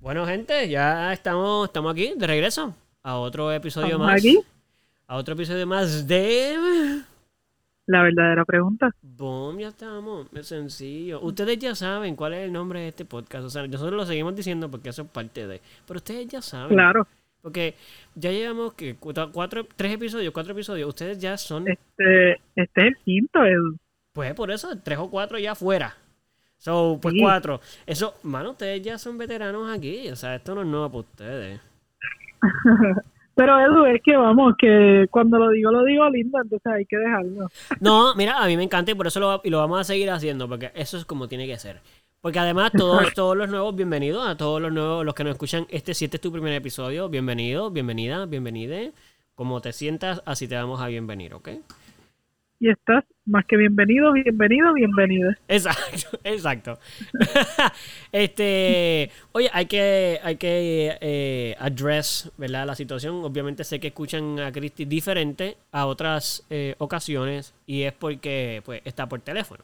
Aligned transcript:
Bueno, 0.00 0.26
gente, 0.26 0.68
ya 0.68 1.12
estamos, 1.12 1.66
estamos 1.68 1.92
aquí 1.92 2.12
de 2.16 2.26
regreso 2.26 2.74
a 3.02 3.16
otro 3.16 3.50
episodio 3.52 3.86
¿Estamos 3.86 4.06
más. 4.06 4.16
aquí? 4.20 4.38
A 5.08 5.16
otro 5.16 5.34
episodio 5.34 5.66
más 5.66 6.06
de. 6.06 7.02
La 7.86 8.02
verdadera 8.02 8.44
pregunta. 8.44 8.90
Boom, 9.00 9.58
ya 9.60 9.68
estamos. 9.68 10.26
Es 10.34 10.48
sencillo. 10.48 11.20
Ustedes 11.22 11.58
ya 11.58 11.74
saben 11.74 12.16
cuál 12.16 12.34
es 12.34 12.44
el 12.44 12.52
nombre 12.52 12.80
de 12.80 12.88
este 12.88 13.04
podcast. 13.04 13.44
O 13.46 13.50
sea, 13.50 13.66
nosotros 13.66 13.94
lo 13.96 14.04
seguimos 14.04 14.34
diciendo 14.34 14.70
porque 14.70 14.88
eso 14.90 15.02
es 15.02 15.08
parte 15.08 15.46
de. 15.46 15.60
Pero 15.86 15.98
ustedes 15.98 16.26
ya 16.28 16.42
saben. 16.42 16.74
Claro. 16.76 17.06
Porque 17.40 17.74
ya 18.16 18.32
llevamos 18.32 18.74
que 18.74 18.96
cuatro, 18.96 19.30
cuatro- 19.32 19.66
tres 19.76 19.92
episodios, 19.92 20.32
cuatro 20.34 20.52
episodios. 20.52 20.88
Ustedes 20.88 21.18
ya 21.20 21.36
son. 21.38 21.68
Este, 21.68 22.32
este 22.56 22.80
es 22.80 22.86
el 22.88 22.96
quinto, 23.04 23.44
Edu. 23.44 23.76
Pues 24.12 24.34
por 24.34 24.50
eso, 24.50 24.76
tres 24.82 24.98
o 24.98 25.08
cuatro 25.08 25.38
ya 25.38 25.54
fuera. 25.54 25.96
So, 26.58 26.98
pues 27.00 27.12
Sí. 27.14 27.20
cuatro. 27.20 27.60
Eso, 27.86 28.14
mano, 28.22 28.50
ustedes 28.50 28.82
ya 28.82 28.98
son 28.98 29.18
veteranos 29.18 29.70
aquí. 29.70 30.08
O 30.10 30.16
sea, 30.16 30.34
esto 30.34 30.54
no 30.54 30.62
es 30.62 30.66
nuevo 30.66 30.88
para 30.88 31.00
ustedes. 31.00 31.60
Pero 33.34 33.60
Edu, 33.60 33.84
es 33.84 34.00
que 34.02 34.16
vamos, 34.16 34.54
que 34.58 35.06
cuando 35.10 35.38
lo 35.38 35.50
digo, 35.50 35.70
lo 35.70 35.84
digo 35.84 36.08
lindo, 36.08 36.38
entonces 36.40 36.72
hay 36.72 36.86
que 36.86 36.96
dejarlo. 36.96 37.48
No, 37.80 38.14
mira, 38.14 38.42
a 38.42 38.46
mí 38.46 38.56
me 38.56 38.62
encanta 38.62 38.90
y 38.92 38.94
por 38.94 39.06
eso 39.06 39.20
lo, 39.20 39.40
y 39.44 39.50
lo 39.50 39.58
vamos 39.58 39.78
a 39.80 39.84
seguir 39.84 40.10
haciendo, 40.10 40.48
porque 40.48 40.72
eso 40.74 40.96
es 40.96 41.04
como 41.04 41.28
tiene 41.28 41.46
que 41.46 41.58
ser. 41.58 41.80
Porque 42.22 42.38
además 42.38 42.72
todos, 42.76 43.12
todos 43.14 43.36
los 43.36 43.48
nuevos, 43.50 43.76
bienvenidos 43.76 44.26
a 44.26 44.36
todos 44.36 44.60
los 44.60 44.72
nuevos, 44.72 45.04
los 45.04 45.14
que 45.14 45.22
nos 45.22 45.32
escuchan, 45.32 45.66
este 45.68 45.92
si 45.92 46.06
este 46.06 46.16
es 46.16 46.20
tu 46.22 46.32
primer 46.32 46.54
episodio, 46.54 47.08
bienvenido, 47.10 47.70
bienvenida, 47.70 48.24
bienvenide. 48.24 48.92
Como 49.34 49.60
te 49.60 49.72
sientas, 49.74 50.22
así 50.24 50.48
te 50.48 50.54
vamos 50.56 50.80
a 50.80 50.86
bienvenir, 50.86 51.34
¿ok? 51.34 51.50
Y 52.58 52.70
estás 52.70 53.04
más 53.26 53.44
que 53.44 53.56
bienvenido, 53.56 54.12
bienvenido, 54.12 54.72
bienvenido. 54.72 55.30
Exacto, 55.46 56.18
exacto. 56.24 56.78
este, 58.12 59.10
oye, 59.32 59.50
hay 59.52 59.66
que, 59.66 60.18
hay 60.22 60.36
que 60.36 60.96
eh, 61.00 61.54
address, 61.58 62.32
¿verdad? 62.38 62.66
La 62.66 62.74
situación. 62.74 63.16
Obviamente 63.24 63.62
sé 63.62 63.78
que 63.78 63.88
escuchan 63.88 64.40
a 64.40 64.52
Cristi 64.52 64.86
diferente 64.86 65.58
a 65.70 65.86
otras 65.86 66.46
eh, 66.48 66.74
ocasiones 66.78 67.54
y 67.66 67.82
es 67.82 67.92
porque, 67.92 68.62
pues, 68.64 68.80
está 68.84 69.06
por 69.06 69.20
teléfono. 69.20 69.62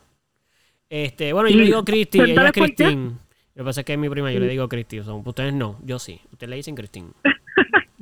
Este, 0.91 1.33
bueno, 1.33 1.49
yo 1.49 1.57
le 1.57 1.65
digo 1.65 1.85
Cristi, 1.85 2.21
ella 2.21 2.47
es. 2.47 2.53
Cristín. 2.53 3.19
Lo 3.55 3.65
que 3.65 3.69
pasa 3.69 3.81
es 3.81 3.87
que 3.87 3.95
es 3.95 3.99
mi 3.99 4.11
prima, 4.11 4.31
yo 4.33 4.41
le 4.41 4.49
digo 4.49 4.69
Cristi. 4.69 4.99
o 4.99 5.05
sea, 5.05 5.15
ustedes 5.15 5.55
no, 5.55 5.79
yo 5.85 5.99
sí. 5.99 6.21
Ustedes 6.31 6.51
le 6.51 6.57
dicen 6.57 6.75
Cristín. 6.75 7.13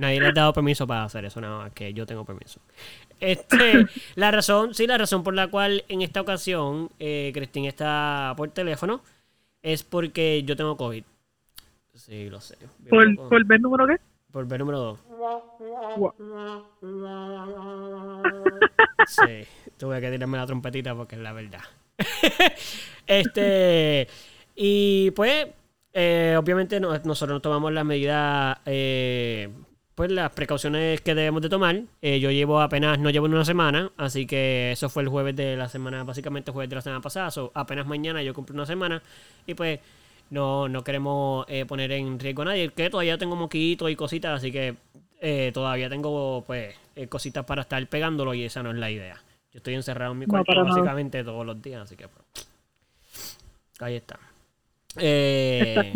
Nadie 0.01 0.21
les 0.21 0.31
ha 0.31 0.33
dado 0.33 0.53
permiso 0.53 0.87
para 0.87 1.05
hacer 1.05 1.25
eso, 1.27 1.41
nada 1.41 1.59
más 1.59 1.73
que 1.73 1.93
yo 1.93 2.07
tengo 2.07 2.25
permiso. 2.25 2.61
Este, 3.21 3.87
la 4.15 4.31
razón, 4.31 4.75
sí, 4.75 4.87
la 4.87 4.99
razón 4.99 5.23
por 5.23 5.35
la 5.35 5.49
cual 5.49 5.85
en 5.89 6.03
esta 6.03 6.21
ocasión 6.21 6.91
eh, 6.99 7.31
Cristín 7.35 7.67
está 7.67 8.33
por 8.37 8.51
teléfono 8.51 9.03
es 9.63 9.83
porque 9.83 10.43
yo 10.45 10.57
tengo 10.57 10.77
COVID. 10.77 11.05
Sí, 11.95 12.31
lo 12.31 12.41
sé. 12.41 12.57
¿Por, 12.89 13.15
por 13.17 13.45
ver 13.45 13.61
número 13.61 13.87
qué? 13.87 13.97
Por 14.33 14.47
ver 14.47 14.61
número 14.61 14.79
dos. 14.79 14.99
Guau. 15.97 16.15
Sí, 19.07 19.45
tuve 19.77 20.01
que 20.01 20.11
tirarme 20.11 20.39
la 20.39 20.47
trompetita 20.47 20.95
porque 20.95 21.17
es 21.17 21.21
la 21.23 21.33
verdad. 21.33 21.61
este, 23.07 24.09
y 24.55 25.11
pues, 25.13 25.47
eh, 25.93 26.37
obviamente 26.39 26.79
no- 26.81 26.97
nosotros 26.99 27.37
nos 27.37 27.43
tomamos 27.43 27.73
las 27.73 27.85
medidas, 27.85 28.59
eh, 28.67 29.49
pues 30.01 30.13
las 30.13 30.31
precauciones 30.33 31.03
que 31.03 31.15
debemos 31.15 31.43
de 31.43 31.51
tomar. 31.51 31.83
Eh, 32.01 32.21
yo 32.21 32.31
llevo 32.31 32.63
apenas, 32.63 32.99
no 32.99 33.11
llevo 33.11 33.27
una 33.27 33.45
semana, 33.45 33.93
así 33.99 34.27
que 34.27 34.73
eso 34.73 34.89
fue 34.89 35.03
el 35.03 35.11
jueves 35.11 35.37
de 35.37 35.59
la 35.59 35.69
semana, 35.69 36.05
básicamente 36.05 36.51
jueves 36.53 36.71
de 36.71 36.77
la 36.77 36.81
semana 36.81 37.03
pasada. 37.03 37.31
So, 37.31 37.53
apenas 37.53 37.87
mañana 37.87 38.23
yo 38.23 38.33
cumplo 38.33 38.55
una 38.55 38.65
semana 38.65 39.03
y 39.47 39.53
pues 39.53 39.79
no, 40.31 40.71
no 40.71 40.83
queremos 40.85 41.45
eh, 41.51 41.67
poner 41.67 41.93
en 41.93 42.19
riesgo 42.19 42.41
a 42.41 42.45
nadie. 42.47 42.71
Que 42.71 42.89
todavía 42.89 43.19
tengo 43.19 43.37
moquitos 43.37 43.91
y 43.91 43.95
cositas, 43.95 44.39
así 44.39 44.51
que 44.51 44.75
eh, 45.21 45.51
todavía 45.53 45.91
tengo 45.91 46.45
pues 46.47 46.75
cositas 47.11 47.45
para 47.45 47.61
estar 47.61 47.87
pegándolo 47.87 48.33
y 48.33 48.45
esa 48.45 48.63
no 48.63 48.71
es 48.71 48.77
la 48.77 48.91
idea. 48.91 49.23
Yo 49.53 49.59
estoy 49.59 49.75
encerrado 49.75 50.13
en 50.13 50.19
mi 50.21 50.25
cuarto 50.25 50.65
básicamente 50.65 51.23
todos 51.23 51.45
los 51.45 51.61
días, 51.61 51.83
así 51.83 51.97
que 51.97 52.09
pues, 52.09 52.49
ahí 53.81 53.97
está. 53.97 54.19
Eh. 54.97 55.93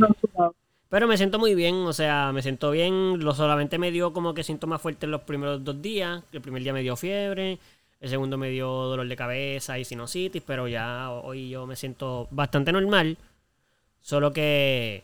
Pero 0.95 1.09
me 1.09 1.17
siento 1.17 1.41
muy 1.41 1.57
bien, 1.57 1.75
o 1.75 1.93
sea, 1.93 2.31
me 2.33 2.41
siento 2.41 2.71
bien. 2.71 3.19
Lo 3.19 3.35
solamente 3.35 3.79
me 3.79 3.91
dio 3.91 4.13
como 4.13 4.33
que 4.33 4.45
síntomas 4.45 4.81
fuertes 4.81 5.11
los 5.11 5.23
primeros 5.23 5.65
dos 5.65 5.83
días. 5.83 6.23
El 6.31 6.41
primer 6.41 6.63
día 6.63 6.73
me 6.73 6.83
dio 6.83 6.95
fiebre, 6.95 7.59
el 8.01 8.09
segundo 8.09 8.39
me 8.39 8.49
dio 8.51 8.69
dolor 8.69 9.09
de 9.09 9.17
cabeza 9.17 9.77
y 9.77 9.85
sinusitis, 9.85 10.41
pero 10.47 10.69
ya 10.69 11.11
hoy 11.11 11.51
yo 11.51 11.67
me 11.67 11.75
siento 11.75 12.29
bastante 12.31 12.71
normal. 12.71 13.19
Solo 14.03 14.33
que, 14.33 15.03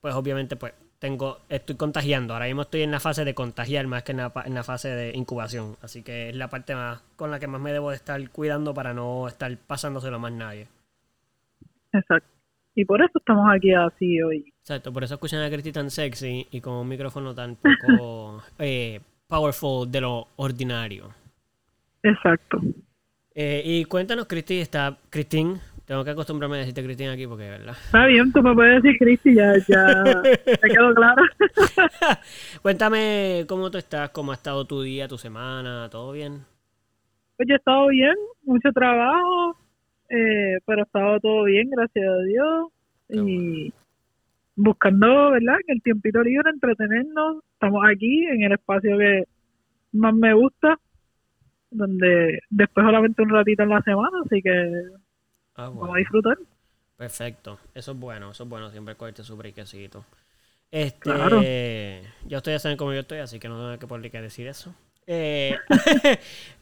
pues 0.00 0.14
obviamente, 0.14 0.56
pues 0.56 0.72
tengo, 0.98 1.40
estoy 1.50 1.76
contagiando. 1.76 2.32
Ahora 2.32 2.46
mismo 2.46 2.62
estoy 2.62 2.80
en 2.80 2.90
la 2.90 3.00
fase 3.00 3.26
de 3.26 3.34
contagiar 3.34 3.86
más 3.86 4.04
que 4.04 4.12
en 4.12 4.16
la, 4.54 4.64
fase 4.64 4.88
de 4.88 5.14
incubación. 5.14 5.76
Así 5.82 6.02
que 6.02 6.30
es 6.30 6.34
la 6.34 6.48
parte 6.48 6.74
más 6.74 7.02
con 7.14 7.30
la 7.30 7.38
que 7.38 7.46
más 7.46 7.60
me 7.60 7.74
debo 7.74 7.90
de 7.90 7.96
estar 7.96 8.26
cuidando 8.30 8.72
para 8.72 8.94
no 8.94 9.28
estar 9.28 9.54
pasándoselo 9.58 10.18
más 10.18 10.32
nadie. 10.32 10.66
Exacto. 11.92 12.35
Y 12.78 12.84
por 12.84 13.00
eso 13.00 13.18
estamos 13.18 13.46
aquí 13.50 13.72
así 13.72 14.20
hoy. 14.20 14.52
Exacto, 14.60 14.92
por 14.92 15.02
eso 15.02 15.14
escuchan 15.14 15.42
a 15.42 15.48
Cristi 15.48 15.72
tan 15.72 15.90
sexy 15.90 16.46
y 16.50 16.60
con 16.60 16.74
un 16.74 16.86
micrófono 16.86 17.34
tan 17.34 17.56
poco 17.56 18.42
eh, 18.58 19.00
powerful 19.26 19.90
de 19.90 20.02
lo 20.02 20.28
ordinario. 20.36 21.08
Exacto. 22.02 22.60
Eh, 23.34 23.62
y 23.64 23.84
cuéntanos, 23.86 24.26
Cristi, 24.26 24.60
está 24.60 24.94
Cristín. 25.08 25.58
Tengo 25.86 26.04
que 26.04 26.10
acostumbrarme 26.10 26.56
a 26.56 26.58
decirte 26.60 26.84
Cristín 26.84 27.08
aquí 27.08 27.26
porque, 27.26 27.48
¿verdad? 27.48 27.76
Está 27.86 28.04
bien, 28.04 28.30
tú 28.30 28.42
me 28.42 28.54
puedes 28.54 28.82
decir 28.82 28.98
Cristi, 28.98 29.34
ya, 29.34 29.54
ya 29.66 30.04
te 30.22 30.68
quedó 30.68 30.94
claro. 30.94 31.22
Cuéntame 32.62 33.46
cómo 33.48 33.70
tú 33.70 33.78
estás, 33.78 34.10
cómo 34.10 34.32
ha 34.32 34.34
estado 34.34 34.66
tu 34.66 34.82
día, 34.82 35.08
tu 35.08 35.16
semana, 35.16 35.88
¿todo 35.90 36.12
bien? 36.12 36.44
Pues 37.38 37.48
yo 37.48 37.54
he 37.54 37.58
estado 37.58 37.86
bien, 37.86 38.14
mucho 38.42 38.70
trabajo, 38.72 39.56
eh, 40.08 40.58
pero 40.64 40.80
ha 40.82 40.84
estado 40.84 41.20
todo 41.20 41.44
bien, 41.44 41.70
gracias 41.70 42.06
a 42.08 42.18
Dios. 42.22 42.66
Qué 43.08 43.16
y 43.18 43.72
buscando, 44.56 45.30
¿verdad? 45.32 45.56
Que 45.66 45.72
el 45.74 45.82
tiempito 45.82 46.22
libre, 46.22 46.50
entretenernos. 46.50 47.42
Estamos 47.52 47.82
aquí 47.90 48.24
en 48.26 48.42
el 48.42 48.52
espacio 48.52 48.98
que 48.98 49.24
más 49.92 50.14
me 50.14 50.32
gusta, 50.34 50.78
donde 51.70 52.40
después 52.50 52.84
solamente 52.84 53.22
un 53.22 53.30
ratito 53.30 53.62
en 53.62 53.68
la 53.70 53.82
semana, 53.82 54.18
así 54.24 54.42
que 54.42 54.72
Ah, 55.54 55.70
vamos 55.70 55.94
a 55.94 55.98
disfrutar. 55.98 56.36
Perfecto. 56.96 57.58
Eso 57.74 57.92
es 57.92 57.98
bueno, 57.98 58.30
eso 58.30 58.44
es 58.44 58.48
bueno, 58.48 58.70
siempre 58.70 58.94
cogerte 58.94 59.22
su 59.22 59.36
brequecito. 59.36 60.04
Este, 60.70 61.00
Claro. 61.00 61.40
ya 62.26 62.36
ustedes 62.38 62.60
saben 62.60 62.76
cómo 62.76 62.92
yo 62.92 63.00
estoy, 63.00 63.18
así 63.18 63.38
que 63.38 63.48
no 63.48 63.56
tengo 63.56 63.78
que 63.78 63.86
por 63.86 64.02
qué 64.02 64.20
decir 64.20 64.46
eso. 64.48 64.74
Eh, 65.06 65.56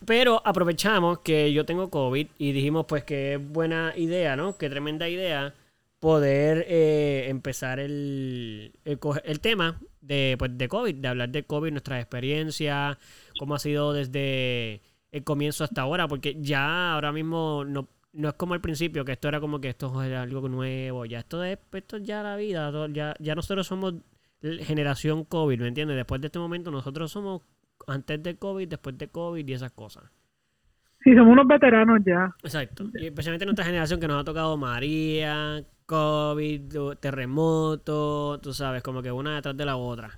pero 0.06 0.42
aprovechamos 0.44 1.20
que 1.20 1.52
yo 1.52 1.64
tengo 1.64 1.88
COVID 1.88 2.26
y 2.36 2.52
dijimos 2.52 2.84
pues 2.86 3.04
que 3.04 3.38
buena 3.38 3.94
idea, 3.96 4.36
¿no? 4.36 4.56
Qué 4.58 4.68
tremenda 4.68 5.08
idea 5.08 5.54
poder 5.98 6.66
eh, 6.68 7.30
empezar 7.30 7.80
el, 7.80 8.72
el, 8.84 9.40
tema 9.40 9.80
de, 10.02 10.36
pues, 10.38 10.58
de 10.58 10.68
COVID, 10.68 10.96
de 10.96 11.08
hablar 11.08 11.30
de 11.30 11.44
COVID, 11.44 11.70
nuestras 11.70 12.00
experiencias, 12.02 12.98
cómo 13.38 13.54
ha 13.54 13.58
sido 13.58 13.94
desde 13.94 14.82
el 15.10 15.24
comienzo 15.24 15.64
hasta 15.64 15.80
ahora, 15.80 16.06
porque 16.06 16.36
ya 16.38 16.92
ahora 16.92 17.10
mismo 17.10 17.64
no, 17.64 17.88
no 18.12 18.28
es 18.28 18.34
como 18.34 18.52
al 18.52 18.60
principio, 18.60 19.02
que 19.06 19.12
esto 19.12 19.28
era 19.28 19.40
como 19.40 19.62
que 19.62 19.70
esto 19.70 20.02
era 20.02 20.20
algo 20.20 20.46
nuevo, 20.46 21.06
ya 21.06 21.20
esto 21.20 21.42
es, 21.42 21.58
esto 21.72 21.96
es 21.96 22.02
ya 22.02 22.22
la 22.22 22.36
vida, 22.36 22.70
ya, 22.92 23.14
ya 23.18 23.34
nosotros 23.34 23.66
somos 23.66 23.94
generación 24.42 25.24
COVID, 25.24 25.58
¿me 25.58 25.68
entiendes? 25.68 25.96
Después 25.96 26.20
de 26.20 26.26
este 26.26 26.38
momento 26.38 26.70
nosotros 26.70 27.10
somos 27.10 27.40
antes 27.86 28.22
de 28.22 28.36
COVID, 28.36 28.68
después 28.68 28.96
de 28.98 29.08
COVID 29.08 29.46
y 29.46 29.52
esas 29.52 29.72
cosas. 29.72 30.04
Sí, 31.02 31.14
somos 31.14 31.32
unos 31.32 31.46
veteranos 31.46 32.00
ya. 32.04 32.30
Exacto. 32.42 32.84
Y 32.94 33.06
especialmente 33.06 33.44
nuestra 33.44 33.64
generación 33.66 34.00
que 34.00 34.08
nos 34.08 34.20
ha 34.20 34.24
tocado 34.24 34.56
María, 34.56 35.62
COVID, 35.86 36.96
terremoto, 37.00 38.40
tú 38.40 38.52
sabes, 38.54 38.82
como 38.82 39.02
que 39.02 39.12
una 39.12 39.34
detrás 39.36 39.56
de 39.56 39.66
la 39.66 39.76
otra. 39.76 40.10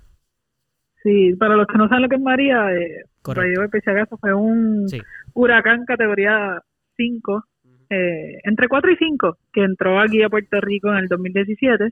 Sí, 1.03 1.35
para 1.35 1.57
los 1.57 1.67
que 1.67 1.79
no 1.79 1.89
saben 1.89 2.03
lo 2.03 2.09
que 2.09 2.17
es 2.17 2.23
María, 2.23 2.73
eh, 2.73 3.05
Correcto. 3.23 3.69
Pechagazo 3.71 4.17
fue 4.19 4.33
un 4.33 4.89
Sí. 4.89 5.01
huracán 5.35 5.85
categoría 5.85 6.61
5, 6.97 7.45
eh, 7.91 8.39
entre 8.45 8.69
4 8.69 8.93
y 8.93 8.97
5, 8.97 9.39
que 9.53 9.65
entró 9.65 10.01
aquí 10.01 10.23
a 10.23 10.29
Puerto 10.29 10.61
Rico 10.61 10.89
en 10.91 10.99
el 10.99 11.09
2017. 11.09 11.91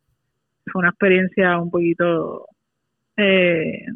Fue 0.73 0.81
una 0.81 0.91
experiencia 0.91 1.59
un 1.59 1.71
poquito... 1.71 2.47
Eh, 3.17 3.87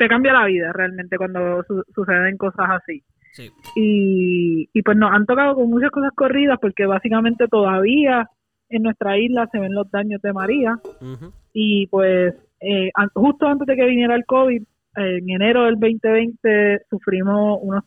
te 0.00 0.08
cambia 0.08 0.32
la 0.32 0.46
vida 0.46 0.72
realmente 0.72 1.18
cuando 1.18 1.62
su- 1.64 1.84
suceden 1.94 2.36
cosas 2.38 2.70
así. 2.70 3.02
Sí. 3.32 3.50
Y, 3.76 4.68
y 4.72 4.82
pues 4.82 4.96
nos 4.96 5.12
han 5.12 5.26
tocado 5.26 5.54
con 5.56 5.68
muchas 5.68 5.90
cosas 5.90 6.10
corridas 6.16 6.58
porque 6.60 6.86
básicamente 6.86 7.46
todavía 7.48 8.26
en 8.70 8.82
nuestra 8.82 9.18
isla 9.18 9.46
se 9.52 9.58
ven 9.58 9.74
los 9.74 9.90
daños 9.90 10.22
de 10.22 10.32
María 10.32 10.78
y 11.52 11.86
pues 11.88 12.34
eh, 12.60 12.90
justo 13.14 13.46
antes 13.46 13.66
de 13.66 13.76
que 13.76 13.84
viniera 13.86 14.14
el 14.14 14.24
COVID, 14.24 14.62
eh, 14.62 15.18
en 15.18 15.30
enero 15.30 15.64
del 15.64 15.74
2020 15.78 16.82
sufrimos 16.88 17.58
unos, 17.62 17.84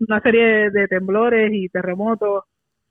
una 0.00 0.20
serie 0.20 0.70
de 0.70 0.88
temblores 0.88 1.50
y 1.52 1.68
terremotos 1.68 2.44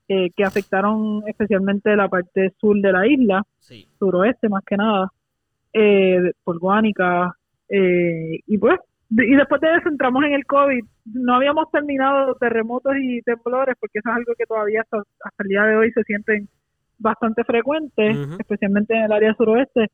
eh, 0.08 0.30
que 0.36 0.44
afectaron 0.44 1.24
especialmente 1.28 1.96
la 1.96 2.08
parte 2.08 2.54
sur 2.60 2.76
de 2.80 2.92
la 2.92 3.06
isla, 3.08 3.44
Sí. 3.60 3.88
suroeste 4.00 4.48
más 4.50 4.64
que 4.66 4.78
nada. 4.78 5.10
eh, 5.78 6.32
por 6.44 6.58
Guánica, 6.60 7.36
eh, 7.70 8.40
y 8.46 8.58
pues, 8.58 8.80
y 9.10 9.36
después 9.36 9.62
de 9.62 9.76
eso 9.76 9.90
entramos 9.90 10.24
en 10.24 10.34
el 10.34 10.46
COVID. 10.46 10.84
No 11.14 11.36
habíamos 11.36 11.70
terminado 11.72 12.36
terremotos 12.36 12.94
y 13.00 13.22
temblores, 13.22 13.76
porque 13.80 14.00
eso 14.00 14.10
es 14.10 14.16
algo 14.16 14.34
que 14.38 14.46
todavía 14.46 14.82
hasta, 14.82 14.98
hasta 14.98 15.44
el 15.44 15.50
día 15.50 15.64
de 15.64 15.76
hoy 15.76 15.92
se 15.92 16.04
sienten 16.04 16.48
bastante 16.98 17.44
frecuentes, 17.44 18.18
especialmente 18.40 18.96
en 18.96 19.04
el 19.04 19.12
área 19.12 19.34
suroeste, 19.36 19.88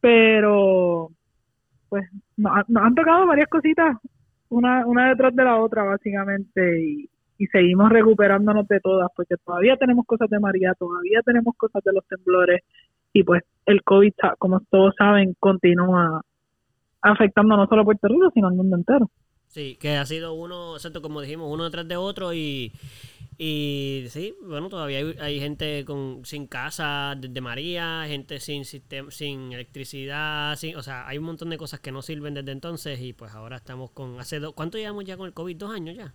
pero 0.00 1.10
pues 1.88 2.04
nos, 2.36 2.52
han 2.56 2.94
tocado 2.94 3.26
varias 3.26 3.48
cositas, 3.48 3.96
una, 4.48 4.86
una 4.86 5.10
detrás 5.10 5.34
de 5.34 5.44
la 5.44 5.56
otra 5.56 5.84
básicamente, 5.84 6.80
y, 6.82 7.08
y 7.38 7.46
seguimos 7.46 7.90
recuperándonos 7.90 8.66
de 8.66 8.80
todas, 8.80 9.08
porque 9.14 9.36
todavía 9.44 9.76
tenemos 9.76 10.06
cosas 10.06 10.28
de 10.30 10.40
María, 10.40 10.74
todavía 10.78 11.20
tenemos 11.24 11.54
cosas 11.56 11.82
de 11.84 11.92
los 11.92 12.06
temblores, 12.06 12.62
y 13.12 13.22
pues 13.22 13.42
el 13.66 13.82
COVID, 13.82 14.12
como 14.38 14.60
todos 14.70 14.94
saben, 14.96 15.34
continúa 15.38 16.22
afectando 17.02 17.56
no 17.56 17.66
solo 17.66 17.82
a 17.82 17.84
Puerto 17.84 18.08
Rico, 18.08 18.30
sino 18.32 18.48
al 18.48 18.54
mundo 18.54 18.76
entero. 18.76 19.10
Sí, 19.48 19.78
que 19.80 19.96
ha 19.96 20.04
sido 20.04 20.34
uno, 20.34 20.76
exacto, 20.76 21.00
como 21.00 21.22
dijimos, 21.22 21.50
uno 21.50 21.64
detrás 21.64 21.88
de 21.88 21.96
otro 21.96 22.34
y, 22.34 22.70
y 23.38 24.04
sí, 24.08 24.34
bueno, 24.46 24.68
todavía 24.68 24.98
hay, 25.20 25.40
gente 25.40 25.84
con 25.86 26.24
sin 26.24 26.46
casa 26.46 27.14
desde 27.16 27.40
María, 27.40 28.04
gente 28.06 28.40
sin 28.40 28.66
sistema, 28.66 29.10
sin 29.10 29.52
electricidad, 29.52 30.54
sin, 30.56 30.76
o 30.76 30.82
sea, 30.82 31.08
hay 31.08 31.16
un 31.16 31.24
montón 31.24 31.48
de 31.48 31.56
cosas 31.56 31.80
que 31.80 31.92
no 31.92 32.02
sirven 32.02 32.34
desde 32.34 32.52
entonces 32.52 33.00
y 33.00 33.14
pues 33.14 33.34
ahora 33.34 33.56
estamos 33.56 33.90
con, 33.92 34.20
hace 34.20 34.38
¿cuánto 34.54 34.76
llevamos 34.76 35.06
ya 35.06 35.16
con 35.16 35.26
el 35.26 35.32
COVID? 35.32 35.56
¿Dos 35.56 35.74
años 35.74 35.96
ya? 35.96 36.12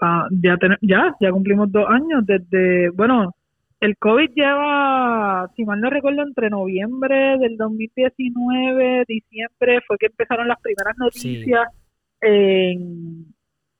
Ah, 0.00 0.26
ya, 0.30 0.56
ya, 0.80 1.14
ya 1.20 1.30
cumplimos 1.30 1.70
dos 1.70 1.86
años 1.88 2.26
desde, 2.26 2.90
bueno, 2.90 3.34
el 3.80 3.96
COVID 3.96 4.30
lleva, 4.34 5.50
si 5.54 5.64
mal 5.64 5.80
no 5.80 5.90
recuerdo, 5.90 6.22
entre 6.22 6.50
noviembre 6.50 7.38
del 7.38 7.56
2019, 7.56 9.04
diciembre, 9.06 9.80
fue 9.86 9.96
que 9.98 10.06
empezaron 10.06 10.48
las 10.48 10.60
primeras 10.60 10.96
noticias 10.98 11.68
en, 12.20 13.26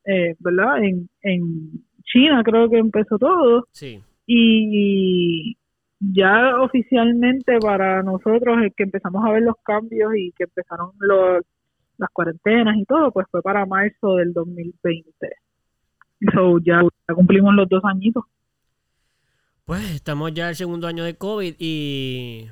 eh, 0.04 0.36
¿verdad? 0.38 0.84
En, 0.84 1.08
en 1.22 1.84
China 2.04 2.42
creo 2.44 2.70
que 2.70 2.78
empezó 2.78 3.18
todo. 3.18 3.66
Sí. 3.72 4.00
Y 4.26 5.56
ya 6.00 6.60
oficialmente 6.60 7.58
para 7.58 8.02
nosotros, 8.02 8.58
el 8.62 8.72
que 8.74 8.84
empezamos 8.84 9.24
a 9.24 9.32
ver 9.32 9.42
los 9.42 9.56
cambios 9.64 10.12
y 10.16 10.32
que 10.32 10.44
empezaron 10.44 10.92
los, 11.00 11.42
las 11.96 12.10
cuarentenas 12.10 12.76
y 12.76 12.84
todo, 12.84 13.10
pues 13.10 13.26
fue 13.30 13.42
para 13.42 13.66
marzo 13.66 14.16
del 14.16 14.32
2020. 14.32 15.28
So 16.32 16.58
ya, 16.58 16.82
ya 16.82 17.14
cumplimos 17.14 17.54
los 17.54 17.68
dos 17.68 17.84
añitos. 17.84 18.24
Pues 19.68 19.90
estamos 19.90 20.32
ya 20.32 20.48
el 20.48 20.56
segundo 20.56 20.86
año 20.86 21.04
de 21.04 21.18
COVID 21.18 21.56
y... 21.58 22.46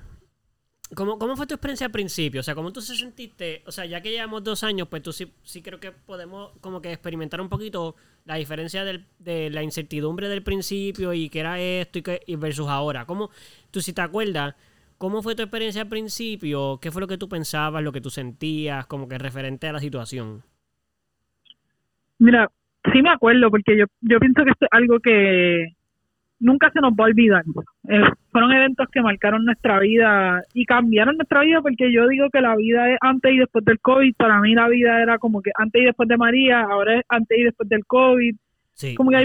¿Cómo, 0.94 1.18
¿Cómo 1.18 1.34
fue 1.34 1.46
tu 1.46 1.54
experiencia 1.54 1.86
al 1.86 1.90
principio? 1.90 2.40
O 2.40 2.42
sea, 2.42 2.54
¿cómo 2.54 2.74
tú 2.74 2.82
se 2.82 2.94
sentiste? 2.94 3.62
O 3.64 3.72
sea, 3.72 3.86
ya 3.86 4.02
que 4.02 4.10
llevamos 4.10 4.44
dos 4.44 4.62
años, 4.62 4.86
pues 4.88 5.02
tú 5.02 5.14
sí, 5.14 5.32
sí 5.42 5.62
creo 5.62 5.80
que 5.80 5.92
podemos 5.92 6.52
como 6.60 6.82
que 6.82 6.92
experimentar 6.92 7.40
un 7.40 7.48
poquito 7.48 7.96
la 8.26 8.34
diferencia 8.34 8.84
del, 8.84 9.06
de 9.18 9.48
la 9.48 9.62
incertidumbre 9.62 10.28
del 10.28 10.42
principio 10.42 11.14
y 11.14 11.30
qué 11.30 11.40
era 11.40 11.58
esto 11.58 12.00
y, 12.00 12.02
que, 12.02 12.20
y 12.26 12.36
versus 12.36 12.68
ahora. 12.68 13.06
¿Cómo, 13.06 13.30
tú 13.70 13.80
si 13.80 13.94
te 13.94 14.02
acuerdas, 14.02 14.54
cómo 14.98 15.22
fue 15.22 15.34
tu 15.34 15.40
experiencia 15.40 15.80
al 15.80 15.88
principio? 15.88 16.78
¿Qué 16.82 16.90
fue 16.90 17.00
lo 17.00 17.08
que 17.08 17.16
tú 17.16 17.30
pensabas, 17.30 17.82
lo 17.82 17.92
que 17.92 18.02
tú 18.02 18.10
sentías, 18.10 18.84
como 18.84 19.08
que 19.08 19.16
referente 19.16 19.68
a 19.68 19.72
la 19.72 19.80
situación? 19.80 20.42
Mira, 22.18 22.50
sí 22.92 23.00
me 23.00 23.08
acuerdo, 23.08 23.50
porque 23.50 23.74
yo, 23.74 23.86
yo 24.02 24.18
pienso 24.18 24.44
que 24.44 24.50
esto 24.50 24.66
es 24.66 24.70
algo 24.70 25.00
que 25.00 25.75
nunca 26.38 26.70
se 26.70 26.80
nos 26.80 26.92
va 26.92 27.04
a 27.04 27.08
olvidar. 27.08 27.44
Eh, 27.88 28.02
fueron 28.30 28.52
eventos 28.52 28.88
que 28.90 29.00
marcaron 29.00 29.44
nuestra 29.44 29.80
vida 29.80 30.42
y 30.54 30.64
cambiaron 30.64 31.16
nuestra 31.16 31.42
vida 31.42 31.60
porque 31.62 31.92
yo 31.92 32.06
digo 32.08 32.28
que 32.30 32.40
la 32.40 32.56
vida 32.56 32.92
es 32.92 32.98
antes 33.00 33.32
y 33.32 33.38
después 33.38 33.64
del 33.64 33.80
COVID. 33.80 34.14
Para 34.16 34.40
mí 34.40 34.54
la 34.54 34.68
vida 34.68 35.02
era 35.02 35.18
como 35.18 35.40
que 35.42 35.50
antes 35.56 35.82
y 35.82 35.84
después 35.86 36.08
de 36.08 36.16
María, 36.16 36.60
ahora 36.60 36.98
es 36.98 37.04
antes 37.08 37.38
y 37.38 37.44
después 37.44 37.68
del 37.68 37.84
COVID. 37.86 38.34
Sí, 38.74 38.94
como 38.94 39.10
que 39.10 39.24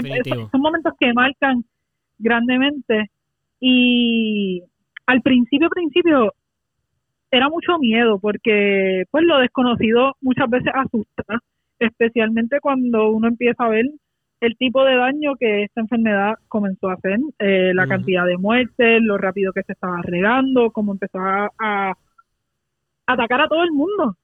son 0.50 0.60
momentos 0.60 0.94
que 0.98 1.12
marcan 1.12 1.62
grandemente 2.18 3.10
y 3.60 4.62
al 5.06 5.20
principio, 5.20 5.68
principio 5.68 6.32
era 7.30 7.48
mucho 7.48 7.78
miedo 7.78 8.18
porque 8.18 9.04
pues 9.10 9.24
lo 9.24 9.38
desconocido 9.38 10.14
muchas 10.20 10.48
veces 10.48 10.72
asusta, 10.74 11.38
especialmente 11.78 12.60
cuando 12.60 13.10
uno 13.10 13.28
empieza 13.28 13.64
a 13.64 13.68
ver 13.68 13.86
el 14.42 14.56
tipo 14.56 14.84
de 14.84 14.96
daño 14.96 15.36
que 15.38 15.62
esta 15.62 15.80
enfermedad 15.80 16.34
comenzó 16.48 16.90
a 16.90 16.94
hacer, 16.94 17.16
eh, 17.38 17.72
la 17.74 17.86
cantidad 17.86 18.26
de 18.26 18.36
muertes, 18.36 19.00
lo 19.00 19.16
rápido 19.16 19.52
que 19.52 19.62
se 19.62 19.72
estaba 19.72 20.02
regando, 20.02 20.72
cómo 20.72 20.92
empezó 20.92 21.20
a, 21.20 21.96
atacar 23.06 23.42
a 23.42 23.48
todo 23.48 23.62
el 23.62 23.70
mundo. 23.70 24.16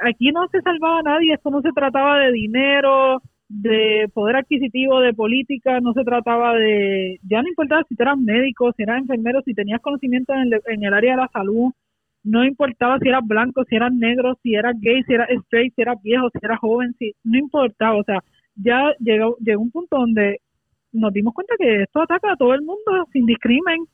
aquí 0.00 0.32
no 0.32 0.48
se 0.48 0.60
salvaba 0.60 0.98
a 0.98 1.02
nadie, 1.02 1.34
esto 1.34 1.50
no 1.50 1.62
se 1.62 1.70
trataba 1.70 2.18
de 2.18 2.32
dinero, 2.32 3.22
de 3.48 4.10
poder 4.12 4.36
adquisitivo, 4.36 4.98
de 5.00 5.14
política, 5.14 5.78
no 5.80 5.92
se 5.92 6.02
trataba 6.02 6.54
de, 6.54 7.20
ya 7.22 7.40
no 7.40 7.48
importaba 7.48 7.84
si 7.88 7.94
eras 7.96 8.18
médico, 8.18 8.72
si 8.72 8.82
eras 8.82 9.02
enfermero, 9.02 9.40
si 9.42 9.54
tenías 9.54 9.80
conocimiento 9.80 10.34
en 10.34 10.52
el, 10.52 10.60
en 10.66 10.82
el 10.82 10.94
área 10.94 11.12
de 11.12 11.22
la 11.22 11.28
salud, 11.28 11.72
no 12.24 12.44
importaba 12.44 12.98
si 12.98 13.08
eras 13.08 13.24
blanco, 13.24 13.62
si 13.68 13.76
eras 13.76 13.92
negro, 13.92 14.36
si 14.42 14.56
eras 14.56 14.74
gay, 14.80 15.04
si 15.04 15.14
eras 15.14 15.28
straight, 15.30 15.72
si 15.76 15.82
eras 15.82 16.02
viejo, 16.02 16.28
si 16.30 16.38
eras 16.42 16.58
joven, 16.58 16.92
si, 16.98 17.14
no 17.22 17.38
importaba, 17.38 17.96
o 17.96 18.02
sea, 18.02 18.18
ya 18.56 18.94
llegó, 18.98 19.36
llegó 19.38 19.62
un 19.62 19.70
punto 19.70 19.96
donde 19.98 20.40
nos 20.92 21.12
dimos 21.12 21.34
cuenta 21.34 21.54
que 21.58 21.82
esto 21.82 22.02
ataca 22.02 22.32
a 22.32 22.36
todo 22.36 22.54
el 22.54 22.62
mundo 22.62 23.06
sin 23.12 23.26
discrimen 23.26 23.86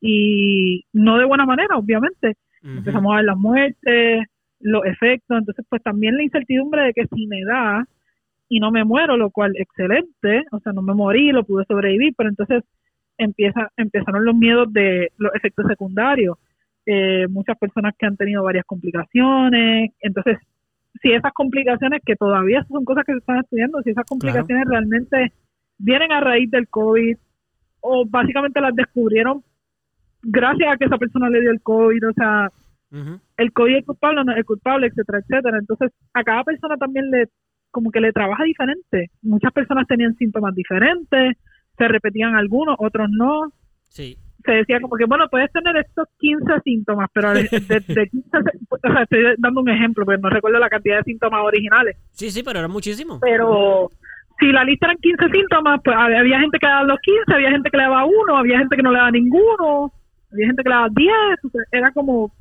y 0.00 0.84
no 0.92 1.18
de 1.18 1.24
buena 1.24 1.46
manera, 1.46 1.76
obviamente. 1.76 2.36
Empezamos 2.62 3.12
a 3.12 3.16
ver 3.16 3.24
las 3.26 3.36
muertes, 3.36 4.24
los 4.60 4.84
efectos, 4.86 5.38
entonces 5.38 5.66
pues 5.68 5.82
también 5.82 6.16
la 6.16 6.22
incertidumbre 6.22 6.82
de 6.84 6.92
que 6.94 7.06
si 7.14 7.26
me 7.26 7.44
da 7.44 7.86
y 8.48 8.60
no 8.60 8.70
me 8.70 8.84
muero, 8.84 9.16
lo 9.16 9.30
cual 9.30 9.52
excelente, 9.56 10.44
o 10.52 10.60
sea, 10.60 10.72
no 10.72 10.82
me 10.82 10.94
morí, 10.94 11.32
lo 11.32 11.44
pude 11.44 11.64
sobrevivir, 11.66 12.14
pero 12.16 12.30
entonces 12.30 12.62
empieza, 13.18 13.70
empezaron 13.76 14.24
los 14.24 14.34
miedos 14.34 14.72
de 14.72 15.12
los 15.18 15.34
efectos 15.34 15.66
secundarios, 15.68 16.38
eh, 16.86 17.26
muchas 17.28 17.58
personas 17.58 17.94
que 17.98 18.06
han 18.06 18.16
tenido 18.16 18.42
varias 18.42 18.64
complicaciones, 18.64 19.90
entonces 20.00 20.38
si 21.02 21.12
esas 21.12 21.32
complicaciones, 21.32 22.02
que 22.04 22.16
todavía 22.16 22.64
son 22.68 22.84
cosas 22.84 23.04
que 23.04 23.12
se 23.12 23.18
están 23.18 23.40
estudiando, 23.40 23.82
si 23.82 23.90
esas 23.90 24.06
complicaciones 24.06 24.64
realmente 24.68 25.32
vienen 25.78 26.12
a 26.12 26.20
raíz 26.20 26.50
del 26.50 26.68
COVID 26.68 27.16
o 27.80 28.04
básicamente 28.06 28.60
las 28.60 28.74
descubrieron 28.74 29.42
gracias 30.22 30.72
a 30.72 30.76
que 30.76 30.86
esa 30.86 30.96
persona 30.96 31.28
le 31.28 31.40
dio 31.40 31.50
el 31.50 31.60
COVID, 31.60 32.08
o 32.08 32.12
sea, 32.12 32.50
el 33.36 33.52
COVID 33.52 33.76
es 33.76 33.84
culpable 33.84 34.20
o 34.20 34.24
no 34.24 34.36
es 34.36 34.44
culpable, 34.46 34.86
etcétera, 34.86 35.18
etcétera. 35.18 35.58
Entonces, 35.58 35.90
a 36.14 36.22
cada 36.22 36.44
persona 36.44 36.76
también 36.76 37.10
le, 37.10 37.26
como 37.70 37.90
que 37.90 38.00
le 38.00 38.12
trabaja 38.12 38.44
diferente. 38.44 39.10
Muchas 39.22 39.52
personas 39.52 39.86
tenían 39.86 40.14
síntomas 40.14 40.54
diferentes, 40.54 41.36
se 41.76 41.88
repetían 41.88 42.36
algunos, 42.36 42.76
otros 42.78 43.08
no. 43.10 43.52
Sí 43.82 44.16
se 44.44 44.52
decía 44.52 44.80
como 44.80 44.96
que, 44.96 45.06
bueno, 45.06 45.26
puedes 45.30 45.50
tener 45.52 45.76
estos 45.76 46.06
15 46.18 46.60
síntomas, 46.64 47.08
pero 47.12 47.32
de, 47.32 47.48
15, 47.48 47.80
o 48.70 48.78
sea, 48.78 49.02
estoy 49.02 49.34
dando 49.38 49.60
un 49.60 49.68
ejemplo, 49.70 50.04
porque 50.04 50.20
no 50.20 50.28
recuerdo 50.28 50.58
la 50.58 50.68
cantidad 50.68 50.98
de 50.98 51.04
síntomas 51.04 51.40
originales. 51.42 51.96
Sí, 52.12 52.30
sí, 52.30 52.42
pero 52.42 52.58
era 52.58 52.68
muchísimo. 52.68 53.20
Pero 53.20 53.90
si 54.38 54.46
la 54.46 54.64
lista 54.64 54.86
eran 54.86 54.98
15 54.98 55.30
síntomas, 55.30 55.80
pues 55.82 55.96
había 55.96 56.40
gente 56.40 56.58
que 56.58 56.66
le 56.66 56.72
daba 56.72 56.84
los 56.84 56.98
15, 57.00 57.34
había 57.34 57.50
gente 57.50 57.70
que 57.70 57.76
le 57.76 57.82
daba 57.84 58.04
uno, 58.04 58.36
había 58.36 58.58
gente 58.58 58.76
que 58.76 58.82
no 58.82 58.92
le 58.92 58.98
daba 58.98 59.10
ninguno, 59.10 59.92
había 60.32 60.46
gente 60.46 60.62
que 60.62 60.68
le 60.68 60.74
daba 60.74 60.88
10, 60.90 61.12
era 61.72 61.90
como, 61.92 62.32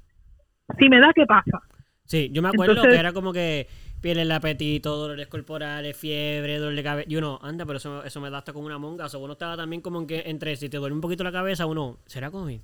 si 0.78 0.90
me 0.90 1.00
da, 1.00 1.12
¿qué 1.14 1.26
pasa? 1.26 1.62
Sí, 2.06 2.30
yo 2.34 2.42
me 2.42 2.50
acuerdo 2.50 2.82
que 2.82 2.96
era 2.96 3.14
como 3.14 3.32
que 3.32 3.68
piel 4.04 4.20
el 4.20 4.32
apetito, 4.32 4.96
dolores 4.96 5.28
corporales, 5.28 5.98
fiebre, 5.98 6.60
dolor 6.60 6.76
de 6.76 6.84
cabeza. 6.84 7.10
Y 7.10 7.16
uno, 7.16 7.40
anda, 7.42 7.66
pero 7.66 7.78
eso, 7.78 8.04
eso 8.04 8.22
me 8.22 8.30
da 8.30 8.40
hasta 8.40 8.54
como 8.54 8.68
una 8.68 8.78
monga. 8.78 9.08
O 9.08 9.20
uno 9.20 9.34
estaba 9.34 9.58
también 9.58 9.82
como 9.82 10.00
en 10.02 10.08
que 10.08 10.24
entre 10.26 10.56
si 10.58 10.70
te 10.70 10.78
duele 10.78 10.94
un 10.94 11.02
poquito 11.02 11.24
la 11.24 11.32
cabeza, 11.32 11.66
uno, 11.66 11.98
¿será 12.06 12.30
COVID? 12.30 12.60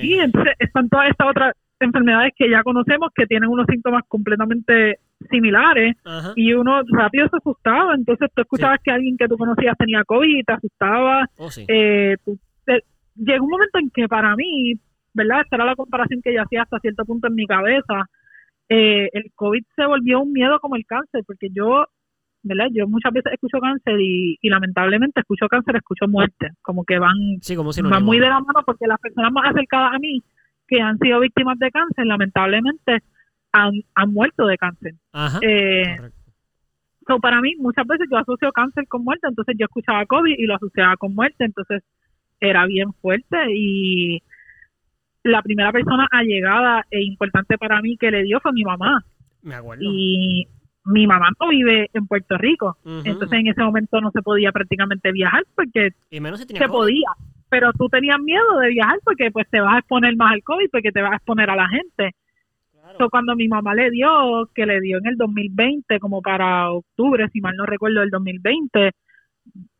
Sí, 0.00 0.14
entonces 0.14 0.54
están 0.58 0.88
todas 0.88 1.10
estas 1.10 1.28
otras 1.28 1.54
enfermedades 1.78 2.32
que 2.36 2.50
ya 2.50 2.62
conocemos 2.62 3.10
que 3.14 3.26
tienen 3.26 3.48
unos 3.48 3.66
síntomas 3.70 4.02
completamente 4.08 4.98
similares 5.30 5.96
y 6.34 6.52
uno 6.54 6.82
rápido 6.88 7.28
se 7.28 7.36
asustaba. 7.36 7.94
Entonces 7.94 8.28
tú 8.34 8.42
escuchabas 8.42 8.80
que 8.82 8.90
alguien 8.90 9.16
que 9.16 9.28
tú 9.28 9.36
conocías 9.38 9.76
tenía 9.78 10.02
COVID 10.04 10.38
y 10.38 10.42
te 10.42 10.52
asustaba. 10.52 11.28
Oh, 11.38 11.48
eh, 11.68 12.16
llegó 13.14 13.44
un 13.44 13.50
momento 13.50 13.78
en 13.78 13.90
que 13.90 14.08
para 14.08 14.34
mí, 14.34 14.74
¿verdad? 15.12 15.42
Esta 15.42 15.56
era 15.56 15.66
la 15.66 15.76
comparación 15.76 16.20
que 16.20 16.34
yo 16.34 16.42
hacía 16.42 16.62
hasta 16.62 16.80
cierto 16.80 17.04
punto 17.04 17.28
en 17.28 17.34
mi 17.36 17.46
cabeza 17.46 18.08
eh, 18.68 19.08
el 19.12 19.32
COVID 19.34 19.62
se 19.76 19.86
volvió 19.86 20.20
un 20.20 20.32
miedo 20.32 20.58
como 20.60 20.76
el 20.76 20.86
cáncer, 20.86 21.22
porque 21.26 21.48
yo, 21.50 21.86
¿verdad? 22.42 22.66
Yo 22.72 22.88
muchas 22.88 23.12
veces 23.12 23.32
escucho 23.32 23.58
cáncer 23.60 24.00
y, 24.00 24.38
lamentablemente 24.42 25.20
escucho 25.20 25.48
cáncer, 25.48 25.76
escucho 25.76 26.08
muerte, 26.08 26.50
como 26.62 26.84
que 26.84 26.98
van, 26.98 27.16
van 27.90 28.04
muy 28.04 28.18
de 28.18 28.28
la 28.28 28.40
mano 28.40 28.60
porque 28.64 28.86
las 28.86 29.00
personas 29.00 29.32
más 29.32 29.50
acercadas 29.50 29.94
a 29.94 29.98
mí 29.98 30.22
que 30.66 30.80
han 30.80 30.98
sido 30.98 31.20
víctimas 31.20 31.58
de 31.58 31.70
cáncer, 31.70 32.06
lamentablemente 32.06 33.02
han, 33.52 33.72
han 33.94 34.12
muerto 34.12 34.46
de 34.46 34.56
cáncer. 34.56 34.94
eh, 35.42 35.96
para 37.20 37.40
mí, 37.42 37.54
muchas 37.58 37.86
veces 37.86 38.06
yo 38.10 38.16
asocio 38.16 38.50
cáncer 38.52 38.86
con 38.88 39.04
muerte, 39.04 39.26
entonces 39.28 39.54
yo 39.58 39.66
escuchaba 39.66 40.06
COVID 40.06 40.34
y 40.38 40.46
lo 40.46 40.54
asociaba 40.54 40.96
con 40.96 41.14
muerte, 41.14 41.44
entonces 41.44 41.82
era 42.40 42.66
bien 42.66 42.92
fuerte 42.94 43.36
y 43.54 44.22
la 45.24 45.42
primera 45.42 45.72
persona 45.72 46.06
allegada 46.10 46.84
e 46.90 47.02
importante 47.02 47.58
para 47.58 47.80
mí 47.80 47.96
que 47.96 48.10
le 48.10 48.22
dio 48.22 48.40
fue 48.40 48.52
mi 48.52 48.62
mamá. 48.62 49.02
Me 49.42 49.54
acuerdo. 49.54 49.82
Y 49.84 50.46
mi 50.84 51.06
mamá 51.06 51.28
no 51.40 51.48
vive 51.48 51.88
en 51.92 52.06
Puerto 52.06 52.36
Rico. 52.36 52.76
Entonces 52.84 53.40
en 53.40 53.48
ese 53.48 53.62
momento 53.62 54.00
no 54.00 54.10
se 54.10 54.22
podía 54.22 54.52
prácticamente 54.52 55.12
viajar 55.12 55.42
porque 55.54 55.90
Y 56.10 56.20
menos 56.20 56.40
si 56.40 56.46
tenía 56.46 56.60
se 56.60 56.68
COVID. 56.68 56.78
podía. 56.78 57.08
Pero 57.48 57.72
tú 57.72 57.88
tenías 57.88 58.18
miedo 58.20 58.58
de 58.60 58.68
viajar 58.68 58.98
porque 59.04 59.30
pues 59.30 59.48
te 59.48 59.60
vas 59.60 59.74
a 59.74 59.78
exponer 59.78 60.14
más 60.16 60.32
al 60.32 60.42
COVID, 60.42 60.68
porque 60.70 60.92
te 60.92 61.00
vas 61.02 61.12
a 61.12 61.16
exponer 61.16 61.48
a 61.48 61.56
la 61.56 61.68
gente. 61.68 62.14
Claro. 62.72 62.98
So, 62.98 63.08
cuando 63.10 63.34
mi 63.34 63.48
mamá 63.48 63.74
le 63.74 63.90
dio, 63.90 64.50
que 64.54 64.66
le 64.66 64.80
dio 64.80 64.98
en 64.98 65.06
el 65.06 65.16
2020, 65.16 66.00
como 66.00 66.20
para 66.20 66.70
octubre, 66.70 67.28
si 67.30 67.40
mal 67.40 67.56
no 67.56 67.64
recuerdo, 67.64 68.00
del 68.00 68.10
2020, 68.10 68.90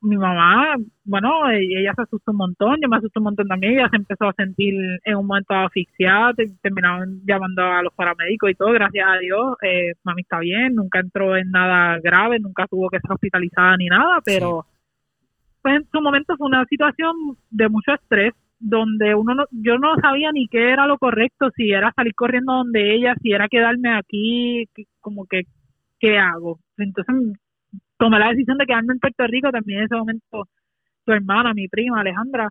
mi 0.04 0.16
mamá, 0.16 0.76
bueno, 1.04 1.50
e- 1.50 1.80
ella 1.80 1.92
se 1.94 2.02
asustó 2.02 2.30
un 2.32 2.38
montón, 2.38 2.78
yo 2.80 2.88
me 2.88 2.96
asusté 2.96 3.18
un 3.18 3.24
montón 3.24 3.48
también, 3.48 3.74
ella 3.74 3.88
se 3.90 3.96
empezó 3.96 4.28
a 4.28 4.32
sentir 4.34 4.74
en 5.04 5.16
un 5.16 5.26
momento 5.26 5.54
asfixiada, 5.54 6.34
te- 6.34 6.52
terminaron 6.62 7.20
llamando 7.26 7.62
a 7.62 7.82
los 7.82 7.92
paramédicos 7.94 8.50
y 8.50 8.54
todo, 8.54 8.72
gracias 8.72 9.06
a 9.08 9.18
Dios, 9.18 9.56
eh, 9.62 9.92
mami 10.04 10.22
está 10.22 10.38
bien, 10.40 10.74
nunca 10.74 11.00
entró 11.00 11.36
en 11.36 11.50
nada 11.50 11.98
grave, 12.00 12.38
nunca 12.38 12.66
tuvo 12.66 12.88
que 12.90 13.00
ser 13.00 13.12
hospitalizada 13.12 13.76
ni 13.76 13.86
nada, 13.86 14.20
pero 14.24 14.66
pues 15.62 15.76
en 15.76 15.86
su 15.90 16.00
momento 16.00 16.36
fue 16.36 16.46
una 16.48 16.64
situación 16.66 17.14
de 17.50 17.68
mucho 17.68 17.94
estrés, 17.94 18.34
donde 18.60 19.14
uno 19.14 19.34
no, 19.34 19.44
yo 19.50 19.78
no 19.78 19.96
sabía 20.00 20.30
ni 20.32 20.46
qué 20.48 20.70
era 20.72 20.86
lo 20.86 20.98
correcto, 20.98 21.50
si 21.56 21.70
era 21.72 21.92
salir 21.96 22.14
corriendo 22.14 22.52
donde 22.52 22.94
ella, 22.94 23.14
si 23.22 23.32
era 23.32 23.48
quedarme 23.48 23.96
aquí, 23.96 24.66
como 25.00 25.26
que, 25.26 25.42
¿qué 25.98 26.18
hago? 26.18 26.58
Entonces 26.76 27.14
tomé 28.04 28.18
la 28.18 28.30
decisión 28.30 28.58
de 28.58 28.66
quedarme 28.66 28.92
en 28.92 29.00
Puerto 29.00 29.26
Rico, 29.26 29.50
también 29.50 29.78
en 29.78 29.84
ese 29.86 29.96
momento 29.96 30.48
su 31.04 31.12
hermana, 31.12 31.54
mi 31.54 31.68
prima 31.68 32.00
Alejandra, 32.00 32.48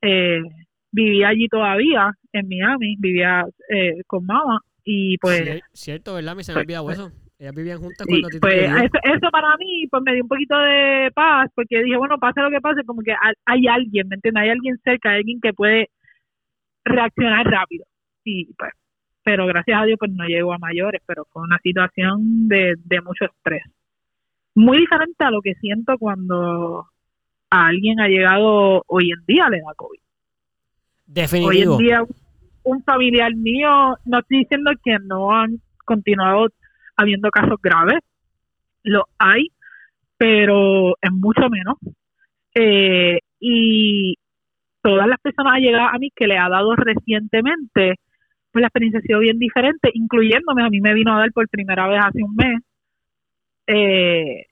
eh, 0.00 0.42
vivía 0.90 1.28
allí 1.28 1.48
todavía, 1.48 2.12
en 2.32 2.48
Miami, 2.48 2.96
vivía 2.98 3.44
eh, 3.68 4.02
con 4.06 4.24
mamá, 4.26 4.60
y 4.84 5.16
pues... 5.18 5.42
Cier- 5.42 5.62
cierto, 5.72 6.14
¿verdad? 6.14 6.36
Me 6.36 6.44
se 6.44 6.54
me 6.54 6.64
pues, 6.64 6.78
pues, 6.82 6.98
eso. 6.98 7.12
Ellas 7.38 7.54
vivían 7.54 7.78
juntas 7.78 8.06
Sí, 8.06 8.12
cuando 8.12 8.28
te 8.28 8.38
pues 8.38 8.62
eso, 8.62 8.98
eso 9.02 9.30
para 9.32 9.56
mí 9.56 9.88
pues 9.90 10.02
me 10.04 10.14
dio 10.14 10.22
un 10.22 10.28
poquito 10.28 10.56
de 10.56 11.10
paz 11.12 11.50
porque 11.54 11.82
dije, 11.82 11.96
bueno, 11.96 12.16
pase 12.18 12.40
lo 12.40 12.50
que 12.50 12.60
pase, 12.60 12.84
como 12.84 13.02
que 13.02 13.10
hay, 13.10 13.34
hay 13.44 13.66
alguien, 13.66 14.06
¿me 14.08 14.14
entiendes? 14.14 14.42
Hay 14.44 14.50
alguien 14.50 14.78
cerca, 14.84 15.10
hay 15.10 15.16
alguien 15.18 15.40
que 15.42 15.52
puede 15.52 15.88
reaccionar 16.84 17.44
rápido. 17.44 17.84
Y 18.22 18.54
pues, 18.54 18.70
pero 19.24 19.46
gracias 19.46 19.80
a 19.80 19.84
Dios 19.84 19.98
pues 19.98 20.12
no 20.12 20.24
llegó 20.26 20.52
a 20.52 20.58
mayores, 20.58 21.02
pero 21.06 21.24
fue 21.32 21.42
una 21.42 21.58
situación 21.58 22.46
de, 22.46 22.74
de 22.84 23.00
mucho 23.00 23.24
estrés. 23.24 23.64
Muy 24.54 24.78
diferente 24.78 25.24
a 25.24 25.30
lo 25.30 25.40
que 25.40 25.54
siento 25.54 25.98
cuando 25.98 26.86
a 27.50 27.66
alguien 27.66 28.00
ha 28.00 28.08
llegado 28.08 28.82
hoy 28.86 29.10
en 29.10 29.24
día 29.26 29.48
le 29.48 29.58
da 29.58 29.74
COVID. 29.76 29.98
Hoy 29.98 30.04
Definitivo. 31.06 31.72
en 31.72 31.78
día 31.78 32.02
un 32.64 32.82
familiar 32.82 33.34
mío, 33.34 33.96
no 34.04 34.18
estoy 34.18 34.38
diciendo 34.38 34.70
que 34.82 34.96
no 34.98 35.30
han 35.30 35.60
continuado 35.84 36.48
habiendo 36.96 37.30
casos 37.30 37.60
graves, 37.62 37.98
lo 38.82 39.04
hay, 39.18 39.48
pero 40.16 40.94
es 41.00 41.12
mucho 41.12 41.48
menos. 41.50 41.76
Eh, 42.54 43.18
y 43.38 44.14
todas 44.82 45.06
las 45.06 45.20
personas 45.20 45.54
allegadas 45.54 45.90
a 45.92 45.98
mí 45.98 46.10
que 46.14 46.26
le 46.26 46.38
ha 46.38 46.48
dado 46.48 46.74
recientemente, 46.76 47.94
pues 48.52 48.60
la 48.60 48.68
experiencia 48.68 49.00
ha 49.00 49.02
sido 49.02 49.18
bien 49.18 49.38
diferente, 49.38 49.90
incluyéndome, 49.92 50.64
a 50.64 50.70
mí 50.70 50.80
me 50.80 50.94
vino 50.94 51.14
a 51.14 51.18
dar 51.18 51.32
por 51.32 51.48
primera 51.48 51.88
vez 51.88 52.00
hace 52.02 52.22
un 52.22 52.34
mes. 52.34 52.60
Eh, 53.66 54.46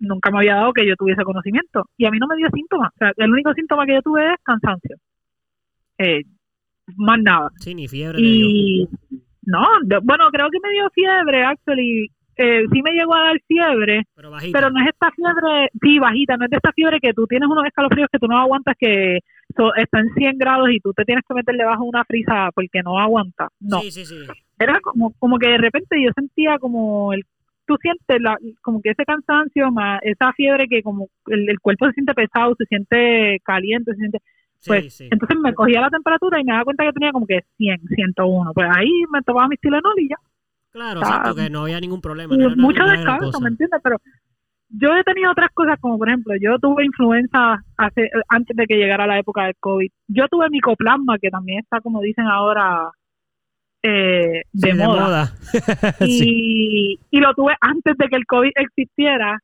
nunca 0.00 0.30
me 0.30 0.38
había 0.38 0.56
dado 0.56 0.72
que 0.72 0.86
yo 0.86 0.94
tuviese 0.96 1.22
conocimiento 1.24 1.86
y 1.96 2.06
a 2.06 2.10
mí 2.10 2.18
no 2.18 2.26
me 2.26 2.36
dio 2.36 2.48
síntomas. 2.54 2.90
O 2.94 2.98
sea, 2.98 3.12
el 3.16 3.30
único 3.32 3.52
síntoma 3.54 3.84
que 3.86 3.94
yo 3.94 4.02
tuve 4.02 4.32
es 4.32 4.38
cansancio. 4.42 4.96
Eh, 5.98 6.22
más 6.96 7.18
nada. 7.20 7.50
Sí, 7.58 7.74
ni 7.74 7.88
fiebre. 7.88 8.18
Y 8.20 8.88
no, 9.42 9.64
bueno, 10.02 10.28
creo 10.30 10.48
que 10.50 10.58
me 10.62 10.70
dio 10.72 10.88
fiebre, 10.90 11.44
actually. 11.44 12.10
Eh, 12.40 12.62
sí 12.72 12.82
me 12.82 12.92
llegó 12.92 13.16
a 13.16 13.22
dar 13.24 13.36
fiebre, 13.48 14.04
Pero 14.14 14.30
bajita. 14.30 14.56
pero 14.56 14.70
no 14.70 14.80
es 14.80 14.88
esta 14.90 15.10
fiebre, 15.10 15.70
sí, 15.82 15.98
bajita, 15.98 16.36
no 16.36 16.44
es 16.44 16.50
de 16.52 16.56
esta 16.56 16.70
fiebre 16.70 17.00
que 17.00 17.12
tú 17.12 17.26
tienes 17.26 17.48
unos 17.48 17.66
escalofríos 17.66 18.08
que 18.12 18.20
tú 18.20 18.28
no 18.28 18.38
aguantas 18.38 18.76
que 18.78 19.18
so- 19.56 19.74
están 19.74 20.06
en 20.06 20.14
100 20.14 20.38
grados 20.38 20.70
y 20.70 20.78
tú 20.78 20.92
te 20.92 21.04
tienes 21.04 21.24
que 21.26 21.34
meter 21.34 21.56
debajo 21.56 21.82
de 21.82 21.88
una 21.88 22.04
frisa 22.04 22.50
porque 22.54 22.80
no 22.84 22.96
aguantas. 22.96 23.48
No, 23.58 23.80
Sí, 23.80 23.90
sí, 23.90 24.04
sí. 24.04 24.14
era 24.56 24.78
como, 24.80 25.12
como 25.18 25.36
que 25.36 25.48
de 25.48 25.58
repente 25.58 26.00
yo 26.00 26.10
sentía 26.14 26.60
como 26.60 27.12
el 27.12 27.24
tú 27.68 27.76
sientes 27.80 28.20
la, 28.20 28.36
como 28.62 28.80
que 28.80 28.90
ese 28.90 29.04
cansancio 29.04 29.70
más 29.70 30.00
esa 30.02 30.32
fiebre 30.32 30.66
que 30.68 30.82
como 30.82 31.08
el, 31.26 31.48
el 31.48 31.60
cuerpo 31.60 31.86
se 31.86 31.92
siente 31.92 32.14
pesado, 32.14 32.54
se 32.56 32.64
siente 32.64 33.38
caliente, 33.44 33.92
se 33.92 33.98
siente 33.98 34.18
pues 34.66 34.94
sí. 34.94 35.08
entonces 35.10 35.36
me 35.40 35.54
cogía 35.54 35.80
la 35.80 35.90
temperatura 35.90 36.40
y 36.40 36.44
me 36.44 36.52
daba 36.52 36.64
cuenta 36.64 36.84
que 36.84 36.92
tenía 36.92 37.12
como 37.12 37.26
que 37.26 37.40
100, 37.58 37.80
101. 37.94 38.52
Pues 38.54 38.68
ahí 38.74 38.90
me 39.12 39.22
tomaba 39.22 39.48
mis 39.48 39.60
Tylenol 39.60 39.94
y 39.98 40.08
ya. 40.08 40.16
Claro, 40.70 41.00
exacto, 41.00 41.34
que 41.34 41.50
no 41.50 41.62
había 41.62 41.80
ningún 41.80 42.00
problema. 42.00 42.36
No 42.36 42.56
mucho 42.56 42.84
descanso. 42.84 43.40
¿me 43.40 43.48
entiendes? 43.48 43.80
Pero 43.82 43.96
yo 44.70 44.94
he 44.96 45.04
tenido 45.04 45.30
otras 45.30 45.50
cosas 45.54 45.78
como 45.80 45.96
por 45.96 46.08
ejemplo, 46.08 46.34
yo 46.40 46.58
tuve 46.58 46.84
influenza 46.84 47.62
hace 47.76 48.10
antes 48.28 48.56
de 48.56 48.66
que 48.66 48.76
llegara 48.76 49.06
la 49.06 49.18
época 49.18 49.44
del 49.44 49.54
COVID. 49.60 49.90
Yo 50.08 50.28
tuve 50.28 50.50
micoplasma 50.50 51.18
que 51.18 51.30
también 51.30 51.60
está 51.60 51.80
como 51.80 52.00
dicen 52.00 52.26
ahora 52.26 52.90
eh, 53.82 54.42
de, 54.52 54.70
Sí, 54.72 54.76
moda. 54.76 55.32
Y, 56.00 57.00
y 57.10 57.20
lo 57.20 57.32
tuve 57.34 57.54
antes 57.60 57.96
de 57.96 58.08
que 58.08 58.16
el 58.16 58.26
COVID 58.26 58.50
existiera 58.56 59.38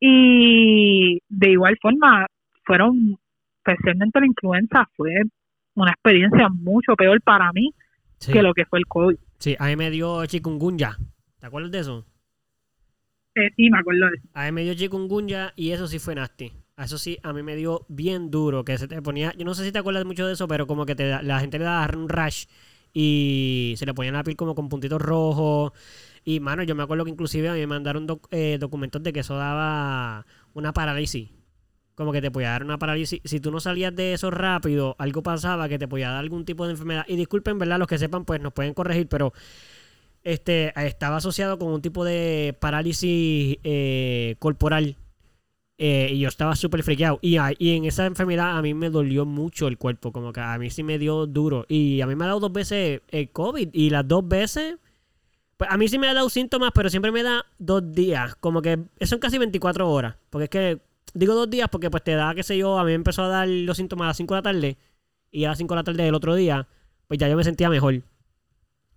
y 0.00 1.20
de 1.28 1.50
igual 1.50 1.76
forma 1.80 2.26
fueron 2.64 3.18
especialmente 3.64 4.20
la 4.20 4.26
influenza 4.26 4.88
fue 4.96 5.12
una 5.74 5.90
experiencia 5.92 6.48
mucho 6.48 6.94
peor 6.96 7.20
para 7.22 7.52
mí 7.52 7.72
Sí. 8.18 8.32
que 8.32 8.42
lo 8.42 8.52
que 8.52 8.64
fue 8.66 8.80
el 8.80 8.86
COVID. 8.86 9.14
Sí, 9.38 9.54
a 9.60 9.66
mí 9.66 9.76
me 9.76 9.90
dio 9.90 10.26
chikungunya. 10.26 10.96
¿Te 11.38 11.46
acuerdas 11.46 11.70
de 11.70 11.78
eso? 11.78 12.04
Eh, 13.36 13.48
sí, 13.54 13.70
me 13.70 13.78
acuerdo 13.78 14.06
de 14.06 14.16
eso. 14.16 14.28
A 14.34 14.46
mí 14.46 14.52
me 14.52 14.62
dio 14.64 14.74
chikungunya 14.74 15.52
y 15.54 15.70
eso 15.70 15.86
sí 15.86 16.00
fue 16.00 16.16
nasty. 16.16 16.50
A 16.76 16.84
Eso 16.86 16.98
sí, 16.98 17.16
a 17.22 17.32
mí 17.32 17.44
me 17.44 17.54
dio 17.54 17.86
bien 17.88 18.28
duro, 18.30 18.64
que 18.64 18.76
se 18.76 18.88
te 18.88 19.00
ponía, 19.02 19.32
yo 19.36 19.44
no 19.44 19.54
sé 19.54 19.64
si 19.64 19.70
te 19.70 19.78
acuerdas 19.78 20.04
mucho 20.04 20.26
de 20.26 20.32
eso, 20.32 20.48
pero 20.48 20.66
como 20.66 20.84
que 20.84 20.96
te 20.96 21.06
da- 21.06 21.22
la 21.22 21.38
gente 21.38 21.58
le 21.60 21.64
daba 21.66 21.88
un 21.96 22.08
rash 22.08 22.46
y 23.00 23.74
se 23.76 23.86
le 23.86 23.94
ponía 23.94 24.10
la 24.10 24.24
piel 24.24 24.34
como 24.34 24.56
con 24.56 24.68
puntitos 24.68 25.00
rojos. 25.00 25.70
Y 26.24 26.40
mano, 26.40 26.64
yo 26.64 26.74
me 26.74 26.82
acuerdo 26.82 27.04
que 27.04 27.12
inclusive 27.12 27.48
a 27.48 27.52
mí 27.52 27.60
me 27.60 27.68
mandaron 27.68 28.08
eh, 28.32 28.56
documentos 28.58 29.00
de 29.04 29.12
que 29.12 29.20
eso 29.20 29.36
daba 29.36 30.26
una 30.52 30.72
parálisis. 30.72 31.30
Como 31.94 32.10
que 32.10 32.20
te 32.20 32.32
podía 32.32 32.50
dar 32.50 32.64
una 32.64 32.76
parálisis. 32.76 33.20
Si 33.22 33.38
tú 33.38 33.52
no 33.52 33.60
salías 33.60 33.94
de 33.94 34.14
eso 34.14 34.32
rápido, 34.32 34.96
algo 34.98 35.22
pasaba 35.22 35.68
que 35.68 35.78
te 35.78 35.86
podía 35.86 36.08
dar 36.08 36.18
algún 36.18 36.44
tipo 36.44 36.64
de 36.66 36.72
enfermedad. 36.72 37.04
Y 37.06 37.14
disculpen, 37.14 37.56
¿verdad? 37.60 37.78
Los 37.78 37.86
que 37.86 37.98
sepan, 37.98 38.24
pues 38.24 38.40
nos 38.40 38.52
pueden 38.52 38.74
corregir, 38.74 39.06
pero 39.06 39.32
este 40.24 40.72
estaba 40.84 41.18
asociado 41.18 41.56
con 41.56 41.68
un 41.68 41.80
tipo 41.80 42.04
de 42.04 42.56
parálisis 42.58 43.58
eh, 43.62 44.34
corporal. 44.40 44.96
Eh, 45.80 46.10
y 46.12 46.18
yo 46.18 46.28
estaba 46.28 46.56
súper 46.56 46.82
friqueado. 46.82 47.20
Y, 47.22 47.38
y 47.58 47.76
en 47.76 47.84
esa 47.84 48.04
enfermedad 48.04 48.58
a 48.58 48.62
mí 48.62 48.74
me 48.74 48.90
dolió 48.90 49.24
mucho 49.24 49.68
el 49.68 49.78
cuerpo. 49.78 50.12
Como 50.12 50.32
que 50.32 50.40
a 50.40 50.58
mí 50.58 50.70
sí 50.70 50.82
me 50.82 50.98
dio 50.98 51.26
duro. 51.26 51.64
Y 51.68 52.00
a 52.00 52.06
mí 52.06 52.16
me 52.16 52.24
ha 52.24 52.28
dado 52.28 52.40
dos 52.40 52.52
veces 52.52 53.02
el 53.08 53.30
COVID. 53.30 53.70
Y 53.72 53.90
las 53.90 54.06
dos 54.06 54.26
veces. 54.26 54.76
Pues 55.56 55.70
a 55.70 55.76
mí 55.76 55.88
sí 55.88 55.98
me 55.98 56.08
ha 56.08 56.14
dado 56.14 56.28
síntomas, 56.28 56.72
pero 56.74 56.90
siempre 56.90 57.12
me 57.12 57.22
da 57.22 57.46
dos 57.58 57.92
días. 57.92 58.34
Como 58.36 58.60
que 58.60 58.78
son 59.02 59.20
casi 59.20 59.38
24 59.38 59.88
horas. 59.88 60.16
Porque 60.30 60.44
es 60.44 60.50
que. 60.50 60.80
Digo 61.14 61.34
dos 61.34 61.48
días 61.48 61.70
porque 61.70 61.90
pues 61.90 62.04
te 62.04 62.12
da, 62.12 62.34
qué 62.34 62.42
sé 62.42 62.58
yo, 62.58 62.78
a 62.78 62.84
mí 62.84 62.90
me 62.90 62.96
empezó 62.96 63.22
a 63.22 63.28
dar 63.28 63.48
los 63.48 63.78
síntomas 63.78 64.04
a 64.04 64.08
las 64.08 64.16
5 64.18 64.34
de 64.34 64.38
la 64.38 64.42
tarde. 64.42 64.76
Y 65.30 65.44
a 65.44 65.48
las 65.48 65.58
5 65.58 65.74
de 65.74 65.76
la 65.76 65.84
tarde 65.84 66.02
del 66.02 66.14
otro 66.14 66.34
día, 66.34 66.68
pues 67.06 67.18
ya 67.18 67.28
yo 67.28 67.36
me 67.36 67.44
sentía 67.44 67.70
mejor. 67.70 68.02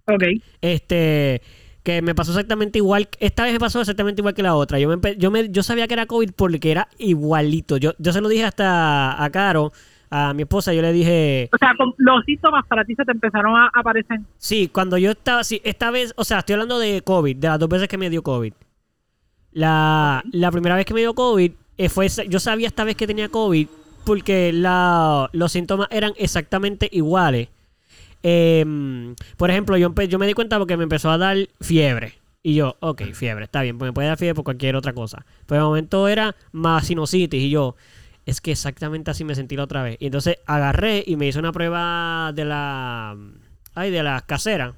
Ok. 0.08 0.24
Este, 0.60 1.42
que 1.84 2.02
me 2.02 2.14
pasó 2.16 2.32
exactamente 2.32 2.78
igual. 2.80 3.08
Esta 3.20 3.44
vez 3.44 3.54
me 3.54 3.60
pasó 3.60 3.80
exactamente 3.82 4.22
igual 4.22 4.34
que 4.34 4.44
la 4.44 4.56
otra. 4.56 4.78
Yo 4.80 4.96
me, 4.98 5.16
yo 5.18 5.32
me, 5.32 5.50
yo 5.50 5.64
sabía 5.64 5.88
que 5.88 5.94
era 5.96 6.06
COVID 6.06 6.32
porque 6.36 6.72
era 6.72 6.88
igualito. 6.98 7.78
Yo, 7.78 7.94
yo 7.98 8.14
se 8.14 8.22
lo 8.22 8.30
dije 8.30 8.44
hasta 8.44 9.24
a 9.24 9.30
Caro, 9.32 9.72
a 10.10 10.34
mi 10.34 10.44
esposa, 10.44 10.74
yo 10.74 10.82
le 10.82 10.92
dije, 10.92 11.50
O 11.54 11.58
sea, 11.58 11.74
con- 11.78 11.94
los 11.98 12.24
síntomas 12.26 12.66
para 12.68 12.84
ti 12.86 12.94
se 12.96 13.04
te 13.06 13.12
empezaron 13.12 13.56
a 13.56 13.70
aparecer. 13.74 14.20
sí, 14.38 14.70
cuando 14.72 14.98
yo 14.98 15.12
estaba, 15.12 15.44
sí, 15.44 15.62
esta 15.64 15.90
vez, 15.90 16.14
o 16.18 16.24
sea, 16.24 16.40
estoy 16.40 16.54
hablando 16.54 16.78
de 16.80 17.02
COVID, 17.02 17.36
de 17.38 17.48
las 17.48 17.58
dos 17.60 17.70
veces 17.70 17.88
que 17.88 17.98
me 17.98 18.10
dio 18.10 18.22
COVID. 18.22 18.54
La, 19.54 20.24
la 20.32 20.52
primera 20.52 20.76
vez 20.76 20.86
que 20.86 20.94
me 20.94 21.02
dio 21.02 21.14
COVID, 21.14 21.52
eh, 21.78 21.90
fue, 21.90 22.08
yo 22.30 22.40
sabía 22.40 22.68
esta 22.68 22.84
vez 22.84 22.96
que 22.96 23.08
tenía 23.08 23.30
COVID 23.30 23.68
porque 24.06 24.52
la, 24.54 25.30
los 25.34 25.52
síntomas 25.52 25.88
eran 25.92 26.14
exactamente 26.18 26.88
iguales. 26.92 27.50
Em, 28.24 29.16
por 29.38 29.50
ejemplo, 29.50 29.78
yo, 29.78 29.94
yo 30.08 30.20
me 30.20 30.28
di 30.28 30.34
cuenta 30.34 30.58
porque 30.58 30.78
me 30.78 30.84
empezó 30.84 31.10
a 31.10 31.18
dar 31.18 31.38
fiebre. 31.60 32.16
Y 32.44 32.56
yo, 32.56 32.76
ok, 32.80 33.04
fiebre, 33.14 33.44
está 33.46 33.62
bien, 33.62 33.78
pues 33.78 33.90
me 33.90 33.94
puede 33.94 34.08
dar 34.08 34.18
fiebre 34.18 34.36
por 34.36 34.44
cualquier 34.44 34.76
otra 34.76 34.94
cosa. 34.94 35.26
Pero 35.46 35.62
de 35.62 35.68
momento 35.68 36.08
era 36.08 36.36
más 36.52 36.88
sinusitis 36.88 37.42
y 37.42 37.50
yo, 37.52 37.76
es 38.26 38.42
que 38.42 38.52
exactamente 38.52 39.12
así 39.12 39.24
me 39.24 39.36
sentí 39.36 39.56
la 39.56 39.64
otra 39.64 39.84
vez. 39.84 39.98
Y 40.00 40.08
entonces 40.08 40.38
agarré 40.48 41.04
y 41.06 41.18
me 41.18 41.28
hice 41.28 41.40
una 41.40 41.52
prueba 41.52 42.32
de 42.34 42.46
la, 42.46 43.16
ay, 43.76 43.92
de 43.92 44.04
la 44.04 44.22
casera 44.22 44.74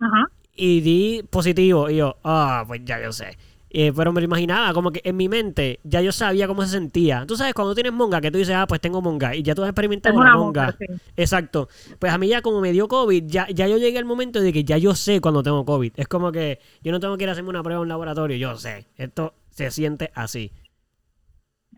Ajá. 0.00 0.30
y 0.54 0.80
di 0.80 1.22
positivo. 1.30 1.90
Y 1.90 1.96
yo, 1.96 2.16
ah, 2.24 2.64
pues 2.66 2.80
ya 2.84 3.00
yo 3.00 3.12
sé. 3.12 3.36
Eh, 3.78 3.92
pero 3.94 4.10
me 4.10 4.22
lo 4.22 4.24
imaginaba, 4.24 4.72
como 4.72 4.90
que 4.90 5.02
en 5.04 5.18
mi 5.18 5.28
mente 5.28 5.80
ya 5.84 6.00
yo 6.00 6.10
sabía 6.10 6.48
cómo 6.48 6.62
se 6.62 6.68
sentía. 6.68 7.26
Tú 7.26 7.36
sabes, 7.36 7.52
cuando 7.52 7.74
tienes 7.74 7.92
monga, 7.92 8.22
que 8.22 8.30
tú 8.30 8.38
dices, 8.38 8.54
ah, 8.54 8.66
pues 8.66 8.80
tengo 8.80 9.02
monga, 9.02 9.36
y 9.36 9.42
ya 9.42 9.54
tú 9.54 9.64
has 9.64 9.68
experimentado 9.68 10.18
la 10.18 10.32
monga. 10.32 10.62
monga, 10.62 10.76
sí. 10.78 10.86
Exacto. 11.14 11.68
Pues 11.98 12.10
a 12.10 12.16
mí 12.16 12.26
ya 12.26 12.40
como 12.40 12.62
me 12.62 12.72
dio 12.72 12.88
COVID, 12.88 13.24
ya, 13.26 13.46
ya 13.48 13.68
yo 13.68 13.76
llegué 13.76 13.98
al 13.98 14.06
momento 14.06 14.40
de 14.40 14.50
que 14.54 14.64
ya 14.64 14.78
yo 14.78 14.94
sé 14.94 15.20
cuando 15.20 15.42
tengo 15.42 15.66
COVID. 15.66 15.92
Es 15.94 16.08
como 16.08 16.32
que 16.32 16.58
yo 16.82 16.90
no 16.90 17.00
tengo 17.00 17.18
que 17.18 17.24
ir 17.24 17.28
a 17.28 17.32
hacerme 17.32 17.50
una 17.50 17.62
prueba 17.62 17.80
en 17.80 17.82
un 17.82 17.88
laboratorio, 17.88 18.38
yo 18.38 18.56
sé. 18.56 18.86
Esto 18.96 19.34
se 19.50 19.70
siente 19.70 20.10
así. 20.14 20.52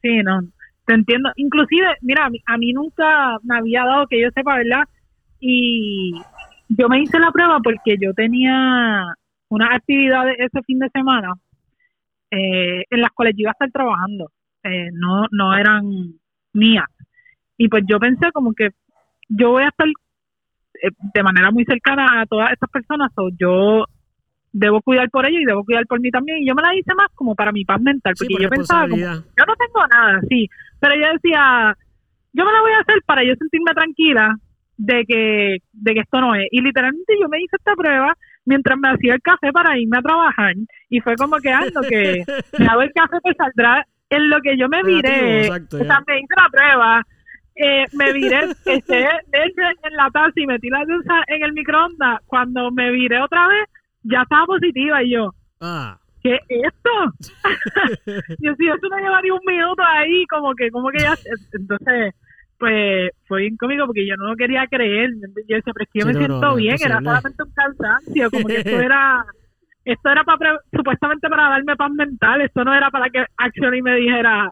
Sí, 0.00 0.22
no, 0.22 0.38
te 0.86 0.94
entiendo. 0.94 1.30
Inclusive, 1.34 1.96
mira, 2.02 2.26
a 2.26 2.30
mí, 2.30 2.40
a 2.46 2.58
mí 2.58 2.72
nunca 2.74 3.38
me 3.42 3.58
había 3.58 3.84
dado 3.84 4.06
que 4.06 4.22
yo 4.22 4.28
sepa, 4.36 4.56
¿verdad? 4.56 4.84
Y 5.40 6.12
yo 6.68 6.88
me 6.88 7.02
hice 7.02 7.18
la 7.18 7.32
prueba 7.32 7.58
porque 7.58 7.96
yo 8.00 8.14
tenía 8.14 9.02
unas 9.48 9.70
actividades 9.74 10.36
ese 10.38 10.62
fin 10.62 10.78
de 10.78 10.88
semana 10.90 11.34
eh, 12.30 12.84
en 12.90 13.00
las 13.00 13.10
cuales 13.12 13.34
yo 13.36 13.42
iba 13.42 13.50
a 13.50 13.52
estar 13.52 13.70
trabajando. 13.70 14.30
Eh, 14.64 14.90
no, 14.92 15.26
no 15.30 15.56
eran 15.56 15.84
mías. 16.52 16.86
Y 17.56 17.68
pues 17.68 17.84
yo 17.88 17.98
pensé 17.98 18.30
como 18.32 18.52
que 18.54 18.70
yo 19.28 19.50
voy 19.50 19.64
a 19.64 19.68
estar 19.68 19.86
eh, 19.88 20.90
de 21.14 21.22
manera 21.22 21.50
muy 21.50 21.64
cercana 21.64 22.20
a 22.20 22.26
todas 22.26 22.52
estas 22.52 22.70
personas, 22.70 23.10
o 23.16 23.30
yo 23.38 23.84
debo 24.52 24.80
cuidar 24.80 25.10
por 25.10 25.26
ellos 25.26 25.42
y 25.42 25.44
debo 25.44 25.64
cuidar 25.64 25.86
por 25.86 26.00
mí 26.00 26.10
también. 26.10 26.38
Y 26.38 26.48
yo 26.48 26.54
me 26.54 26.62
la 26.62 26.74
hice 26.74 26.94
más 26.94 27.08
como 27.14 27.34
para 27.34 27.52
mi 27.52 27.64
paz 27.64 27.80
mental, 27.80 28.14
Sí, 28.16 28.26
porque 28.26 28.34
por 28.34 28.42
yo 28.42 28.50
pensaba 28.50 28.88
como, 28.88 28.96
yo 29.02 29.44
no 29.46 29.56
tengo 29.56 29.86
nada, 29.86 30.20
sí, 30.28 30.48
pero 30.80 30.94
yo 30.94 31.12
decía, 31.12 31.76
yo 32.32 32.44
me 32.44 32.52
la 32.52 32.60
voy 32.60 32.72
a 32.72 32.80
hacer 32.80 33.02
para 33.04 33.24
yo 33.24 33.34
sentirme 33.34 33.72
tranquila 33.74 34.36
de 34.76 35.04
que, 35.06 35.58
de 35.72 35.94
que 35.94 36.00
esto 36.00 36.20
no 36.20 36.34
es. 36.34 36.46
Y 36.50 36.60
literalmente 36.60 37.14
yo 37.20 37.28
me 37.28 37.38
hice 37.38 37.56
esta 37.56 37.74
prueba 37.74 38.14
mientras 38.48 38.78
me 38.78 38.88
hacía 38.88 39.14
el 39.14 39.22
café 39.22 39.52
para 39.52 39.78
irme 39.78 39.98
a 39.98 40.02
trabajar. 40.02 40.54
Y 40.88 41.00
fue 41.00 41.14
como 41.16 41.36
que, 41.38 41.50
ah, 41.52 41.66
lo 41.74 41.82
que 41.82 42.24
me 42.58 42.66
hago 42.66 42.82
el 42.82 42.92
café, 42.92 43.18
pues 43.22 43.36
saldrá 43.36 43.86
en 44.10 44.30
lo 44.30 44.40
que 44.40 44.56
yo 44.56 44.68
me 44.68 44.82
viré. 44.82 45.46
exacto, 45.46 45.76
o 45.76 45.84
sea, 45.84 46.02
me 46.06 46.18
hice 46.18 46.34
la 46.36 46.48
prueba. 46.50 47.02
Eh, 47.60 47.84
me 47.92 48.12
viré, 48.12 48.40
eché 48.66 49.00
leche 49.32 49.62
en 49.82 49.96
la 49.96 50.08
taza 50.12 50.32
y 50.36 50.46
metí 50.46 50.70
la 50.70 50.84
taza 50.86 51.24
en 51.26 51.42
el 51.42 51.52
microondas. 51.52 52.20
Cuando 52.26 52.70
me 52.70 52.90
viré 52.92 53.20
otra 53.20 53.46
vez, 53.48 53.66
ya 54.04 54.22
estaba 54.22 54.46
positiva 54.46 55.02
y 55.02 55.10
yo, 55.12 55.34
Ah. 55.60 55.98
¿qué 56.22 56.34
es 56.48 56.62
esto? 56.72 56.90
yo 58.40 58.54
sí, 58.56 58.66
eso 58.68 58.88
no 58.90 58.98
lleva 58.98 59.20
ni 59.22 59.30
un 59.30 59.40
minuto 59.46 59.82
ahí, 59.84 60.24
como 60.26 60.54
que, 60.54 60.70
como 60.70 60.88
que 60.90 61.00
ya, 61.00 61.14
entonces, 61.52 62.14
pues, 62.58 63.10
fue 63.26 63.40
bien 63.42 63.56
cómico 63.56 63.86
porque 63.86 64.06
yo 64.06 64.16
no 64.16 64.26
lo 64.28 64.36
quería 64.36 64.66
creer, 64.66 65.10
yo 65.20 65.56
decía, 65.56 65.72
pero 65.72 65.84
es 65.84 65.90
que 65.92 65.98
yo 66.00 66.04
Sí, 66.04 66.08
me 66.08 66.12
no, 66.14 66.18
siento 66.18 66.34
no, 66.34 66.42
no 66.42 66.50
es 66.50 66.56
bien, 66.56 66.76
era 66.80 67.00
solamente 67.02 67.42
un 67.42 67.52
cansancio, 67.52 68.30
como 68.30 68.48
que 68.48 68.58
esto 68.58 68.80
era, 68.80 69.24
esto 69.84 70.10
era 70.10 70.24
para, 70.24 70.58
supuestamente 70.74 71.28
para 71.28 71.48
darme 71.50 71.76
paz 71.76 71.90
mental, 71.92 72.40
esto 72.42 72.64
no 72.64 72.74
era 72.74 72.90
para 72.90 73.08
que 73.10 73.24
Action 73.36 73.74
y 73.74 73.82
me 73.82 73.96
dijera, 73.96 74.50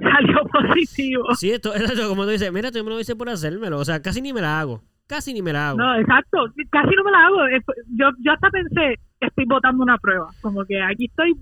salió 0.00 0.44
positivo. 0.52 1.34
Sí, 1.34 1.50
esto, 1.52 1.74
esto, 1.74 2.08
como 2.08 2.24
tú 2.24 2.30
dices, 2.30 2.52
mira, 2.52 2.70
tú 2.70 2.82
me 2.84 2.90
lo 2.90 3.00
hice 3.00 3.16
por 3.16 3.28
hacérmelo. 3.28 3.78
O 3.78 3.84
sea, 3.84 4.00
casi 4.02 4.20
ni 4.20 4.32
me 4.32 4.40
la 4.40 4.60
hago. 4.60 4.82
Casi 5.06 5.32
ni 5.32 5.40
me 5.40 5.52
la 5.52 5.70
hago. 5.70 5.78
No, 5.78 5.94
exacto, 5.98 6.46
casi 6.70 6.94
no 6.94 7.04
me 7.04 7.10
la 7.10 7.26
hago, 7.26 7.46
Es- 7.46 7.64
yo, 7.96 8.10
yo 8.20 8.32
hasta 8.32 8.50
pensé, 8.50 8.98
estoy 9.20 9.44
botando 9.46 9.82
una 9.82 9.96
prueba, 9.98 10.28
como 10.42 10.64
que 10.66 10.80
aquí 10.82 11.06
estoy 11.06 11.32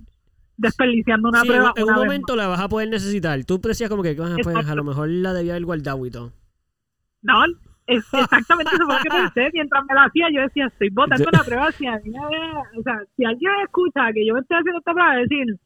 desperdiciando 0.56 1.28
una 1.28 1.40
Sí, 1.42 1.48
en, 1.48 1.54
prueba. 1.54 1.72
en 1.76 1.82
un 1.84 1.88
una 1.90 1.98
vez 1.98 2.06
momento 2.06 2.36
la 2.36 2.46
vas 2.48 2.60
a 2.60 2.68
poder 2.68 2.88
necesitar. 2.88 3.44
Tú 3.44 3.58
decías 3.60 3.90
como 3.90 4.02
que, 4.02 4.14
pues, 4.14 4.56
a 4.68 4.75
lo 4.75 4.84
mejor 4.84 5.08
la 5.08 5.32
debía 5.32 5.52
haber 5.52 5.64
guardado 5.64 6.04
y 6.06 6.10
todo. 6.10 6.32
No, 7.22 7.44
es 7.86 8.04
exactamente 8.12 8.75
eso 8.75 8.84
fue 8.86 8.96
lo 8.96 9.02
que 9.02 9.10
pensé. 9.10 9.50
Mientras 9.52 9.84
me 9.88 9.94
lo 9.94 10.00
hacía, 10.00 10.26
yo 10.32 10.40
decía, 10.42 10.66
estoy 10.66 10.88
botando 10.90 11.25
Yo- 11.25 11.30
una 11.32 11.44
prueba. 11.44 11.72
Si, 11.72 11.86
a 11.86 11.98
mí 11.98 12.10
me- 12.10 12.78
o 12.78 12.82
sea, 12.82 13.00
si 13.16 13.25
alguien 13.25 13.50
escucha 13.64 14.12
que 14.12 14.26
yo 14.26 14.34
me 14.34 14.40
estoy 14.40 14.58
haciendo 14.58 14.78
esta 14.78 14.92
prueba, 14.92 15.16
decir, 15.16 15.56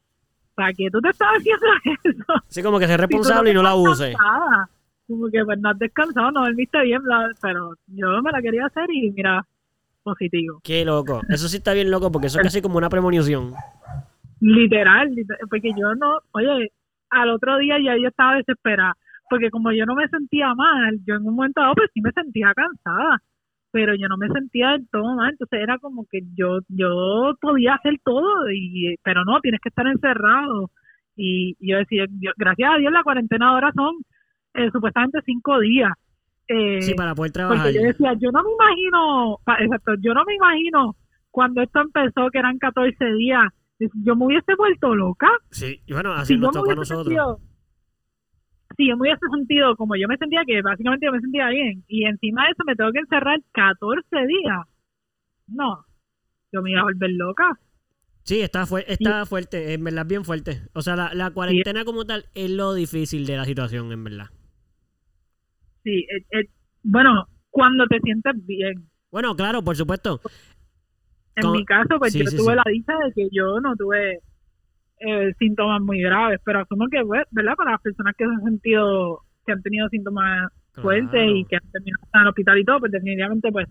¿para 0.54 0.72
qué 0.72 0.88
tú 0.90 1.00
te 1.00 1.10
estás 1.10 1.28
haciendo 1.36 1.66
eso? 2.04 2.24
Así 2.48 2.62
como 2.62 2.78
que 2.78 2.86
Si 2.86 2.92
tú 2.92 2.98
responsable 2.98 3.50
y 3.50 3.54
no 3.54 3.62
la 3.62 3.70
estás 3.74 3.82
use. 3.92 4.12
cansada. 4.12 4.68
Como 5.08 5.28
que 5.28 5.44
pues 5.44 5.58
no 5.58 5.70
has 5.70 5.78
descansado, 5.78 6.30
no 6.30 6.42
dormiste 6.44 6.80
bien, 6.82 7.02
bla, 7.02 7.28
pero 7.42 7.74
yo 7.88 8.22
me 8.22 8.30
la 8.30 8.40
quería 8.40 8.66
hacer 8.66 8.84
y 8.92 9.10
mira, 9.10 9.44
positivo. 10.04 10.60
Qué 10.62 10.84
loco. 10.84 11.20
Eso 11.28 11.48
sí 11.48 11.56
está 11.56 11.72
bien 11.74 11.90
loco 11.90 12.12
porque 12.12 12.28
eso 12.28 12.38
es 12.38 12.44
casi 12.44 12.62
como 12.62 12.78
una 12.78 12.88
premonición. 12.88 13.52
Literal, 14.40 15.08
liter- 15.14 15.38
porque 15.48 15.70
yo 15.78 15.94
no, 15.94 16.18
oye, 16.32 16.70
al 17.10 17.30
otro 17.30 17.58
día 17.58 17.76
ya 17.78 17.96
yo 17.96 18.08
estaba 18.08 18.36
desesperada, 18.36 18.94
porque 19.28 19.50
como 19.50 19.70
yo 19.72 19.84
no 19.86 19.94
me 19.94 20.08
sentía 20.08 20.54
mal, 20.54 20.98
yo 21.06 21.14
en 21.16 21.26
un 21.26 21.34
momento 21.34 21.60
dado 21.60 21.74
pues 21.74 21.90
sí 21.92 22.00
me 22.00 22.10
sentía 22.12 22.52
cansada, 22.54 23.18
pero 23.72 23.94
yo 23.94 24.08
no 24.08 24.16
me 24.16 24.28
sentía 24.28 24.70
del 24.70 24.88
todo 24.90 25.14
mal, 25.14 25.30
entonces 25.30 25.60
era 25.60 25.78
como 25.78 26.04
que 26.10 26.20
yo 26.34 26.58
yo 26.68 27.34
podía 27.40 27.74
hacer 27.74 27.94
todo, 28.04 28.50
y 28.50 28.96
pero 29.04 29.24
no, 29.24 29.40
tienes 29.40 29.60
que 29.60 29.68
estar 29.68 29.86
encerrado. 29.86 30.70
Y 31.16 31.54
yo 31.60 31.76
decía, 31.76 32.06
yo- 32.20 32.32
gracias 32.36 32.72
a 32.72 32.78
Dios 32.78 32.92
la 32.92 33.02
cuarentena 33.02 33.50
ahora 33.50 33.70
son 33.74 33.94
eh, 34.54 34.70
supuestamente 34.72 35.20
cinco 35.26 35.60
días. 35.60 35.92
Eh, 36.48 36.80
Sí, 36.82 36.94
para 36.94 37.14
poder 37.14 37.30
trabajar. 37.30 37.62
porque 37.66 37.78
yo 37.78 37.82
decía, 37.86 38.14
yo 38.18 38.30
no 38.32 38.42
me 38.42 38.50
imagino, 38.52 39.36
exacto, 39.60 39.92
yo 40.00 40.14
no 40.14 40.24
me 40.24 40.34
imagino 40.34 40.96
cuando 41.30 41.60
esto 41.62 41.80
empezó, 41.80 42.28
que 42.30 42.38
eran 42.38 42.58
14 42.58 43.04
días, 43.14 43.44
yo 44.04 44.16
me 44.16 44.26
hubiese 44.26 44.54
vuelto 44.56 44.94
loca. 44.94 45.28
Sí, 45.50 45.80
y 45.86 45.92
bueno, 45.92 46.12
así 46.12 46.34
Si 46.34 46.40
nos 46.40 46.50
me 46.54 46.60
tocó 46.60 46.70
a 46.70 46.74
nosotros. 46.74 47.04
sentido, 47.06 47.40
si 48.76 48.88
yo 48.88 48.96
me 48.96 49.02
hubiese 49.02 49.26
sentido 49.34 49.76
como 49.76 49.96
yo 49.96 50.06
me 50.08 50.16
sentía, 50.16 50.42
que 50.46 50.62
básicamente 50.62 51.06
yo 51.06 51.12
me 51.12 51.20
sentía 51.20 51.48
bien, 51.48 51.84
y 51.88 52.04
encima 52.04 52.44
de 52.44 52.52
eso 52.52 52.62
me 52.66 52.76
tengo 52.76 52.92
que 52.92 53.00
encerrar 53.00 53.40
14 53.52 54.26
días. 54.26 54.66
No, 55.48 55.84
yo 56.52 56.62
me 56.62 56.70
iba 56.70 56.80
a 56.80 56.84
volver 56.84 57.10
loca. 57.10 57.58
Sí, 58.22 58.40
está, 58.42 58.66
fue, 58.66 58.84
está 58.86 59.26
fuerte, 59.26 59.72
en 59.74 59.82
verdad 59.82 60.06
bien 60.06 60.24
fuerte. 60.24 60.62
O 60.74 60.82
sea, 60.82 60.94
la, 60.94 61.14
la 61.14 61.30
cuarentena 61.30 61.84
como 61.84 62.04
tal 62.04 62.26
es 62.34 62.50
lo 62.50 62.74
difícil 62.74 63.26
de 63.26 63.36
la 63.36 63.44
situación, 63.44 63.90
en 63.92 64.04
verdad. 64.04 64.26
Sí, 65.82 66.00
eh, 66.00 66.24
eh, 66.38 66.48
bueno, 66.82 67.26
cuando 67.50 67.86
te 67.86 67.98
sientes 68.00 68.34
bien. 68.46 68.88
Bueno, 69.10 69.34
claro, 69.34 69.62
por 69.62 69.74
supuesto. 69.76 70.20
En 71.36 71.52
mi 71.52 71.64
caso, 71.64 71.98
pues 71.98 72.12
sí, 72.12 72.20
yo 72.20 72.26
sí, 72.26 72.36
tuve 72.36 72.52
sí. 72.52 72.60
la 72.64 72.70
dicha 72.70 72.92
de 73.04 73.12
que 73.12 73.28
yo 73.32 73.60
no 73.60 73.74
tuve 73.76 74.20
eh, 74.98 75.32
síntomas 75.38 75.80
muy 75.80 76.00
graves, 76.00 76.40
pero 76.44 76.60
asumo 76.60 76.86
que, 76.88 77.02
pues, 77.04 77.24
¿verdad? 77.30 77.54
Para 77.56 77.72
las 77.72 77.80
personas 77.80 78.14
que 78.16 78.24
se 78.24 78.30
han 78.30 78.44
sentido, 78.44 79.22
que 79.46 79.52
han 79.52 79.62
tenido 79.62 79.88
síntomas 79.88 80.52
fuertes 80.74 81.30
y 81.34 81.44
que 81.44 81.56
han 81.56 81.70
terminado 81.72 82.06
en 82.14 82.20
el 82.20 82.28
hospital 82.28 82.58
y 82.58 82.64
todo, 82.64 82.80
pues 82.80 82.92
definitivamente, 82.92 83.50
pues, 83.52 83.68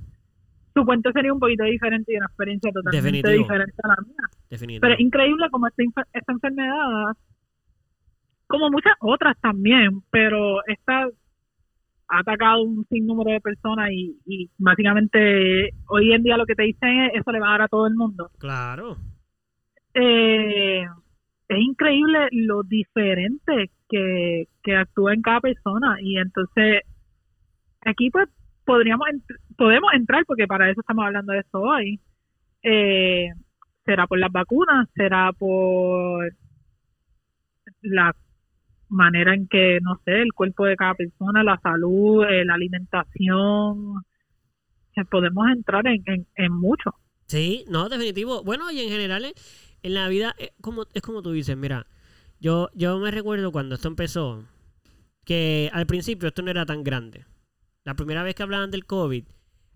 su 0.73 0.85
cuento 0.85 1.11
sería 1.11 1.33
un 1.33 1.39
poquito 1.39 1.63
diferente 1.63 2.13
y 2.13 2.17
una 2.17 2.27
experiencia 2.27 2.71
totalmente 2.71 3.17
Definitivo. 3.17 3.43
diferente 3.43 3.75
a 3.83 3.87
la 3.87 3.95
mía. 4.05 4.15
Definitivamente. 4.49 4.79
Pero 4.81 4.93
es 4.93 4.99
increíble 4.99 5.49
como 5.51 5.67
esta, 5.67 5.83
esta 6.13 6.31
enfermedad, 6.31 7.15
como 8.47 8.69
muchas 8.69 8.93
otras 8.99 9.39
también, 9.41 10.01
pero 10.11 10.65
esta 10.65 11.07
ha 12.09 12.19
atacado 12.19 12.63
un 12.63 12.85
sinnúmero 12.89 13.31
de 13.31 13.41
personas 13.41 13.89
y, 13.91 14.17
y 14.25 14.49
básicamente 14.57 15.69
hoy 15.87 16.13
en 16.13 16.23
día 16.23 16.37
lo 16.37 16.45
que 16.45 16.55
te 16.55 16.63
dicen 16.63 16.89
es 17.01 17.21
eso 17.21 17.31
le 17.31 17.39
va 17.39 17.49
a 17.49 17.51
dar 17.51 17.61
a 17.63 17.67
todo 17.67 17.87
el 17.87 17.95
mundo. 17.95 18.29
Claro. 18.39 18.97
Eh, 19.93 20.83
es 21.47 21.57
increíble 21.57 22.27
lo 22.31 22.63
diferente 22.63 23.71
que, 23.89 24.47
que 24.63 24.75
actúa 24.75 25.13
en 25.13 25.21
cada 25.21 25.39
persona 25.39 25.97
y 26.01 26.17
entonces 26.17 26.81
aquí 27.81 28.09
pues 28.09 28.27
podríamos 28.65 29.07
podemos 29.57 29.91
entrar 29.93 30.25
porque 30.25 30.47
para 30.47 30.69
eso 30.69 30.81
estamos 30.81 31.05
hablando 31.05 31.33
de 31.33 31.39
esto 31.39 31.59
hoy 31.59 31.99
eh, 32.61 33.29
será 33.85 34.05
por 34.05 34.19
las 34.19 34.31
vacunas 34.31 34.87
será 34.93 35.31
por 35.33 36.31
la 37.81 38.15
manera 38.89 39.33
en 39.33 39.47
que 39.47 39.79
no 39.81 39.99
sé 40.05 40.21
el 40.21 40.33
cuerpo 40.33 40.65
de 40.65 40.75
cada 40.75 40.95
persona 40.95 41.43
la 41.43 41.59
salud 41.61 42.25
eh, 42.25 42.45
la 42.45 42.55
alimentación 42.55 44.03
que 44.93 45.05
podemos 45.05 45.47
entrar 45.49 45.85
en, 45.87 46.03
en, 46.05 46.27
en 46.35 46.51
mucho 46.51 46.95
Sí, 47.29 47.63
no, 47.69 47.89
definitivo. 47.89 48.43
Bueno, 48.43 48.71
y 48.71 48.81
en 48.81 48.89
general, 48.89 49.23
eh, 49.23 49.33
en 49.83 49.93
la 49.93 50.07
vida, 50.07 50.35
eh, 50.39 50.51
como, 50.61 50.85
es 50.93 51.01
como 51.03 51.21
tú 51.21 51.31
dices, 51.31 51.55
mira, 51.55 51.85
yo, 52.39 52.69
yo 52.73 52.97
me 52.97 53.11
recuerdo 53.11 53.51
cuando 53.51 53.75
esto 53.75 53.87
empezó, 53.87 54.45
que 55.25 55.69
al 55.73 55.85
principio 55.85 56.29
esto 56.29 56.41
no 56.41 56.49
era 56.49 56.65
tan 56.65 56.83
grande. 56.83 57.25
La 57.83 57.95
primera 57.95 58.23
vez 58.23 58.33
que 58.33 58.41
hablaban 58.43 58.71
del 58.71 58.85
COVID, 58.85 59.25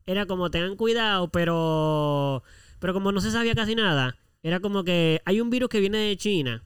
era 0.06 0.26
como 0.26 0.50
tengan 0.50 0.76
cuidado, 0.76 1.30
pero, 1.30 2.44
pero 2.80 2.94
como 2.94 3.12
no 3.12 3.22
se 3.22 3.30
sabía 3.32 3.54
casi 3.54 3.76
nada, 3.76 4.16
era 4.42 4.60
como 4.60 4.84
que 4.84 5.22
hay 5.26 5.40
un 5.40 5.52
virus 5.52 5.70
que 5.70 5.80
viene 5.80 6.00
de 6.00 6.18
China, 6.18 6.64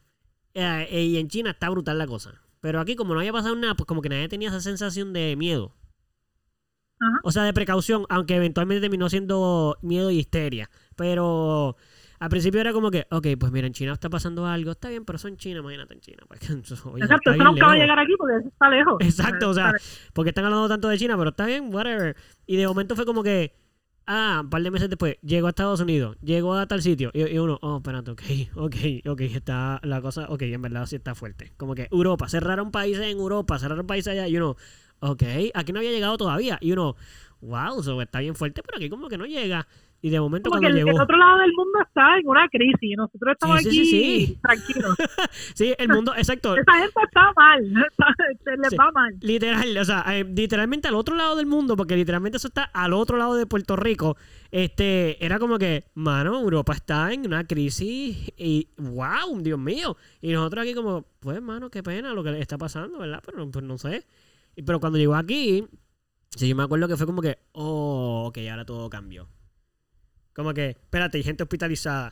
eh, 0.59 0.87
eh, 0.89 1.03
y 1.03 1.17
en 1.17 1.27
China 1.27 1.51
está 1.51 1.69
brutal 1.69 1.99
la 1.99 2.07
cosa. 2.07 2.41
Pero 2.61 2.79
aquí, 2.79 2.95
como 2.95 3.13
no 3.13 3.19
había 3.19 3.31
pasado 3.31 3.55
nada, 3.55 3.75
pues 3.75 3.85
como 3.85 4.01
que 4.01 4.09
nadie 4.09 4.27
tenía 4.27 4.49
esa 4.49 4.59
sensación 4.59 5.13
de 5.13 5.35
miedo. 5.35 5.75
Ajá. 6.99 7.19
O 7.23 7.31
sea, 7.31 7.43
de 7.43 7.53
precaución, 7.53 8.05
aunque 8.09 8.35
eventualmente 8.35 8.81
terminó 8.81 9.07
siendo 9.07 9.77
miedo 9.83 10.09
y 10.09 10.17
histeria. 10.17 10.71
Pero 10.95 11.77
al 12.19 12.29
principio 12.29 12.59
era 12.59 12.73
como 12.73 12.89
que, 12.89 13.05
ok, 13.11 13.27
pues 13.39 13.51
mira, 13.51 13.67
en 13.67 13.73
China 13.73 13.93
está 13.93 14.09
pasando 14.09 14.47
algo, 14.47 14.71
está 14.71 14.89
bien, 14.89 15.05
pero 15.05 15.19
son 15.19 15.37
China, 15.37 15.59
imagínate 15.59 15.93
en 15.93 15.99
China. 15.99 16.23
Pues, 16.27 16.41
oye, 16.85 17.03
Exacto, 17.03 17.31
eso 17.31 17.43
nunca 17.43 17.67
va 17.67 17.73
a 17.73 17.77
llegar 17.77 17.99
aquí 17.99 18.13
porque 18.17 18.37
eso 18.39 18.47
está 18.47 18.69
lejos. 18.71 18.97
Exacto, 19.01 19.49
o 19.49 19.53
sea, 19.53 19.73
porque 20.13 20.29
están 20.29 20.45
hablando 20.45 20.67
tanto 20.67 20.89
de 20.89 20.97
China, 20.97 21.15
pero 21.17 21.29
está 21.29 21.45
bien, 21.45 21.71
whatever. 21.71 22.15
Y 22.47 22.57
de 22.57 22.67
momento 22.67 22.95
fue 22.95 23.05
como 23.05 23.21
que, 23.21 23.53
Ah, 24.09 24.39
un 24.41 24.49
par 24.49 24.63
de 24.63 24.71
meses 24.71 24.89
después, 24.89 25.17
llegó 25.21 25.47
a 25.47 25.49
Estados 25.49 25.81
Unidos, 25.81 26.15
llegó 26.23 26.53
a 26.53 26.65
tal 26.65 26.81
sitio. 26.81 27.11
Y, 27.13 27.37
uno, 27.37 27.59
oh, 27.61 27.77
espérate, 27.77 28.11
ok, 28.11 28.21
ok, 28.55 28.75
ok, 29.05 29.21
está 29.21 29.81
la 29.83 30.01
cosa, 30.01 30.27
ok, 30.29 30.43
en 30.43 30.61
verdad 30.61 30.85
sí 30.85 30.95
está 30.95 31.13
fuerte. 31.13 31.51
Como 31.57 31.75
que 31.75 31.89
Europa, 31.91 32.29
cerraron 32.29 32.71
países 32.71 33.03
en 33.03 33.17
Europa, 33.17 33.59
cerraron 33.59 33.85
países 33.85 34.13
allá. 34.13 34.29
Y 34.29 34.37
uno, 34.37 34.55
ok, 35.01 35.23
aquí 35.53 35.73
no 35.73 35.79
había 35.79 35.91
llegado 35.91 36.15
todavía. 36.17 36.57
Y 36.61 36.71
uno, 36.71 36.95
wow, 37.41 37.81
eso 37.81 38.01
está 38.01 38.19
bien 38.19 38.35
fuerte, 38.35 38.63
pero 38.63 38.77
aquí 38.77 38.89
como 38.89 39.09
que 39.09 39.17
no 39.17 39.25
llega. 39.25 39.67
Y 40.01 40.11
de 40.11 40.19
momento 40.19 40.49
Como 40.49 40.61
cuando 40.61 40.75
que 40.75 40.79
el, 40.79 40.85
llegó... 40.85 40.95
el 40.95 41.03
otro 41.03 41.17
lado 41.17 41.39
del 41.39 41.53
mundo 41.53 41.79
está 41.81 42.17
en 42.19 42.27
una 42.27 42.47
crisis 42.49 42.77
y 42.81 42.95
nosotros 42.95 43.33
estamos 43.33 43.61
Sí, 43.61 43.71
sí, 43.71 43.79
aquí 43.79 43.85
sí, 43.85 44.25
sí. 44.27 44.39
tranquilos. 44.41 44.95
Sí, 45.55 45.73
el 45.77 45.89
mundo, 45.89 46.13
exacto. 46.15 46.55
Esa 46.55 46.71
gente 46.73 46.99
está 47.03 47.31
mal, 47.35 47.63
se 48.43 48.57
les 48.57 48.79
va 48.79 48.91
mal. 48.91 49.15
Literal, 49.21 49.77
o 49.77 49.85
sea, 49.85 50.03
eh, 50.15 50.23
literalmente 50.23 50.87
al 50.87 50.95
otro 50.95 51.15
lado 51.15 51.35
del 51.35 51.47
mundo, 51.47 51.75
porque 51.75 51.95
literalmente 51.95 52.37
eso 52.37 52.47
está 52.47 52.63
al 52.63 52.93
otro 52.93 53.17
lado 53.17 53.35
de 53.35 53.47
Puerto 53.47 53.75
Rico. 53.75 54.17
Este, 54.51 55.23
era 55.25 55.39
como 55.39 55.57
que, 55.57 55.85
mano, 55.95 56.39
Europa 56.39 56.73
está 56.73 57.11
en 57.11 57.25
una 57.25 57.45
crisis 57.45 58.31
y, 58.37 58.69
wow, 58.77 59.39
Dios 59.41 59.59
mío. 59.59 59.97
Y 60.21 60.31
nosotros 60.31 60.63
aquí 60.63 60.75
como, 60.75 61.05
pues, 61.19 61.41
mano, 61.41 61.69
qué 61.71 61.81
pena 61.81 62.13
lo 62.13 62.23
que 62.23 62.39
está 62.39 62.57
pasando, 62.57 62.99
¿verdad? 62.99 63.23
Pero 63.25 63.49
pues 63.49 63.65
no 63.65 63.77
sé. 63.77 64.05
Pero 64.55 64.79
cuando 64.79 64.97
llegó 64.99 65.15
aquí, 65.15 65.65
sí, 66.35 66.47
yo 66.47 66.55
me 66.55 66.63
acuerdo 66.63 66.87
que 66.87 66.97
fue 66.97 67.05
como 67.05 67.21
que, 67.21 67.39
oh, 67.53 68.25
ok, 68.27 68.37
ahora 68.49 68.65
todo 68.65 68.89
cambió. 68.89 69.27
Como 70.37 70.53
que, 70.53 70.69
espérate, 70.69 71.17
hay 71.17 71.23
gente 71.23 71.41
hospitalizada. 71.41 72.11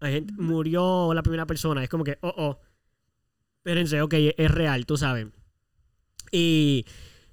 Hay 0.00 0.14
gente, 0.14 0.32
murió 0.38 1.12
la 1.12 1.22
primera 1.22 1.46
persona. 1.46 1.84
Es 1.84 1.90
como 1.90 2.02
que, 2.02 2.16
oh, 2.22 2.32
oh. 2.34 2.58
Espérense, 3.58 4.00
ok, 4.00 4.14
es 4.38 4.50
real, 4.50 4.86
tú 4.86 4.96
sabes. 4.96 5.26
Y 6.32 6.86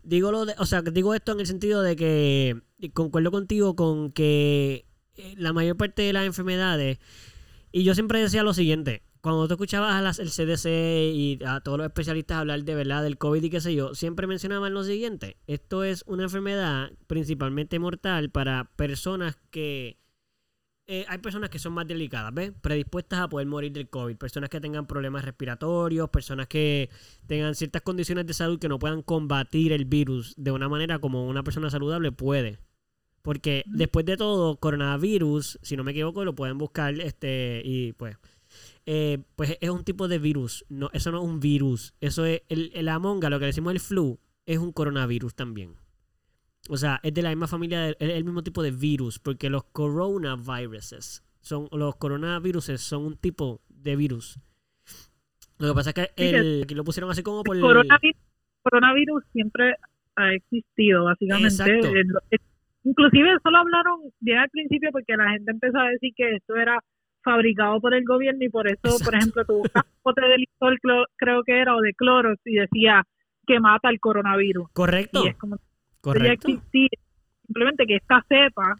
digo 0.03 0.33
lo 0.33 0.45
de, 0.45 0.53
o 0.57 0.65
sea, 0.65 0.81
digo 0.81 1.15
esto 1.15 1.31
en 1.31 1.39
el 1.39 1.47
sentido 1.47 1.81
de 1.81 1.95
que 1.95 2.61
concuerdo 2.93 3.31
contigo 3.31 3.77
con 3.77 4.11
que 4.11 4.85
eh, 5.15 5.33
la 5.37 5.53
mayor 5.53 5.77
parte 5.77 6.01
de 6.01 6.11
las 6.11 6.25
enfermedades 6.25 6.99
y 7.71 7.85
yo 7.85 7.93
siempre 7.93 8.19
decía 8.19 8.43
lo 8.43 8.53
siguiente, 8.53 9.03
cuando 9.21 9.47
tú 9.47 9.53
escuchabas 9.53 9.95
a 9.95 10.01
las, 10.01 10.19
el 10.19 10.29
CDC 10.29 10.65
y 11.15 11.39
a 11.45 11.61
todos 11.61 11.77
los 11.77 11.87
especialistas 11.87 12.37
hablar 12.37 12.65
de 12.65 12.75
verdad 12.75 13.01
del 13.01 13.17
COVID 13.17 13.43
y 13.43 13.49
qué 13.49 13.61
sé 13.61 13.73
yo, 13.73 13.95
siempre 13.95 14.27
mencionaban 14.27 14.73
lo 14.73 14.83
siguiente, 14.83 15.37
esto 15.47 15.85
es 15.85 16.03
una 16.05 16.23
enfermedad 16.23 16.91
principalmente 17.07 17.79
mortal 17.79 18.29
para 18.29 18.71
personas 18.75 19.37
que 19.51 20.00
eh, 20.87 21.05
hay 21.07 21.17
personas 21.19 21.49
que 21.49 21.59
son 21.59 21.73
más 21.73 21.87
delicadas, 21.87 22.33
¿ves? 22.33 22.51
Predispuestas 22.61 23.19
a 23.19 23.29
poder 23.29 23.47
morir 23.47 23.71
del 23.71 23.89
COVID. 23.89 24.17
Personas 24.17 24.49
que 24.49 24.59
tengan 24.59 24.87
problemas 24.87 25.23
respiratorios, 25.23 26.09
personas 26.09 26.47
que 26.47 26.89
tengan 27.27 27.55
ciertas 27.55 27.81
condiciones 27.81 28.25
de 28.25 28.33
salud 28.33 28.59
que 28.59 28.67
no 28.67 28.79
puedan 28.79 29.01
combatir 29.01 29.71
el 29.71 29.85
virus 29.85 30.33
de 30.37 30.51
una 30.51 30.67
manera 30.67 30.99
como 30.99 31.27
una 31.27 31.43
persona 31.43 31.69
saludable 31.69 32.11
puede. 32.11 32.59
Porque 33.21 33.63
después 33.67 34.05
de 34.05 34.17
todo, 34.17 34.57
coronavirus, 34.57 35.59
si 35.61 35.77
no 35.77 35.83
me 35.83 35.91
equivoco, 35.91 36.25
lo 36.25 36.35
pueden 36.35 36.57
buscar 36.57 36.99
este 36.99 37.61
y 37.63 37.93
pues 37.93 38.17
eh, 38.85 39.19
pues 39.35 39.57
es 39.61 39.69
un 39.69 39.83
tipo 39.83 40.07
de 40.07 40.19
virus. 40.19 40.65
No, 40.69 40.89
eso 40.93 41.11
no 41.11 41.19
es 41.19 41.23
un 41.23 41.39
virus. 41.39 41.93
Eso 42.01 42.25
es 42.25 42.41
el, 42.49 42.71
el 42.73 42.89
amonga, 42.89 43.29
lo 43.29 43.39
que 43.39 43.45
decimos 43.45 43.73
el 43.73 43.79
flu, 43.79 44.19
es 44.45 44.57
un 44.57 44.71
coronavirus 44.71 45.35
también. 45.35 45.75
O 46.69 46.77
sea, 46.77 46.99
es 47.03 47.13
de 47.13 47.21
la 47.21 47.29
misma 47.29 47.47
familia, 47.47 47.81
de- 47.81 47.97
es 47.99 48.09
el 48.11 48.23
mismo 48.23 48.43
tipo 48.43 48.61
de 48.63 48.71
virus, 48.71 49.19
porque 49.19 49.49
los 49.49 49.63
coronaviruses 49.65 51.23
son, 51.41 51.67
los 51.71 51.95
coronaviruses 51.95 52.81
son 52.81 53.03
un 53.05 53.17
tipo 53.17 53.61
de 53.69 53.95
virus. 53.95 54.39
Lo 55.57 55.69
que 55.69 55.73
pasa 55.73 55.89
es 55.91 55.93
que 55.95 56.09
el, 56.15 56.63
aquí 56.63 56.75
lo 56.75 56.83
pusieron 56.83 57.09
así 57.11 57.23
como 57.23 57.43
por 57.43 57.55
El 57.55 57.61
coronavirus, 57.61 58.17
coronavirus 58.63 59.23
siempre 59.31 59.75
ha 60.15 60.33
existido, 60.33 61.05
básicamente. 61.05 61.47
Exacto. 61.49 61.87
Eh, 62.31 62.37
Inclusive 62.83 63.33
eso 63.33 63.51
lo 63.51 63.59
hablaron 63.59 63.99
bien 64.21 64.39
al 64.39 64.49
principio 64.49 64.89
porque 64.91 65.15
la 65.15 65.29
gente 65.31 65.51
empezó 65.51 65.77
a 65.77 65.89
decir 65.89 66.13
que 66.15 66.35
esto 66.35 66.55
era 66.55 66.79
fabricado 67.23 67.79
por 67.79 67.93
el 67.93 68.03
gobierno 68.03 68.43
y 68.43 68.49
por 68.49 68.65
eso, 68.67 68.79
Exacto. 68.85 69.05
por 69.05 69.15
ejemplo, 69.15 69.45
tu 69.45 69.53
buscas 69.59 69.83
un 69.85 69.99
bote 70.03 70.21
de 70.21 70.37
licor, 70.39 70.79
creo 71.15 71.43
que 71.43 71.59
era, 71.61 71.75
o 71.75 71.81
de 71.81 71.93
cloro, 71.93 72.33
y 72.43 72.55
decía 72.55 73.03
que 73.45 73.59
mata 73.59 73.89
el 73.89 73.99
coronavirus. 73.99 74.67
Correcto, 74.73 75.23
Y 75.23 75.27
es 75.27 75.37
como 75.37 75.57
ya 76.01 76.13
correcto. 76.13 76.47
existía. 76.49 76.89
Simplemente 77.45 77.85
que 77.85 77.95
esta 77.97 78.25
cepa, 78.27 78.75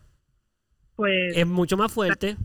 pues, 0.96 1.36
Es 1.38 1.48
mucho 1.48 1.78
más 1.78 1.92
fuerte. 1.92 2.38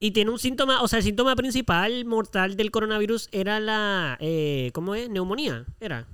Y 0.00 0.10
tiene 0.10 0.30
un 0.30 0.38
síntoma, 0.38 0.82
o 0.82 0.88
sea, 0.88 0.98
el 0.98 1.04
síntoma 1.04 1.34
principal 1.34 2.04
mortal 2.04 2.56
del 2.56 2.70
coronavirus 2.70 3.28
era 3.32 3.58
la, 3.60 4.18
eh, 4.20 4.70
¿cómo 4.74 4.94
es? 4.94 5.08
Neumonía, 5.08 5.64
era. 5.80 6.06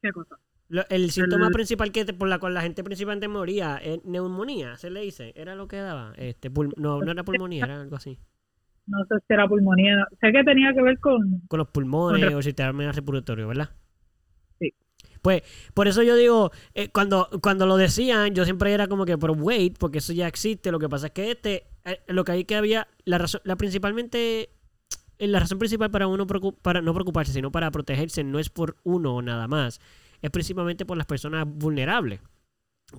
¿qué 0.00 0.10
cosa? 0.12 0.36
Lo- 0.68 0.88
el 0.88 1.10
síntoma 1.10 1.46
El- 1.48 1.52
principal 1.52 1.92
que 1.92 2.04
te- 2.04 2.14
por 2.14 2.28
la 2.28 2.38
cual 2.38 2.54
la 2.54 2.62
gente 2.62 2.84
principalmente 2.84 3.26
moría, 3.28 3.76
es 3.78 4.02
neumonía, 4.04 4.76
se 4.76 4.88
le 4.90 5.00
dice, 5.00 5.32
era 5.36 5.54
lo 5.56 5.66
que 5.68 5.76
daba. 5.76 6.12
Este, 6.16 6.50
pul- 6.50 6.72
no, 6.76 7.00
no 7.00 7.10
era 7.10 7.24
pulmonía, 7.24 7.64
era 7.64 7.80
algo 7.80 7.96
así. 7.96 8.18
No 8.86 8.98
sé 9.06 9.16
si 9.26 9.34
era 9.34 9.46
pulmonía. 9.48 10.06
Sé 10.20 10.32
que 10.32 10.44
tenía 10.44 10.72
que 10.72 10.80
ver 10.82 10.98
con... 11.00 11.40
Con 11.48 11.58
los 11.58 11.68
pulmones 11.68 12.20
Con 12.22 12.30
re- 12.30 12.34
o 12.36 12.42
sistema 12.42 12.92
respiratorio, 12.92 13.48
¿verdad? 13.48 13.70
Pues, 15.28 15.42
por 15.74 15.88
eso 15.88 16.02
yo 16.02 16.16
digo, 16.16 16.52
eh, 16.72 16.88
cuando, 16.88 17.28
cuando 17.42 17.66
lo 17.66 17.76
decían, 17.76 18.34
yo 18.34 18.46
siempre 18.46 18.72
era 18.72 18.86
como 18.86 19.04
que, 19.04 19.18
pero 19.18 19.34
wait, 19.34 19.76
porque 19.76 19.98
eso 19.98 20.14
ya 20.14 20.26
existe. 20.26 20.72
Lo 20.72 20.78
que 20.78 20.88
pasa 20.88 21.08
es 21.08 21.12
que 21.12 21.32
este, 21.32 21.66
eh, 21.84 22.00
lo 22.06 22.24
que 22.24 22.32
hay 22.32 22.44
que 22.46 22.56
había, 22.56 22.88
la 23.04 23.18
razón, 23.18 23.42
la 23.44 23.54
principalmente, 23.56 24.48
eh, 25.18 25.26
la 25.26 25.40
razón 25.40 25.58
principal 25.58 25.90
para 25.90 26.06
uno 26.06 26.26
para 26.26 26.80
no 26.80 26.94
preocuparse, 26.94 27.34
sino 27.34 27.52
para 27.52 27.70
protegerse, 27.70 28.24
no 28.24 28.38
es 28.38 28.48
por 28.48 28.78
uno 28.84 29.20
nada 29.20 29.48
más, 29.48 29.82
es 30.22 30.30
principalmente 30.30 30.86
por 30.86 30.96
las 30.96 31.04
personas 31.04 31.46
vulnerables. 31.46 32.20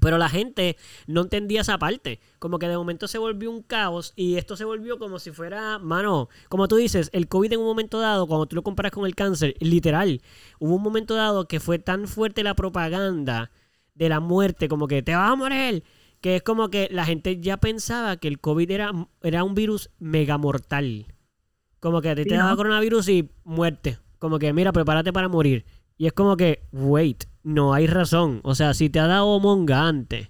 Pero 0.02 0.20
la 0.20 0.30
gente 0.30 0.78
no 1.08 1.22
entendía 1.22 1.62
esa 1.62 1.80
parte. 1.80 2.20
Como 2.38 2.60
que 2.60 2.68
de 2.68 2.78
momento 2.78 3.08
se 3.08 3.18
volvió 3.18 3.50
un 3.50 3.64
caos 3.64 4.14
y 4.16 4.36
esto 4.36 4.56
se 4.56 4.64
volvió 4.64 5.00
como 5.00 5.18
si 5.18 5.32
fuera, 5.32 5.80
mano, 5.80 6.30
como 6.48 6.68
tú 6.68 6.76
dices, 6.76 7.10
el 7.12 7.28
COVID 7.28 7.54
en 7.54 7.60
un 7.60 7.66
momento 7.66 8.00
dado, 8.00 8.28
cuando 8.28 8.46
tú 8.46 8.56
lo 8.56 8.62
comparas 8.62 8.92
con 8.92 9.06
el 9.08 9.16
cáncer, 9.16 9.56
literal, 9.60 10.22
hubo 10.60 10.76
un 10.76 10.84
momento 10.84 11.16
dado 11.16 11.48
que 11.48 11.60
fue 11.60 11.80
tan 11.80 12.08
fuerte 12.08 12.44
la 12.44 12.54
propaganda 12.56 13.52
de 13.96 14.10
la 14.10 14.20
muerte, 14.20 14.68
como 14.70 14.88
que 14.88 15.02
te 15.02 15.16
vas 15.16 15.32
a 15.32 15.36
morir, 15.36 15.84
que 16.22 16.36
es 16.36 16.44
como 16.44 16.70
que 16.70 16.88
la 16.92 17.06
gente 17.06 17.40
ya 17.40 17.58
pensaba 17.58 18.18
que 18.18 18.28
el 18.28 18.40
COVID 18.40 18.70
era, 18.70 18.92
era 19.24 19.44
un 19.44 19.56
virus 19.56 19.90
mega 19.98 20.38
mortal. 20.38 21.08
Como 21.80 22.02
que 22.02 22.10
a 22.10 22.16
ti 22.16 22.24
Sí, 22.24 22.30
te 22.30 22.36
daba 22.36 22.52
¿no? 22.52 22.58
coronavirus 22.58 23.10
y 23.10 23.30
muerte. 23.44 23.98
Como 24.20 24.38
que, 24.38 24.52
mira, 24.54 24.72
prepárate 24.72 25.14
para 25.14 25.30
morir. 25.30 25.66
Y 25.98 26.08
es 26.08 26.14
como 26.14 26.36
que, 26.38 26.62
wait, 26.72 27.24
no 27.44 27.74
hay 27.74 27.88
razón. 27.88 28.42
O 28.44 28.56
sea, 28.56 28.74
si 28.74 28.90
te 28.90 29.00
ha 29.00 29.08
dado 29.08 29.40
monga 29.40 29.88
antes, 29.88 30.30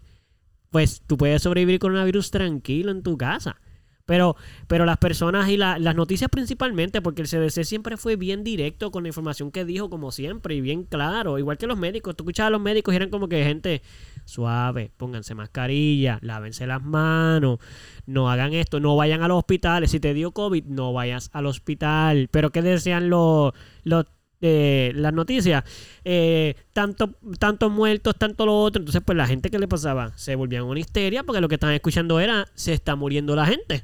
pues 0.69 1.01
tú 1.07 1.17
puedes 1.17 1.41
sobrevivir 1.41 1.79
con 1.79 1.89
coronavirus 1.91 2.31
tranquilo 2.31 2.91
en 2.91 3.03
tu 3.03 3.17
casa. 3.17 3.59
Pero, 4.05 4.35
pero 4.67 4.85
las 4.85 4.97
personas 4.97 5.49
y 5.49 5.57
la- 5.57 5.77
las 5.77 5.95
noticias 5.95 6.31
principalmente, 6.31 6.99
porque 6.99 7.21
el 7.21 7.27
CDC 7.27 7.63
siempre 7.63 7.95
fue 7.95 8.15
bien 8.15 8.43
directo 8.43 8.89
con 8.89 9.03
la 9.03 9.09
información 9.09 9.51
que 9.51 9.65
dijo, 9.65 9.87
como 9.91 10.11
siempre, 10.11 10.55
y 10.55 10.61
bien 10.61 10.83
claro. 10.83 11.37
Igual 11.37 11.59
que 11.59 11.67
los 11.67 11.77
médicos. 11.77 12.15
Tú 12.15 12.23
escuchabas 12.23 12.47
a 12.47 12.51
los 12.51 12.61
médicos 12.61 12.91
y 12.91 12.95
eran 12.97 13.11
como 13.11 13.29
que 13.29 13.43
gente 13.43 13.83
suave, 14.25 14.91
pónganse 14.97 15.35
mascarilla, 15.35 16.17
lávense 16.23 16.65
las 16.65 16.81
manos, 16.83 17.59
no 18.07 18.31
hagan 18.31 18.53
esto, 18.53 18.79
no 18.79 18.95
vayan 18.95 19.21
a 19.21 19.27
los 19.27 19.37
hospitales. 19.37 19.91
Si 19.91 19.99
te 19.99 20.15
dio 20.15 20.31
COVID, 20.31 20.65
no 20.65 20.91
vayas 20.91 21.29
al 21.33 21.45
hospital. 21.45 22.29
Pero 22.31 22.49
¿qué 22.51 22.63
decían 22.63 23.09
los, 23.11 23.53
los 23.83 24.05
eh, 24.41 24.91
las 24.95 25.13
noticias? 25.13 25.63
Eh, 26.03 26.55
tanto, 26.73 27.15
tantos 27.39 27.71
muertos, 27.71 28.15
tanto 28.17 28.45
lo 28.45 28.59
otro. 28.61 28.79
Entonces, 28.81 29.01
pues 29.05 29.17
la 29.17 29.27
gente 29.27 29.49
que 29.49 29.59
le 29.59 29.67
pasaba 29.67 30.11
se 30.17 30.35
volvía 30.35 30.59
en 30.59 30.65
una 30.65 30.79
histeria 30.79 31.23
porque 31.23 31.41
lo 31.41 31.47
que 31.47 31.55
estaban 31.55 31.75
escuchando 31.75 32.19
era 32.19 32.45
se 32.53 32.73
está 32.73 32.95
muriendo 32.95 33.35
la 33.35 33.45
gente. 33.45 33.83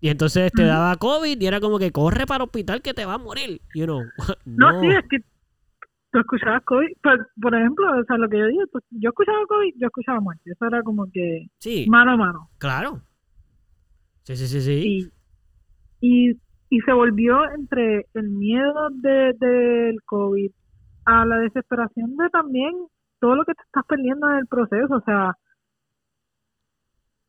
Y 0.00 0.08
entonces 0.08 0.50
te 0.52 0.64
daba 0.64 0.96
COVID 0.96 1.40
y 1.40 1.46
era 1.46 1.60
como 1.60 1.78
que 1.78 1.92
corre 1.92 2.26
para 2.26 2.42
el 2.44 2.48
hospital 2.48 2.82
que 2.82 2.92
te 2.94 3.04
va 3.04 3.14
a 3.14 3.18
morir. 3.18 3.60
You 3.74 3.84
know, 3.84 4.02
No, 4.44 4.72
no. 4.72 4.80
sí, 4.80 4.88
es 4.88 5.04
que 5.08 5.18
tú 6.10 6.18
escuchabas 6.18 6.62
COVID. 6.64 6.88
Pues, 7.02 7.20
por 7.40 7.54
ejemplo, 7.54 7.86
o 8.00 8.04
sea, 8.04 8.16
lo 8.18 8.28
que 8.28 8.38
yo 8.38 8.46
digo, 8.46 8.62
pues, 8.72 8.84
yo 8.90 9.10
escuchaba 9.10 9.38
COVID, 9.48 9.74
yo 9.80 9.86
escuchaba 9.86 10.20
muerte. 10.20 10.50
Eso 10.50 10.66
era 10.66 10.82
como 10.82 11.06
que 11.12 11.46
Sí, 11.58 11.86
mano 11.88 12.12
a 12.12 12.16
mano. 12.16 12.50
claro. 12.58 13.02
Sí, 14.24 14.36
sí, 14.36 14.46
sí, 14.46 14.60
sí. 14.60 15.12
Y, 16.00 16.28
y, 16.30 16.36
y 16.72 16.80
se 16.80 16.92
volvió 16.94 17.38
entre 17.52 18.06
el 18.14 18.30
miedo 18.30 18.88
de, 18.92 19.34
del 19.38 20.02
COVID 20.06 20.50
a 21.04 21.26
la 21.26 21.36
desesperación 21.40 22.16
de 22.16 22.30
también 22.30 22.72
todo 23.20 23.34
lo 23.34 23.44
que 23.44 23.52
te 23.52 23.62
estás 23.62 23.84
perdiendo 23.84 24.26
en 24.30 24.38
el 24.38 24.46
proceso. 24.46 24.94
O 24.94 25.02
sea, 25.02 25.36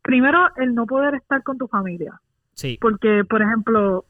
primero 0.02 0.40
el 0.56 0.74
no 0.74 0.86
poder 0.86 1.16
estar 1.16 1.44
con 1.44 1.58
tu 1.58 1.68
familia. 1.68 2.22
Sí, 2.54 2.78
Porque, 2.80 3.26
por 3.30 3.42
ejemplo, 3.42 4.06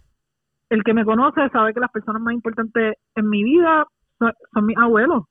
el 0.69 0.83
que 0.83 0.93
me 0.93 1.03
conoce 1.03 1.49
sabe 1.49 1.73
que 1.73 1.79
las 1.79 1.91
personas 1.91 2.21
más 2.21 2.35
importantes 2.35 2.97
en 3.15 3.27
mi 3.27 3.43
vida 3.43 3.87
son, 4.19 4.33
son 4.53 4.65
mis 4.67 4.77
abuelos. 4.77 5.23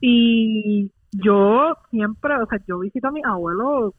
Y 0.00 0.90
yo 1.12 1.74
siempre, 1.90 2.36
o 2.36 2.46
sea, 2.46 2.58
yo 2.66 2.78
visito 2.78 3.08
a 3.08 3.12
mis 3.12 3.26
abuelos 3.26 3.92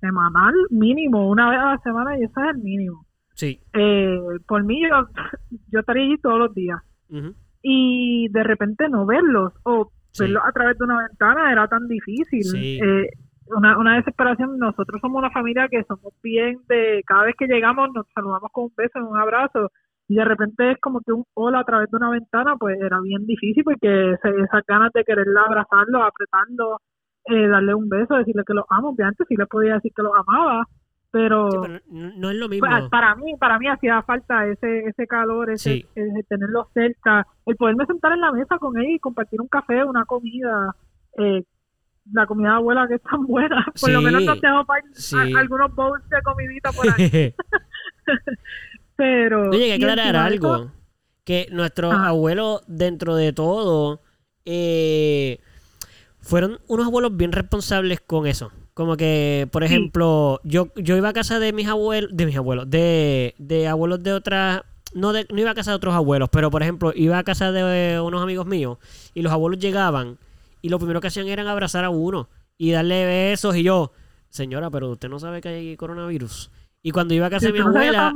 semanal, 0.00 0.52
mínimo, 0.68 1.26
una 1.30 1.48
vez 1.48 1.58
a 1.58 1.70
la 1.72 1.78
semana, 1.78 2.18
y 2.18 2.24
eso 2.24 2.38
es 2.38 2.54
el 2.54 2.62
mínimo. 2.62 3.07
Sí. 3.38 3.60
Eh, 3.72 4.18
por 4.46 4.64
mí, 4.64 4.82
yo, 4.82 5.06
yo 5.72 5.80
estaría 5.80 6.04
allí 6.04 6.18
todos 6.18 6.38
los 6.38 6.54
días. 6.54 6.80
Y 7.62 8.28
de 8.30 8.42
repente 8.42 8.88
no 8.88 9.06
verlos, 9.06 9.52
o 9.64 9.90
Sí. 10.10 10.24
verlos 10.24 10.42
a 10.44 10.52
través 10.52 10.76
de 10.78 10.84
una 10.84 11.06
ventana, 11.06 11.52
era 11.52 11.68
tan 11.68 11.86
difícil. 11.86 12.42
Sí. 12.42 12.78
Eh, 12.82 13.08
una, 13.56 13.78
una 13.78 13.96
desesperación. 13.96 14.58
Nosotros 14.58 15.00
somos 15.00 15.18
una 15.18 15.30
familia 15.30 15.68
que 15.70 15.84
somos 15.84 16.12
bien 16.22 16.58
de, 16.68 17.02
cada 17.06 17.24
vez 17.24 17.34
que 17.38 17.46
llegamos 17.46 17.88
nos 17.94 18.06
saludamos 18.14 18.50
con 18.52 18.64
un 18.64 18.72
beso, 18.76 18.98
un 18.98 19.16
abrazo, 19.18 19.70
y 20.08 20.16
de 20.16 20.24
repente 20.24 20.72
es 20.72 20.78
como 20.80 21.00
que 21.00 21.12
un 21.12 21.24
hola 21.34 21.60
a 21.60 21.64
través 21.64 21.90
de 21.90 21.96
una 21.98 22.10
ventana, 22.10 22.56
pues 22.58 22.78
era 22.80 22.98
bien 23.00 23.26
difícil 23.26 23.62
porque 23.64 24.12
esas 24.12 24.62
ganas 24.66 24.90
de 24.94 25.04
quererla 25.04 25.42
abrazarlo, 25.42 26.02
apretarlo, 26.02 26.78
eh, 27.26 27.46
darle 27.46 27.74
un 27.74 27.88
beso, 27.88 28.14
decirle 28.16 28.42
que 28.46 28.54
lo 28.54 28.64
amo, 28.70 28.90
obviamente 28.90 29.24
sí 29.28 29.36
le 29.36 29.46
podía 29.46 29.74
decir 29.74 29.92
que 29.94 30.02
lo 30.02 30.14
amaba, 30.16 30.66
pero, 31.10 31.48
no, 31.88 32.30
es 32.30 32.36
lo 32.36 32.48
mismo. 32.48 32.66
Para, 32.90 33.14
mí, 33.16 33.34
para 33.38 33.58
mí 33.58 33.66
hacía 33.66 34.02
falta 34.02 34.46
ese 34.46 34.80
ese 34.80 35.06
calor, 35.06 35.50
ese, 35.50 35.86
tenerlo 36.28 36.68
cerca, 36.74 37.26
el 37.46 37.56
poderme 37.56 37.86
sentar 37.86 38.12
en 38.12 38.20
la 38.20 38.32
mesa 38.32 38.58
con 38.58 38.76
él 38.76 38.90
y 38.90 38.98
compartir 38.98 39.40
un 39.40 39.48
café, 39.48 39.84
una 39.84 40.04
comida, 40.04 40.74
eh, 41.16 41.44
la 42.12 42.26
comida 42.26 42.50
de 42.50 42.56
abuela 42.56 42.86
que 42.88 42.96
es 42.96 43.02
tan 43.02 43.24
buena, 43.26 43.64
por 43.80 43.90
lo 43.90 44.02
menos 44.02 44.22
no 44.24 44.36
tengo 44.38 44.66
algunos 45.38 45.74
bowls 45.74 46.08
de 46.10 46.22
comidita 46.22 46.72
por 46.72 46.86
ahí. 46.88 47.34
pero 48.96 49.48
Oye, 49.50 49.72
hay 49.72 49.78
que 49.78 49.84
aclarar 49.84 50.16
algo, 50.16 50.72
que 51.24 51.48
nuestros 51.52 51.94
abuelos 51.94 52.62
dentro 52.66 53.16
de 53.16 53.32
todo 53.32 54.02
eh, 54.44 55.40
fueron 56.20 56.58
unos 56.68 56.86
abuelos 56.86 57.16
bien 57.16 57.32
responsables 57.32 58.00
con 58.00 58.26
eso. 58.26 58.52
Como 58.78 58.96
que, 58.96 59.48
por 59.50 59.64
ejemplo, 59.64 60.40
yo, 60.44 60.68
yo 60.76 60.96
iba 60.96 61.08
a 61.08 61.12
casa 61.12 61.40
de 61.40 61.52
mis 61.52 61.66
abuelos, 61.66 62.16
de 62.16 62.26
mis 62.26 62.36
abuelos, 62.36 62.70
de, 62.70 63.34
de 63.36 63.66
abuelos 63.66 64.04
de 64.04 64.12
otras, 64.12 64.62
no, 64.94 65.12
de, 65.12 65.26
no 65.32 65.40
iba 65.40 65.50
a 65.50 65.54
casa 65.56 65.72
de 65.72 65.76
otros 65.78 65.96
abuelos, 65.96 66.28
pero 66.30 66.48
por 66.48 66.62
ejemplo, 66.62 66.92
iba 66.94 67.18
a 67.18 67.24
casa 67.24 67.50
de 67.50 67.98
unos 68.00 68.22
amigos 68.22 68.46
míos 68.46 68.78
y 69.14 69.22
los 69.22 69.32
abuelos 69.32 69.58
llegaban 69.58 70.16
y 70.62 70.68
lo 70.68 70.78
primero 70.78 71.00
que 71.00 71.08
hacían 71.08 71.26
era 71.26 71.50
abrazar 71.50 71.84
a 71.84 71.90
uno 71.90 72.28
y 72.56 72.70
darle 72.70 73.04
besos 73.04 73.56
y 73.56 73.64
yo, 73.64 73.90
señora, 74.30 74.70
pero 74.70 74.90
usted 74.90 75.08
no 75.08 75.18
sabe 75.18 75.40
que 75.40 75.48
hay 75.48 75.76
coronavirus. 75.76 76.52
Y 76.88 76.90
cuando 76.90 77.12
iba 77.12 77.26
a 77.26 77.30
casa 77.30 77.48
de 77.48 77.52
mi 77.52 77.58
abuela. 77.58 78.14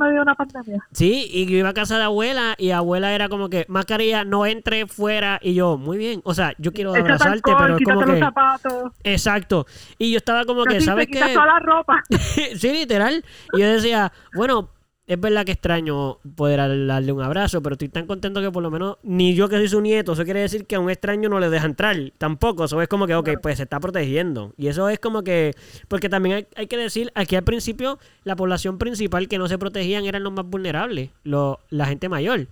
Sí, 0.93 1.29
y 1.31 1.45
yo 1.45 1.59
iba 1.59 1.69
a 1.69 1.73
casa 1.75 1.99
de 1.99 2.05
abuela 2.05 2.55
y 2.57 2.71
abuela 2.71 3.13
era 3.13 3.29
como 3.29 3.47
que, 3.47 3.67
mascarilla, 3.69 4.25
no 4.25 4.47
entre 4.47 4.87
fuera. 4.87 5.39
Y 5.43 5.53
yo, 5.53 5.77
muy 5.77 5.95
bien. 5.95 6.21
O 6.23 6.33
sea, 6.33 6.55
yo 6.57 6.73
quiero 6.73 6.89
abrazarte, 6.95 7.53
pero 7.55 7.77
es 7.77 7.83
como 7.83 8.03
que. 8.03 9.13
Exacto. 9.13 9.67
Y 9.99 10.11
yo 10.11 10.17
estaba 10.17 10.45
como 10.45 10.63
que, 10.65 10.81
¿sabes 10.81 11.05
qué? 11.05 11.19
la 11.19 11.59
ropa. 11.59 12.01
sí, 12.57 12.71
literal. 12.71 13.23
Y 13.53 13.59
yo 13.59 13.67
decía, 13.67 14.11
bueno, 14.33 14.69
es 15.05 15.19
verdad 15.19 15.45
que 15.45 15.51
extraño 15.51 16.19
poder 16.35 16.59
darle 16.87 17.11
un 17.11 17.21
abrazo, 17.21 17.61
pero 17.61 17.73
estoy 17.73 17.89
tan 17.89 18.07
contento 18.07 18.41
que 18.41 18.51
por 18.51 18.63
lo 18.63 18.71
menos 18.71 18.97
ni 19.03 19.35
yo 19.35 19.49
que 19.49 19.57
soy 19.57 19.67
su 19.67 19.81
nieto, 19.81 20.13
eso 20.13 20.23
quiere 20.23 20.39
decir 20.39 20.65
que 20.65 20.75
a 20.75 20.79
un 20.79 20.89
extraño 20.89 21.27
no 21.27 21.39
le 21.39 21.49
deja 21.49 21.65
entrar 21.65 21.97
tampoco. 22.17 22.63
Eso 22.63 22.81
es 22.81 22.87
como 22.87 23.05
que, 23.05 23.15
ok, 23.15 23.31
pues 23.41 23.57
se 23.57 23.63
está 23.63 23.79
protegiendo. 23.81 24.53
Y 24.57 24.67
eso 24.67 24.87
es 24.87 24.99
como 24.99 25.21
que, 25.23 25.55
porque 25.89 26.07
también 26.07 26.47
hay, 26.55 26.67
que 26.67 26.77
decir, 26.77 27.11
aquí 27.15 27.35
al 27.35 27.43
principio 27.43 27.99
la 28.23 28.37
población 28.37 28.77
principal 28.77 29.27
que 29.27 29.37
no 29.37 29.47
se 29.47 29.57
protegían 29.57 30.05
eran 30.05 30.23
los 30.23 30.31
más 30.31 30.45
vulnerables, 30.45 31.09
la 31.23 31.85
gente 31.85 32.07
mayor. 32.07 32.47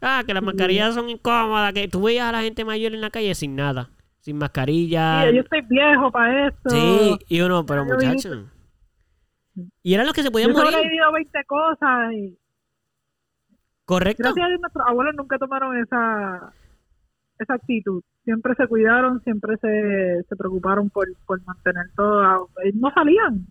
Ah, 0.00 0.22
que 0.26 0.34
las 0.34 0.42
mascarillas 0.42 0.94
son 0.94 1.10
incómodas, 1.10 1.72
que 1.72 1.88
tú 1.88 2.02
veías 2.02 2.28
a 2.28 2.32
la 2.32 2.42
gente 2.42 2.64
mayor 2.64 2.92
en 2.94 3.00
la 3.00 3.10
calle 3.10 3.34
sin 3.34 3.56
nada, 3.56 3.90
sin 4.20 4.36
mascarilla. 4.36 5.26
Sí, 5.28 5.34
yo 5.36 5.42
estoy 5.42 5.60
viejo 5.62 6.10
para 6.10 6.48
esto. 6.48 6.70
Sí, 6.70 7.18
y 7.28 7.40
uno, 7.40 7.66
pero 7.66 7.84
muchachos. 7.84 8.38
Y 9.82 9.94
eran 9.94 10.06
los 10.06 10.14
que 10.14 10.22
se 10.22 10.30
podían 10.30 10.50
Yo 10.50 10.56
morir. 10.56 10.72
Yo 10.72 10.82
vivido 10.82 11.12
20 11.12 11.44
cosas 11.44 12.12
y... 12.12 12.38
Correcto. 13.84 14.22
Gracias 14.22 14.44
a 14.44 14.48
Dios 14.48 14.60
nuestros 14.60 14.86
abuelos 14.86 15.14
nunca 15.16 15.38
tomaron 15.38 15.76
esa, 15.76 16.52
esa 17.38 17.54
actitud. 17.54 18.02
Siempre 18.24 18.54
se 18.54 18.66
cuidaron, 18.68 19.20
siempre 19.22 19.56
se, 19.58 20.22
se 20.28 20.36
preocuparon 20.36 20.88
por, 20.90 21.08
por 21.26 21.44
mantener 21.44 21.86
todo. 21.96 22.48
No 22.74 22.90
salían. 22.92 23.46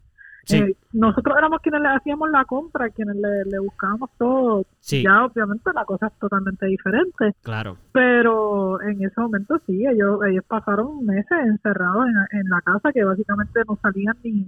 Eh, 0.49 0.73
nosotros 0.93 1.35
éramos 1.37 1.59
quienes 1.61 1.81
le 1.81 1.89
hacíamos 1.89 2.29
la 2.31 2.45
compra, 2.45 2.89
quienes 2.89 3.15
le, 3.15 3.45
le 3.45 3.59
buscábamos 3.59 4.09
todo. 4.17 4.65
Ya 4.81 5.25
obviamente 5.25 5.69
la 5.73 5.85
cosa 5.85 6.07
es 6.07 6.13
totalmente 6.19 6.65
diferente. 6.65 7.35
Claro. 7.43 7.77
Pero 7.91 8.81
en 8.81 9.03
ese 9.03 9.21
momento 9.21 9.61
sí, 9.67 9.85
ellos, 9.85 10.19
ellos 10.27 10.43
pasaron 10.47 11.05
meses 11.05 11.37
encerrados 11.45 12.07
en, 12.07 12.39
en 12.39 12.49
la 12.49 12.61
casa 12.61 12.91
que 12.91 13.03
básicamente 13.03 13.61
no 13.67 13.77
salían 13.81 14.17
ni, 14.23 14.47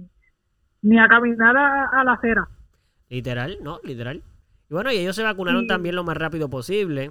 ni 0.84 0.98
a 0.98 1.08
caminar 1.08 1.56
a, 1.56 2.04
la 2.04 2.12
acera. 2.12 2.46
Literal, 3.08 3.58
no, 3.62 3.80
literal. 3.82 4.22
Y 4.70 4.74
bueno, 4.74 4.92
y 4.92 4.96
ellos 4.96 5.16
se 5.16 5.22
vacunaron 5.22 5.66
también 5.66 5.96
lo 5.96 6.04
más 6.04 6.16
rápido 6.16 6.48
posible. 6.48 7.10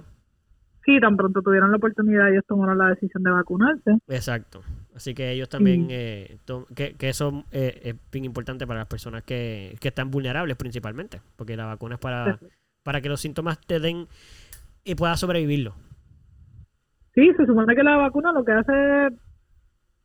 Sí, 0.84 1.00
tan 1.00 1.16
pronto 1.16 1.42
tuvieron 1.42 1.70
la 1.70 1.78
oportunidad, 1.78 2.30
ellos 2.30 2.44
tomaron 2.46 2.78
la 2.78 2.90
decisión 2.90 3.22
de 3.22 3.30
vacunarse. 3.30 3.90
Exacto. 4.08 4.62
Así 4.94 5.14
que 5.14 5.32
ellos 5.32 5.48
también, 5.48 5.88
eh, 5.90 6.38
que, 6.74 6.94
que, 6.94 7.08
eso 7.08 7.44
eh, 7.50 7.80
es 7.82 7.96
bien 8.12 8.24
importante 8.26 8.66
para 8.66 8.80
las 8.80 8.88
personas 8.88 9.24
que, 9.24 9.76
que, 9.80 9.88
están 9.88 10.10
vulnerables 10.10 10.56
principalmente, 10.56 11.20
porque 11.36 11.56
la 11.56 11.66
vacuna 11.66 11.96
es 11.96 12.00
para, 12.00 12.38
para 12.82 13.00
que 13.00 13.08
los 13.08 13.20
síntomas 13.20 13.58
te 13.66 13.80
den 13.80 14.06
y 14.84 14.94
puedas 14.94 15.18
sobrevivirlo. 15.18 15.74
Sí, 17.14 17.32
se 17.36 17.46
supone 17.46 17.74
que 17.74 17.82
la 17.82 17.96
vacuna 17.96 18.32
lo 18.32 18.44
que 18.44 18.52
hace 18.52 19.06
es 19.06 19.12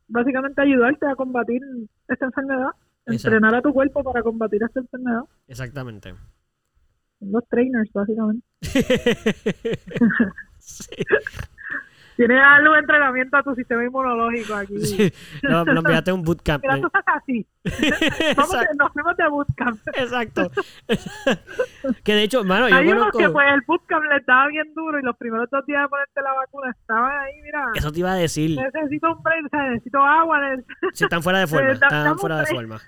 básicamente 0.08 0.62
ayudarte 0.62 1.06
a 1.06 1.14
combatir 1.14 1.60
esta 2.08 2.26
enfermedad. 2.26 2.70
Entrenar 3.06 3.54
a 3.54 3.62
tu 3.62 3.72
cuerpo 3.72 4.02
para 4.04 4.22
combatir 4.22 4.62
esta 4.62 4.80
enfermedad. 4.80 5.22
Exactamente. 5.48 6.14
Los 7.20 7.46
trainers, 7.48 7.90
básicamente. 7.92 8.46
sí. 10.58 10.86
Tienes 12.20 12.38
algo 12.38 12.74
de 12.74 12.80
entrenamiento 12.80 13.34
a 13.34 13.42
tu 13.42 13.54
sistema 13.54 13.82
inmunológico 13.82 14.54
aquí. 14.54 14.74
Sí. 14.90 15.12
No, 15.42 15.64
no 15.64 15.80
enviaste 15.80 16.12
un 16.12 16.22
bootcamp. 16.22 16.62
Mira, 16.62 16.78
tú 16.78 16.88
estás 16.88 17.04
así. 17.06 17.46
nos 18.78 18.92
fuimos 18.92 19.16
de 19.16 19.28
bootcamp. 19.28 19.80
Exacto. 19.94 20.50
que 22.04 22.14
de 22.14 22.22
hecho, 22.24 22.44
mano, 22.44 22.68
yo 22.68 22.76
Hay 22.76 22.88
conozco... 22.88 23.18
que 23.18 23.30
pues 23.30 23.46
el 23.54 23.62
bootcamp 23.66 24.04
le 24.04 24.16
estaba 24.18 24.48
bien 24.48 24.74
duro 24.74 24.98
y 24.98 25.02
los 25.02 25.16
primeros 25.16 25.48
dos 25.50 25.64
días 25.64 25.82
de 25.82 25.88
ponerte 25.88 26.20
la 26.20 26.32
vacuna 26.34 26.70
estaban 26.72 27.10
ahí, 27.20 27.40
mira. 27.42 27.70
Eso 27.74 27.90
te 27.90 28.00
iba 28.00 28.12
a 28.12 28.16
decir. 28.16 28.60
Necesito 28.60 29.12
un 29.12 29.22
break, 29.22 29.52
necesito 29.52 29.98
agua. 29.98 30.40
Si 30.92 31.04
están 31.04 31.22
fuera 31.22 31.38
de 31.38 31.46
forma, 31.46 31.70
están 31.70 32.18
fuera 32.18 32.40
de 32.40 32.46
forma. 32.46 32.80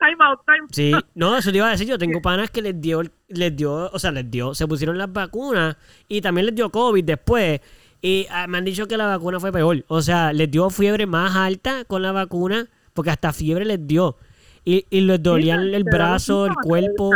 time 0.00 0.16
out, 0.18 0.40
time 0.46 0.62
out. 0.62 0.70
Sí, 0.72 0.92
no, 1.14 1.36
eso 1.36 1.52
te 1.52 1.58
iba 1.58 1.68
a 1.68 1.70
decir. 1.70 1.86
Yo 1.86 1.98
tengo 1.98 2.20
panas 2.20 2.50
que 2.50 2.62
les 2.62 2.80
dio, 2.80 3.02
les 3.28 3.54
dio, 3.54 3.88
o 3.92 3.98
sea, 4.00 4.10
les 4.10 4.28
dio, 4.28 4.52
se 4.52 4.66
pusieron 4.66 4.98
las 4.98 5.12
vacunas 5.12 5.76
y 6.08 6.20
también 6.20 6.46
les 6.46 6.56
dio 6.56 6.70
COVID 6.70 7.04
después. 7.04 7.60
Y 8.00 8.26
ah, 8.30 8.46
me 8.46 8.58
han 8.58 8.64
dicho 8.64 8.86
que 8.86 8.96
la 8.96 9.06
vacuna 9.06 9.40
fue 9.40 9.52
peor. 9.52 9.84
O 9.88 10.02
sea, 10.02 10.32
les 10.32 10.50
dio 10.50 10.70
fiebre 10.70 11.06
más 11.06 11.36
alta 11.36 11.84
con 11.84 12.02
la 12.02 12.12
vacuna, 12.12 12.66
porque 12.94 13.10
hasta 13.10 13.32
fiebre 13.32 13.64
les 13.64 13.86
dio. 13.86 14.16
Y, 14.64 14.86
y 14.90 15.00
les 15.00 15.22
dolían 15.22 15.74
el 15.74 15.84
brazo, 15.84 16.46
el 16.46 16.54
cuerpo. 16.54 17.10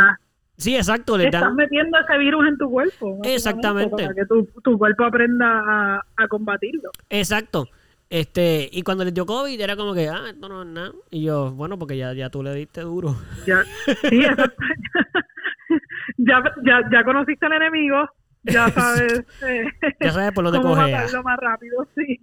Sí, 0.57 0.75
exacto. 0.75 1.17
Le 1.17 1.25
Estás 1.25 1.53
metiendo 1.53 1.97
ese 1.99 2.17
virus 2.17 2.47
en 2.47 2.57
tu 2.57 2.69
cuerpo. 2.69 3.19
Exactamente. 3.23 4.03
Para 4.03 4.13
que 4.13 4.25
tu, 4.25 4.45
tu 4.63 4.77
cuerpo 4.77 5.03
aprenda 5.03 5.61
a, 5.65 6.05
a, 6.17 6.27
combatirlo. 6.27 6.91
Exacto. 7.09 7.67
Este, 8.09 8.69
y 8.71 8.83
cuando 8.83 9.03
les 9.03 9.13
dio 9.13 9.25
COVID 9.25 9.59
era 9.59 9.75
como 9.75 9.93
que, 9.93 10.07
ah, 10.07 10.25
esto 10.29 10.47
no 10.47 10.61
es 10.61 10.67
nada. 10.67 10.91
Y 11.09 11.23
yo, 11.23 11.51
bueno, 11.51 11.79
porque 11.79 11.97
ya, 11.97 12.13
ya 12.13 12.29
tú 12.29 12.43
le 12.43 12.53
diste 12.53 12.81
duro. 12.81 13.15
Ya, 13.47 13.63
sí, 14.09 14.21
ya, 16.17 16.43
ya, 16.63 16.81
ya 16.91 17.03
conociste 17.03 17.45
al 17.45 17.53
enemigo, 17.53 18.07
ya 18.43 18.69
sabes. 18.71 19.23
Eh, 19.41 19.65
ya 20.01 20.11
sabes 20.11 20.31
por 20.33 20.43
dónde 20.43 20.61
cómo 20.61 20.75
matarlo 20.75 21.23
más 21.23 21.37
rápido, 21.39 21.87
sí. 21.95 22.19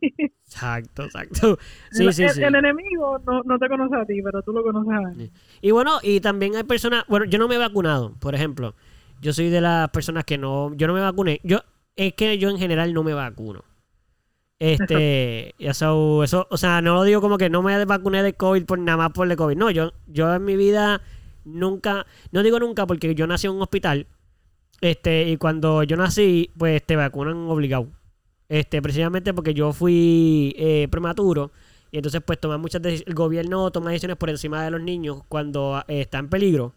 Exacto, 0.46 1.04
exacto. 1.04 1.58
Sí, 1.90 2.04
el, 2.06 2.12
sí, 2.12 2.28
sí. 2.28 2.42
El 2.42 2.54
enemigo 2.54 3.18
no, 3.26 3.42
no, 3.44 3.58
te 3.58 3.68
conoce 3.68 3.96
a 3.96 4.04
ti, 4.04 4.20
pero 4.22 4.42
tú 4.42 4.52
lo 4.52 4.62
conoces 4.62 4.92
a 4.92 5.12
él. 5.12 5.30
Y 5.60 5.70
bueno, 5.70 5.98
y 6.02 6.20
también 6.20 6.56
hay 6.56 6.64
personas, 6.64 7.04
bueno, 7.08 7.26
yo 7.26 7.38
no 7.38 7.48
me 7.48 7.54
he 7.54 7.58
vacunado, 7.58 8.14
por 8.20 8.34
ejemplo. 8.34 8.74
Yo 9.20 9.32
soy 9.32 9.50
de 9.50 9.60
las 9.60 9.90
personas 9.90 10.24
que 10.24 10.38
no, 10.38 10.74
yo 10.74 10.86
no 10.86 10.94
me 10.94 11.00
vacuné. 11.00 11.40
Yo, 11.44 11.60
es 11.96 12.14
que 12.14 12.38
yo 12.38 12.48
en 12.48 12.58
general 12.58 12.94
no 12.94 13.02
me 13.02 13.12
vacuno. 13.12 13.64
Este, 14.58 15.54
eso, 15.58 16.22
eso, 16.24 16.46
o 16.50 16.56
sea, 16.56 16.80
no 16.82 16.94
lo 16.94 17.04
digo 17.04 17.20
como 17.20 17.38
que 17.38 17.50
no 17.50 17.62
me 17.62 17.84
vacuné 17.84 18.22
de 18.22 18.34
COVID 18.34 18.64
por 18.64 18.78
nada 18.78 18.98
más 18.98 19.10
por 19.10 19.30
el 19.30 19.36
COVID. 19.36 19.56
No, 19.56 19.70
yo, 19.70 19.92
yo 20.06 20.34
en 20.34 20.44
mi 20.44 20.56
vida 20.56 21.00
nunca, 21.44 22.06
no 22.32 22.42
digo 22.42 22.58
nunca 22.58 22.86
porque 22.86 23.14
yo 23.14 23.26
nací 23.26 23.46
en 23.46 23.54
un 23.54 23.62
hospital 23.62 24.06
este, 24.80 25.28
y 25.28 25.36
cuando 25.36 25.82
yo 25.82 25.96
nací, 25.96 26.50
pues 26.56 26.84
te 26.84 26.96
vacunan 26.96 27.36
obligado. 27.48 27.88
Este, 28.48 28.82
precisamente 28.82 29.32
porque 29.32 29.54
yo 29.54 29.72
fui 29.72 30.54
eh, 30.56 30.88
prematuro. 30.90 31.52
Y 31.92 31.96
entonces, 31.96 32.20
pues, 32.24 32.38
toma 32.38 32.58
muchas 32.58 32.82
el 32.84 33.14
gobierno 33.14 33.70
toma 33.70 33.90
decisiones 33.90 34.16
por 34.16 34.30
encima 34.30 34.64
de 34.64 34.70
los 34.70 34.80
niños 34.80 35.22
cuando 35.28 35.82
eh, 35.88 36.02
está 36.02 36.18
en 36.18 36.28
peligro. 36.28 36.72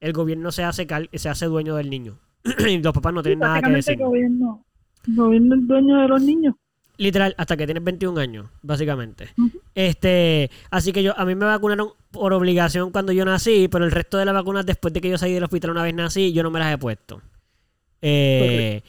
El 0.00 0.12
gobierno 0.12 0.52
se 0.52 0.64
hace 0.64 0.86
se 1.14 1.28
hace 1.28 1.46
dueño 1.46 1.76
del 1.76 1.88
niño. 1.88 2.18
y 2.68 2.78
los 2.78 2.92
papás 2.92 3.14
no 3.14 3.22
tienen 3.22 3.40
nada 3.40 3.62
que 3.62 3.70
decir. 3.70 3.94
El 3.94 4.06
gobierno, 4.06 4.64
el 5.08 5.14
gobierno 5.16 5.54
es 5.54 5.66
dueño 5.66 6.00
de 6.00 6.08
los 6.08 6.22
niños. 6.22 6.54
Literal, 6.98 7.34
hasta 7.36 7.56
que 7.56 7.66
tienes 7.66 7.84
21 7.84 8.18
años, 8.18 8.46
básicamente. 8.62 9.28
Este, 9.74 10.50
así 10.70 10.92
que 10.92 11.02
yo 11.02 11.18
a 11.18 11.26
mí 11.26 11.34
me 11.34 11.44
vacunaron 11.44 11.90
por 12.10 12.32
obligación 12.32 12.90
cuando 12.90 13.12
yo 13.12 13.24
nací, 13.26 13.68
pero 13.68 13.84
el 13.84 13.90
resto 13.90 14.16
de 14.16 14.24
las 14.24 14.32
vacunas 14.32 14.64
después 14.64 14.94
de 14.94 15.02
que 15.02 15.10
yo 15.10 15.18
salí 15.18 15.34
del 15.34 15.44
hospital 15.44 15.72
una 15.72 15.82
vez 15.82 15.94
nací, 15.94 16.32
yo 16.32 16.42
no 16.42 16.50
me 16.50 16.58
las 16.58 16.72
he 16.72 16.78
puesto. 16.78 17.20
Eh, 18.02 18.82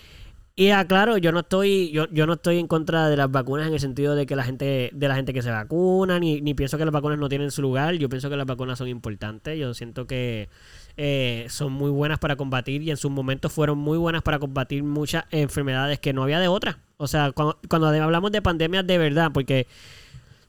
Y 0.60 0.72
aclaro, 0.72 1.20
yo 1.20 1.32
no 1.32 1.42
estoy, 1.42 1.92
yo, 1.92 2.08
yo 2.10 2.26
no 2.26 2.34
estoy 2.34 2.58
en 2.58 2.68
contra 2.68 3.10
de 3.10 3.16
las 3.16 3.30
vacunas 3.30 3.68
en 3.68 3.74
el 3.74 3.80
sentido 3.80 4.16
de 4.16 4.26
que 4.26 4.36
la 4.36 4.44
gente, 4.44 4.90
de 4.92 5.08
la 5.08 5.16
gente 5.16 5.32
que 5.32 5.44
se 5.44 5.52
vacuna, 5.52 6.20
ni, 6.20 6.42
ni 6.42 6.56
pienso 6.56 6.80
que 6.80 6.86
las 6.86 6.92
vacunas 6.92 7.20
no 7.20 7.30
tienen 7.30 7.52
su 7.52 7.62
lugar. 7.62 7.94
Yo 7.94 8.10
pienso 8.10 8.28
que 8.28 8.38
las 8.38 8.48
vacunas 8.48 8.80
son 8.80 8.88
importantes. 8.88 9.60
Yo 9.60 9.76
siento 9.76 10.08
que 10.08 10.50
eh, 10.98 11.46
son 11.50 11.74
muy 11.74 11.92
buenas 11.92 12.18
para 12.18 12.38
combatir 12.38 12.82
y 12.82 12.90
en 12.90 12.98
sus 12.98 13.12
momentos 13.12 13.54
fueron 13.54 13.78
muy 13.78 14.00
buenas 14.00 14.24
para 14.24 14.40
combatir 14.40 14.82
muchas 14.82 15.26
enfermedades 15.30 16.00
que 16.00 16.12
no 16.12 16.24
había 16.24 16.40
de 16.40 16.48
otra. 16.48 16.80
O 16.98 17.06
sea, 17.06 17.32
cuando, 17.34 17.60
cuando 17.70 17.90
hablamos 17.90 18.32
de 18.32 18.42
pandemias 18.42 18.88
de 18.88 18.98
verdad, 18.98 19.30
porque 19.32 19.68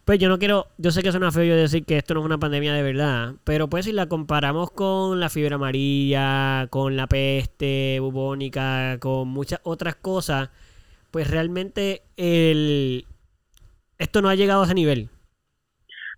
pues 0.09 0.18
yo 0.18 0.31
no 0.31 0.38
quiero, 0.38 0.68
yo 0.79 0.90
sé 0.90 1.03
que 1.03 1.11
suena 1.11 1.31
feo 1.31 1.44
yo 1.44 1.55
decir 1.55 1.85
que 1.85 1.99
esto 1.99 2.14
no 2.14 2.21
es 2.21 2.27
una 2.27 2.38
pandemia 2.38 2.73
de 2.73 2.83
verdad, 2.83 3.35
pero 3.44 3.68
pues 3.68 3.85
si 3.85 3.92
la 3.92 4.07
comparamos 4.07 4.71
con 4.71 5.21
la 5.21 5.29
fiebre 5.29 5.57
amarilla, 5.57 6.66
con 6.71 6.97
la 6.97 7.07
peste 7.07 7.99
bubónica, 8.01 8.97
con 9.01 9.29
muchas 9.29 9.61
otras 9.64 9.97
cosas, 9.97 10.49
pues 11.11 11.31
realmente 11.31 12.01
el 12.16 13.05
esto 13.99 14.23
no 14.23 14.31
ha 14.31 14.35
llegado 14.35 14.62
a 14.62 14.64
ese 14.64 14.73
nivel. 14.73 15.11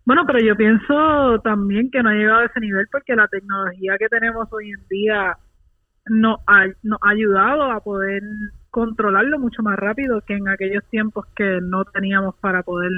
Bueno, 0.05 0.22
pero 0.24 0.38
yo 0.38 0.55
pienso 0.55 1.40
también 1.42 1.90
que 1.90 2.00
no 2.00 2.11
ha 2.11 2.14
llegado 2.14 2.38
a 2.42 2.44
ese 2.44 2.61
nivel 2.61 2.87
porque 2.92 3.16
la 3.16 3.26
tecnología 3.26 3.96
que 3.98 4.09
tenemos 4.09 4.46
hoy 4.53 4.70
en 4.70 4.87
día 4.88 5.37
nos 6.07 6.38
nos 6.85 6.98
ha 7.03 7.09
ayudado 7.11 7.72
a 7.72 7.81
poder 7.81 8.22
controlarlo 8.70 9.40
mucho 9.40 9.64
más 9.64 9.76
rápido 9.76 10.20
que 10.20 10.35
en 10.35 10.46
aquellos 10.46 10.85
tiempos 10.90 11.26
que 11.35 11.59
no 11.61 11.85
teníamos 11.87 12.37
para 12.37 12.62
poder 12.62 12.92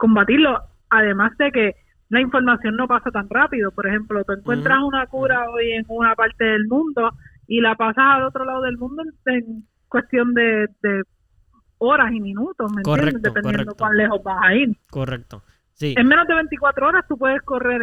combatirlo, 0.00 0.58
además 0.88 1.36
de 1.36 1.52
que 1.52 1.74
la 2.08 2.20
información 2.20 2.74
no 2.74 2.88
pasa 2.88 3.10
tan 3.10 3.28
rápido. 3.28 3.70
Por 3.70 3.86
ejemplo, 3.86 4.24
tú 4.24 4.32
encuentras 4.32 4.78
una 4.82 5.06
cura 5.06 5.48
hoy 5.50 5.72
en 5.72 5.84
una 5.88 6.16
parte 6.16 6.42
del 6.42 6.66
mundo 6.66 7.12
y 7.46 7.60
la 7.60 7.74
pasas 7.74 8.04
al 8.16 8.24
otro 8.24 8.44
lado 8.46 8.62
del 8.62 8.78
mundo 8.78 9.02
en, 9.26 9.64
cuestión 9.88 10.32
de, 10.34 10.68
horas 11.78 12.12
y 12.12 12.20
minutos, 12.20 12.72
¿me 12.72 12.80
entiendes? 12.80 13.22
Dependiendo 13.22 13.74
cuán 13.74 13.96
lejos 13.96 14.22
vas 14.22 14.38
a 14.42 14.54
ir. 14.54 14.76
Correcto. 14.90 15.42
Sí. 15.74 15.94
En 15.96 16.08
menos 16.08 16.26
de 16.26 16.34
24 16.34 16.88
horas 16.88 17.04
tú 17.06 17.18
puedes 17.18 17.42
correr 17.42 17.80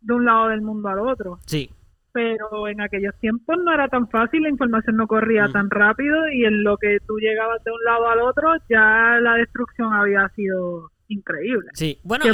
de 0.00 0.14
un 0.14 0.24
lado 0.24 0.48
del 0.48 0.62
mundo 0.62 0.88
al 0.88 1.00
otro. 1.00 1.38
Sí. 1.46 1.70
Pero 2.12 2.68
en 2.68 2.80
aquellos 2.80 3.18
tiempos 3.20 3.56
no 3.64 3.72
era 3.72 3.88
tan 3.88 4.08
fácil, 4.08 4.42
la 4.42 4.50
información 4.50 4.96
no 4.96 5.06
corría 5.06 5.48
tan 5.48 5.70
rápido 5.70 6.28
y 6.28 6.44
en 6.44 6.62
lo 6.62 6.76
que 6.76 6.98
tú 7.06 7.18
llegabas 7.18 7.64
de 7.64 7.72
un 7.72 7.82
lado 7.84 8.08
al 8.08 8.20
otro 8.20 8.48
ya 8.68 9.18
la 9.20 9.34
destrucción 9.34 9.92
había 9.94 10.28
sido 10.36 10.90
increíble. 11.12 11.68
Sí, 11.74 11.98
bueno, 12.02 12.24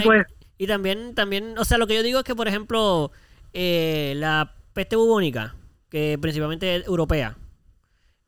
y, 0.58 0.66
también, 0.66 1.14
también, 1.14 1.56
o 1.58 1.64
sea, 1.64 1.78
lo 1.78 1.86
que 1.86 1.94
yo 1.94 2.02
digo 2.02 2.18
es 2.18 2.24
que, 2.24 2.34
por 2.34 2.48
ejemplo, 2.48 3.12
eh, 3.52 4.14
la 4.16 4.54
peste 4.72 4.96
bubónica, 4.96 5.54
que 5.88 6.18
principalmente 6.20 6.76
es 6.76 6.86
europea, 6.86 7.36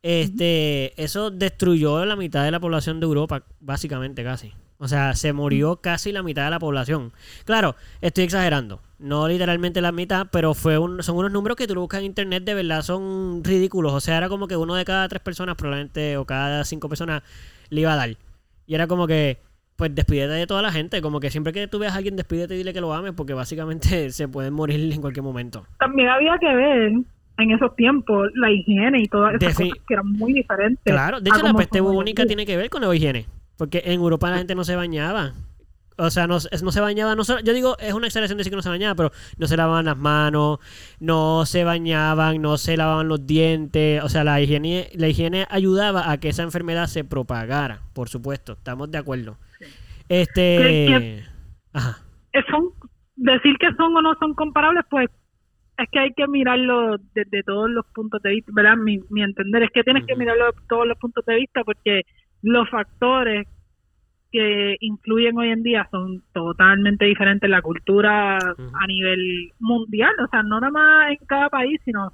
este, 0.03 1.01
eso 1.01 1.29
destruyó 1.29 2.05
la 2.05 2.15
mitad 2.15 2.43
de 2.43 2.51
la 2.51 2.59
población 2.59 2.99
de 2.99 3.05
Europa, 3.05 3.43
básicamente 3.59 4.23
casi. 4.23 4.53
O 4.83 4.87
sea, 4.87 5.13
se 5.13 5.31
murió 5.31 5.75
casi 5.75 6.11
la 6.11 6.23
mitad 6.23 6.45
de 6.45 6.49
la 6.49 6.57
población. 6.57 7.13
Claro, 7.45 7.75
estoy 8.01 8.23
exagerando. 8.23 8.81
No 8.97 9.27
literalmente 9.27 9.79
la 9.79 9.91
mitad, 9.91 10.27
pero 10.31 10.55
fue 10.55 10.79
un, 10.79 11.03
son 11.03 11.17
unos 11.17 11.31
números 11.31 11.55
que 11.55 11.67
tú 11.67 11.75
lo 11.75 11.81
buscas 11.81 11.99
en 11.99 12.07
internet, 12.07 12.43
de 12.43 12.55
verdad 12.55 12.81
son 12.81 13.43
ridículos. 13.43 13.93
O 13.93 13.99
sea, 13.99 14.17
era 14.17 14.27
como 14.27 14.47
que 14.47 14.57
uno 14.57 14.73
de 14.73 14.83
cada 14.83 15.07
tres 15.07 15.21
personas, 15.21 15.55
probablemente, 15.55 16.17
o 16.17 16.25
cada 16.25 16.65
cinco 16.65 16.89
personas, 16.89 17.21
le 17.69 17.81
iba 17.81 17.93
a 17.93 17.95
dar. 17.95 18.17
Y 18.65 18.73
era 18.73 18.87
como 18.87 19.05
que, 19.05 19.37
pues 19.81 19.95
despídete 19.95 20.33
de 20.33 20.45
toda 20.45 20.61
la 20.61 20.71
gente. 20.71 21.01
Como 21.01 21.19
que 21.19 21.31
siempre 21.31 21.51
que 21.53 21.67
tú 21.67 21.79
veas 21.79 21.95
a 21.95 21.97
alguien, 21.97 22.15
despídete 22.15 22.53
y 22.53 22.59
dile 22.59 22.71
que 22.71 22.81
lo 22.81 22.93
ames, 22.93 23.13
porque 23.13 23.33
básicamente 23.33 24.09
se 24.11 24.27
pueden 24.27 24.53
morir 24.53 24.93
en 24.93 25.01
cualquier 25.01 25.23
momento. 25.23 25.65
También 25.79 26.07
había 26.07 26.37
que 26.39 26.53
ver 26.53 26.91
en 26.91 27.51
esos 27.51 27.75
tiempos 27.75 28.29
la 28.35 28.51
higiene 28.51 29.01
y 29.01 29.07
todas 29.07 29.33
esas 29.41 29.55
cosas 29.55 29.73
que 29.87 29.93
eran 29.95 30.11
muy 30.11 30.33
diferentes. 30.33 30.83
Claro, 30.83 31.19
de 31.19 31.31
hecho 31.31 31.41
la 31.41 31.55
peste 31.55 31.81
bubónica 31.81 32.27
tiene 32.27 32.45
que 32.45 32.57
ver 32.57 32.69
con 32.69 32.83
la 32.83 32.95
higiene, 32.95 33.25
porque 33.57 33.81
en 33.83 33.93
Europa 33.93 34.29
la 34.29 34.37
gente 34.37 34.53
no 34.53 34.63
se 34.63 34.75
bañaba. 34.75 35.33
O 35.97 36.11
sea, 36.11 36.27
no, 36.27 36.35
no 36.35 36.71
se 36.71 36.79
bañaba, 36.79 37.15
no 37.15 37.23
yo 37.23 37.51
digo, 37.51 37.75
es 37.79 37.93
una 37.95 38.05
exageración 38.05 38.37
decir 38.37 38.51
que 38.51 38.57
no 38.57 38.61
se 38.61 38.69
bañaba, 38.69 38.93
pero 38.93 39.11
no 39.39 39.47
se 39.47 39.57
lavaban 39.57 39.85
las 39.85 39.97
manos, 39.97 40.59
no 40.99 41.47
se 41.47 41.63
bañaban, 41.63 42.39
no 42.39 42.59
se 42.59 42.77
lavaban 42.77 43.07
los 43.07 43.25
dientes. 43.25 44.03
O 44.03 44.09
sea, 44.09 44.23
la 44.23 44.39
higiene, 44.41 44.89
la 44.93 45.07
higiene 45.07 45.47
ayudaba 45.49 46.11
a 46.11 46.19
que 46.19 46.29
esa 46.29 46.43
enfermedad 46.43 46.85
se 46.85 47.03
propagara, 47.03 47.81
por 47.93 48.09
supuesto, 48.09 48.53
estamos 48.53 48.91
de 48.91 48.99
acuerdo. 48.99 49.37
Este. 50.11 51.23
Son, 52.49 52.69
decir 53.15 53.57
que 53.57 53.73
son 53.77 53.95
o 53.95 54.01
no 54.01 54.13
son 54.15 54.33
comparables, 54.33 54.83
pues 54.89 55.09
es 55.77 55.89
que 55.89 55.99
hay 55.99 56.13
que 56.13 56.27
mirarlo 56.27 56.97
desde 57.13 57.43
todos 57.43 57.69
los 57.69 57.85
puntos 57.93 58.21
de 58.21 58.31
vista, 58.31 58.51
¿verdad? 58.53 58.75
Mi, 58.75 58.99
mi 59.09 59.23
entender 59.23 59.63
es 59.63 59.69
que 59.71 59.83
tienes 59.83 60.05
que 60.05 60.17
mirarlo 60.17 60.47
de 60.47 60.51
todos 60.67 60.85
los 60.85 60.97
puntos 60.97 61.25
de 61.25 61.35
vista 61.35 61.63
porque 61.63 62.01
los 62.41 62.69
factores 62.69 63.47
que 64.33 64.75
influyen 64.81 65.37
hoy 65.37 65.49
en 65.49 65.63
día 65.63 65.87
son 65.91 66.21
totalmente 66.33 67.05
diferentes 67.05 67.49
la 67.49 67.61
cultura 67.61 68.37
a 68.37 68.87
nivel 68.87 69.51
mundial, 69.59 70.13
o 70.23 70.27
sea, 70.27 70.43
no 70.43 70.59
nada 70.59 70.71
más 70.71 71.11
en 71.11 71.25
cada 71.25 71.49
país, 71.49 71.79
sino 71.85 72.11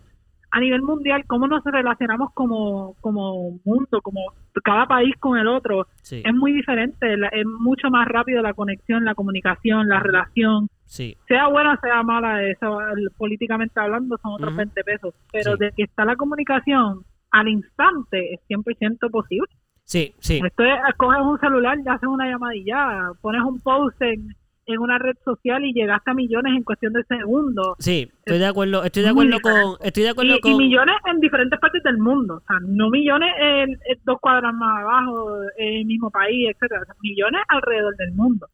a 0.51 0.59
nivel 0.59 0.81
mundial, 0.81 1.23
cómo 1.27 1.47
nos 1.47 1.63
relacionamos 1.63 2.31
como, 2.33 2.95
como 3.01 3.59
mundo, 3.65 4.01
como 4.01 4.21
cada 4.63 4.85
país 4.85 5.15
con 5.19 5.37
el 5.37 5.47
otro, 5.47 5.87
es 6.09 6.33
muy 6.33 6.53
diferente, 6.53 7.13
es 7.13 7.45
mucho 7.59 7.89
más 7.89 8.07
rápido 8.07 8.41
la 8.41 8.53
conexión, 8.53 9.05
la 9.05 9.15
comunicación, 9.15 9.87
la 9.87 9.99
relación. 9.99 10.69
Sea 10.85 11.47
buena, 11.49 11.77
sea 11.81 12.01
mala, 12.03 12.43
eso, 12.43 12.79
políticamente 13.17 13.79
hablando 13.79 14.17
son 14.17 14.33
otros 14.33 14.55
20 14.55 14.83
pesos, 14.83 15.13
pero 15.31 15.57
de 15.57 15.71
que 15.75 15.83
está 15.83 16.05
la 16.05 16.15
comunicación 16.15 17.03
al 17.31 17.49
instante 17.49 18.33
es 18.33 18.39
100% 18.49 19.11
posible. 19.11 19.47
Sí, 19.83 20.15
sí. 20.19 20.41
Esto 20.43 20.63
es, 20.63 20.79
coges 20.97 21.21
un 21.21 21.39
celular, 21.39 21.77
ya 21.85 21.93
haces 21.93 22.09
una 22.09 22.29
llamadilla, 22.29 23.11
pones 23.21 23.41
un 23.41 23.59
post 23.61 24.01
en 24.01 24.35
en 24.67 24.79
una 24.79 24.99
red 24.99 25.15
social 25.23 25.63
y 25.63 25.73
llegaste 25.73 26.11
a 26.11 26.13
millones 26.13 26.53
en 26.55 26.63
cuestión 26.63 26.93
de 26.93 27.03
segundos. 27.03 27.75
Sí, 27.79 28.11
estoy 28.19 28.37
de 28.37 28.45
acuerdo, 28.45 28.83
estoy 28.83 29.03
de 29.03 29.09
acuerdo 29.09 29.39
con, 29.39 29.77
estoy 29.81 30.03
de 30.03 30.09
acuerdo 30.09 30.35
y, 30.35 30.39
con... 30.41 30.51
y 30.51 30.55
millones 30.55 30.95
en 31.05 31.19
diferentes 31.19 31.59
partes 31.59 31.81
del 31.83 31.97
mundo, 31.97 32.35
o 32.35 32.43
sea, 32.45 32.57
no 32.61 32.89
millones 32.89 33.29
en, 33.39 33.79
dos 34.03 34.17
cuadras 34.19 34.53
más 34.53 34.83
abajo, 34.83 35.39
en 35.57 35.73
el 35.73 35.85
mismo 35.85 36.11
país, 36.11 36.49
etcétera, 36.53 36.81
millones 37.01 37.41
alrededor 37.47 37.95
del 37.95 38.11
mundo. 38.11 38.47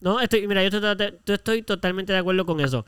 No, 0.00 0.20
estoy, 0.20 0.46
mira, 0.46 0.62
yo 0.66 0.68
estoy, 0.68 1.12
yo 1.26 1.34
estoy 1.34 1.62
totalmente 1.62 2.12
de 2.12 2.18
acuerdo 2.18 2.46
con 2.46 2.60
eso. 2.60 2.86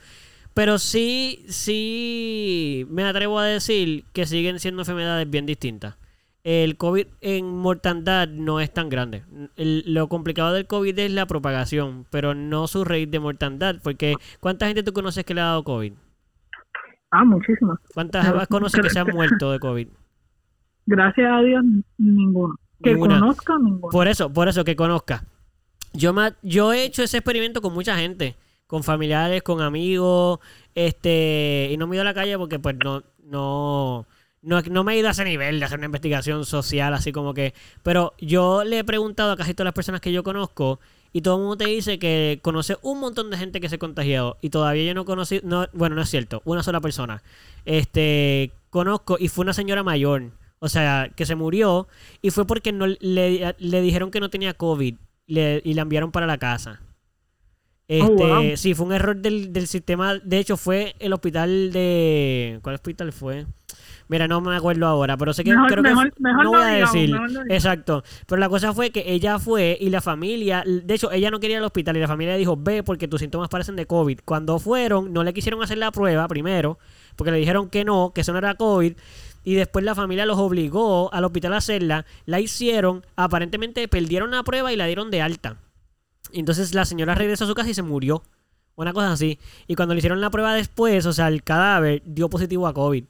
Pero 0.54 0.78
sí, 0.78 1.44
sí 1.48 2.86
me 2.88 3.02
atrevo 3.04 3.40
a 3.40 3.44
decir 3.44 4.04
que 4.12 4.24
siguen 4.24 4.60
siendo 4.60 4.82
enfermedades 4.82 5.28
bien 5.28 5.46
distintas 5.46 5.96
el 6.44 6.76
COVID 6.76 7.06
en 7.22 7.48
mortandad 7.48 8.28
no 8.28 8.60
es 8.60 8.72
tan 8.72 8.90
grande. 8.90 9.24
lo 9.56 10.08
complicado 10.08 10.52
del 10.52 10.66
COVID 10.66 10.96
es 10.98 11.10
la 11.10 11.26
propagación, 11.26 12.06
pero 12.10 12.34
no 12.34 12.66
su 12.68 12.84
rate 12.84 13.06
de 13.06 13.18
mortandad, 13.18 13.76
porque 13.82 14.14
¿cuánta 14.40 14.66
gente 14.66 14.82
tú 14.82 14.92
conoces 14.92 15.24
que 15.24 15.34
le 15.34 15.40
ha 15.40 15.46
dado 15.46 15.64
COVID? 15.64 15.94
Ah, 17.10 17.24
muchísimas. 17.24 17.78
¿Cuántas 17.94 18.46
conoces 18.48 18.80
que 18.80 18.90
se 18.90 18.98
han 18.98 19.08
muerto 19.08 19.52
de 19.52 19.58
COVID? 19.58 19.88
Gracias 20.86 21.32
a 21.32 21.40
Dios, 21.40 21.64
ninguno. 21.96 22.56
Que 22.82 22.94
conozca, 22.98 23.54
ninguno. 23.58 23.88
Por 23.90 24.06
eso, 24.06 24.30
por 24.30 24.48
eso, 24.48 24.64
que 24.64 24.76
conozca. 24.76 25.24
Yo, 25.94 26.12
yo 26.42 26.72
he 26.74 26.84
hecho 26.84 27.02
ese 27.02 27.18
experimento 27.18 27.62
con 27.62 27.72
mucha 27.72 27.96
gente, 27.96 28.36
con 28.66 28.82
familiares, 28.82 29.42
con 29.42 29.62
amigos, 29.62 30.40
este, 30.74 31.70
y 31.72 31.76
no 31.78 31.86
me 31.86 31.94
he 31.94 31.96
ido 31.96 32.02
a 32.02 32.04
la 32.04 32.14
calle 32.14 32.36
porque 32.36 32.58
pues 32.58 32.76
no, 32.82 33.02
no, 33.22 34.06
no, 34.44 34.60
no 34.62 34.84
me 34.84 34.94
he 34.94 34.98
ido 34.98 35.08
a 35.08 35.12
ese 35.12 35.24
nivel 35.24 35.58
de 35.58 35.64
hacer 35.64 35.78
una 35.78 35.86
investigación 35.86 36.44
social, 36.44 36.92
así 36.94 37.12
como 37.12 37.34
que. 37.34 37.54
Pero 37.82 38.14
yo 38.20 38.64
le 38.64 38.80
he 38.80 38.84
preguntado 38.84 39.32
a 39.32 39.36
casi 39.36 39.54
todas 39.54 39.66
las 39.66 39.74
personas 39.74 40.00
que 40.00 40.12
yo 40.12 40.22
conozco 40.22 40.80
y 41.12 41.22
todo 41.22 41.36
el 41.36 41.42
mundo 41.42 41.56
te 41.56 41.66
dice 41.66 41.98
que 41.98 42.40
conoce 42.42 42.76
un 42.82 43.00
montón 43.00 43.30
de 43.30 43.38
gente 43.38 43.60
que 43.60 43.68
se 43.68 43.76
ha 43.76 43.78
contagiado 43.78 44.36
y 44.40 44.50
todavía 44.50 44.84
yo 44.84 44.94
no 44.94 45.04
conocí. 45.04 45.40
No, 45.42 45.66
bueno, 45.72 45.96
no 45.96 46.02
es 46.02 46.10
cierto, 46.10 46.42
una 46.44 46.62
sola 46.62 46.80
persona. 46.80 47.22
Este, 47.64 48.52
conozco 48.70 49.16
y 49.18 49.28
fue 49.28 49.44
una 49.44 49.54
señora 49.54 49.82
mayor. 49.82 50.32
O 50.58 50.68
sea, 50.68 51.10
que 51.14 51.26
se 51.26 51.34
murió 51.34 51.88
y 52.22 52.30
fue 52.30 52.46
porque 52.46 52.72
no 52.72 52.86
le, 52.86 53.54
dijeron 53.58 54.10
que 54.10 54.20
no 54.20 54.30
tenía 54.30 54.54
COVID 54.54 54.94
y 55.26 55.74
la 55.74 55.82
enviaron 55.82 56.10
para 56.10 56.26
la 56.26 56.38
casa. 56.38 56.80
Oh, 57.88 58.16
este, 58.40 58.56
Sí, 58.56 58.74
fue 58.74 58.86
un 58.86 58.92
error 58.92 59.16
del, 59.16 59.52
del 59.52 59.66
sistema. 59.66 60.14
De 60.14 60.38
hecho, 60.38 60.56
fue 60.56 60.96
el 60.98 61.12
hospital 61.12 61.70
de. 61.72 62.58
¿Cuál 62.62 62.76
hospital 62.76 63.12
fue? 63.12 63.46
Mira, 64.08 64.28
no 64.28 64.40
me 64.40 64.54
acuerdo 64.54 64.86
ahora, 64.86 65.16
pero 65.16 65.32
sé 65.32 65.44
que 65.44 65.54
creo 65.68 65.82
que 65.82 65.92
no 65.92 66.50
voy 66.50 66.62
a 66.62 66.66
decir. 66.66 67.16
Exacto. 67.48 68.04
Pero 68.26 68.38
la 68.38 68.48
cosa 68.48 68.74
fue 68.74 68.90
que 68.90 69.04
ella 69.06 69.38
fue 69.38 69.78
y 69.80 69.88
la 69.90 70.00
familia, 70.00 70.62
de 70.66 70.94
hecho, 70.94 71.10
ella 71.10 71.30
no 71.30 71.40
quería 71.40 71.56
ir 71.56 71.58
al 71.58 71.64
hospital 71.64 71.96
y 71.96 72.00
la 72.00 72.08
familia 72.08 72.36
dijo, 72.36 72.56
ve 72.56 72.82
porque 72.82 73.08
tus 73.08 73.20
síntomas 73.20 73.48
parecen 73.48 73.76
de 73.76 73.86
COVID. 73.86 74.20
Cuando 74.24 74.58
fueron, 74.58 75.12
no 75.12 75.24
le 75.24 75.32
quisieron 75.32 75.62
hacer 75.62 75.78
la 75.78 75.90
prueba 75.90 76.28
primero, 76.28 76.78
porque 77.16 77.30
le 77.30 77.38
dijeron 77.38 77.70
que 77.70 77.84
no, 77.84 78.12
que 78.14 78.20
eso 78.20 78.32
no 78.32 78.38
era 78.38 78.54
COVID. 78.54 78.94
Y 79.44 79.54
después 79.54 79.84
la 79.84 79.94
familia 79.94 80.26
los 80.26 80.38
obligó 80.38 81.12
al 81.12 81.24
hospital 81.24 81.52
a 81.54 81.58
hacerla. 81.58 82.06
La 82.24 82.40
hicieron, 82.40 83.04
aparentemente 83.16 83.86
perdieron 83.88 84.30
la 84.30 84.42
prueba 84.42 84.72
y 84.72 84.76
la 84.76 84.86
dieron 84.86 85.10
de 85.10 85.22
alta. 85.22 85.58
Entonces 86.32 86.74
la 86.74 86.84
señora 86.84 87.14
regresó 87.14 87.44
a 87.44 87.46
su 87.46 87.54
casa 87.54 87.70
y 87.70 87.74
se 87.74 87.82
murió. 87.82 88.22
Una 88.76 88.92
cosa 88.92 89.12
así. 89.12 89.38
Y 89.66 89.76
cuando 89.76 89.94
le 89.94 89.98
hicieron 89.98 90.20
la 90.20 90.30
prueba 90.30 90.54
después, 90.54 91.06
o 91.06 91.12
sea, 91.12 91.28
el 91.28 91.42
cadáver 91.42 92.02
dio 92.04 92.28
positivo 92.28 92.66
a 92.66 92.74
COVID. 92.74 93.04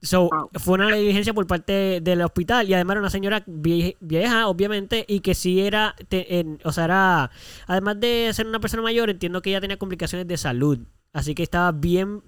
So, 0.00 0.28
Wow. 0.30 0.50
fue 0.54 0.74
una 0.74 0.90
negligencia 0.90 1.34
por 1.34 1.46
parte 1.48 2.00
del 2.00 2.22
hospital 2.22 2.68
y 2.68 2.74
además 2.74 2.94
era 2.94 3.00
una 3.00 3.10
señora 3.10 3.44
vie- 3.46 3.96
vieja, 4.00 4.46
obviamente, 4.46 5.04
y 5.08 5.20
que 5.20 5.34
sí 5.34 5.60
era, 5.60 5.96
te- 6.08 6.38
en- 6.38 6.60
o 6.64 6.70
sea, 6.72 6.84
era, 6.84 7.30
además 7.66 7.98
de 7.98 8.30
ser 8.32 8.46
una 8.46 8.60
persona 8.60 8.82
mayor, 8.82 9.10
entiendo 9.10 9.42
que 9.42 9.50
ella 9.50 9.60
tenía 9.60 9.76
complicaciones 9.76 10.28
de 10.28 10.36
salud, 10.36 10.78
así 11.12 11.34
que 11.34 11.42
estaba 11.42 11.72
bien 11.72 12.22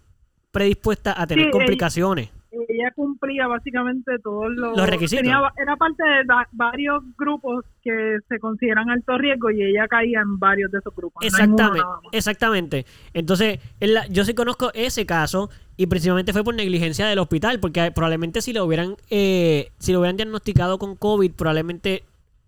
predispuesta 0.51 1.15
a 1.21 1.27
tener 1.29 1.47
Sí, 1.47 1.51
complicaciones. 1.53 2.31
Ella 2.53 2.91
cumplía 2.97 3.47
básicamente 3.47 4.19
todos 4.23 4.51
los, 4.51 4.77
Los 4.77 4.89
requisitos. 4.89 5.23
tenía 5.23 5.41
era 5.61 5.77
parte 5.77 6.03
de 6.03 6.25
va- 6.25 6.49
varios 6.53 7.03
grupos 7.17 7.65
que 7.83 8.19
se 8.29 8.39
consideran 8.41 8.91
alto 8.91 9.17
riesgo 9.19 9.51
y 9.51 9.63
ella 9.63 9.87
caía 9.89 10.21
en 10.21 10.39
varios 10.39 10.71
de 10.73 10.79
esos 10.79 10.95
grupos. 10.95 11.25
Exactamente, 11.25 11.87
exactamente. 12.13 12.87
Entonces, 13.15 13.61
en 13.79 13.95
la- 13.95 14.07
yo 14.09 14.25
sí 14.25 14.35
conozco 14.35 14.71
ese 14.75 15.07
caso 15.07 15.49
y 15.77 15.87
principalmente 15.87 16.33
fue 16.33 16.43
por 16.45 16.55
negligencia 16.55 17.07
del 17.07 17.21
hospital, 17.21 17.61
porque 17.61 17.91
probablemente 17.95 18.43
si 18.43 18.53
lo 18.53 18.65
hubieran, 18.65 18.97
eh, 19.11 19.71
si 19.79 19.93
lo 19.93 20.01
hubieran 20.01 20.17
diagnosticado 20.17 20.79
con 20.79 20.97
COVID, 20.97 21.33
probablemente, 21.33 22.03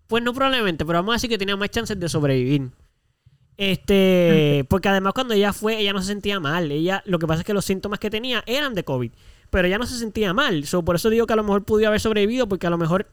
pues 0.07 0.21
no 0.21 0.33
probablemente, 0.33 0.85
pero 0.85 0.99
vamos 0.99 1.13
a 1.13 1.15
decir 1.15 1.29
que 1.29 1.37
tenía 1.37 1.55
más 1.55 1.69
chances 1.71 1.99
de 1.99 2.09
sobrevivir. 2.09 2.69
Este, 3.55 4.65
porque 4.69 4.89
además 4.89 5.13
cuando 5.13 5.33
ella 5.33 5.53
fue, 5.53 5.79
ella 5.79 5.93
no 5.93 6.01
se 6.01 6.07
sentía 6.07 6.39
mal. 6.39 6.71
Ella, 6.71 7.01
lo 7.05 7.19
que 7.19 7.27
pasa 7.27 7.41
es 7.41 7.45
que 7.45 7.53
los 7.53 7.65
síntomas 7.65 7.99
que 7.99 8.09
tenía 8.09 8.43
eran 8.47 8.73
de 8.73 8.83
COVID, 8.83 9.11
pero 9.53 9.67
ella 9.67 9.77
no 9.77 9.85
se 9.85 9.99
sentía 9.99 10.33
mal. 10.33 10.65
So, 10.65 10.83
por 10.83 10.95
eso 10.95 11.11
digo 11.11 11.27
que 11.27 11.33
a 11.33 11.35
lo 11.35 11.43
mejor 11.43 11.63
pudo 11.63 11.87
haber 11.87 11.99
sobrevivido, 11.99 12.49
porque 12.49 12.65
a 12.65 12.71
lo 12.71 12.79
mejor 12.79 13.05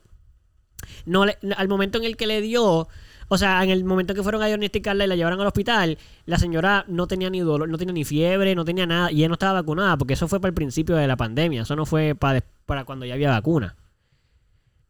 no 1.04 1.22
al 1.22 1.68
momento 1.68 1.98
en 1.98 2.04
el 2.04 2.16
que 2.16 2.26
le 2.26 2.40
dio, 2.40 2.88
o 3.28 3.38
sea, 3.38 3.62
en 3.62 3.68
el 3.68 3.84
momento 3.84 4.14
que 4.14 4.22
fueron 4.22 4.42
a 4.42 4.46
diagnosticarla 4.46 5.04
y 5.04 5.06
la 5.06 5.16
llevaron 5.16 5.38
al 5.42 5.48
hospital, 5.48 5.98
la 6.24 6.38
señora 6.38 6.86
no 6.88 7.06
tenía 7.06 7.28
ni 7.28 7.40
dolor, 7.40 7.68
no 7.68 7.76
tenía 7.76 7.92
ni 7.92 8.06
fiebre, 8.06 8.54
no 8.54 8.64
tenía 8.64 8.86
nada, 8.86 9.12
y 9.12 9.16
ella 9.16 9.28
no 9.28 9.34
estaba 9.34 9.60
vacunada, 9.60 9.98
porque 9.98 10.14
eso 10.14 10.28
fue 10.28 10.40
para 10.40 10.48
el 10.48 10.54
principio 10.54 10.96
de 10.96 11.06
la 11.06 11.18
pandemia, 11.18 11.60
eso 11.60 11.76
no 11.76 11.84
fue 11.84 12.14
para, 12.14 12.42
para 12.64 12.86
cuando 12.86 13.04
ya 13.04 13.12
había 13.12 13.28
vacuna. 13.28 13.76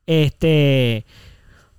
Este, 0.07 1.05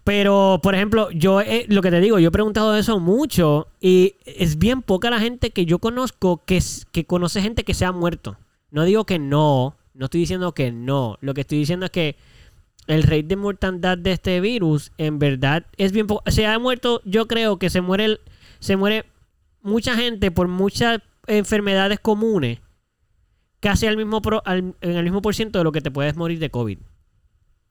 pero, 0.04 0.60
por 0.62 0.76
ejemplo, 0.76 1.12
yo 1.12 1.40
eh, 1.40 1.66
lo 1.70 1.82
que 1.82 1.92
te 1.92 2.02
digo, 2.02 2.20
yo 2.20 2.28
he 2.28 2.32
preguntado 2.32 2.76
eso 2.76 3.00
mucho 3.00 3.70
y 3.80 4.16
es 4.26 4.58
bien 4.58 4.82
poca 4.82 5.10
la 5.10 5.22
gente 5.22 5.52
que 5.52 5.66
yo 5.66 5.80
conozco 5.80 6.44
que, 6.46 6.62
que 6.92 7.06
conoce 7.06 7.42
gente 7.42 7.64
que 7.64 7.74
se 7.74 7.86
ha 7.86 7.94
muerto. 7.94 8.36
No 8.72 8.84
digo 8.86 9.06
que 9.06 9.20
no, 9.20 9.76
no 9.94 10.06
estoy 10.06 10.22
diciendo 10.22 10.54
que 10.54 10.72
no. 10.72 11.18
Lo 11.22 11.34
que 11.34 11.42
estoy 11.42 11.60
diciendo 11.60 11.86
es 11.86 11.92
que 11.92 12.16
el 12.88 13.04
rate 13.04 13.24
de 13.24 13.36
mortandad 13.36 13.98
de 13.98 14.12
este 14.14 14.40
virus 14.42 14.92
en 14.98 15.20
verdad 15.20 15.66
es 15.78 15.92
bien 15.92 16.08
poco. 16.08 16.24
Se 16.32 16.46
ha 16.48 16.58
muerto, 16.58 17.02
yo 17.06 17.28
creo 17.28 17.58
que 17.60 17.70
se 17.70 17.82
muere, 17.82 18.20
se 18.60 18.76
muere 18.78 19.06
mucha 19.62 19.96
gente 19.96 20.32
por 20.32 20.48
muchas 20.48 21.00
enfermedades 21.28 22.00
comunes, 22.00 22.60
casi 23.60 23.86
al 23.88 23.98
mismo, 23.98 24.22
pro- 24.22 24.42
al- 24.46 24.74
en 24.82 24.92
el 24.98 25.04
mismo 25.04 25.22
por 25.22 25.36
ciento 25.36 25.60
de 25.60 25.64
lo 25.64 25.72
que 25.72 25.82
te 25.82 25.92
puedes 25.92 26.16
morir 26.16 26.40
de 26.40 26.50
COVID. 26.50 26.80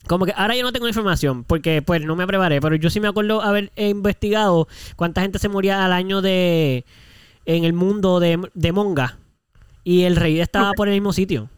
Como 0.06 0.24
que 0.24 0.32
ahora 0.34 0.56
yo 0.56 0.62
no 0.62 0.72
tengo 0.72 0.88
información 0.88 1.44
porque 1.44 1.82
pues 1.82 2.04
no 2.04 2.16
me 2.16 2.26
preparé, 2.26 2.60
pero 2.60 2.74
yo 2.76 2.88
sí 2.88 3.00
me 3.00 3.08
acuerdo 3.08 3.42
haber 3.42 3.70
investigado 3.76 4.66
cuánta 4.96 5.20
gente 5.22 5.38
se 5.38 5.48
moría 5.48 5.84
al 5.84 5.92
año 5.92 6.22
de 6.22 6.84
en 7.44 7.64
el 7.64 7.72
mundo 7.74 8.18
de, 8.20 8.38
de 8.54 8.72
Monga 8.72 9.18
y 9.84 10.02
el 10.02 10.16
rey 10.16 10.40
estaba 10.40 10.72
por 10.72 10.88
el 10.88 10.94
mismo 10.94 11.12
sitio. 11.12 11.48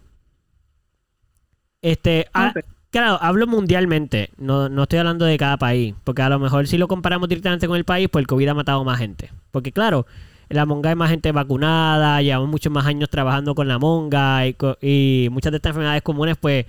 Este, 1.80 2.26
ah, 2.32 2.52
claro, 2.90 3.18
hablo 3.20 3.46
mundialmente, 3.46 4.30
no, 4.38 4.68
no 4.68 4.84
estoy 4.84 5.00
hablando 5.00 5.24
de 5.24 5.36
cada 5.36 5.56
país, 5.56 5.94
porque 6.04 6.22
a 6.22 6.28
lo 6.28 6.38
mejor 6.38 6.66
si 6.68 6.78
lo 6.78 6.88
comparamos 6.88 7.28
directamente 7.28 7.66
con 7.66 7.76
el 7.76 7.84
país, 7.84 8.08
pues 8.08 8.22
el 8.22 8.26
COVID 8.28 8.48
ha 8.48 8.54
matado 8.54 8.84
más 8.84 8.98
gente. 8.98 9.30
Porque 9.50 9.72
claro, 9.72 10.06
en 10.48 10.56
la 10.56 10.66
Monga 10.66 10.90
hay 10.90 10.96
más 10.96 11.10
gente 11.10 11.32
vacunada, 11.32 12.22
llevamos 12.22 12.48
muchos 12.48 12.72
más 12.72 12.86
años 12.86 13.10
trabajando 13.10 13.54
con 13.54 13.66
la 13.66 13.78
Monga 13.78 14.46
y, 14.46 14.56
y 14.80 15.28
muchas 15.30 15.50
de 15.50 15.56
estas 15.56 15.70
enfermedades 15.70 16.02
comunes 16.02 16.36
pues 16.36 16.66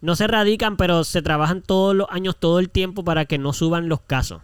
no 0.00 0.16
se 0.16 0.24
erradican, 0.24 0.76
pero 0.76 1.04
se 1.04 1.22
trabajan 1.22 1.62
todos 1.62 1.94
los 1.94 2.06
años, 2.10 2.36
todo 2.36 2.58
el 2.58 2.70
tiempo 2.70 3.04
para 3.04 3.24
que 3.24 3.38
no 3.38 3.52
suban 3.52 3.88
los 3.88 4.00
casos. 4.00 4.42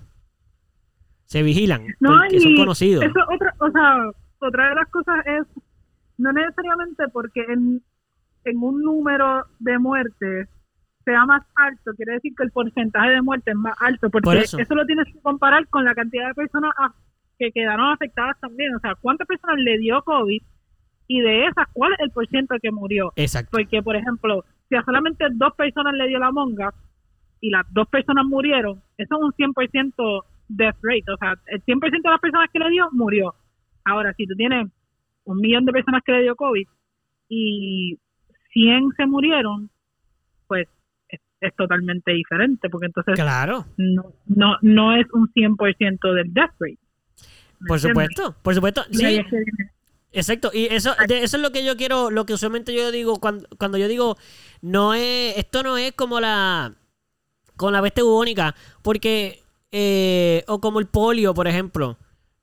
Se 1.27 1.43
vigilan, 1.43 1.87
No, 2.01 2.19
porque 2.19 2.41
son 2.41 2.57
conocidos. 2.57 3.05
Eso 3.05 3.21
otra, 3.33 3.55
o 3.59 3.71
sea, 3.71 4.11
otra 4.41 4.69
de 4.69 4.75
las 4.75 4.89
cosas 4.89 5.17
es, 5.27 5.47
no 6.23 6.33
necesariamente 6.33 7.05
porque 7.12 7.43
en, 7.49 7.83
en 8.45 8.57
un 8.62 8.81
número 8.83 9.45
de 9.59 9.79
muertes 9.79 10.49
sea 11.05 11.27
más 11.27 11.43
alto, 11.57 11.91
quiere 11.97 12.12
decir 12.14 12.33
que 12.37 12.45
el 12.45 12.53
porcentaje 12.53 13.11
de 13.11 13.23
muertes 13.23 13.53
es 13.55 13.59
más 13.61 13.75
alto, 13.81 14.09
porque 14.11 14.25
Por 14.25 14.37
eso. 14.37 14.57
lo 14.75 14.87
tienes 14.87 15.07
que 15.12 15.20
comparar 15.20 15.66
con 15.68 15.85
la 15.85 15.95
cantidad 15.95 16.29
de 16.29 16.35
personas 16.35 16.70
a- 16.79 16.95
que 17.39 17.51
quedaron 17.51 17.91
afectadas 17.93 18.39
también, 18.41 18.75
o 18.75 18.79
sea, 18.79 18.95
cuántas 18.95 19.27
personas 19.27 19.57
le 19.59 19.79
dio 19.79 20.01
COVID 20.03 20.41
y 21.09 21.20
de 21.20 21.47
esas, 21.47 21.66
¿cuál 21.73 21.93
es 21.95 21.99
el 22.01 22.11
porcentaje 22.11 22.61
que 22.61 22.70
murió? 22.70 23.12
Exacto. 23.16 23.51
Porque, 23.53 23.83
por 23.83 23.97
ejemplo, 23.97 24.45
si 24.68 24.77
a 24.77 24.85
solamente 24.85 25.25
dos 25.33 25.53
personas 25.57 25.93
le 25.95 26.07
dio 26.07 26.18
la 26.20 26.31
monga 26.31 26.73
y 27.41 27.51
las 27.51 27.66
dos 27.73 27.89
personas 27.89 28.25
murieron, 28.25 28.81
eso 28.97 29.16
es 29.16 29.23
un 29.23 29.33
100% 29.33 30.25
death 30.49 30.77
rate. 30.83 31.05
O 31.12 31.16
sea, 31.16 31.35
el 31.47 31.61
100% 31.64 32.09
de 32.09 32.11
las 32.11 32.20
personas 32.20 32.49
que 32.53 32.61
le 32.61 32.70
dio, 32.70 32.89
murió. 32.93 33.35
Ahora, 33.85 34.12
si 34.14 34.25
tú 34.27 34.35
tienes 34.37 34.68
un 35.25 35.39
millón 35.39 35.64
de 35.64 35.73
personas 35.73 36.03
que 36.05 36.12
le 36.12 36.23
dio 36.23 36.37
COVID 36.37 36.66
y 37.29 37.99
100 38.53 38.91
se 38.97 39.07
murieron, 39.07 39.70
pues 40.47 40.68
es, 41.09 41.20
es 41.41 41.55
totalmente 41.57 42.12
diferente, 42.12 42.68
porque 42.68 42.87
entonces 42.87 43.14
Claro, 43.14 43.66
no, 43.77 44.12
no, 44.27 44.57
no 44.62 44.97
es 44.97 45.07
un 45.12 45.33
100% 45.33 46.12
del 46.14 46.33
death 46.35 46.51
rate. 46.59 46.79
¿me 47.61 47.68
por 47.68 47.81
supuesto, 47.81 48.35
por 48.43 48.55
supuesto. 48.55 48.83
Sí, 48.91 49.20
Exacto, 50.14 50.51
y 50.53 50.66
eso, 50.66 50.95
de- 51.09 51.23
eso 51.23 51.39
es 51.39 51.43
lo 51.43 51.53
que 51.53 51.64
yo 51.64 51.75
quiero, 51.77 52.11
lo 52.11 52.27
que 52.27 52.35
usualmente 52.35 52.75
yo 52.75 52.91
digo 52.93 53.18
cuando, 53.18 53.49
cuando 53.59 53.79
yo 53.79 53.89
digo, 53.89 54.16
no 54.61 54.93
es, 54.93 55.39
esto 55.39 55.62
no 55.62 55.79
es 55.79 55.93
como 55.93 56.20
la, 56.20 56.75
con 57.57 57.73
la 57.73 57.81
peste 57.81 58.03
bubónica, 58.03 58.55
porque, 58.83 59.43
eh, 59.70 60.45
o 60.49 60.61
como 60.61 60.81
el 60.81 60.87
polio, 60.87 61.33
por 61.33 61.49
ejemplo. 61.49 61.97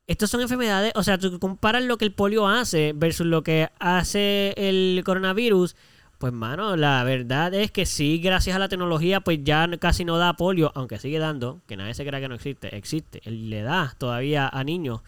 Estas 0.10 0.32
son 0.32 0.41
enfermedades, 0.41 0.91
o 0.95 1.03
sea, 1.03 1.20
tú 1.20 1.38
comparas 1.38 1.84
lo 1.84 1.99
que 1.99 2.05
el 2.05 2.12
polio 2.12 2.47
hace 2.47 2.93
versus 2.95 3.28
lo 3.28 3.43
que 3.43 3.70
hace 3.78 4.55
el 4.57 5.03
coronavirus, 5.05 5.76
pues 6.18 6.34
mano, 6.34 6.76
la 6.76 7.03
verdad 7.03 7.53
es 7.53 7.70
que 7.70 7.86
sí, 7.86 8.18
gracias 8.18 8.55
a 8.55 8.60
la 8.60 8.70
tecnología, 8.70 9.22
pues 9.22 9.41
ya 9.43 9.70
casi 9.78 10.05
no 10.05 10.18
da 10.18 10.34
polio, 10.34 10.72
aunque 10.74 10.97
sigue 10.97 11.20
dando, 11.20 11.62
que 11.68 11.78
nadie 11.78 11.93
se 11.93 12.07
crea 12.07 12.20
que 12.20 12.28
no 12.28 12.34
existe, 12.34 12.76
existe, 12.76 13.22
él 13.24 13.51
le 13.51 13.62
da 13.62 13.93
todavía 13.99 14.49
a 14.49 14.64
niños. 14.64 15.01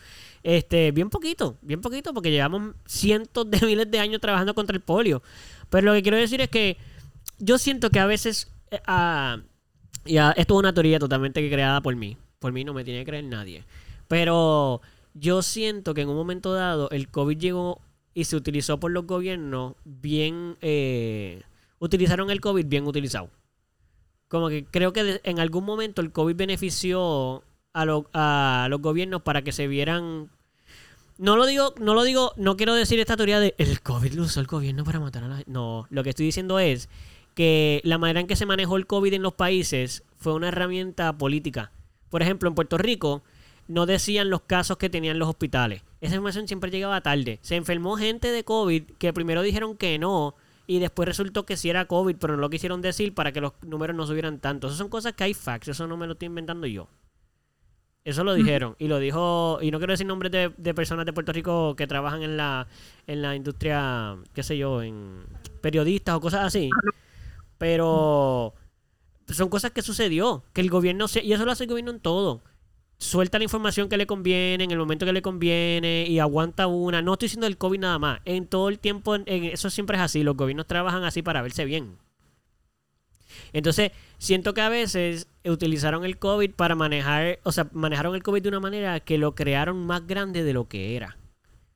Este, 0.43 0.91
bien 0.91 1.09
poquito, 1.09 1.57
bien 1.63 1.81
poquito, 1.81 2.13
porque 2.13 2.29
llevamos 2.29 2.75
cientos 2.85 3.49
de 3.49 3.59
miles 3.65 3.89
de 3.89 3.97
años 3.97 4.21
trabajando 4.21 4.53
contra 4.53 4.75
el 4.75 4.83
polio. 4.83 5.23
Pero 5.71 5.87
lo 5.87 5.93
que 5.93 6.03
quiero 6.03 6.17
decir 6.17 6.41
es 6.41 6.49
que 6.49 6.77
yo 7.39 7.57
siento 7.57 7.89
que 7.89 7.99
a 7.99 8.05
veces, 8.05 8.51
eh, 8.69 8.79
ah, 8.85 9.39
y 10.05 10.17
esto 10.17 10.53
es 10.53 10.59
una 10.59 10.75
teoría 10.75 10.99
totalmente 10.99 11.49
creada 11.49 11.81
por 11.81 11.95
mí, 11.95 12.17
por 12.37 12.51
mí 12.51 12.63
no 12.63 12.75
me 12.75 12.83
tiene 12.83 12.99
que 12.99 13.07
creer 13.07 13.23
nadie, 13.23 13.65
pero 14.07 14.81
yo 15.13 15.41
siento 15.41 15.93
que 15.93 16.01
en 16.01 16.09
un 16.09 16.15
momento 16.15 16.53
dado 16.53 16.89
el 16.91 17.09
COVID 17.09 17.37
llegó 17.37 17.81
y 18.13 18.25
se 18.25 18.35
utilizó 18.35 18.79
por 18.79 18.91
los 18.91 19.05
gobiernos 19.05 19.75
bien, 19.85 20.57
eh, 20.61 21.41
utilizaron 21.79 22.29
el 22.29 22.41
COVID 22.41 22.65
bien 22.65 22.87
utilizado. 22.87 23.29
Como 24.27 24.49
que 24.49 24.65
creo 24.65 24.93
que 24.93 25.21
en 25.23 25.39
algún 25.39 25.65
momento 25.65 26.01
el 26.01 26.11
COVID 26.11 26.35
benefició 26.35 27.43
a, 27.73 27.85
a 28.13 28.67
los 28.69 28.81
gobiernos 28.81 29.21
para 29.21 29.41
que 29.41 29.51
se 29.51 29.67
vieran 29.67 30.29
no 31.21 31.37
lo 31.37 31.45
digo, 31.45 31.75
no 31.79 31.93
lo 31.93 32.01
digo, 32.01 32.33
no 32.35 32.57
quiero 32.57 32.73
decir 32.73 32.99
esta 32.99 33.15
teoría 33.15 33.39
de 33.39 33.53
el 33.59 33.81
COVID 33.81 34.13
lo 34.13 34.23
usó 34.23 34.39
el 34.39 34.47
gobierno 34.47 34.83
para 34.83 34.99
matar 34.99 35.23
a 35.23 35.27
la 35.27 35.35
gente. 35.35 35.51
No, 35.51 35.85
lo 35.91 36.01
que 36.01 36.09
estoy 36.09 36.25
diciendo 36.25 36.57
es 36.57 36.89
que 37.35 37.79
la 37.83 37.99
manera 37.99 38.21
en 38.21 38.25
que 38.25 38.35
se 38.35 38.47
manejó 38.47 38.75
el 38.75 38.87
COVID 38.87 39.13
en 39.13 39.21
los 39.21 39.33
países 39.33 40.03
fue 40.17 40.33
una 40.33 40.47
herramienta 40.47 41.15
política. 41.17 41.71
Por 42.09 42.23
ejemplo, 42.23 42.49
en 42.49 42.55
Puerto 42.55 42.79
Rico 42.79 43.21
no 43.67 43.85
decían 43.85 44.29
los 44.29 44.41
casos 44.41 44.77
que 44.77 44.89
tenían 44.89 45.19
los 45.19 45.29
hospitales. 45.29 45.83
Esa 46.01 46.15
información 46.15 46.47
siempre 46.47 46.71
llegaba 46.71 47.01
tarde. 47.01 47.39
Se 47.41 47.55
enfermó 47.55 47.95
gente 47.95 48.31
de 48.31 48.43
COVID 48.43 48.83
que 48.97 49.13
primero 49.13 49.41
dijeron 49.41 49.77
que 49.77 49.97
no 49.99 50.35
y 50.67 50.79
después 50.79 51.07
resultó 51.07 51.45
que 51.45 51.57
sí 51.57 51.69
era 51.69 51.85
COVID, 51.85 52.15
pero 52.17 52.35
no 52.35 52.41
lo 52.41 52.49
quisieron 52.49 52.81
decir 52.81 53.13
para 53.13 53.31
que 53.31 53.41
los 53.41 53.53
números 53.61 53.95
no 53.95 54.07
subieran 54.07 54.39
tanto. 54.39 54.67
Esas 54.67 54.77
son 54.77 54.89
cosas 54.89 55.13
que 55.13 55.23
hay 55.23 55.33
facts, 55.33 55.69
eso 55.69 55.87
no 55.87 55.97
me 55.97 56.07
lo 56.07 56.13
estoy 56.13 56.27
inventando 56.27 56.67
yo. 56.67 56.87
Eso 58.03 58.23
lo 58.23 58.33
dijeron. 58.33 58.75
Y 58.79 58.87
lo 58.87 58.97
dijo. 58.99 59.59
Y 59.61 59.69
no 59.69 59.77
quiero 59.77 59.93
decir 59.93 60.07
nombres 60.07 60.31
de, 60.31 60.51
de 60.57 60.73
personas 60.73 61.05
de 61.05 61.13
Puerto 61.13 61.31
Rico 61.31 61.75
que 61.75 61.87
trabajan 61.87 62.23
en 62.23 62.35
la, 62.35 62.67
en 63.05 63.21
la 63.21 63.35
industria, 63.35 64.17
qué 64.33 64.43
sé 64.43 64.57
yo, 64.57 64.81
en 64.81 65.23
periodistas 65.61 66.15
o 66.15 66.21
cosas 66.21 66.45
así. 66.45 66.69
Pero 67.59 68.55
son 69.27 69.49
cosas 69.49 69.71
que 69.71 69.83
sucedió. 69.83 70.43
Que 70.53 70.61
el 70.61 70.69
gobierno. 70.69 71.07
Se, 71.07 71.23
y 71.23 71.33
eso 71.33 71.45
lo 71.45 71.51
hace 71.51 71.65
el 71.65 71.69
gobierno 71.69 71.91
en 71.91 71.99
todo. 71.99 72.41
Suelta 73.01 73.39
la 73.39 73.45
información 73.45 73.89
que 73.89 73.97
le 73.97 74.05
conviene, 74.05 74.63
en 74.63 74.69
el 74.69 74.77
momento 74.77 75.07
que 75.07 75.11
le 75.11 75.23
conviene, 75.23 76.05
y 76.07 76.19
aguanta 76.19 76.67
una. 76.67 77.01
No 77.01 77.13
estoy 77.13 77.25
diciendo 77.25 77.47
el 77.47 77.57
COVID 77.57 77.79
nada 77.79 77.97
más. 77.97 78.21
En 78.25 78.45
todo 78.45 78.69
el 78.69 78.77
tiempo, 78.77 79.15
en- 79.15 79.25
eso 79.27 79.71
siempre 79.71 79.97
es 79.97 80.03
así. 80.03 80.21
Los 80.21 80.37
gobiernos 80.37 80.67
trabajan 80.67 81.03
así 81.03 81.23
para 81.23 81.41
verse 81.41 81.65
bien. 81.65 81.97
Entonces, 83.53 83.91
siento 84.19 84.53
que 84.53 84.61
a 84.61 84.69
veces 84.69 85.27
utilizaron 85.43 86.05
el 86.05 86.19
COVID 86.19 86.51
para 86.51 86.75
manejar, 86.75 87.39
o 87.43 87.51
sea, 87.51 87.67
manejaron 87.73 88.13
el 88.13 88.21
COVID 88.21 88.43
de 88.43 88.49
una 88.49 88.59
manera 88.59 88.99
que 88.99 89.17
lo 89.17 89.33
crearon 89.33 89.83
más 89.83 90.05
grande 90.05 90.43
de 90.43 90.53
lo 90.53 90.67
que 90.67 90.95
era. 90.95 91.17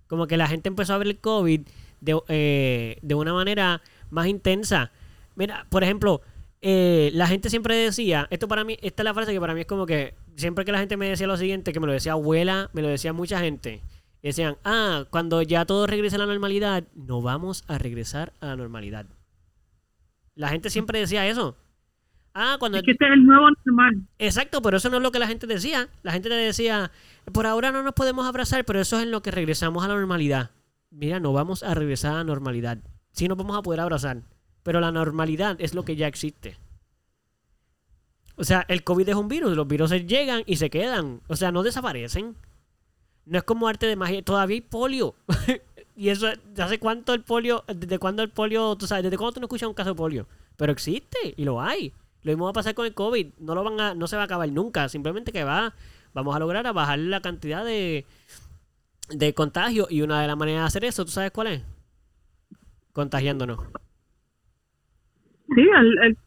Como 0.05 0.27
que 0.27 0.37
la 0.37 0.47
gente 0.47 0.69
empezó 0.69 0.93
a 0.93 0.99
ver 0.99 1.07
el 1.07 1.17
COVID 1.17 1.61
de, 2.01 2.19
eh, 2.27 2.97
de 3.01 3.15
una 3.15 3.33
manera 3.33 3.81
más 4.11 4.27
intensa. 4.27 4.91
Mira, 5.35 5.65
por 5.69 5.83
ejemplo, 5.83 6.21
eh, 6.61 7.09
la 7.13 7.25
gente 7.25 7.49
siempre 7.49 7.75
decía, 7.75 8.27
esto 8.29 8.47
para 8.47 8.63
mí, 8.63 8.77
esta 8.83 9.01
es 9.01 9.05
la 9.05 9.13
frase 9.15 9.33
que 9.33 9.39
para 9.39 9.55
mí 9.55 9.61
es 9.61 9.67
como 9.67 9.87
que 9.87 10.13
siempre 10.35 10.65
que 10.65 10.71
la 10.71 10.79
gente 10.79 10.97
me 10.97 11.09
decía 11.09 11.27
lo 11.27 11.37
siguiente, 11.37 11.73
que 11.73 11.79
me 11.79 11.87
lo 11.87 11.93
decía 11.93 12.13
abuela, 12.13 12.69
me 12.73 12.81
lo 12.81 12.87
decía 12.87 13.13
mucha 13.13 13.39
gente, 13.39 13.81
decían, 14.21 14.57
ah, 14.63 15.05
cuando 15.09 15.41
ya 15.41 15.65
todo 15.65 15.87
regrese 15.87 16.15
a 16.15 16.19
la 16.19 16.25
normalidad, 16.25 16.83
no 16.95 17.21
vamos 17.21 17.63
a 17.67 17.77
regresar 17.77 18.33
a 18.41 18.47
la 18.47 18.55
normalidad. 18.55 19.05
La 20.35 20.49
gente 20.49 20.69
siempre 20.69 20.99
decía 20.99 21.27
eso. 21.27 21.55
Ah, 22.33 22.57
cuando... 22.59 22.77
Es 22.77 22.83
que 22.83 22.91
este 22.91 23.05
es 23.05 23.13
el 23.13 23.25
nuevo 23.25 23.47
normal. 23.63 24.01
Exacto, 24.19 24.61
pero 24.61 24.77
eso 24.77 24.89
no 24.89 24.97
es 24.97 25.03
lo 25.03 25.11
que 25.11 25.19
la 25.19 25.27
gente 25.27 25.47
decía. 25.47 25.87
La 26.03 26.11
gente 26.11 26.27
le 26.27 26.35
decía, 26.35 26.91
por 27.31 27.45
ahora 27.45 27.71
no 27.71 27.81
nos 27.83 27.93
podemos 27.93 28.25
abrazar, 28.25 28.65
pero 28.65 28.81
eso 28.81 28.97
es 28.97 29.03
en 29.03 29.11
lo 29.11 29.21
que 29.21 29.31
regresamos 29.31 29.85
a 29.85 29.87
la 29.87 29.95
normalidad. 29.95 30.51
Mira, 30.89 31.19
no 31.19 31.31
vamos 31.31 31.63
a 31.63 31.73
regresar 31.73 32.13
a 32.13 32.17
la 32.17 32.23
normalidad. 32.25 32.79
Sí 33.11 33.29
nos 33.29 33.37
vamos 33.37 33.57
a 33.57 33.61
poder 33.61 33.79
abrazar, 33.79 34.23
pero 34.63 34.81
la 34.81 34.91
normalidad 34.91 35.55
es 35.59 35.73
lo 35.73 35.85
que 35.85 35.95
ya 35.95 36.07
existe. 36.07 36.57
O 38.37 38.43
sea, 38.43 38.65
el 38.67 38.83
COVID 38.83 39.09
es 39.09 39.15
un 39.15 39.27
virus, 39.27 39.55
los 39.55 39.67
virus 39.67 39.91
llegan 39.91 40.43
y 40.45 40.57
se 40.57 40.69
quedan. 40.69 41.21
O 41.27 41.35
sea, 41.35 41.51
no 41.51 41.63
desaparecen. 41.63 42.35
No 43.25 43.37
es 43.37 43.43
como 43.43 43.67
arte 43.67 43.87
de 43.87 43.95
magia, 43.95 44.21
todavía 44.23 44.55
hay 44.55 44.61
polio. 44.61 45.15
y 45.95 46.09
eso, 46.09 46.27
¿hace 46.57 46.79
cuánto 46.79 47.13
el 47.13 47.23
polio? 47.23 47.63
¿Desde 47.67 47.97
cuándo 47.97 48.21
el 48.23 48.29
polio? 48.29 48.75
Tú 48.75 48.87
sabes, 48.87 49.03
¿desde 49.03 49.17
cuándo 49.17 49.33
tú 49.33 49.39
no 49.39 49.45
escuchas 49.45 49.67
un 49.67 49.73
caso 49.73 49.91
de 49.91 49.95
polio? 49.95 50.27
Pero 50.57 50.71
existe 50.71 51.33
y 51.35 51.43
lo 51.43 51.61
hay. 51.61 51.93
Lo 52.23 52.31
mismo 52.31 52.45
va 52.45 52.51
a 52.51 52.53
pasar 52.53 52.75
con 52.75 52.85
el 52.85 52.93
COVID. 52.93 53.33
No 53.39 53.55
lo 53.55 53.63
van 53.63 53.79
a, 53.79 53.93
no 53.93 54.07
se 54.07 54.15
va 54.15 54.23
a 54.23 54.25
acabar 54.25 54.49
nunca. 54.51 54.89
Simplemente 54.89 55.31
que 55.31 55.43
va, 55.43 55.73
vamos 56.13 56.35
a 56.35 56.39
lograr 56.39 56.67
a 56.67 56.73
bajar 56.73 56.99
la 56.99 57.21
cantidad 57.21 57.63
de, 57.63 58.05
de 59.09 59.33
contagio. 59.33 59.87
Y 59.89 60.01
una 60.01 60.21
de 60.21 60.27
las 60.27 60.37
maneras 60.37 60.61
de 60.61 60.67
hacer 60.67 60.85
eso, 60.85 61.05
¿tú 61.05 61.11
sabes 61.11 61.31
cuál 61.31 61.47
es? 61.47 61.63
Contagiándonos. 62.93 63.59
Sí, 65.53 65.61
el, 65.61 66.17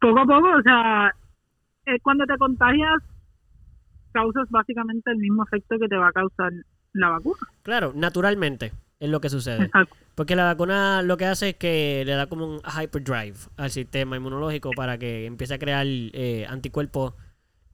poco 0.00 0.20
a 0.20 0.26
poco, 0.26 0.48
o 0.58 0.62
sea, 0.62 1.14
eh, 1.86 1.98
cuando 2.02 2.24
te 2.26 2.36
contagias, 2.38 3.02
causas 4.12 4.48
básicamente 4.50 5.10
el 5.10 5.18
mismo 5.18 5.44
efecto 5.44 5.76
que 5.78 5.88
te 5.88 5.96
va 5.96 6.08
a 6.08 6.12
causar 6.12 6.52
la 6.92 7.08
vacuna. 7.10 7.38
Claro, 7.62 7.92
naturalmente 7.94 8.72
es 9.00 9.10
lo 9.10 9.20
que 9.20 9.28
sucede. 9.28 9.70
Porque 10.14 10.36
la 10.36 10.44
vacuna 10.44 11.02
lo 11.02 11.16
que 11.16 11.26
hace 11.26 11.50
es 11.50 11.56
que 11.56 12.04
le 12.06 12.12
da 12.12 12.26
como 12.26 12.46
un 12.46 12.60
hyperdrive 12.60 13.36
al 13.56 13.70
sistema 13.70 14.16
inmunológico 14.16 14.70
para 14.76 14.98
que 14.98 15.26
empiece 15.26 15.54
a 15.54 15.58
crear 15.58 15.86
eh, 15.86 16.46
anticuerpos 16.48 17.14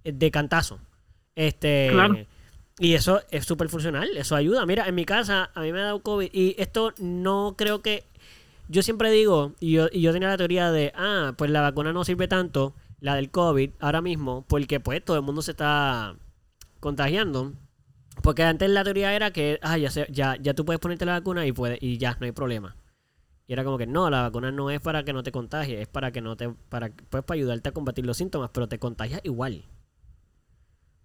de 0.02 0.30
cantazo. 0.30 0.80
Este, 1.34 1.92
Y 2.78 2.94
eso 2.94 3.20
es 3.30 3.44
súper 3.44 3.68
funcional, 3.68 4.08
eso 4.16 4.34
ayuda. 4.34 4.64
Mira, 4.64 4.88
en 4.88 4.94
mi 4.94 5.04
casa 5.04 5.50
a 5.54 5.60
mí 5.60 5.70
me 5.70 5.80
ha 5.80 5.84
dado 5.84 6.00
COVID 6.00 6.30
y 6.32 6.54
esto 6.58 6.94
no 6.98 7.54
creo 7.56 7.82
que... 7.82 8.04
Yo 8.68 8.82
siempre 8.82 9.10
digo, 9.10 9.52
y 9.60 9.72
yo, 9.72 9.88
y 9.92 10.00
yo 10.00 10.12
tenía 10.12 10.28
la 10.28 10.36
teoría 10.38 10.70
de, 10.70 10.92
ah, 10.94 11.34
pues 11.36 11.50
la 11.50 11.60
vacuna 11.60 11.92
no 11.92 12.04
sirve 12.04 12.28
tanto, 12.28 12.72
la 13.00 13.14
del 13.14 13.30
COVID, 13.30 13.70
ahora 13.80 14.02
mismo, 14.02 14.44
porque 14.48 14.80
pues 14.80 15.04
todo 15.04 15.16
el 15.16 15.22
mundo 15.22 15.42
se 15.42 15.52
está 15.52 16.16
contagiando. 16.80 17.54
Porque 18.22 18.42
antes 18.42 18.68
la 18.70 18.84
teoría 18.84 19.14
era 19.14 19.32
que, 19.32 19.58
ah, 19.62 19.78
ya, 19.78 19.88
ya, 20.08 20.36
ya 20.36 20.54
tú 20.54 20.64
puedes 20.64 20.80
ponerte 20.80 21.06
la 21.06 21.12
vacuna 21.12 21.46
y, 21.46 21.52
puedes, 21.52 21.78
y 21.82 21.96
ya, 21.98 22.16
no 22.20 22.26
hay 22.26 22.32
problema. 22.32 22.76
Y 23.46 23.54
era 23.54 23.64
como 23.64 23.78
que 23.78 23.86
no, 23.86 24.10
la 24.10 24.22
vacuna 24.22 24.52
no 24.52 24.70
es 24.70 24.80
para 24.80 25.04
que 25.04 25.12
no 25.12 25.22
te 25.22 25.32
contagies, 25.32 25.80
es 25.80 25.88
para 25.88 26.12
que 26.12 26.20
no 26.20 26.36
te, 26.36 26.50
para, 26.68 26.90
pues 27.08 27.24
para 27.24 27.36
ayudarte 27.36 27.70
a 27.70 27.72
combatir 27.72 28.04
los 28.04 28.16
síntomas, 28.16 28.50
pero 28.52 28.68
te 28.68 28.78
contagias 28.78 29.20
igual. 29.24 29.64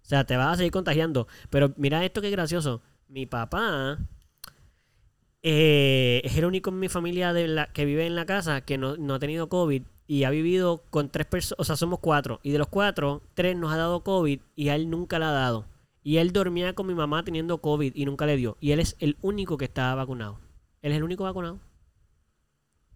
O 0.02 0.08
sea, 0.08 0.24
te 0.24 0.36
vas 0.36 0.52
a 0.52 0.56
seguir 0.56 0.72
contagiando. 0.72 1.26
Pero 1.50 1.72
mira 1.76 2.04
esto 2.04 2.20
que 2.20 2.30
gracioso. 2.30 2.82
Mi 3.08 3.26
papá 3.26 3.98
eh, 5.42 6.20
es 6.22 6.36
el 6.36 6.44
único 6.44 6.70
en 6.70 6.78
mi 6.78 6.88
familia 6.88 7.32
de 7.32 7.48
la, 7.48 7.66
que 7.72 7.84
vive 7.84 8.06
en 8.06 8.14
la 8.14 8.26
casa 8.26 8.60
que 8.60 8.78
no, 8.78 8.96
no 8.96 9.14
ha 9.14 9.18
tenido 9.18 9.48
COVID 9.48 9.82
y 10.06 10.24
ha 10.24 10.30
vivido 10.30 10.82
con 10.90 11.10
tres 11.10 11.26
personas, 11.26 11.60
o 11.60 11.64
sea, 11.64 11.76
somos 11.76 11.98
cuatro. 11.98 12.40
Y 12.42 12.52
de 12.52 12.58
los 12.58 12.68
cuatro, 12.68 13.22
tres 13.34 13.56
nos 13.56 13.72
ha 13.72 13.76
dado 13.76 14.00
COVID 14.02 14.40
y 14.54 14.68
a 14.68 14.76
él 14.76 14.88
nunca 14.90 15.18
le 15.18 15.24
ha 15.24 15.30
dado. 15.30 15.66
Y 16.02 16.18
él 16.18 16.32
dormía 16.32 16.74
con 16.74 16.86
mi 16.86 16.94
mamá 16.94 17.24
teniendo 17.24 17.58
COVID 17.58 17.92
y 17.94 18.04
nunca 18.04 18.26
le 18.26 18.36
dio. 18.36 18.56
Y 18.60 18.70
él 18.70 18.78
es 18.80 18.96
el 19.00 19.16
único 19.22 19.56
que 19.56 19.64
está 19.64 19.94
vacunado. 19.94 20.38
Él 20.82 20.92
es 20.92 20.98
el 20.98 21.04
único 21.04 21.24
vacunado. 21.24 21.58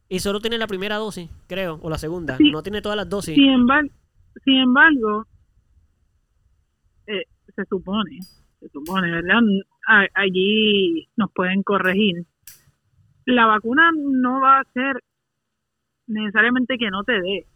Y 0.08 0.20
solo 0.20 0.40
tiene 0.40 0.58
la 0.58 0.66
primera 0.66 0.96
dosis, 0.96 1.28
creo, 1.46 1.78
o 1.82 1.90
la 1.90 1.98
segunda. 1.98 2.36
no 2.38 2.62
tiene 2.62 2.82
todas 2.82 2.96
las 2.96 3.08
dosis. 3.08 3.34
Sin 3.34 3.50
embargo, 3.50 3.90
sin 4.44 4.56
embargo 4.56 5.26
eh, 7.06 7.24
se 7.54 7.64
supone, 7.64 8.20
se 8.60 8.68
supone, 8.68 9.10
¿verdad? 9.10 9.40
allí 10.14 11.08
nos 11.16 11.30
pueden 11.32 11.62
corregir. 11.62 12.24
La 13.24 13.46
vacuna 13.46 13.90
no 13.96 14.40
va 14.40 14.60
a 14.60 14.64
ser 14.72 15.02
necesariamente 16.10 16.76
que 16.78 16.90
no 16.90 17.04
te 17.04 17.12
dé. 17.12 17.46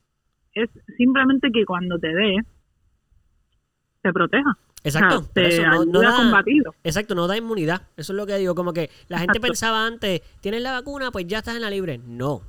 Es 0.55 0.71
simplemente 0.97 1.51
que 1.53 1.65
cuando 1.65 1.99
te 1.99 2.15
dé, 2.15 2.37
te 4.03 4.13
proteja. 4.13 4.57
Exacto. 4.85 5.23
no, 5.87 6.01
da, 6.01 6.45
Exacto, 6.85 7.15
no 7.15 7.27
da 7.27 7.39
inmunidad. 7.39 7.83
Eso 7.97 8.13
es 8.13 8.17
lo 8.17 8.27
que 8.27 8.37
digo. 8.37 8.55
Como 8.55 8.73
que 8.73 8.91
la 9.09 9.19
gente 9.19 9.41
pensaba 9.41 9.87
antes, 9.87 10.21
tienes 10.41 10.63
la 10.63 10.73
vacuna, 10.73 11.11
pues 11.11 11.27
ya 11.27 11.39
estás 11.39 11.57
en 11.57 11.63
la 11.63 11.71
libre. 11.71 11.99
No. 12.07 12.43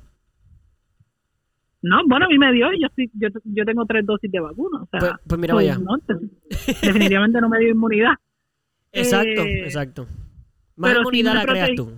No, 1.82 2.02
bueno, 2.06 2.26
a 2.26 2.28
mí 2.28 2.38
me 2.38 2.52
dio, 2.52 2.66
yo, 2.72 2.88
yo, 3.14 3.28
yo 3.44 3.64
tengo 3.64 3.86
tres 3.86 4.04
dosis 4.04 4.30
de 4.30 4.40
vacuna. 4.40 4.82
O 4.82 4.88
sea, 4.90 5.00
pues, 5.00 5.12
pues 5.26 5.40
mira, 5.40 5.54
vaya. 5.54 5.78
definitivamente 6.82 7.40
no 7.40 7.48
me 7.48 7.58
dio 7.58 7.70
inmunidad. 7.70 8.14
Exacto, 8.92 9.42
eh, 9.42 9.64
exacto. 9.64 10.06
Más 10.76 10.96
inmunidad 10.96 11.34
la 11.34 11.44
creas 11.44 11.70
tú. 11.76 11.92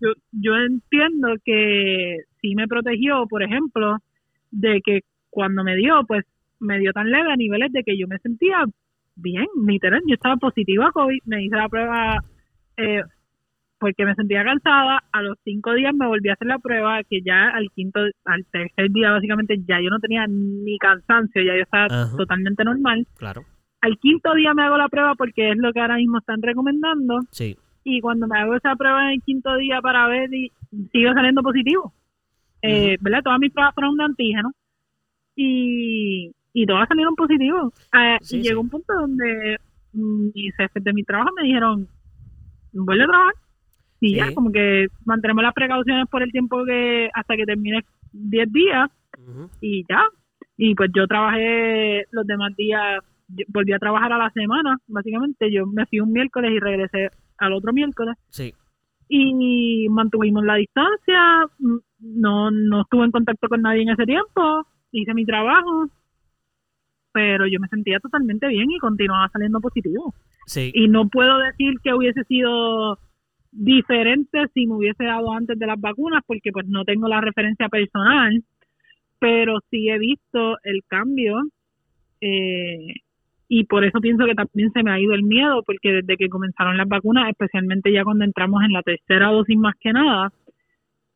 Yo, 0.00 0.08
yo 0.32 0.56
entiendo 0.56 1.28
que 1.44 2.18
sí 2.40 2.54
me 2.54 2.68
protegió, 2.68 3.26
por 3.28 3.42
ejemplo, 3.42 3.98
de 4.50 4.80
que 4.84 5.00
cuando 5.30 5.64
me 5.64 5.76
dio, 5.76 6.02
pues 6.06 6.24
me 6.58 6.78
dio 6.78 6.92
tan 6.92 7.10
leve 7.10 7.32
a 7.32 7.36
niveles 7.36 7.72
de 7.72 7.82
que 7.82 7.98
yo 7.98 8.06
me 8.06 8.18
sentía 8.18 8.64
bien, 9.16 9.46
literal, 9.66 10.00
yo 10.06 10.14
estaba 10.14 10.36
positiva 10.36 10.88
a 10.88 10.92
COVID, 10.92 11.20
me 11.26 11.44
hice 11.44 11.56
la 11.56 11.68
prueba 11.68 12.18
eh, 12.76 13.02
porque 13.80 14.04
me 14.04 14.14
sentía 14.14 14.44
cansada, 14.44 15.02
a 15.10 15.22
los 15.22 15.38
cinco 15.42 15.72
días 15.72 15.94
me 15.94 16.06
volví 16.06 16.28
a 16.28 16.34
hacer 16.34 16.46
la 16.46 16.58
prueba, 16.58 17.02
que 17.02 17.22
ya 17.22 17.48
al 17.48 17.70
quinto, 17.74 18.00
al 18.26 18.44
tercer 18.52 18.90
día 18.90 19.10
básicamente 19.10 19.56
ya 19.66 19.80
yo 19.80 19.88
no 19.88 19.98
tenía 19.98 20.26
ni 20.28 20.76
cansancio, 20.78 21.42
ya 21.42 21.56
yo 21.56 21.62
estaba 21.62 21.88
totalmente 22.16 22.62
normal. 22.62 23.06
Claro. 23.16 23.42
Al 23.80 23.98
quinto 23.98 24.34
día 24.34 24.52
me 24.52 24.64
hago 24.64 24.76
la 24.76 24.88
prueba 24.88 25.14
porque 25.14 25.52
es 25.52 25.56
lo 25.56 25.72
que 25.72 25.80
ahora 25.80 25.96
mismo 25.96 26.18
están 26.18 26.42
recomendando. 26.42 27.20
Sí. 27.30 27.56
Y 27.82 28.02
cuando 28.02 28.26
me 28.28 28.38
hago 28.38 28.54
esa 28.54 28.76
prueba 28.76 29.06
en 29.06 29.12
el 29.12 29.22
quinto 29.22 29.56
día 29.56 29.80
para 29.80 30.06
ver, 30.08 30.32
y 30.34 30.52
sigo 30.92 31.14
saliendo 31.14 31.42
positivo. 31.42 31.94
Eh, 32.62 32.96
¿Verdad? 33.00 33.22
Todas 33.22 33.38
mis 33.38 33.52
pruebas 33.52 33.74
fueron 33.74 33.96
de 33.96 34.04
antígeno. 34.04 34.52
Y, 35.36 36.32
y 36.52 36.66
todas 36.66 36.88
salieron 36.88 37.14
positivos. 37.14 37.72
Eh, 37.92 38.18
y 38.30 38.42
llegó 38.42 38.60
un 38.60 38.68
punto 38.68 38.92
donde 38.92 39.58
mis 39.92 40.54
jefes 40.56 40.84
de 40.84 40.92
mi 40.92 41.02
trabajo 41.02 41.30
me 41.36 41.46
dijeron, 41.46 41.88
vuelve 42.72 43.04
a 43.04 43.08
trabajar. 43.08 43.34
Y 44.02 44.16
ya, 44.16 44.32
como 44.34 44.50
que 44.50 44.86
mantenemos 45.04 45.42
las 45.42 45.52
precauciones 45.52 46.06
por 46.08 46.22
el 46.22 46.32
tiempo 46.32 46.64
que 46.64 47.10
hasta 47.12 47.36
que 47.36 47.44
termine 47.44 47.84
10 48.12 48.52
días. 48.52 48.90
Y 49.60 49.84
ya. 49.88 50.02
Y 50.56 50.74
pues 50.74 50.90
yo 50.94 51.06
trabajé 51.06 52.06
los 52.10 52.26
demás 52.26 52.54
días, 52.56 53.02
volví 53.48 53.72
a 53.72 53.78
trabajar 53.78 54.12
a 54.12 54.18
la 54.18 54.30
semana, 54.30 54.78
básicamente. 54.86 55.52
Yo 55.52 55.66
me 55.66 55.84
fui 55.86 56.00
un 56.00 56.12
miércoles 56.12 56.52
y 56.52 56.58
regresé 56.58 57.10
al 57.38 57.52
otro 57.52 57.72
miércoles. 57.72 58.16
Sí. 58.30 58.54
Y 59.08 59.88
mantuvimos 59.90 60.44
la 60.44 60.54
distancia, 60.54 61.46
no, 62.00 62.50
no 62.50 62.82
estuve 62.82 63.04
en 63.04 63.10
contacto 63.10 63.48
con 63.48 63.62
nadie 63.62 63.82
en 63.82 63.90
ese 63.90 64.04
tiempo, 64.04 64.66
hice 64.92 65.14
mi 65.14 65.24
trabajo 65.24 65.88
pero 67.12 67.46
yo 67.46 67.58
me 67.60 67.68
sentía 67.68 67.98
totalmente 68.00 68.46
bien 68.48 68.70
y 68.70 68.78
continuaba 68.78 69.28
saliendo 69.28 69.60
positivo. 69.60 70.14
Sí. 70.46 70.70
Y 70.74 70.88
no 70.88 71.08
puedo 71.08 71.38
decir 71.38 71.74
que 71.82 71.94
hubiese 71.94 72.24
sido 72.24 72.98
diferente 73.52 74.46
si 74.54 74.66
me 74.66 74.74
hubiese 74.74 75.04
dado 75.04 75.32
antes 75.32 75.58
de 75.58 75.66
las 75.66 75.80
vacunas, 75.80 76.22
porque 76.26 76.52
pues 76.52 76.66
no 76.68 76.84
tengo 76.84 77.08
la 77.08 77.20
referencia 77.20 77.68
personal, 77.68 78.42
pero 79.18 79.58
sí 79.70 79.88
he 79.88 79.98
visto 79.98 80.56
el 80.62 80.82
cambio 80.86 81.36
eh, 82.20 82.94
y 83.48 83.64
por 83.64 83.84
eso 83.84 84.00
pienso 84.00 84.24
que 84.26 84.34
también 84.34 84.70
se 84.72 84.82
me 84.82 84.92
ha 84.92 85.00
ido 85.00 85.12
el 85.12 85.24
miedo, 85.24 85.62
porque 85.64 85.92
desde 85.92 86.16
que 86.16 86.28
comenzaron 86.28 86.76
las 86.76 86.88
vacunas, 86.88 87.28
especialmente 87.28 87.92
ya 87.92 88.04
cuando 88.04 88.24
entramos 88.24 88.62
en 88.62 88.72
la 88.72 88.82
tercera 88.82 89.30
dosis 89.30 89.58
más 89.58 89.74
que 89.80 89.92
nada, 89.92 90.32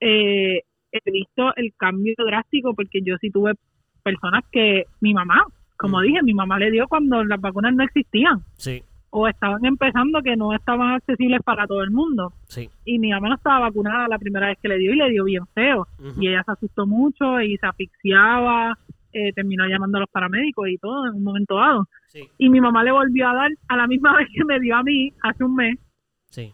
eh, 0.01 0.63
he 1.05 1.11
visto 1.11 1.55
el 1.57 1.73
cambio 1.77 2.15
drástico, 2.19 2.75
porque 2.75 3.01
yo 3.03 3.17
sí 3.21 3.31
tuve 3.31 3.55
personas 4.03 4.45
que 4.51 4.85
mi 5.01 5.15
mamá 5.15 5.47
como 5.77 6.01
dije, 6.01 6.23
mi 6.23 6.35
mamá 6.35 6.59
le 6.59 6.71
dio 6.71 6.87
cuando 6.89 7.25
las 7.25 7.41
vacunas 7.41 7.75
no 7.75 7.85
existían. 7.85 8.45
Sí. 8.57 8.83
O 9.11 9.29
estaban 9.29 9.65
empezando 9.65 10.23
que 10.23 10.37
no 10.37 10.53
estaban 10.55 10.95
accesibles 10.95 11.41
para 11.45 11.67
todo 11.67 11.83
el 11.83 11.91
mundo. 11.91 12.33
Sí. 12.49 12.69
Y 12.85 12.99
mi 12.99 13.11
mamá 13.11 13.29
no 13.29 13.35
estaba 13.37 13.61
vacunada 13.61 14.09
la 14.09 14.19
primera 14.19 14.49
vez 14.49 14.59
que 14.61 14.69
le 14.69 14.79
dio 14.79 14.93
y 14.93 14.97
le 14.97 15.11
dio 15.11 15.25
bien 15.25 15.47
feo. 15.55 15.87
Y 16.19 16.29
ella 16.29 16.43
se 16.45 16.53
asustó 16.53 16.87
mucho 16.87 17.41
y 17.41 17.57
se 17.59 17.67
asfixiaba, 17.67 18.77
eh, 19.13 19.33
terminó 19.33 19.67
llamando 19.67 19.99
a 19.99 20.01
los 20.01 20.11
paramédicos 20.11 20.69
y 20.69 20.79
todo 20.79 21.07
en 21.07 21.15
un 21.15 21.23
momento 21.23 21.57
dado. 21.57 21.87
Sí. 22.09 22.29
Y 22.39 22.49
mi 22.49 22.61
mamá 22.61 22.83
le 22.83 22.91
volvió 22.91 23.29
a 23.29 23.35
dar 23.35 23.51
a 23.69 23.77
la 23.77 23.87
misma 23.87 24.17
vez 24.17 24.29
que 24.35 24.45
me 24.45 24.59
dio 24.59 24.77
a 24.77 24.83
mí 24.83 25.13
hace 25.23 25.45
un 25.45 25.55
mes. 25.55 25.79
Sí. 26.31 26.53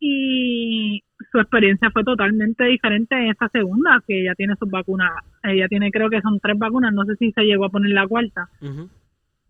Y 0.00 1.02
su 1.30 1.38
experiencia 1.38 1.90
fue 1.90 2.04
totalmente 2.04 2.64
diferente 2.64 3.14
en 3.16 3.30
esta 3.30 3.48
segunda, 3.48 4.02
que 4.06 4.22
ella 4.22 4.34
tiene 4.34 4.54
sus 4.56 4.70
vacunas. 4.70 5.10
Ella 5.42 5.68
tiene, 5.68 5.90
creo 5.90 6.08
que 6.10 6.20
son 6.20 6.38
tres 6.40 6.58
vacunas, 6.58 6.92
no 6.92 7.04
sé 7.04 7.16
si 7.16 7.32
se 7.32 7.42
llegó 7.42 7.66
a 7.66 7.70
poner 7.70 7.90
la 7.90 8.06
cuarta. 8.06 8.48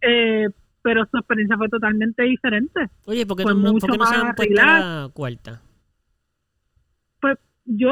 eh, 0.01 0.47
pero 0.83 1.05
su 1.11 1.19
experiencia 1.19 1.57
fue 1.57 1.69
totalmente 1.69 2.23
diferente. 2.23 2.89
Oye, 3.05 3.27
¿por 3.27 3.37
qué, 3.37 3.45
no, 3.45 3.73
¿por 3.73 3.91
qué 3.91 3.99
no 3.99 4.07
se 4.07 4.17
han 4.17 4.35
puesto 4.35 4.55
la 4.55 5.11
cuarta? 5.13 5.61
Pues 7.21 7.39
yo 7.67 7.91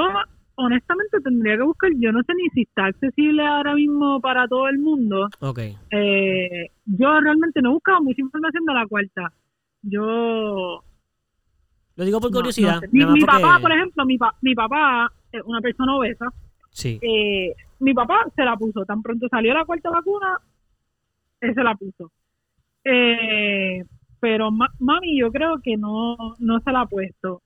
honestamente 0.54 1.20
tendría 1.20 1.56
que 1.56 1.62
buscar, 1.64 1.90
yo 1.96 2.12
no 2.12 2.22
sé 2.22 2.32
ni 2.34 2.48
si 2.50 2.62
está 2.62 2.86
accesible 2.86 3.44
ahora 3.44 3.74
mismo 3.74 4.20
para 4.20 4.48
todo 4.48 4.68
el 4.68 4.78
mundo. 4.78 5.28
Ok. 5.40 5.58
Eh, 5.90 6.70
yo 6.86 7.20
realmente 7.20 7.60
no 7.60 7.70
he 7.70 7.74
buscado 7.74 8.02
mucha 8.02 8.22
información 8.22 8.64
de 8.64 8.74
la 8.74 8.86
cuarta. 8.86 9.32
Yo... 9.82 10.82
Lo 11.96 12.04
digo 12.04 12.20
por 12.20 12.30
curiosidad. 12.30 12.82
Mi, 12.92 13.04
mi 13.04 13.20
papá, 13.20 13.58
por 13.60 13.72
ejemplo, 13.72 14.04
mi, 14.04 14.18
mi 14.42 14.54
papá 14.54 15.10
es 15.32 15.42
una 15.44 15.60
persona 15.60 15.96
obesa. 15.96 16.26
Sí. 16.70 16.98
Eh, 17.00 17.54
mi 17.80 17.94
papá 17.94 18.26
se 18.34 18.44
la 18.44 18.56
puso. 18.56 18.84
Tan 18.84 19.02
pronto 19.02 19.28
salió 19.28 19.54
la 19.54 19.64
cuarta 19.64 19.90
vacuna, 19.90 20.38
él 21.40 21.54
se 21.54 21.62
la 21.62 21.74
puso. 21.74 22.12
Eh, 22.84 23.82
pero 24.20 24.50
mami, 24.50 25.18
yo 25.18 25.30
creo 25.32 25.58
que 25.62 25.76
no, 25.76 26.16
no 26.38 26.60
se 26.60 26.72
la 26.72 26.82
ha 26.82 26.86
puesto 26.86 27.42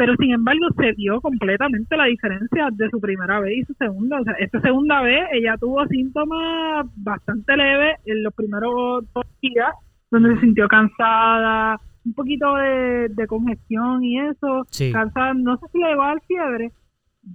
pero 0.00 0.14
sin 0.16 0.32
embargo 0.32 0.66
se 0.78 0.92
vio 0.92 1.20
completamente 1.20 1.94
la 1.94 2.06
diferencia 2.06 2.68
de 2.72 2.88
su 2.88 2.98
primera 3.02 3.38
vez 3.38 3.58
y 3.58 3.64
su 3.66 3.74
segunda. 3.74 4.18
O 4.18 4.24
sea, 4.24 4.32
esta 4.38 4.58
segunda 4.62 5.02
vez 5.02 5.28
ella 5.30 5.58
tuvo 5.60 5.86
síntomas 5.88 6.86
bastante 6.96 7.54
leves 7.54 7.98
en 8.06 8.22
los 8.22 8.32
primeros 8.32 9.04
dos 9.12 9.26
días, 9.42 9.68
donde 10.10 10.36
se 10.36 10.40
sintió 10.40 10.68
cansada, 10.68 11.78
un 12.04 12.14
poquito 12.14 12.54
de, 12.54 13.26
congestión 13.28 14.02
y 14.04 14.20
eso, 14.20 14.66
cansada, 14.92 15.34
no 15.34 15.56
sé 15.58 15.66
si 15.72 15.78
le 15.78 15.88
llegó 15.88 16.02
a 16.02 16.08
dar 16.08 16.22
fiebre. 16.26 16.72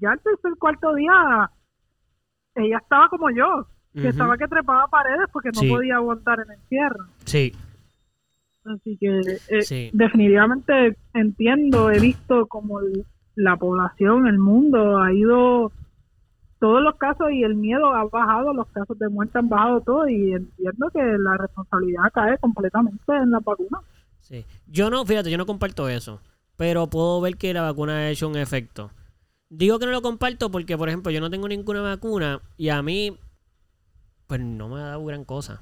Ya 0.01 0.13
el 0.13 0.20
tercer 0.20 0.53
cuarto 0.59 0.95
día, 0.95 1.51
ella 2.55 2.78
estaba 2.78 3.07
como 3.09 3.30
yo, 3.30 3.68
que 3.93 4.09
estaba 4.09 4.38
que 4.38 4.47
trepaba 4.47 4.88
paredes 4.88 5.28
porque 5.32 5.49
no 5.53 5.61
podía 5.70 5.95
aguantar 5.97 6.39
en 6.39 6.51
el 6.51 6.59
encierro. 6.59 7.05
Sí, 7.26 7.53
Así 8.66 8.97
que 8.97 9.20
eh, 9.49 9.91
definitivamente 9.93 10.97
entiendo, 11.13 11.91
he 11.91 11.99
visto 11.99 12.47
como 12.47 12.80
la 13.36 13.57
población, 13.57 14.28
el 14.28 14.39
mundo 14.39 14.97
ha 14.97 15.13
ido, 15.13 15.72
todos 16.59 16.82
los 16.82 16.95
casos 16.95 17.32
y 17.32 17.43
el 17.43 17.55
miedo 17.55 17.93
ha 17.93 18.05
bajado, 18.05 18.53
los 18.53 18.68
casos 18.70 18.97
de 18.97 19.07
muerte 19.09 19.38
han 19.38 19.49
bajado 19.49 19.82
todo 19.82 20.07
y 20.07 20.34
entiendo 20.34 20.89
que 20.91 21.03
la 21.20 21.38
responsabilidad 21.38 22.11
cae 22.11 22.38
completamente 22.39 23.16
en 23.16 23.30
la 23.30 23.39
vacuna. 23.39 23.82
Sí, 24.28 24.43
yo 24.65 24.89
no, 24.89 25.05
fíjate, 25.05 25.30
yo 25.30 25.38
no 25.38 25.45
comparto 25.45 25.88
eso, 25.88 26.19
pero 26.55 26.89
puedo 26.89 27.21
ver 27.21 27.38
que 27.38 27.53
la 27.53 27.61
vacuna 27.61 27.97
ha 27.97 28.09
hecho 28.09 28.28
un 28.28 28.38
efecto. 28.38 28.89
Digo 29.49 29.78
que 29.78 29.86
no 29.86 29.91
lo 29.91 30.01
comparto 30.01 30.49
porque, 30.49 30.76
por 30.76 30.89
ejemplo, 30.89 31.11
yo 31.11 31.21
no 31.21 31.30
tengo 31.30 31.47
ninguna 31.47 31.82
vacuna 31.82 32.41
y 32.57 32.69
a 32.69 32.82
mí, 32.82 33.15
pues 34.26 34.41
no 34.41 34.67
me 34.67 34.82
ha 34.82 34.86
dado 34.86 35.05
gran 35.05 35.26
cosa. 35.26 35.61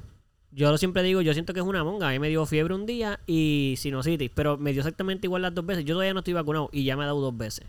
Yo 0.51 0.77
siempre 0.77 1.03
digo, 1.03 1.19
yo 1.21 1.33
siento 1.33 1.53
que 1.53 1.59
es 1.59 1.65
una 1.65 1.83
monga. 1.83 2.07
A 2.07 2.11
mí 2.11 2.19
me 2.19 2.29
dio 2.29 2.45
fiebre 2.45 2.73
un 2.73 2.85
día 2.85 3.19
y 3.27 3.73
sinusitis, 3.77 4.31
pero 4.33 4.57
me 4.57 4.71
dio 4.71 4.79
exactamente 4.79 5.27
igual 5.27 5.41
las 5.41 5.53
dos 5.53 5.65
veces. 5.65 5.83
Yo 5.83 5.95
todavía 5.95 6.13
no 6.13 6.19
estoy 6.19 6.33
vacunado 6.33 6.69
y 6.71 6.85
ya 6.85 6.95
me 6.95 7.03
ha 7.03 7.07
dado 7.07 7.19
dos 7.19 7.35
veces. 7.35 7.65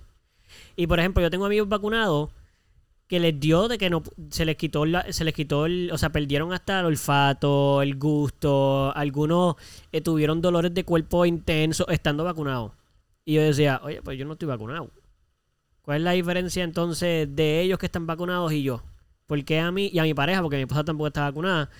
Y 0.76 0.86
por 0.86 1.01
ejemplo, 1.01 1.20
yo 1.24 1.30
tengo 1.30 1.47
amigos 1.47 1.68
vacunados 1.68 2.30
que 3.07 3.20
les 3.20 3.38
dio 3.38 3.68
de 3.68 3.78
que 3.78 3.90
no 3.90 4.02
se 4.30 4.44
les 4.44 4.57
quitó 4.57 4.84
se 5.11 5.24
les 5.24 5.34
quitó 5.34 5.66
el, 5.66 5.90
o 5.92 5.98
sea, 5.98 6.11
perdieron 6.11 6.52
hasta 6.52 6.80
el 6.80 6.86
olfato, 6.86 7.82
el 7.82 7.96
gusto, 7.96 8.94
algunos 8.96 9.57
eh, 9.92 10.00
tuvieron 10.00 10.40
dolores 10.40 10.72
de 10.74 10.84
cuerpo 10.84 11.26
intensos 11.26 11.86
estando 11.90 12.24
vacunados. 12.24 12.72
Y 13.24 13.34
yo 13.34 13.42
decía, 13.42 13.80
"Oye, 13.84 14.02
pues 14.02 14.18
yo 14.18 14.24
no 14.24 14.34
estoy 14.34 14.48
vacunado." 14.48 14.90
¿Cuál 15.82 15.98
es 15.98 16.02
la 16.05 16.12
diferencia 16.12 16.64
entonces 16.64 17.28
de 17.34 17.61
ellos 17.61 17.78
que 17.78 17.86
están 17.86 18.07
vacunados 18.07 18.52
y 18.52 18.62
yo? 18.62 18.82
Porque 19.26 19.61
a 19.61 19.70
mí 19.70 19.90
y 19.92 19.98
a 19.98 20.02
mi 20.05 20.14
pareja, 20.14 20.42
porque 20.42 20.57
mi 20.57 20.62
esposa 20.62 20.84
tampoco 20.84 21.09
está 21.09 21.22
vacunada, 21.22 21.70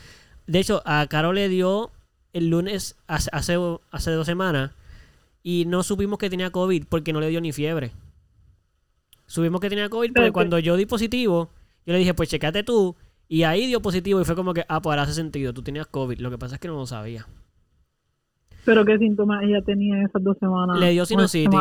de 0.47 0.59
hecho, 0.59 0.83
a 0.85 1.07
Caro 1.07 1.33
le 1.33 1.49
dio 1.49 1.91
el 2.33 2.51
lunes 2.51 2.97
hace, 3.07 3.31
hace 3.33 4.11
dos 4.11 4.27
semanas 4.27 4.73
y 5.43 5.65
no 5.67 5.83
supimos 5.83 6.19
que 6.19 6.31
tenía 6.31 6.51
COVID 6.51 6.85
porque 6.89 7.13
no 7.13 7.21
le 7.21 7.29
dio 7.29 7.41
ni 7.41 7.53
fiebre. 7.53 7.93
Supimos 9.27 9.61
que 9.61 9.69
tenía 9.69 9.89
COVID 9.89 10.13
porque 10.15 10.33
cuando 10.33 10.59
yo 10.59 10.77
di 10.77 10.87
positivo, 10.87 11.51
yo 11.87 11.93
le 11.93 11.99
dije, 11.99 12.15
pues 12.15 12.29
checate 12.29 12.63
tú. 12.63 12.97
Y 13.29 13.45
ahí 13.45 13.67
dio 13.67 13.81
positivo 13.81 14.21
y 14.21 14.25
fue 14.25 14.37
como 14.37 14.53
que, 14.53 14.65
ah, 14.69 14.83
pues 14.83 14.93
ahora 14.93 15.03
hace 15.03 15.15
sentido, 15.15 15.53
tú 15.53 15.63
tenías 15.63 15.87
COVID. 15.87 16.19
Lo 16.19 16.31
que 16.31 16.39
pasa 16.39 16.57
es 16.57 16.61
que 16.61 16.69
no 16.69 16.75
lo 16.75 16.87
sabía. 16.87 17.27
¿Pero 18.65 18.85
qué 18.85 18.99
síntomas 18.99 19.43
ella 19.45 19.61
tenía 19.63 20.03
esas 20.03 20.23
dos 20.23 20.39
semanas? 20.39 20.79
Le 20.79 20.91
dio 20.91 21.05
sinusitis. 21.07 21.61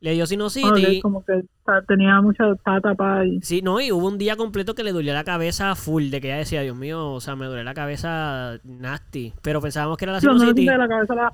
Le 0.00 0.12
dio 0.12 0.26
sinusitis. 0.26 1.00
como 1.02 1.24
que 1.24 1.42
tenía 1.88 2.20
mucha, 2.20 2.50
estaba 2.52 2.80
tapada 2.80 3.24
Sí, 3.40 3.62
no, 3.62 3.80
y 3.80 3.90
hubo 3.90 4.06
un 4.06 4.18
día 4.18 4.36
completo 4.36 4.74
que 4.74 4.84
le 4.84 4.92
dolía 4.92 5.14
la 5.14 5.24
cabeza 5.24 5.74
full, 5.74 6.10
de 6.10 6.20
que 6.20 6.28
ella 6.28 6.36
decía, 6.36 6.60
Dios 6.60 6.76
mío, 6.76 7.12
o 7.12 7.20
sea, 7.20 7.36
me 7.36 7.46
duele 7.46 7.64
la 7.64 7.72
cabeza 7.72 8.58
nasty. 8.64 9.32
Pero 9.42 9.62
pensábamos 9.62 9.96
que 9.96 10.04
era 10.04 10.12
la 10.12 10.20
sinusitis. 10.20 10.66
la 10.66 10.88
cabeza 10.88 11.14
la 11.14 11.32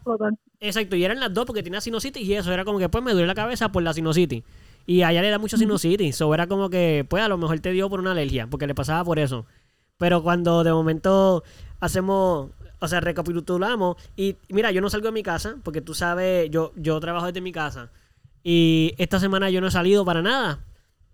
Exacto, 0.61 0.95
y 0.95 1.05
eran 1.05 1.19
las 1.19 1.35
dos 1.35 1.47
porque 1.47 1.63
tenía 1.63 1.81
sinusitis 1.81 2.23
y 2.23 2.35
eso, 2.35 2.53
era 2.53 2.65
como 2.65 2.79
que 2.79 2.89
pues 2.89 3.03
me 3.03 3.13
duele 3.13 3.27
la 3.27 3.35
cabeza 3.35 3.71
por 3.71 3.83
la 3.83 3.93
sinusitis. 3.93 4.45
Y 4.91 5.05
a 5.05 5.13
ella 5.13 5.23
le 5.23 5.31
da 5.31 5.39
mucho 5.39 5.57
sinusitis, 5.57 6.21
o 6.21 6.35
era 6.35 6.49
como 6.49 6.69
que, 6.69 7.07
pues 7.09 7.23
a 7.23 7.29
lo 7.29 7.39
mejor 7.39 7.61
te 7.61 7.71
dio 7.71 7.89
por 7.89 8.01
una 8.01 8.11
alergia, 8.11 8.49
porque 8.49 8.67
le 8.67 8.75
pasaba 8.75 9.05
por 9.05 9.21
eso. 9.21 9.47
Pero 9.99 10.21
cuando 10.21 10.65
de 10.65 10.73
momento 10.73 11.45
hacemos, 11.79 12.51
o 12.81 12.89
sea, 12.89 12.99
recapitulamos, 12.99 13.97
y 14.17 14.35
mira, 14.49 14.73
yo 14.73 14.81
no 14.81 14.91
salgo 14.91 15.07
de 15.07 15.13
mi 15.13 15.23
casa, 15.23 15.55
porque 15.63 15.81
tú 15.81 15.95
sabes, 15.95 16.51
yo, 16.51 16.73
yo 16.75 16.99
trabajo 16.99 17.27
desde 17.27 17.41
mi 17.41 17.53
casa. 17.53 17.93
Y 18.43 18.95
esta 18.99 19.21
semana 19.21 19.49
yo 19.49 19.61
no 19.61 19.69
he 19.69 19.71
salido 19.71 20.05
para 20.05 20.23
nada. 20.23 20.59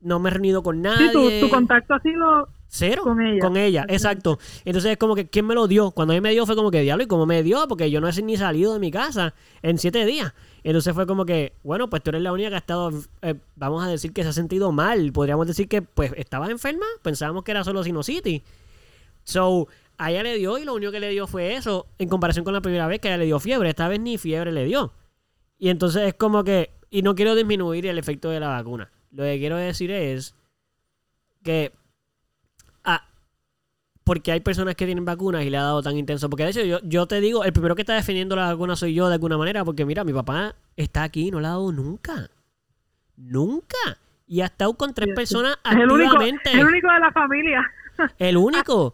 No 0.00 0.20
me 0.20 0.30
he 0.30 0.32
reunido 0.32 0.62
con 0.62 0.80
nadie. 0.80 1.10
Sí, 1.12 1.40
tu, 1.42 1.50
contacto 1.50 1.92
ha 1.92 2.00
sido 2.00 2.48
Cero. 2.68 3.02
Con 3.02 3.20
ella. 3.20 3.40
Con 3.40 3.56
ella, 3.56 3.84
exacto. 3.88 4.38
Entonces 4.64 4.92
es 4.92 4.96
como 4.96 5.14
que, 5.14 5.28
¿quién 5.28 5.46
me 5.46 5.54
lo 5.54 5.68
dio? 5.68 5.90
Cuando 5.90 6.14
a 6.14 6.16
mí 6.16 6.20
me 6.22 6.30
dio 6.30 6.46
fue 6.46 6.56
como 6.56 6.70
que, 6.70 6.80
diablo, 6.80 7.04
¿y 7.04 7.06
cómo 7.06 7.26
me 7.26 7.42
dio? 7.42 7.66
Porque 7.68 7.90
yo 7.90 8.00
no 8.00 8.08
he 8.08 8.22
ni 8.22 8.36
salido 8.36 8.72
de 8.72 8.78
mi 8.78 8.90
casa 8.90 9.34
en 9.62 9.78
siete 9.78 10.04
días. 10.04 10.32
Entonces 10.66 10.94
fue 10.94 11.06
como 11.06 11.24
que, 11.24 11.52
bueno, 11.62 11.88
pues 11.88 12.02
tú 12.02 12.10
eres 12.10 12.22
la 12.22 12.32
única 12.32 12.48
que 12.48 12.56
ha 12.56 12.58
estado, 12.58 12.90
eh, 13.22 13.36
vamos 13.54 13.84
a 13.84 13.86
decir 13.86 14.12
que 14.12 14.24
se 14.24 14.30
ha 14.30 14.32
sentido 14.32 14.72
mal. 14.72 15.12
Podríamos 15.12 15.46
decir 15.46 15.68
que, 15.68 15.80
pues, 15.80 16.12
estaba 16.16 16.50
enferma. 16.50 16.86
Pensábamos 17.02 17.44
que 17.44 17.52
era 17.52 17.62
solo 17.62 17.84
sinusitis. 17.84 18.42
So, 19.22 19.68
a 19.96 20.10
ella 20.10 20.24
le 20.24 20.36
dio 20.36 20.58
y 20.58 20.64
lo 20.64 20.74
único 20.74 20.90
que 20.90 20.98
le 20.98 21.10
dio 21.10 21.28
fue 21.28 21.54
eso, 21.54 21.86
en 21.98 22.08
comparación 22.08 22.44
con 22.44 22.52
la 22.52 22.62
primera 22.62 22.88
vez 22.88 22.98
que 22.98 23.06
a 23.06 23.12
ella 23.12 23.18
le 23.18 23.26
dio 23.26 23.38
fiebre. 23.38 23.68
Esta 23.68 23.86
vez 23.86 24.00
ni 24.00 24.18
fiebre 24.18 24.50
le 24.50 24.64
dio. 24.64 24.92
Y 25.56 25.68
entonces 25.68 26.02
es 26.02 26.14
como 26.14 26.42
que, 26.42 26.70
y 26.90 27.02
no 27.02 27.14
quiero 27.14 27.36
disminuir 27.36 27.86
el 27.86 27.96
efecto 27.96 28.30
de 28.30 28.40
la 28.40 28.48
vacuna. 28.48 28.90
Lo 29.12 29.22
que 29.22 29.38
quiero 29.38 29.56
decir 29.56 29.92
es 29.92 30.34
que. 31.44 31.70
Ah, 34.06 34.12
porque 34.12 34.32
hay 34.32 34.40
personas 34.40 34.76
que 34.76 34.86
tienen 34.86 35.04
vacunas 35.04 35.44
y 35.44 35.50
le 35.50 35.56
ha 35.56 35.62
dado 35.62 35.82
tan 35.82 35.96
intenso. 35.96 36.30
Porque 36.30 36.44
de 36.44 36.50
hecho, 36.50 36.62
yo, 36.62 36.78
yo 36.84 37.06
te 37.06 37.20
digo, 37.20 37.44
el 37.44 37.52
primero 37.52 37.74
que 37.74 37.82
está 37.82 37.94
defendiendo 37.94 38.36
la 38.36 38.52
vacuna 38.52 38.76
soy 38.76 38.94
yo 38.94 39.08
de 39.08 39.14
alguna 39.14 39.36
manera. 39.36 39.64
Porque 39.64 39.84
mira, 39.84 40.04
mi 40.04 40.12
papá 40.12 40.54
está 40.76 41.02
aquí 41.02 41.28
y 41.28 41.30
no 41.30 41.40
la 41.40 41.48
ha 41.48 41.50
dado 41.52 41.72
nunca. 41.72 42.30
Nunca. 43.16 43.98
Y 44.28 44.40
ha 44.40 44.46
estado 44.46 44.74
con 44.74 44.94
tres 44.94 45.14
personas 45.14 45.58
activamente. 45.64 46.50
El 46.52 46.64
único, 46.64 46.92
de 46.92 47.00
la 47.00 47.10
familia. 47.12 47.72
El 48.18 48.36
único. 48.36 48.92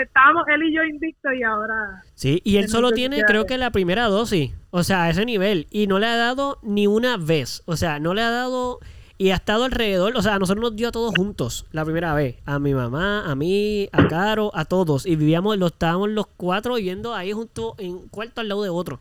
estábamos 0.00 0.44
él 0.48 0.62
y 0.64 0.74
yo 0.74 0.84
invictos 0.84 1.32
y 1.34 1.42
ahora. 1.42 2.02
Sí, 2.14 2.40
y 2.44 2.58
él 2.58 2.68
solo 2.68 2.92
tiene, 2.92 3.22
creo 3.24 3.46
que 3.46 3.58
la 3.58 3.70
primera 3.70 4.04
dosis. 4.06 4.52
O 4.70 4.82
sea, 4.82 5.04
a 5.04 5.10
ese 5.10 5.24
nivel. 5.24 5.66
Y 5.70 5.86
no 5.86 5.98
le 5.98 6.06
ha 6.06 6.16
dado 6.16 6.58
ni 6.62 6.86
una 6.86 7.16
vez. 7.16 7.62
O 7.66 7.76
sea, 7.76 7.98
no 7.98 8.14
le 8.14 8.22
ha 8.22 8.30
dado. 8.30 8.78
Y 9.22 9.30
ha 9.30 9.36
estado 9.36 9.62
alrededor. 9.62 10.16
O 10.16 10.20
sea, 10.20 10.34
a 10.34 10.38
nosotros 10.40 10.60
nos 10.60 10.74
dio 10.74 10.88
a 10.88 10.90
todos 10.90 11.14
juntos 11.16 11.66
la 11.70 11.84
primera 11.84 12.12
vez. 12.12 12.38
A 12.44 12.58
mi 12.58 12.74
mamá, 12.74 13.24
a 13.24 13.36
mí, 13.36 13.88
a 13.92 14.08
Caro, 14.08 14.50
a 14.52 14.64
todos. 14.64 15.06
Y 15.06 15.14
vivíamos, 15.14 15.56
lo 15.58 15.68
estábamos 15.68 16.10
los 16.10 16.26
cuatro 16.26 16.74
viviendo 16.74 17.14
ahí 17.14 17.30
junto 17.30 17.76
en 17.78 17.92
un 17.92 18.08
cuarto 18.08 18.40
al 18.40 18.48
lado 18.48 18.64
de 18.64 18.70
otro. 18.70 19.00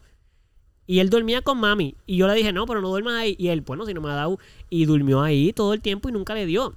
Y 0.85 0.99
él 0.99 1.09
dormía 1.09 1.41
con 1.41 1.57
mami. 1.57 1.95
Y 2.05 2.17
yo 2.17 2.27
le 2.27 2.35
dije, 2.35 2.53
no, 2.53 2.67
pero 2.67 2.81
no 2.81 2.89
duermas 2.89 3.15
ahí. 3.15 3.35
Y 3.39 3.47
él, 3.47 3.61
bueno, 3.61 3.83
si 3.87 3.95
no 3.95 4.01
me 4.01 4.11
ha 4.11 4.13
dado. 4.13 4.37
Y 4.69 4.85
durmió 4.85 5.23
ahí 5.23 5.53
todo 5.53 5.73
el 5.73 5.81
tiempo 5.81 6.07
y 6.07 6.11
nunca 6.11 6.35
le 6.35 6.45
dio. 6.45 6.75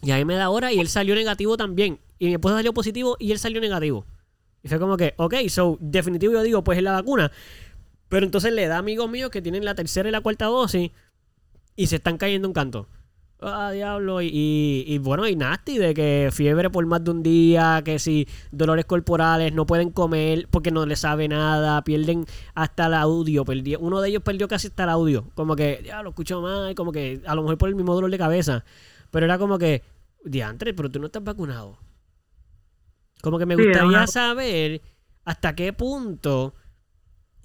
Y 0.00 0.12
ahí 0.12 0.24
me 0.24 0.36
da 0.36 0.48
hora 0.48 0.72
y 0.72 0.78
él 0.78 0.86
salió 0.86 1.16
negativo 1.16 1.56
también. 1.56 1.98
Y 2.20 2.26
mi 2.26 2.34
esposa 2.34 2.54
salió 2.54 2.72
positivo 2.72 3.16
y 3.18 3.32
él 3.32 3.40
salió 3.40 3.60
negativo. 3.60 4.06
Y 4.62 4.68
fue 4.68 4.78
como 4.78 4.96
que, 4.96 5.14
ok, 5.16 5.34
so, 5.48 5.76
definitivo 5.80 6.34
yo 6.34 6.42
digo, 6.44 6.62
pues 6.62 6.78
es 6.78 6.84
la 6.84 6.92
vacuna. 6.92 7.32
Pero 8.08 8.24
entonces 8.24 8.52
le 8.52 8.68
da 8.68 8.78
amigos 8.78 9.10
míos 9.10 9.30
que 9.30 9.42
tienen 9.42 9.64
la 9.64 9.74
tercera 9.74 10.08
y 10.08 10.12
la 10.12 10.20
cuarta 10.20 10.44
dosis 10.44 10.92
y 11.76 11.86
se 11.86 11.96
están 11.96 12.16
cayendo 12.18 12.48
un 12.48 12.54
canto. 12.54 12.88
Ah, 13.40 13.70
diablo. 13.70 14.22
Y, 14.22 14.84
y, 14.86 14.98
bueno, 14.98 15.28
y 15.28 15.36
nasty 15.36 15.76
de 15.78 15.92
que 15.92 16.30
fiebre 16.32 16.70
por 16.70 16.86
más 16.86 17.04
de 17.04 17.10
un 17.10 17.22
día, 17.22 17.82
que 17.84 17.98
si 17.98 18.26
dolores 18.50 18.86
corporales, 18.86 19.52
no 19.52 19.66
pueden 19.66 19.90
comer 19.90 20.48
porque 20.50 20.70
no 20.70 20.86
les 20.86 21.00
sabe 21.00 21.28
nada, 21.28 21.82
pierden 21.84 22.24
hasta 22.54 22.86
el 22.86 22.94
audio. 22.94 23.44
uno 23.78 24.00
de 24.00 24.08
ellos 24.08 24.22
perdió 24.22 24.48
casi 24.48 24.68
hasta 24.68 24.84
el 24.84 24.90
audio. 24.90 25.28
Como 25.34 25.54
que, 25.54 25.82
ya 25.84 26.02
lo 26.02 26.10
escucho 26.10 26.40
mal, 26.40 26.74
como 26.74 26.92
que 26.92 27.20
a 27.26 27.34
lo 27.34 27.42
mejor 27.42 27.58
por 27.58 27.68
el 27.68 27.74
mismo 27.74 27.94
dolor 27.94 28.10
de 28.10 28.18
cabeza. 28.18 28.64
Pero 29.10 29.26
era 29.26 29.38
como 29.38 29.58
que, 29.58 29.82
diantre, 30.24 30.72
pero 30.72 30.90
tú 30.90 30.98
no 30.98 31.06
estás 31.06 31.22
vacunado. 31.22 31.78
Como 33.22 33.38
que 33.38 33.46
me 33.46 33.56
gustaría 33.56 34.06
saber 34.06 34.80
hasta 35.24 35.54
qué 35.54 35.72
punto 35.72 36.54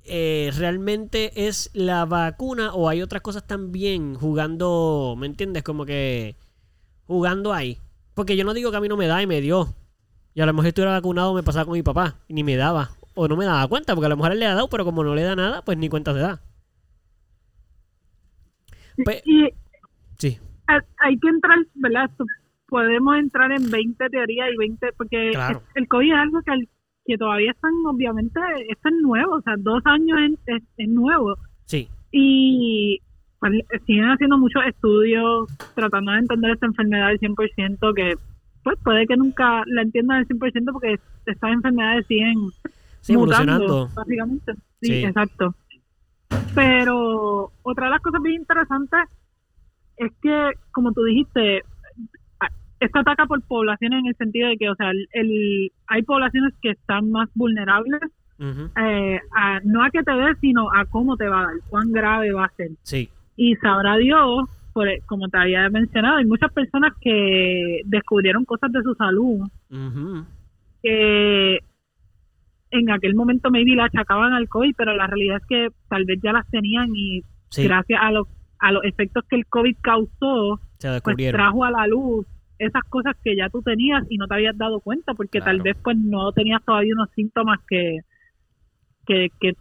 eh, 0.05 0.51
realmente 0.57 1.47
es 1.47 1.69
la 1.73 2.05
vacuna 2.05 2.73
o 2.73 2.89
hay 2.89 3.01
otras 3.01 3.21
cosas 3.21 3.45
también 3.47 4.15
jugando, 4.15 5.15
¿me 5.17 5.27
entiendes? 5.27 5.63
Como 5.63 5.85
que 5.85 6.35
jugando 7.07 7.53
ahí. 7.53 7.77
Porque 8.13 8.35
yo 8.35 8.43
no 8.43 8.53
digo 8.53 8.71
que 8.71 8.77
a 8.77 8.81
mí 8.81 8.87
no 8.87 8.97
me 8.97 9.07
da 9.07 9.21
y 9.21 9.27
me 9.27 9.41
dio. 9.41 9.73
Y 10.33 10.41
a 10.41 10.45
lo 10.45 10.53
mejor 10.53 10.65
si 10.65 10.69
estuviera 10.69 10.91
vacunado 10.91 11.33
me 11.33 11.43
pasaba 11.43 11.65
con 11.65 11.73
mi 11.73 11.83
papá 11.83 12.15
y 12.27 12.33
ni 12.33 12.43
me 12.43 12.55
daba. 12.55 12.91
O 13.15 13.27
no 13.27 13.35
me 13.35 13.45
daba 13.45 13.67
cuenta, 13.67 13.93
porque 13.93 14.05
a 14.05 14.09
lo 14.09 14.15
mejor 14.17 14.31
él 14.31 14.39
le 14.39 14.45
ha 14.45 14.53
dado, 14.55 14.69
pero 14.69 14.85
como 14.85 15.03
no 15.03 15.13
le 15.15 15.23
da 15.23 15.35
nada, 15.35 15.61
pues 15.63 15.77
ni 15.77 15.89
cuenta 15.89 16.13
se 16.13 16.19
da. 16.19 16.41
Y 19.25 19.49
sí, 20.17 20.37
ha- 20.67 20.83
hay 20.99 21.17
que 21.19 21.27
entrar, 21.29 21.57
¿verdad? 21.75 22.09
Podemos 22.67 23.17
entrar 23.17 23.51
en 23.51 23.69
20 23.69 24.09
teorías 24.09 24.47
y 24.53 24.57
20, 24.57 24.93
porque 24.93 25.31
Claro. 25.33 25.63
el 25.75 25.87
COVID 25.87 26.11
es 26.11 26.17
algo 26.17 26.41
que, 26.43 26.51
al- 26.51 26.69
que 27.05 27.17
todavía 27.17 27.51
están, 27.51 27.71
obviamente, 27.85 28.39
esto 28.69 28.89
es 28.89 28.95
nuevo, 29.01 29.35
o 29.35 29.41
sea, 29.41 29.55
dos 29.57 29.81
años 29.85 30.17
es, 30.45 30.55
es- 30.57 30.63
es 30.77 30.87
nuevo. 30.89 31.35
sí, 31.65 31.87
Y 32.11 32.99
pues, 33.39 33.53
siguen 33.87 34.05
haciendo 34.11 34.37
muchos 34.37 34.61
estudios 34.67 35.49
tratando 35.75 36.11
de 36.11 36.19
entender 36.19 36.51
esta 36.51 36.65
enfermedad 36.67 37.07
al 37.07 37.19
100%, 37.19 37.93
que 37.95 38.15
pues 38.63 38.77
puede 38.83 39.07
que 39.07 39.17
nunca 39.17 39.63
la 39.65 39.81
entiendan 39.81 40.17
al 40.17 40.27
100% 40.27 40.71
porque 40.73 40.99
estas 41.25 41.51
enfermedades 41.51 42.05
siguen 42.07 42.35
sí, 43.01 43.17
mutando, 43.17 43.53
evolucionando. 43.53 43.89
básicamente. 43.95 44.53
Sí, 44.81 44.87
Sí. 44.87 45.03
exacto. 45.05 45.55
Pero 46.53 47.51
otra 47.63 47.85
de 47.85 47.91
las 47.91 48.01
cosas 48.01 48.21
bien 48.21 48.41
interesantes 48.41 48.99
es 49.97 50.11
que, 50.21 50.51
como 50.71 50.91
tú 50.91 51.03
dijiste, 51.03 51.63
esto 52.85 52.99
ataca 52.99 53.25
por 53.25 53.41
poblaciones 53.43 53.99
en 53.99 54.07
el 54.07 54.15
sentido 54.15 54.49
de 54.49 54.57
que, 54.57 54.69
o 54.69 54.75
sea, 54.75 54.91
el, 54.91 55.07
el- 55.13 55.71
hay 55.87 56.01
poblaciones 56.03 56.53
que 56.61 56.71
están 56.71 57.11
más 57.11 57.29
vulnerables, 57.35 58.01
eh, 58.75 59.19
a, 59.35 59.59
no 59.63 59.83
a 59.83 59.89
que 59.91 60.01
te 60.03 60.11
dé, 60.11 60.33
sino 60.41 60.69
a 60.73 60.85
cómo 60.85 61.15
te 61.15 61.27
va 61.27 61.41
a 61.41 61.43
dar, 61.45 61.53
cuán 61.69 61.91
grave 61.91 62.31
va 62.33 62.45
a 62.45 62.55
ser. 62.55 62.69
Sí, 62.83 63.09
Y 63.37 63.55
sabrá 63.57 63.97
Dios, 63.97 64.49
por, 64.73 64.87
como 65.05 65.27
te 65.29 65.37
había 65.37 65.69
mencionado, 65.69 66.17
hay 66.17 66.25
muchas 66.25 66.51
personas 66.53 66.93
que 67.01 67.81
descubrieron 67.85 68.45
cosas 68.45 68.71
de 68.71 68.81
su 68.81 68.95
salud 68.95 69.47
que 70.81 71.59
en 72.71 72.89
aquel 72.89 73.15
momento 73.15 73.51
maybe 73.51 73.75
la 73.75 73.85
achacaban 73.85 74.33
al 74.33 74.47
COVID, 74.47 74.73
pero 74.77 74.95
la 74.95 75.05
realidad 75.07 75.37
es 75.37 75.45
que 75.47 75.67
tal 75.89 76.05
vez 76.05 76.19
ya 76.23 76.31
las 76.31 76.49
tenían 76.49 76.89
y 76.95 77.21
sí, 77.49 77.63
gracias 77.67 77.99
a 78.01 78.11
los, 78.11 78.27
a 78.59 78.71
los 78.71 78.83
efectos 78.85 79.23
que 79.29 79.35
el 79.35 79.45
COVID 79.45 79.75
causó, 79.81 80.59
se 80.79 81.01
pues 81.01 81.15
trajo 81.37 81.63
a 81.65 81.71
la 81.71 81.85
luz 81.87 82.25
esas 82.65 82.83
cosas 82.89 83.15
que 83.23 83.35
ya 83.35 83.49
tú 83.49 83.61
tenías 83.61 84.03
y 84.09 84.17
no 84.17 84.27
te 84.27 84.35
habías 84.35 84.57
dado 84.57 84.79
cuenta 84.79 85.13
porque 85.13 85.39
tal 85.41 85.61
vez 85.61 85.75
pues 85.83 85.97
no 85.97 86.31
tenías 86.31 86.63
todavía 86.65 86.93
unos 86.93 87.09
síntomas 87.15 87.59
que 87.67 87.99
que, 89.05 89.29
que 89.39 89.53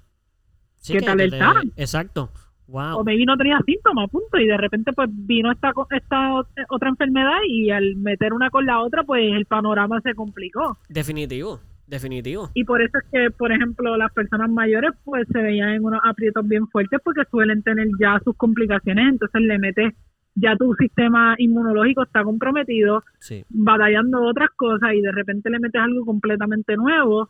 Sí, 0.76 0.92
que 0.94 0.98
que 1.01 1.05
te 1.05 1.07
te- 1.07 1.12
alertaran. 1.12 1.72
Exacto. 1.76 2.30
o 2.32 2.72
Wow. 2.72 3.05
maybe 3.05 3.24
no 3.26 3.36
tenías 3.36 3.61
síntomas, 3.66 4.09
punto, 4.11 4.38
y 4.38 4.46
de 4.46 4.57
repente 4.57 4.92
pues 4.92 5.09
vino 5.12 5.51
esta 5.51 5.72
esta 5.90 6.16
ot- 6.34 6.66
otra 6.68 6.88
enfermedad 6.90 7.38
y 7.48 7.70
al 7.70 7.96
meter 7.96 8.32
una 8.32 8.48
con 8.48 8.64
la 8.64 8.80
otra 8.80 9.03
pues 9.03 9.22
el 9.32 9.44
panorama 9.46 10.01
se 10.03 10.14
complicó. 10.14 10.78
Definitivo, 10.88 11.59
definitivo. 11.88 12.51
Y 12.55 12.62
por 12.64 12.80
eso 12.80 12.96
es 12.98 13.05
que, 13.11 13.30
por 13.32 13.51
ejemplo, 13.51 13.96
las 13.96 14.12
personas 14.12 14.48
mayores 14.51 14.92
pues 15.05 15.26
se 15.32 15.42
veían 15.42 15.70
en 15.70 15.84
unos 15.84 16.01
aprietos 16.05 16.46
bien 16.46 16.68
fuertes 16.68 17.01
porque 17.05 17.22
suelen 17.30 17.62
tener 17.64 17.88
ya 18.01 18.20
sus 18.24 18.36
complicaciones, 18.36 19.05
entonces 19.14 19.40
le 19.42 19.59
metes, 19.59 19.92
ya 20.35 20.57
tu 20.57 20.74
sistema 20.74 21.35
inmunológico 21.39 22.03
está 22.03 22.22
comprometido, 22.24 23.03
Sí, 23.18 23.45
batallando 23.49 24.22
otras 24.22 24.51
cosas 24.57 24.95
y 24.95 25.01
de 25.01 25.12
repente 25.12 25.51
le 25.51 25.59
metes 25.59 25.81
algo 25.81 26.05
completamente 26.05 26.76
nuevo 26.76 27.28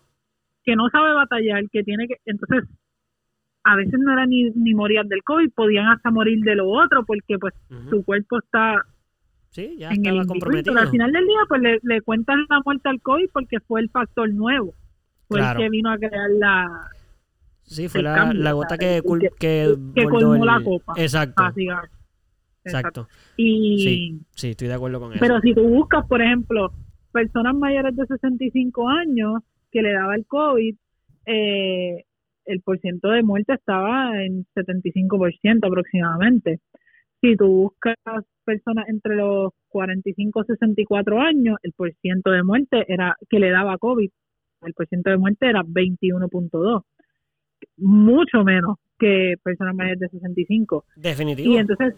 que 0.64 0.76
no 0.76 0.88
sabe 0.90 1.12
batallar, 1.14 1.64
que 1.70 1.82
tiene 1.82 2.06
que, 2.06 2.16
entonces 2.26 2.64
a 3.64 3.76
veces 3.76 3.94
no 3.98 4.12
era 4.12 4.26
ni, 4.26 4.50
ni 4.50 4.74
morían 4.74 5.08
del 5.08 5.22
COVID, 5.22 5.50
podían 5.52 5.86
hasta 5.88 6.10
morir 6.10 6.40
de 6.44 6.54
lo 6.56 6.68
otro 6.68 7.04
porque 7.04 7.38
pues 7.38 7.54
ujú. 7.70 7.90
su 7.90 8.04
cuerpo 8.04 8.38
está 8.38 8.82
sí 9.50 9.76
ya 9.78 9.88
en 9.90 10.04
el 10.06 10.12
estaba 10.18 10.26
comprometido. 10.26 10.74
pero 10.74 10.84
al 10.86 10.90
final 10.90 11.12
del 11.12 11.26
día 11.26 11.40
pues 11.48 11.60
le, 11.62 11.78
le 11.82 12.00
cuentan 12.02 12.44
la 12.48 12.60
muerte 12.64 12.88
al 12.88 13.00
COVID 13.00 13.28
porque 13.32 13.60
fue 13.60 13.80
el 13.80 13.90
factor 13.90 14.32
nuevo, 14.32 14.74
fue 15.28 15.38
Claro. 15.38 15.58
el 15.60 15.64
que 15.66 15.70
vino 15.70 15.90
a 15.90 15.98
crear 15.98 16.30
la 16.38 16.68
Sí, 17.62 17.88
fue 17.88 18.02
la, 18.02 18.14
cambio, 18.14 18.42
la 18.42 18.52
gota 18.52 18.76
que, 18.78 19.00
que- 19.20 19.30
que, 19.38 19.76
que 19.94 20.04
colmó 20.04 20.44
la 20.44 20.56
el- 20.56 20.64
copa. 20.64 20.92
Exacto. 20.96 21.42
Exacto. 22.64 23.08
Y 23.36 23.78
Sí, 23.78 24.20
sí, 24.34 24.50
estoy 24.50 24.68
de 24.68 24.74
acuerdo 24.74 25.00
con 25.00 25.12
eso. 25.12 25.20
Pero 25.20 25.40
si 25.40 25.54
tú 25.54 25.62
buscas, 25.62 26.06
por 26.06 26.22
ejemplo, 26.22 26.72
personas 27.12 27.54
mayores 27.54 27.96
de 27.96 28.06
65 28.06 28.88
años 28.88 29.42
que 29.70 29.82
le 29.82 29.92
daba 29.92 30.14
el 30.14 30.26
COVID, 30.26 30.74
eh, 31.26 32.04
el 32.46 32.60
porciento 32.62 33.10
de 33.10 33.22
muerte 33.22 33.54
estaba 33.54 34.22
en 34.24 34.46
75% 34.54 35.66
aproximadamente. 35.66 36.60
Si 37.20 37.36
tú 37.36 37.46
buscas 37.46 37.96
personas 38.44 38.88
entre 38.88 39.16
los 39.16 39.52
45 39.68 40.42
y 40.42 40.46
64 40.46 41.20
años, 41.20 41.58
el 41.62 41.72
porciento 41.72 42.30
de 42.30 42.42
muerte 42.42 42.84
era 42.88 43.16
que 43.28 43.38
le 43.38 43.50
daba 43.50 43.78
COVID, 43.78 44.10
el 44.62 44.74
porciento 44.74 45.10
de 45.10 45.18
muerte 45.18 45.48
era 45.48 45.62
21.2, 45.62 46.82
mucho 47.76 48.44
menos 48.44 48.76
que 48.98 49.36
personas 49.42 49.74
mayores 49.74 50.00
de 50.00 50.08
65. 50.08 50.84
Definitivo. 50.96 51.54
Y 51.54 51.56
entonces, 51.56 51.94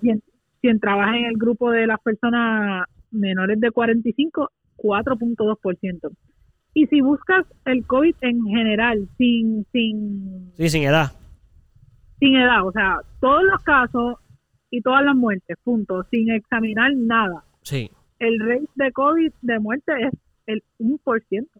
si, 0.62 0.68
en- 0.68 0.74
si 0.74 0.74
entrabas 0.76 1.14
en 1.16 1.24
el 1.26 1.34
grupo 1.36 1.70
de 1.70 1.86
las 1.86 2.00
personas 2.00 2.86
menores 3.10 3.60
de 3.60 3.70
45, 3.70 4.50
4.2%. 4.76 6.10
Y 6.74 6.86
si 6.86 7.00
buscas 7.02 7.44
el 7.66 7.86
COVID 7.86 8.14
en 8.22 8.44
general, 8.46 9.06
sin, 9.18 9.66
sin, 9.72 10.52
Sí, 10.54 10.70
sin 10.70 10.84
edad. 10.84 11.12
sin 12.18 12.36
edad, 12.36 12.66
o 12.66 12.72
sea, 12.72 12.96
todos 13.20 13.42
los 13.44 13.62
casos 13.62 14.14
y 14.70 14.80
todas 14.80 15.04
las 15.04 15.14
muertes, 15.14 15.56
punto, 15.62 16.04
sin 16.10 16.30
examinar 16.30 16.92
nada, 16.96 17.44
Sí, 17.62 17.90
el 18.20 18.38
rate 18.40 18.68
de 18.76 18.92
COVID 18.92 19.32
de 19.42 19.58
muerte 19.58 19.92
es 20.06 20.12
el 20.46 20.62
1%. 20.78 21.50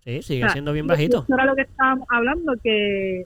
sí, 0.00 0.22
sigue 0.22 0.40
O 0.44 0.46
sea, 0.46 0.52
siendo 0.54 0.72
bien 0.72 0.86
bajito. 0.88 1.18
Eso 1.22 1.34
era 1.34 1.44
lo 1.46 1.54
que 1.54 1.62
estábamos 1.62 2.08
hablando, 2.10 2.54
que 2.62 3.22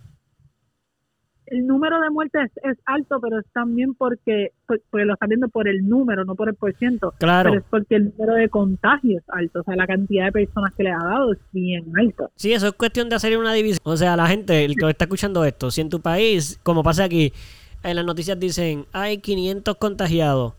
el 1.46 1.66
número 1.66 2.00
de 2.00 2.10
muertes 2.10 2.50
es 2.62 2.76
alto, 2.86 3.20
pero 3.20 3.38
es 3.40 3.46
también 3.52 3.94
porque, 3.94 4.52
por- 4.66 4.80
porque 4.90 5.04
lo 5.04 5.14
están 5.14 5.28
viendo 5.28 5.48
por 5.48 5.68
el 5.68 5.88
número, 5.88 6.24
no 6.24 6.34
por 6.34 6.48
el 6.48 6.54
porciento. 6.54 7.12
Claro. 7.18 7.50
Pero 7.50 7.62
es 7.62 7.66
porque 7.70 7.96
el 7.96 8.12
número 8.16 8.34
de 8.34 8.48
contagios 8.48 9.22
es 9.22 9.28
alto, 9.30 9.60
o 9.60 9.62
sea, 9.64 9.76
la 9.76 9.86
cantidad 9.86 10.24
de 10.26 10.32
personas 10.32 10.72
que 10.74 10.82
le 10.84 10.90
ha 10.92 10.98
dado 10.98 11.32
es 11.32 11.38
bien 11.52 11.84
alta. 11.98 12.30
Sí, 12.36 12.52
eso 12.52 12.66
es 12.68 12.72
cuestión 12.74 13.08
de 13.08 13.16
hacer 13.16 13.36
una 13.38 13.52
división. 13.52 13.80
O 13.84 13.96
sea, 13.96 14.16
la 14.16 14.26
gente, 14.26 14.64
el 14.64 14.76
que 14.76 14.88
está 14.88 15.04
escuchando 15.04 15.44
esto, 15.44 15.70
si 15.70 15.80
en 15.80 15.88
tu 15.90 16.00
país, 16.00 16.58
como 16.62 16.82
pasa 16.82 17.04
aquí, 17.04 17.32
en 17.82 17.96
las 17.96 18.04
noticias 18.04 18.38
dicen, 18.40 18.86
hay 18.92 19.18
500 19.18 19.76
contagiados 19.76 20.54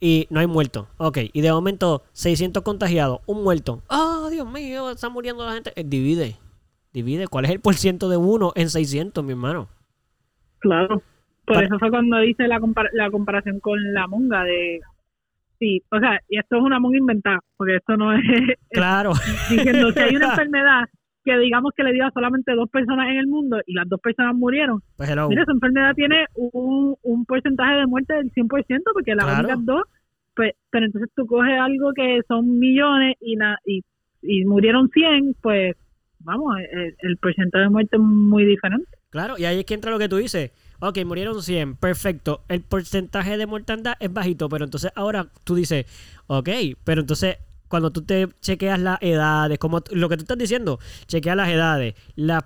y 0.00 0.26
no 0.30 0.40
hay 0.40 0.46
muertos. 0.46 0.86
Ok, 0.98 1.18
y 1.32 1.40
de 1.40 1.52
momento 1.52 2.02
600 2.12 2.62
contagiados, 2.62 3.20
un 3.26 3.42
muerto. 3.42 3.82
Oh, 3.88 4.28
Dios 4.30 4.50
mío, 4.50 4.90
está 4.90 5.08
muriendo 5.08 5.44
la 5.44 5.52
gente. 5.54 5.72
Eh, 5.76 5.84
divide, 5.84 6.36
divide. 6.92 7.26
¿Cuál 7.28 7.44
es 7.46 7.50
el 7.50 7.60
porciento 7.60 8.08
de 8.08 8.16
uno 8.16 8.52
en 8.54 8.68
600, 8.70 9.24
mi 9.24 9.30
hermano? 9.32 9.68
Claro. 10.62 11.02
Por 11.44 11.54
Para- 11.56 11.66
eso 11.66 11.78
fue 11.78 11.90
cuando 11.90 12.22
hice 12.24 12.46
la, 12.48 12.58
compar- 12.60 12.90
la 12.92 13.10
comparación 13.10 13.60
con 13.60 13.78
la 13.92 14.06
monga 14.06 14.44
de... 14.44 14.80
Sí, 15.58 15.80
o 15.90 15.98
sea, 16.00 16.18
y 16.28 16.38
esto 16.38 16.56
es 16.56 16.62
una 16.62 16.80
monga 16.80 16.98
inventada, 16.98 17.38
porque 17.56 17.76
esto 17.76 17.96
no 17.96 18.12
es... 18.12 18.20
es 18.48 18.56
Claro. 18.70 19.12
diciendo 19.50 19.90
si 19.92 19.98
hay 20.00 20.16
una 20.16 20.30
enfermedad 20.30 20.84
que 21.24 21.38
digamos 21.38 21.72
que 21.76 21.84
le 21.84 21.92
dio 21.92 22.04
a 22.04 22.10
solamente 22.10 22.52
dos 22.54 22.68
personas 22.68 23.08
en 23.10 23.16
el 23.18 23.28
mundo 23.28 23.60
y 23.66 23.74
las 23.74 23.88
dos 23.88 24.00
personas 24.00 24.34
murieron, 24.34 24.80
Pues. 24.96 25.08
Mira, 25.28 25.42
esa 25.42 25.52
enfermedad 25.52 25.94
tiene 25.94 26.26
un, 26.34 26.96
un 27.02 27.24
porcentaje 27.26 27.76
de 27.76 27.86
muerte 27.86 28.14
del 28.14 28.32
100% 28.32 28.82
porque 28.92 29.14
las 29.14 29.24
Claro. 29.26 29.40
únicas 29.48 29.64
dos, 29.64 29.82
pues, 30.34 30.52
pero 30.70 30.86
entonces 30.86 31.10
tú 31.14 31.26
coges 31.26 31.58
algo 31.60 31.92
que 31.94 32.20
son 32.26 32.58
millones 32.58 33.14
y, 33.20 33.36
na- 33.36 33.58
y, 33.64 33.82
y 34.22 34.44
murieron 34.46 34.88
100, 34.88 35.36
pues 35.40 35.76
vamos, 36.20 36.56
el, 36.72 36.94
el 36.98 37.16
porcentaje 37.18 37.64
de 37.64 37.70
muerte 37.70 37.96
es 37.96 38.02
muy 38.02 38.44
diferente. 38.44 38.88
Claro, 39.12 39.36
y 39.36 39.44
ahí 39.44 39.58
es 39.58 39.66
que 39.66 39.74
entra 39.74 39.90
lo 39.90 39.98
que 39.98 40.08
tú 40.08 40.16
dices. 40.16 40.52
Ok, 40.80 41.04
murieron 41.04 41.42
100, 41.42 41.76
perfecto. 41.76 42.44
El 42.48 42.62
porcentaje 42.62 43.36
de 43.36 43.46
mortandad 43.46 43.92
es 44.00 44.10
bajito, 44.10 44.48
pero 44.48 44.64
entonces 44.64 44.90
ahora 44.94 45.28
tú 45.44 45.54
dices, 45.54 45.84
ok, 46.28 46.48
pero 46.82 47.02
entonces 47.02 47.36
cuando 47.68 47.90
tú 47.90 48.00
te 48.02 48.26
chequeas 48.40 48.80
las 48.80 48.98
edades, 49.02 49.58
como 49.58 49.82
lo 49.90 50.08
que 50.08 50.16
tú 50.16 50.22
estás 50.22 50.38
diciendo, 50.38 50.78
chequeas 51.08 51.36
las 51.36 51.50
edades, 51.50 51.94
las, 52.16 52.42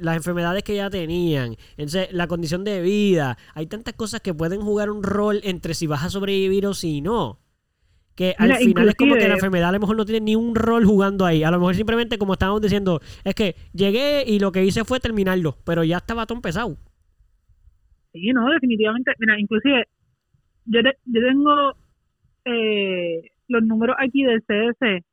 las 0.00 0.16
enfermedades 0.16 0.62
que 0.62 0.76
ya 0.76 0.90
tenían, 0.90 1.56
entonces 1.76 2.12
la 2.12 2.28
condición 2.28 2.62
de 2.62 2.82
vida, 2.82 3.36
hay 3.54 3.66
tantas 3.66 3.94
cosas 3.94 4.20
que 4.20 4.32
pueden 4.32 4.60
jugar 4.60 4.90
un 4.90 5.02
rol 5.02 5.40
entre 5.42 5.74
si 5.74 5.88
vas 5.88 6.04
a 6.04 6.10
sobrevivir 6.10 6.68
o 6.68 6.74
si 6.74 7.00
no. 7.00 7.40
Que 8.16 8.34
al 8.38 8.54
final 8.56 8.88
es 8.88 8.94
como 8.94 9.14
que 9.14 9.28
la 9.28 9.34
enfermedad 9.34 9.68
a 9.68 9.72
lo 9.72 9.80
mejor 9.80 9.96
no 9.96 10.04
tiene 10.06 10.24
ni 10.24 10.36
un 10.36 10.54
rol 10.54 10.84
jugando 10.86 11.26
ahí. 11.26 11.42
A 11.44 11.50
lo 11.50 11.58
mejor 11.58 11.74
simplemente, 11.74 12.16
como 12.16 12.32
estábamos 12.32 12.62
diciendo, 12.62 13.00
es 13.24 13.34
que 13.34 13.54
llegué 13.74 14.24
y 14.26 14.38
lo 14.40 14.50
que 14.52 14.64
hice 14.64 14.84
fue 14.84 15.00
terminarlo, 15.00 15.56
pero 15.66 15.84
ya 15.84 15.98
estaba 15.98 16.24
todo 16.26 16.38
empezado. 16.38 16.76
Sí, 18.12 18.30
no, 18.32 18.50
definitivamente. 18.50 19.12
Mira, 19.18 19.38
inclusive 19.38 19.84
yo, 20.64 20.82
te- 20.82 20.96
yo 21.04 21.20
tengo 21.20 21.72
eh, 22.46 23.22
los 23.48 23.62
números 23.64 23.96
aquí 23.98 24.22
del 24.24 24.42
CDC 24.42 25.04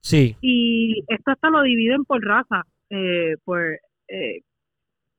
Sí. 0.00 0.36
y 0.40 1.04
esto 1.08 1.32
hasta 1.32 1.50
lo 1.50 1.62
dividen 1.62 2.04
por 2.04 2.22
raza, 2.24 2.64
eh, 2.88 3.34
por 3.44 3.60
eh, 4.08 4.40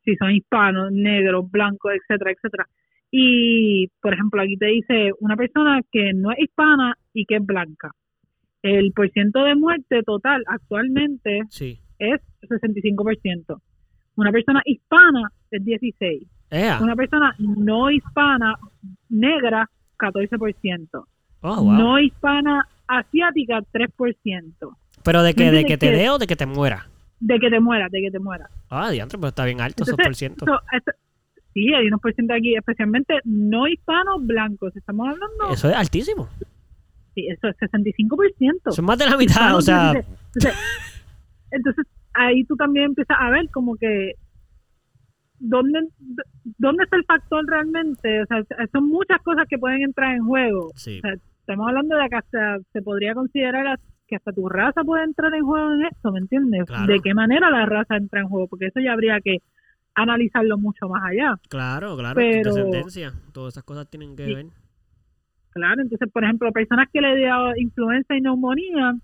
si 0.04 0.16
son 0.16 0.32
hispanos, 0.32 0.92
negros, 0.92 1.50
blancos, 1.52 1.92
etcétera, 1.94 2.32
etcétera. 2.32 2.68
Y, 3.12 3.88
por 4.02 4.14
ejemplo, 4.14 4.42
aquí 4.42 4.58
te 4.58 4.68
dice 4.68 5.12
una 5.20 5.36
persona 5.36 5.82
que 5.92 6.14
no 6.14 6.32
es 6.32 6.40
hispana 6.40 6.98
y 7.22 7.26
que 7.26 7.36
es 7.38 7.46
blanca. 7.46 7.92
El 8.62 8.92
porciento 8.94 9.44
de 9.44 9.56
muerte 9.56 10.04
total 10.04 10.44
actualmente 10.48 11.42
Sí. 11.50 11.80
es 11.98 12.22
65%. 12.42 13.62
Una 14.16 14.32
persona 14.32 14.62
hispana 14.66 15.30
es 15.52 15.64
16%. 15.64 16.28
Ea. 16.52 16.80
Una 16.82 16.96
persona 16.96 17.36
no 17.38 17.92
hispana 17.92 18.56
negra, 19.10 19.70
14%. 19.98 21.06
Oh, 21.42 21.56
wow. 21.64 21.72
No 21.74 22.00
hispana 22.00 22.68
asiática, 22.88 23.62
3%. 23.72 24.78
Pero 25.04 25.24
de 25.24 25.34
que, 25.34 25.46
¿Me 25.46 25.52
de 25.52 25.66
que 25.66 25.78
te 25.78 25.92
dé 25.92 26.10
o 26.10 26.18
de 26.18 26.28
que 26.28 26.36
te 26.36 26.46
muera. 26.46 26.88
De 27.20 27.38
que 27.40 27.50
te 27.50 27.60
mueras, 27.60 27.92
de 27.92 28.02
que 28.02 28.12
te 28.12 28.20
mueras. 28.20 28.50
Ah, 28.70 28.90
diantre, 28.90 29.18
pero 29.18 29.30
está 29.30 29.46
bien 29.46 29.62
alto 29.62 29.84
esos 29.84 29.94
Entonces, 29.94 30.08
por 30.08 30.16
ciento. 30.16 30.46
so, 30.46 30.60
esto- 30.76 30.92
sí, 31.54 31.74
hay 31.74 31.88
unos 31.88 32.02
por 32.02 32.14
ciento 32.14 32.34
aquí, 32.34 32.56
especialmente 32.56 33.20
no 33.26 33.68
hispanos 33.68 34.26
blancos. 34.26 34.76
Estamos 34.76 35.08
hablando, 35.08 35.54
Eso 35.54 35.70
es 35.70 35.76
altísimo. 35.76 36.28
Sí, 37.22 37.28
eso 37.30 37.48
es 37.48 37.58
65%. 37.58 38.72
Son 38.72 38.86
más 38.86 38.98
de 38.98 39.06
la 39.08 39.18
mitad, 39.18 39.56
o 39.56 39.62
sea, 39.62 39.94
16. 39.94 40.06
Entonces, 40.36 40.60
entonces, 41.52 41.86
ahí 42.14 42.44
tú 42.46 42.56
también 42.56 42.86
empiezas 42.86 43.18
a 43.20 43.30
ver 43.32 43.50
como 43.52 43.76
que 43.76 44.14
dónde, 45.40 45.80
dónde 46.58 46.84
está 46.84 46.96
el 46.98 47.06
factor 47.06 47.46
realmente. 47.48 48.22
O 48.22 48.26
sea, 48.26 48.44
son 48.72 48.88
muchas 48.88 49.22
cosas 49.22 49.48
que 49.48 49.58
pueden 49.58 49.82
entrar 49.84 50.16
en 50.16 50.26
juego. 50.26 50.72
sí. 50.76 50.98
O 51.00 51.02
sea, 51.02 51.14
estamos 51.42 51.68
hablando 51.68 51.96
de 51.98 52.10
que 52.10 52.16
hasta 52.16 52.58
se 52.74 52.82
podría 52.82 53.14
considerar 53.16 53.80
que 54.08 54.16
hasta 54.16 54.32
tu 54.32 54.48
raza 54.50 54.84
puede 54.84 55.04
entrar 55.04 55.34
en 55.34 55.44
juego 55.44 55.72
en 55.74 55.86
esto, 55.86 56.12
¿me 56.12 56.20
entiendes? 56.20 56.66
Claro. 56.66 56.86
¿De 56.92 57.00
qué 57.00 57.14
manera 57.14 57.50
la 57.50 57.66
raza 57.66 57.96
entra 57.96 58.22
en 58.22 58.28
juego? 58.28 58.48
Porque 58.48 58.68
eso 58.68 58.80
ya 58.80 58.94
habría 58.94 59.20
que 59.22 59.38
analizarlo 59.96 60.58
mucho 60.58 60.88
más 60.88 61.04
allá. 61.04 61.40
Claro, 61.50 61.96
claro. 61.98 62.16
Pero- 62.16 62.54
Descendencia. 62.54 63.14
Todas 63.34 63.54
esas 63.54 63.64
cosas 63.64 63.88
tienen 63.90 64.16
que 64.16 64.26
Sí. 64.26 64.34
ver. 64.36 64.46
Claro, 65.52 65.82
entonces, 65.82 66.10
por 66.12 66.24
ejemplo, 66.24 66.52
personas 66.52 66.88
que 66.92 67.02
le 67.02 67.16
dio 67.18 67.56
influenza 67.58 68.16
y 68.16 68.22
neumonía, 68.22 68.96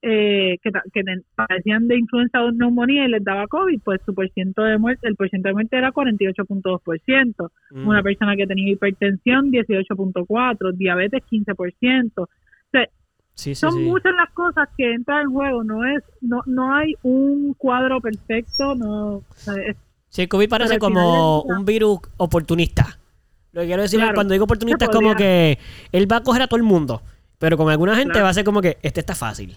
eh, 0.00 0.58
que, 0.62 0.70
que 0.92 1.02
padecían 1.34 1.88
de 1.88 1.98
influenza 1.98 2.42
o 2.42 2.52
neumonía 2.52 3.04
y 3.06 3.08
les 3.08 3.24
daba 3.24 3.48
COVID, 3.48 3.80
pues 3.84 4.00
su 4.06 4.14
porciento 4.14 4.62
de 4.62 4.78
muerte, 4.78 5.08
el 5.08 5.16
porciento 5.16 5.48
de 5.48 5.54
muerte 5.54 5.76
era 5.76 5.90
48.2%. 5.92 7.50
Mm. 7.72 7.88
Una 7.88 8.02
persona 8.02 8.36
que 8.36 8.46
tenía 8.46 8.72
hipertensión, 8.72 9.50
18.4%, 9.50 10.72
diabetes, 10.76 11.22
15%. 11.30 12.12
O 12.22 12.28
sea, 12.70 12.86
Sí, 13.34 13.54
sí, 13.54 13.60
son 13.60 13.74
sí. 13.74 13.80
muchas 13.84 14.12
las 14.16 14.30
cosas 14.32 14.68
que 14.76 14.92
entran 14.92 15.22
en 15.26 15.30
juego, 15.32 15.62
no 15.62 15.84
es 15.84 16.02
no 16.20 16.40
no 16.46 16.74
hay 16.74 16.94
un 17.04 17.54
cuadro 17.54 18.00
perfecto, 18.00 18.74
no 18.74 19.18
o 19.18 19.24
sea, 19.34 19.54
es- 19.62 19.76
Sí, 20.08 20.22
el 20.22 20.28
COVID 20.28 20.48
parece 20.48 20.78
como 20.80 21.42
un 21.42 21.64
virus 21.64 22.00
oportunista. 22.16 22.98
Lo 23.52 23.60
que 23.62 23.66
quiero 23.66 23.82
decir 23.82 24.00
es, 24.00 24.12
cuando 24.14 24.32
digo 24.32 24.44
oportunista 24.44 24.84
es 24.86 24.90
como 24.90 25.14
que 25.16 25.58
él 25.92 26.10
va 26.10 26.16
a 26.16 26.22
coger 26.22 26.42
a 26.42 26.46
todo 26.46 26.56
el 26.58 26.62
mundo. 26.64 27.02
Pero 27.38 27.56
con 27.56 27.70
alguna 27.70 27.94
gente 27.94 28.12
Claro. 28.12 28.24
va 28.24 28.30
a 28.30 28.34
ser 28.34 28.44
como 28.44 28.60
que 28.60 28.78
este 28.82 29.00
está 29.00 29.14
fácil. 29.14 29.56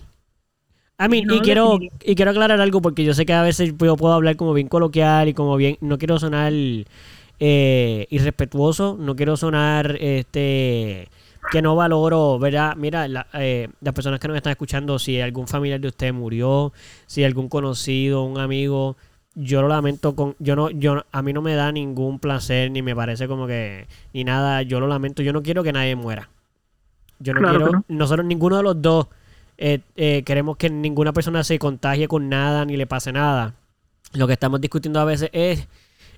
A 0.98 1.08
mí, 1.08 1.24
No, 1.24 1.34
y 1.36 1.40
quiero 1.42 1.80
y 2.04 2.14
quiero 2.16 2.30
aclarar 2.32 2.62
algo 2.62 2.80
porque 2.82 3.04
yo 3.04 3.14
sé 3.16 3.26
que 3.26 3.34
a 3.34 3.42
veces 3.42 3.74
yo 3.78 3.96
puedo 3.98 4.14
hablar 4.14 4.36
como 4.36 4.54
bien 4.54 4.68
coloquial 4.68 5.30
y 5.30 5.34
como 5.34 5.58
bien, 5.58 5.78
no 5.82 5.98
quiero 5.98 6.20
sonar 6.20 6.54
eh, 7.40 8.08
irrespetuoso, 8.10 8.96
no 9.00 9.16
quiero 9.16 9.36
sonar 9.38 9.98
este 10.00 11.10
que 11.52 11.62
no 11.62 11.76
valoro, 11.76 12.38
¿verdad? 12.40 12.76
Mira, 12.78 13.08
la- 13.08 13.26
eh, 13.34 13.68
las 13.82 13.94
personas 13.96 14.20
que 14.20 14.28
nos 14.28 14.38
están 14.38 14.52
escuchando, 14.52 15.00
si 15.00 15.20
algún 15.20 15.48
familiar 15.48 15.80
de 15.82 15.88
usted 15.88 16.14
murió, 16.14 16.72
si 17.08 17.24
algún 17.24 17.50
conocido, 17.50 18.24
un 18.24 18.38
amigo, 18.40 18.96
yo 19.36 19.62
lo 19.62 19.68
lamento 19.68 20.16
con, 20.16 20.36
yo 20.40 20.56
no, 20.56 20.70
yo 20.70 21.06
a 21.12 21.22
mí 21.22 21.34
no 21.34 21.42
me 21.42 21.56
da 21.56 21.72
ningún 21.72 22.20
placer 22.20 22.70
ni 22.72 22.82
me 22.82 22.96
parece 22.96 23.28
como 23.28 23.48
que 23.48 23.88
ni 24.14 24.24
nada, 24.24 24.62
yo 24.62 24.80
lo 24.80 24.88
lamento, 24.88 25.24
yo 25.24 25.34
no 25.34 25.42
quiero 25.42 25.64
que 25.64 25.72
nadie 25.74 25.96
muera. 25.96 26.30
Yo 27.20 27.34
no 27.34 27.40
Claro 27.40 27.58
quiero, 27.58 27.72
no. 27.72 27.86
nosotros 27.88 28.26
ninguno 28.26 28.58
de 28.58 28.64
los 28.64 28.82
dos 28.82 29.08
eh, 29.58 29.80
eh, 29.96 30.24
queremos 30.24 30.58
que 30.58 30.70
ninguna 30.70 31.14
persona 31.14 31.44
se 31.44 31.60
contagie 31.60 32.08
con 32.08 32.30
nada 32.30 32.66
ni 32.66 32.78
le 32.78 32.88
pase 32.88 33.12
nada. 33.12 33.54
Lo 34.14 34.28
que 34.28 34.34
estamos 34.34 34.60
discutiendo 34.60 35.00
a 35.00 35.06
veces 35.06 35.30
es 35.32 35.68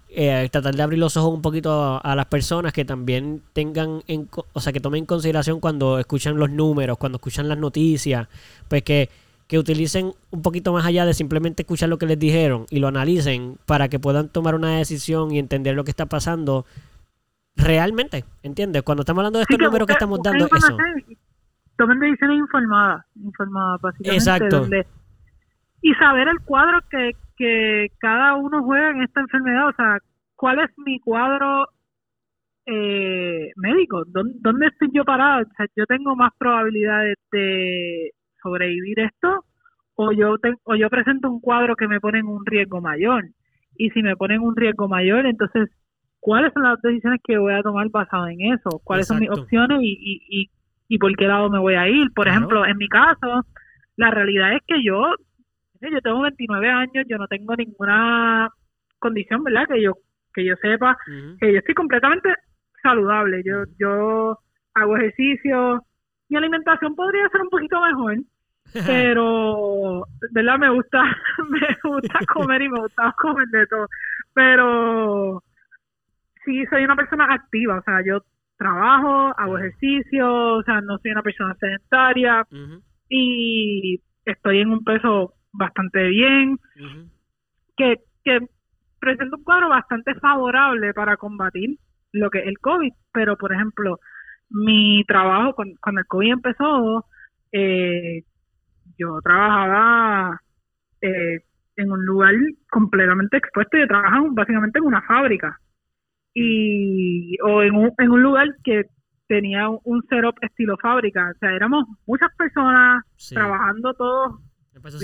eh, 0.10 0.48
tratar 0.52 0.76
de 0.76 0.82
abrir 0.82 1.00
los 1.00 1.18
ojos 1.18 1.34
un 1.34 1.42
poquito 1.42 1.72
a, 1.72 1.98
a 1.98 2.16
las 2.16 2.28
personas 2.28 2.72
que 2.72 2.86
también 2.86 3.42
tengan, 3.54 4.02
en, 4.08 4.30
o 4.54 4.62
sea, 4.62 4.72
que 4.72 4.80
tomen 4.80 5.00
en 5.00 5.06
consideración 5.06 5.60
cuando 5.60 6.00
escuchan 6.00 6.38
los 6.38 6.50
números, 6.50 6.98
cuando 6.98 7.18
escuchan 7.18 7.50
las 7.50 7.58
noticias, 7.58 8.28
pues 8.70 8.84
que, 8.84 9.10
que 9.54 9.60
utilicen 9.60 10.14
un 10.32 10.42
poquito 10.42 10.74
más 10.74 10.84
allá 10.84 11.06
de 11.06 11.14
simplemente 11.14 11.62
escuchar 11.62 11.88
lo 11.88 12.00
que 12.00 12.08
les 12.08 12.18
dijeron 12.18 12.66
y 12.72 12.80
lo 12.80 12.88
analicen 12.88 13.58
para 13.68 13.88
que 13.88 14.00
puedan 14.00 14.28
tomar 14.30 14.56
una 14.56 14.78
decisión 14.78 15.30
y 15.32 15.38
entender 15.38 15.76
lo 15.76 15.84
que 15.84 15.92
está 15.92 16.08
pasando 16.08 16.66
realmente, 17.56 18.26
¿entiendes? 18.42 18.82
Cuando 18.82 19.02
estamos 19.04 19.20
hablando 19.20 19.38
de 19.38 19.46
sí 19.46 19.54
estos 19.54 19.68
números 19.68 19.86
que 19.86 19.94
estamos 19.94 20.20
dando, 20.24 20.46
eso. 20.48 20.76
Tomen 21.78 22.00
decisiones 22.00 22.40
informadas, 22.40 23.06
informadas 23.16 23.80
básicamente. 23.80 24.18
Exacto. 24.18 24.60
donde- 24.62 24.88
y 25.84 25.94
saber 25.94 26.30
el 26.30 26.40
cuadro 26.40 26.80
que, 26.90 27.12
que 27.38 27.92
cada 28.00 28.34
uno 28.34 28.64
juega 28.64 28.90
en 28.90 29.04
esta 29.04 29.22
enfermedad, 29.22 29.68
o 29.68 29.74
sea, 29.74 30.00
¿cuál 30.36 30.62
es 30.62 30.72
mi 30.84 31.00
cuadro 31.00 31.68
eh, 32.66 33.52
médico? 33.58 34.04
¿Dónde, 34.08 34.34
¿Dónde 34.40 34.66
estoy 34.66 34.90
yo 34.94 35.06
parado? 35.06 35.44
O 35.44 35.56
sea, 35.56 35.68
yo 35.76 35.86
tengo 35.86 36.16
más 36.16 36.32
probabilidades 36.40 37.18
de 37.32 38.14
sobrevivir 38.44 39.00
esto 39.00 39.46
o 39.96 40.12
yo 40.12 40.38
te- 40.38 40.54
o 40.66 40.76
yo 40.76 40.90
presento 40.90 41.30
un 41.32 41.40
cuadro 41.42 41.76
que 41.76 41.88
me 41.88 42.00
pone 42.00 42.20
en 42.20 42.28
un 42.28 42.46
riesgo 42.46 42.82
mayor. 42.82 43.26
Y 43.78 43.90
si 43.92 44.04
me 44.04 44.16
ponen 44.16 44.42
un 44.42 44.56
riesgo 44.56 44.88
mayor, 44.88 45.26
entonces, 45.26 45.70
¿cuáles 46.20 46.54
son 46.54 46.64
las 46.64 46.82
decisiones 46.82 47.22
que 47.24 47.38
voy 47.38 47.54
a 47.54 47.64
tomar 47.64 47.90
basado 47.90 48.28
en 48.28 48.42
eso? 48.54 48.82
¿Cuáles 48.84 49.08
son 49.08 49.20
mis 49.20 49.30
opciones 49.32 49.80
y, 49.82 49.92
y, 50.00 50.42
y, 50.42 50.50
y 50.90 50.98
por 51.00 51.16
qué 51.16 51.26
lado 51.28 51.50
me 51.50 51.60
voy 51.60 51.76
a 51.76 51.88
ir? 51.90 52.12
Por 52.14 52.26
Claro. 52.26 52.38
ejemplo, 52.38 52.66
en 52.66 52.78
mi 52.78 52.88
caso, 52.88 53.42
la 53.98 54.12
realidad 54.12 54.54
es 54.54 54.62
que 54.68 54.84
yo, 54.84 55.16
yo 55.82 56.02
tengo 56.02 56.22
29 56.22 56.70
años, 56.70 57.06
yo 57.08 57.18
no 57.18 57.28
tengo 57.28 57.56
ninguna 57.56 58.50
condición, 59.00 59.44
¿verdad? 59.44 59.68
Que 59.68 59.82
yo 59.82 59.94
que 60.34 60.44
yo 60.46 60.56
sepa 60.62 60.98
que 61.40 61.52
yo 61.54 61.60
estoy 61.60 61.76
completamente 61.76 62.30
saludable. 62.82 63.44
Yo 63.46 63.66
yo 63.80 64.40
hago 64.74 64.98
ejercicio, 64.98 65.84
mi 66.30 66.38
alimentación 66.38 66.96
podría 66.96 67.28
ser 67.30 67.42
un 67.42 67.50
poquito 67.50 67.80
mejor, 67.82 68.18
pero 68.86 70.06
verdad 70.32 70.58
me 70.58 70.70
gusta 70.70 71.04
me 71.50 71.78
gusta 71.84 72.20
comer 72.34 72.62
y 72.64 72.70
me 72.70 72.80
gusta 72.80 73.14
comer 73.20 73.48
de 73.50 73.68
todo. 73.68 73.88
Pero 74.34 75.44
sí 76.46 76.66
soy 76.70 76.84
una 76.84 76.96
persona 76.96 77.28
activa. 77.34 77.78
O 77.80 77.84
sea 77.84 78.02
yo 78.06 78.22
trabajo 78.58 79.34
hago 79.38 79.58
ejercicio 79.58 80.58
o 80.58 80.64
sea 80.64 80.82
no 80.82 80.98
soy 81.00 81.12
una 81.12 81.22
persona 81.24 81.56
sedentaria. 81.60 82.46
Y 83.10 84.00
estoy 84.26 84.60
en 84.60 84.72
un 84.72 84.84
peso 84.84 85.34
bastante 85.52 86.04
bien 86.08 86.58
que, 87.78 87.98
que 88.24 88.40
presenta 89.00 89.36
un 89.36 89.44
cuadro 89.44 89.70
bastante 89.70 90.16
favorable 90.16 90.94
para 90.94 91.18
combatir 91.18 91.78
lo 92.12 92.30
que 92.30 92.40
es 92.40 92.48
el 92.48 92.58
COVID. 92.60 92.92
Pero, 93.12 93.38
por 93.38 93.54
ejemplo, 93.54 94.00
mi 94.50 95.04
trabajo, 95.06 95.54
con- 95.56 95.76
cuando 95.82 96.02
el 96.02 96.08
COVID 96.08 96.32
empezó, 96.32 97.06
eh, 97.52 98.24
yo 98.98 99.20
trabajaba 99.24 100.40
eh, 101.02 101.40
en 101.76 101.92
un 101.92 102.06
lugar 102.06 102.34
completamente 102.70 103.38
expuesto. 103.38 103.78
Yo 103.78 103.88
trabajaba 103.88 104.28
básicamente 104.32 104.80
en 104.80 104.86
una 104.86 105.02
fábrica 105.02 105.58
y 106.34 107.38
o 107.42 107.62
en 107.62 107.76
un, 107.76 107.92
en 107.98 108.12
un 108.12 108.24
lugar 108.24 108.48
que 108.64 108.86
tenía 109.28 109.70
un, 109.70 109.80
un 109.84 110.04
setup 110.10 110.36
estilo 110.42 110.78
fábrica. 110.78 111.32
O 111.36 111.38
sea, 111.40 111.52
éramos 111.52 111.86
muchas 112.06 112.30
personas 112.38 113.04
Sí. 113.18 113.36
trabajando 113.36 113.94
todos 113.94 114.40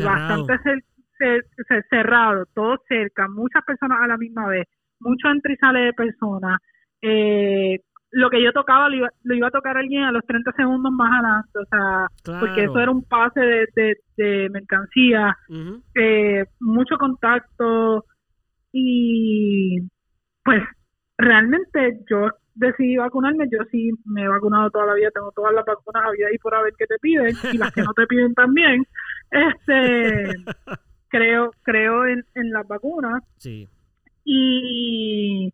bastante 0.06 0.54
cer- 0.64 0.84
cer- 1.20 1.46
cer- 1.70 1.86
cerrado, 1.90 2.46
todo 2.54 2.78
cerca, 2.88 3.28
muchas 3.28 3.64
personas 3.66 4.00
a 4.02 4.08
la 4.08 4.18
misma 4.18 4.48
vez, 4.48 4.68
mucho 5.00 5.30
entre 5.30 5.54
y 5.54 5.58
sale 5.58 5.80
de 5.82 5.94
personas. 5.94 6.60
Eh, 7.02 7.80
lo 8.12 8.30
que 8.30 8.42
yo 8.44 8.52
tocaba 8.52 8.90
lo 8.90 8.96
iba, 8.96 9.10
lo 9.24 9.36
iba 9.36 9.48
a 9.48 9.52
tocar 9.52 9.78
alguien 9.78 10.04
a 10.04 10.12
los 10.12 10.26
30 10.26 10.52
segundos 10.54 10.92
más 10.92 11.12
adelante, 11.12 11.60
o 11.60 11.66
sea, 11.66 12.08
porque 12.40 12.64
eso 12.64 12.80
era 12.80 12.92
un 12.92 13.04
pase 13.04 13.40
de, 13.40 13.68
de, 13.76 13.98
de 14.18 14.50
mercancía, 14.50 15.38
eh, 15.96 16.46
mucho 16.60 16.98
contacto 16.98 18.06
y 18.72 19.80
pues 20.44 20.64
realmente 21.18 22.00
yo 22.10 22.30
decidí 22.56 22.98
vacunarme, 22.98 23.48
yo 23.52 23.60
sí 23.72 23.92
me 24.06 24.24
he 24.24 24.28
vacunado 24.28 24.70
toda 24.70 24.88
la 24.88 24.94
vida, 24.96 25.12
tengo 25.14 25.32
todas 25.32 25.54
las 25.54 25.66
vacunas 25.66 26.04
a 26.06 26.12
vida 26.12 26.28
y 26.34 26.38
por 26.40 26.54
haber 26.56 26.74
que 26.78 26.88
te 26.88 26.98
piden 27.00 27.36
y 27.54 27.58
las 27.58 27.72
que 27.72 27.82
no 27.84 27.94
te 27.94 28.08
piden 28.08 28.34
también. 28.34 28.84
Este 29.32 30.34
creo 31.10 31.52
creo 31.64 32.08
en, 32.08 32.24
en 32.36 32.50
las 32.52 32.68
vacunas 32.68 33.24
Sí. 33.38 33.68
y 34.26 35.54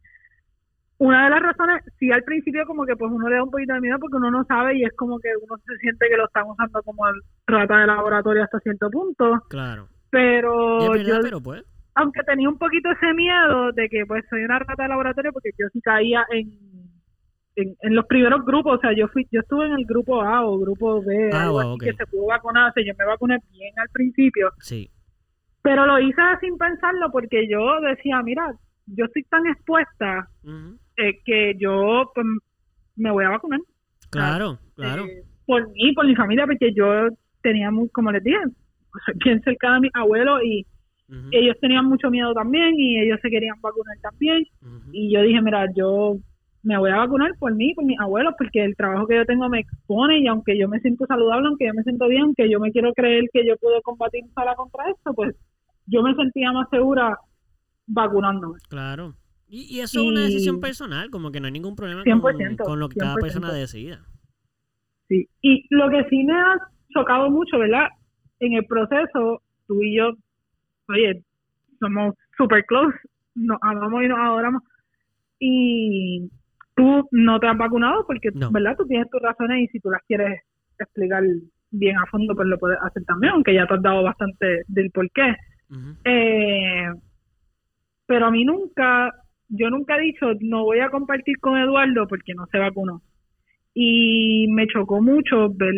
una 0.97 1.25
de 1.25 1.29
las 1.29 1.41
razones, 1.41 1.83
sí 1.99 2.11
al 2.11 2.23
principio 2.23 2.65
como 2.65 2.85
que 2.85 2.95
pues 2.95 3.11
uno 3.11 3.27
le 3.29 3.35
da 3.35 3.43
un 3.43 3.51
poquito 3.51 3.73
de 3.73 3.81
miedo 3.81 3.97
porque 3.99 4.15
uno 4.17 4.31
no 4.31 4.43
sabe 4.45 4.77
y 4.77 4.83
es 4.83 4.93
como 4.95 5.19
que 5.19 5.29
uno 5.41 5.57
se 5.65 5.75
siente 5.77 6.07
que 6.09 6.15
lo 6.17 6.25
están 6.25 6.47
usando 6.49 6.81
como 6.83 7.07
el 7.09 7.15
rata 7.47 7.79
de 7.79 7.87
laboratorio 7.87 8.43
hasta 8.43 8.59
cierto 8.59 8.89
punto, 8.89 9.41
Claro. 9.49 9.87
Pero 10.09 10.79
verdad, 10.91 11.03
yo 11.05 11.19
pero 11.21 11.41
pues. 11.41 11.63
aunque 11.95 12.21
tenía 12.23 12.47
un 12.47 12.57
poquito 12.57 12.89
ese 12.91 13.13
miedo 13.13 13.71
de 13.73 13.89
que 13.89 14.05
pues 14.05 14.23
soy 14.29 14.43
una 14.45 14.59
rata 14.59 14.83
de 14.83 14.89
laboratorio 14.89 15.33
porque 15.33 15.49
yo 15.59 15.67
sí 15.73 15.81
caía 15.81 16.25
en, 16.31 16.47
en, 17.57 17.95
los 17.95 18.05
primeros 18.05 18.45
grupos, 18.45 18.77
o 18.77 18.81
sea, 18.81 18.93
yo 18.95 19.07
fui 19.09 19.27
yo 19.31 19.41
estuve 19.41 19.65
en 19.65 19.73
el 19.73 19.85
grupo 19.85 20.21
A 20.21 20.45
o 20.45 20.57
grupo 20.59 21.01
B, 21.01 21.29
Ah, 21.33 21.43
algo 21.43 21.53
wow, 21.53 21.61
así 21.61 21.73
ok. 21.75 21.83
que 21.83 21.93
se 21.93 22.05
pudo 22.07 22.27
vacunar, 22.27 22.69
o 22.69 22.73
sea, 22.73 22.83
yo 22.85 22.93
me 22.97 23.05
vacuné 23.05 23.37
bien 23.51 23.73
al 23.79 23.89
principio, 23.89 24.51
Sí. 24.59 24.89
pero 25.61 25.85
lo 25.85 25.99
hice 25.99 26.21
sin 26.39 26.57
pensarlo 26.57 27.11
porque 27.11 27.47
yo 27.49 27.81
decía, 27.81 28.21
mira, 28.23 28.53
yo 28.87 29.05
estoy 29.05 29.23
tan 29.23 29.45
expuesta 29.47 30.29
Ujú. 30.43 30.77
Eh, 30.97 31.19
que 31.23 31.55
yo 31.59 32.11
pues, 32.13 32.25
me 32.95 33.11
voy 33.11 33.25
a 33.25 33.29
vacunar. 33.29 33.59
Claro, 34.09 34.59
claro. 34.75 35.05
Eh, 35.05 35.23
por 35.45 35.69
mí, 35.71 35.93
por 35.93 36.07
mi 36.07 36.15
familia, 36.15 36.45
porque 36.45 36.73
yo 36.73 37.09
tenía, 37.41 37.71
muy, 37.71 37.89
como 37.89 38.11
les 38.11 38.23
dije, 38.23 38.39
bien 39.25 39.41
cercana 39.41 39.77
a 39.77 39.79
mis 39.81 39.91
abuelos 39.93 40.41
y 40.43 40.65
ellos 41.31 41.55
tenían 41.61 41.85
mucho 41.85 42.09
miedo 42.09 42.33
también 42.33 42.73
y 42.79 42.99
ellos 42.99 43.19
se 43.21 43.29
querían 43.29 43.61
vacunar 43.61 43.95
también. 44.01 44.43
Y 44.91 45.13
yo 45.13 45.21
dije, 45.21 45.39
mira, 45.41 45.67
yo 45.75 46.17
me 46.63 46.77
voy 46.79 46.89
a 46.89 46.97
vacunar 46.97 47.31
por 47.37 47.53
mí, 47.53 47.75
por 47.75 47.85
mis 47.85 47.99
abuelos, 47.99 48.33
porque 48.37 48.63
el 48.63 48.75
trabajo 48.75 49.05
que 49.05 49.15
yo 49.15 49.25
tengo 49.25 49.47
me 49.47 49.59
expone 49.59 50.19
y 50.19 50.27
aunque 50.27 50.57
yo 50.57 50.67
me 50.67 50.79
siento 50.79 51.05
saludable, 51.05 51.47
aunque 51.47 51.67
yo 51.67 51.73
me 51.75 51.83
siento 51.83 52.07
bien, 52.07 52.23
aunque 52.23 52.49
yo 52.49 52.59
me 52.59 52.71
quiero 52.71 52.91
creer 52.93 53.25
que 53.31 53.45
yo 53.45 53.55
puedo 53.57 53.79
combatir 53.83 54.23
sola 54.33 54.55
contra 54.55 54.89
esto, 54.89 55.13
pues 55.13 55.35
yo 55.85 56.01
me 56.01 56.15
sentía 56.15 56.51
más 56.51 56.67
segura 56.71 57.19
vacunándome. 57.85 58.57
Claro. 58.67 59.13
Y, 59.47 59.77
y 59.77 59.79
eso 59.81 60.01
es 60.01 60.07
una 60.07 60.21
decisión 60.21 60.59
personal, 60.59 61.09
como 61.09 61.31
que 61.31 61.39
no 61.39 61.45
hay 61.45 61.51
ningún 61.51 61.75
problema 61.75 62.03
100%, 62.03 62.57
con, 62.57 62.65
con 62.65 62.79
lo 62.79 62.89
que 62.89 62.95
cada 62.95 63.15
100%. 63.15 63.21
persona 63.21 63.53
decida. 63.53 64.05
Sí. 65.07 65.27
Y 65.41 65.65
lo 65.69 65.89
que 65.89 66.03
sí 66.09 66.23
me 66.23 66.33
ha 66.33 66.55
chocado 66.93 67.29
mucho, 67.29 67.59
¿verdad? 67.59 67.87
En 68.39 68.53
el 68.53 68.65
proceso, 68.65 69.41
tú 69.67 69.81
y 69.83 69.97
yo, 69.97 70.13
oye, 70.89 71.23
somos 71.79 72.15
super 72.37 72.65
close, 72.65 72.95
nos 73.35 73.57
amamos 73.61 74.03
y 74.03 74.07
nos 74.07 74.19
adoramos. 74.19 74.63
Y 75.39 76.29
tú 76.75 77.07
no 77.11 77.39
te 77.39 77.47
has 77.47 77.57
vacunado 77.57 78.05
porque, 78.07 78.29
No. 78.33 78.51
¿verdad? 78.51 78.75
Tú 78.77 78.85
tienes 78.87 79.09
tus 79.09 79.21
razones 79.21 79.63
y 79.63 79.67
si 79.67 79.79
tú 79.79 79.89
las 79.91 80.01
quieres 80.07 80.41
explicar 80.79 81.23
bien 81.71 81.97
a 81.97 82.05
fondo, 82.07 82.35
pues 82.35 82.47
lo 82.47 82.57
puedes 82.57 82.79
hacer 82.81 83.03
también, 83.05 83.33
aunque 83.33 83.53
ya 83.53 83.67
te 83.67 83.73
has 83.75 83.81
dado 83.81 84.01
bastante 84.03 84.63
del 84.67 84.89
por 84.91 85.09
qué. 85.11 85.35
Eh, 86.05 86.87
pero 88.05 88.27
a 88.27 88.31
mí 88.31 88.45
nunca, 88.45 89.11
yo 89.49 89.69
nunca 89.69 89.97
he 89.97 90.01
dicho, 90.01 90.27
no 90.41 90.63
voy 90.63 90.79
a 90.79 90.89
compartir 90.89 91.37
con 91.39 91.57
Eduardo 91.57 92.07
porque 92.07 92.33
no 92.33 92.45
se 92.47 92.57
vacunó. 92.59 93.01
Y 93.73 94.47
me 94.49 94.67
chocó 94.67 95.01
mucho 95.01 95.49
ver 95.53 95.73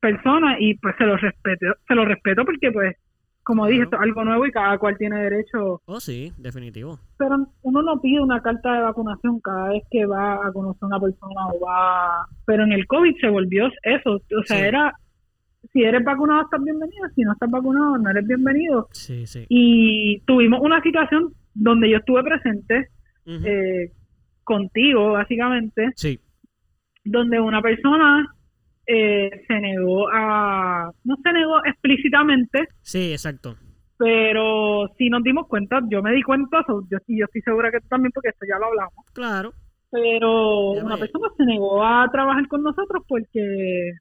personas 0.00 0.56
y 0.60 0.74
pues 0.74 0.94
se 0.98 1.04
lo 1.04 1.16
respeto, 1.16 1.66
se 1.86 1.94
lo 1.94 2.04
respeto 2.04 2.44
porque 2.44 2.70
pues, 2.72 2.96
como 3.42 3.66
dije, 3.66 3.84
esto 3.84 3.96
es 3.96 4.02
algo 4.02 4.24
nuevo 4.24 4.44
y 4.46 4.50
cada 4.50 4.76
cual 4.78 4.96
tiene 4.98 5.22
derecho. 5.22 5.80
Oh, 5.86 6.00
sí, 6.00 6.32
definitivo. 6.36 6.98
Pero 7.16 7.36
uno 7.62 7.82
no 7.82 8.00
pide 8.00 8.20
una 8.20 8.40
carta 8.42 8.74
de 8.74 8.82
vacunación 8.82 9.38
cada 9.40 9.68
vez 9.68 9.84
que 9.90 10.04
va 10.06 10.34
a 10.46 10.52
conocer 10.52 10.80
a 10.82 10.86
una 10.86 11.00
persona 11.00 11.46
o 11.54 11.60
va... 11.64 12.26
Pero 12.44 12.64
en 12.64 12.72
el 12.72 12.86
COVID 12.88 13.14
se 13.20 13.28
volvió 13.28 13.68
eso, 13.84 14.14
o 14.14 14.42
sea, 14.44 14.56
Sí. 14.58 14.62
era, 14.64 14.92
si 15.72 15.82
eres 15.84 16.02
vacunado 16.04 16.42
estás 16.42 16.62
bienvenido, 16.64 17.06
si 17.14 17.22
no 17.22 17.32
estás 17.32 17.50
vacunado 17.50 17.96
no 17.98 18.10
eres 18.10 18.26
bienvenido 18.26 18.88
Sí, 18.92 19.26
sí. 19.26 19.46
y 19.48 20.20
tuvimos 20.26 20.60
una 20.60 20.80
situación 20.82 21.32
donde 21.54 21.88
yo 21.90 21.98
estuve 21.98 22.22
presente 22.24 22.88
Eh, 23.26 23.90
contigo, 24.44 25.12
básicamente, 25.12 25.90
Sí, 25.96 26.20
donde 27.04 27.40
una 27.40 27.60
persona 27.60 28.26
eh, 28.86 29.30
se 29.48 29.60
negó 29.60 30.08
a, 30.12 30.90
no 31.04 31.16
se 31.22 31.32
negó 31.32 31.64
explícitamente, 31.64 32.68
sí, 32.82 33.10
exacto. 33.12 33.56
pero 33.98 34.86
sí 34.96 35.08
nos 35.08 35.22
dimos 35.24 35.46
cuenta, 35.48 35.80
yo 35.90 36.02
me 36.02 36.12
di 36.12 36.22
cuenta, 36.22 36.64
yo, 36.68 36.98
y 37.08 37.18
yo 37.18 37.24
estoy 37.24 37.42
segura 37.42 37.70
que 37.72 37.80
tú 37.80 37.88
también, 37.88 38.12
porque 38.12 38.28
esto 38.28 38.46
ya 38.48 38.58
lo 38.58 38.66
hablamos, 38.66 39.04
Claro. 39.12 39.52
pero 39.90 40.74
Ya 40.76 40.84
una 40.84 40.94
me- 40.94 41.00
persona 41.00 41.28
se 41.36 41.44
negó 41.44 41.82
a 41.84 42.08
trabajar 42.12 42.46
con 42.48 42.62
nosotros 42.62 43.02
porque 43.08 43.92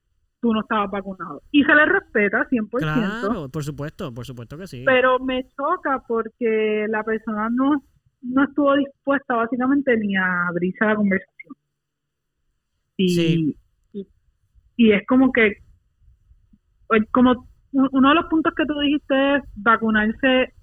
tú 0.42 0.54
no 0.54 0.62
estabas 0.62 0.92
vacunado. 0.92 1.42
Y 1.52 1.64
se 1.64 1.74
le 1.74 1.86
respeta 1.88 2.46
100%. 2.50 2.70
Claro, 2.78 3.50
por 3.50 3.64
supuesto, 3.64 4.14
por 4.14 4.26
supuesto 4.26 4.58
que 4.58 4.68
sí. 4.68 4.84
pero 4.86 5.18
me 5.18 5.44
choca 5.58 6.04
porque 6.08 6.86
la 6.90 7.04
persona 7.04 7.50
no, 7.52 7.82
no 8.22 8.44
estuvo 8.44 8.76
dispuesta 8.76 9.36
básicamente 9.36 9.96
ni 9.98 10.16
a 10.16 10.48
abrirse 10.48 10.84
a 10.84 10.88
la 10.90 10.96
conversación. 10.96 11.56
Y, 12.98 13.10
Sí. 13.10 13.58
y, 13.94 14.08
y 14.78 14.92
es 14.92 15.06
como 15.08 15.32
que, 15.32 15.48
eh, 15.48 17.06
como 17.12 17.48
uno 17.72 18.10
de 18.10 18.16
los 18.16 18.26
puntos 18.26 18.54
que 18.56 18.66
tú 18.66 18.80
dijiste 18.80 19.36
es 19.36 19.44
vacunarse, 19.56 20.54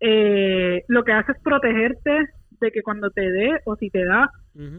eh, 0.00 0.82
lo 0.88 1.04
que 1.04 1.12
hace 1.12 1.32
es 1.32 1.38
protegerte 1.42 2.26
de 2.60 2.70
que 2.70 2.82
cuando 2.82 3.10
te 3.10 3.30
dé 3.30 3.60
o 3.64 3.76
si 3.76 3.90
te 3.90 4.04
da 4.04 4.30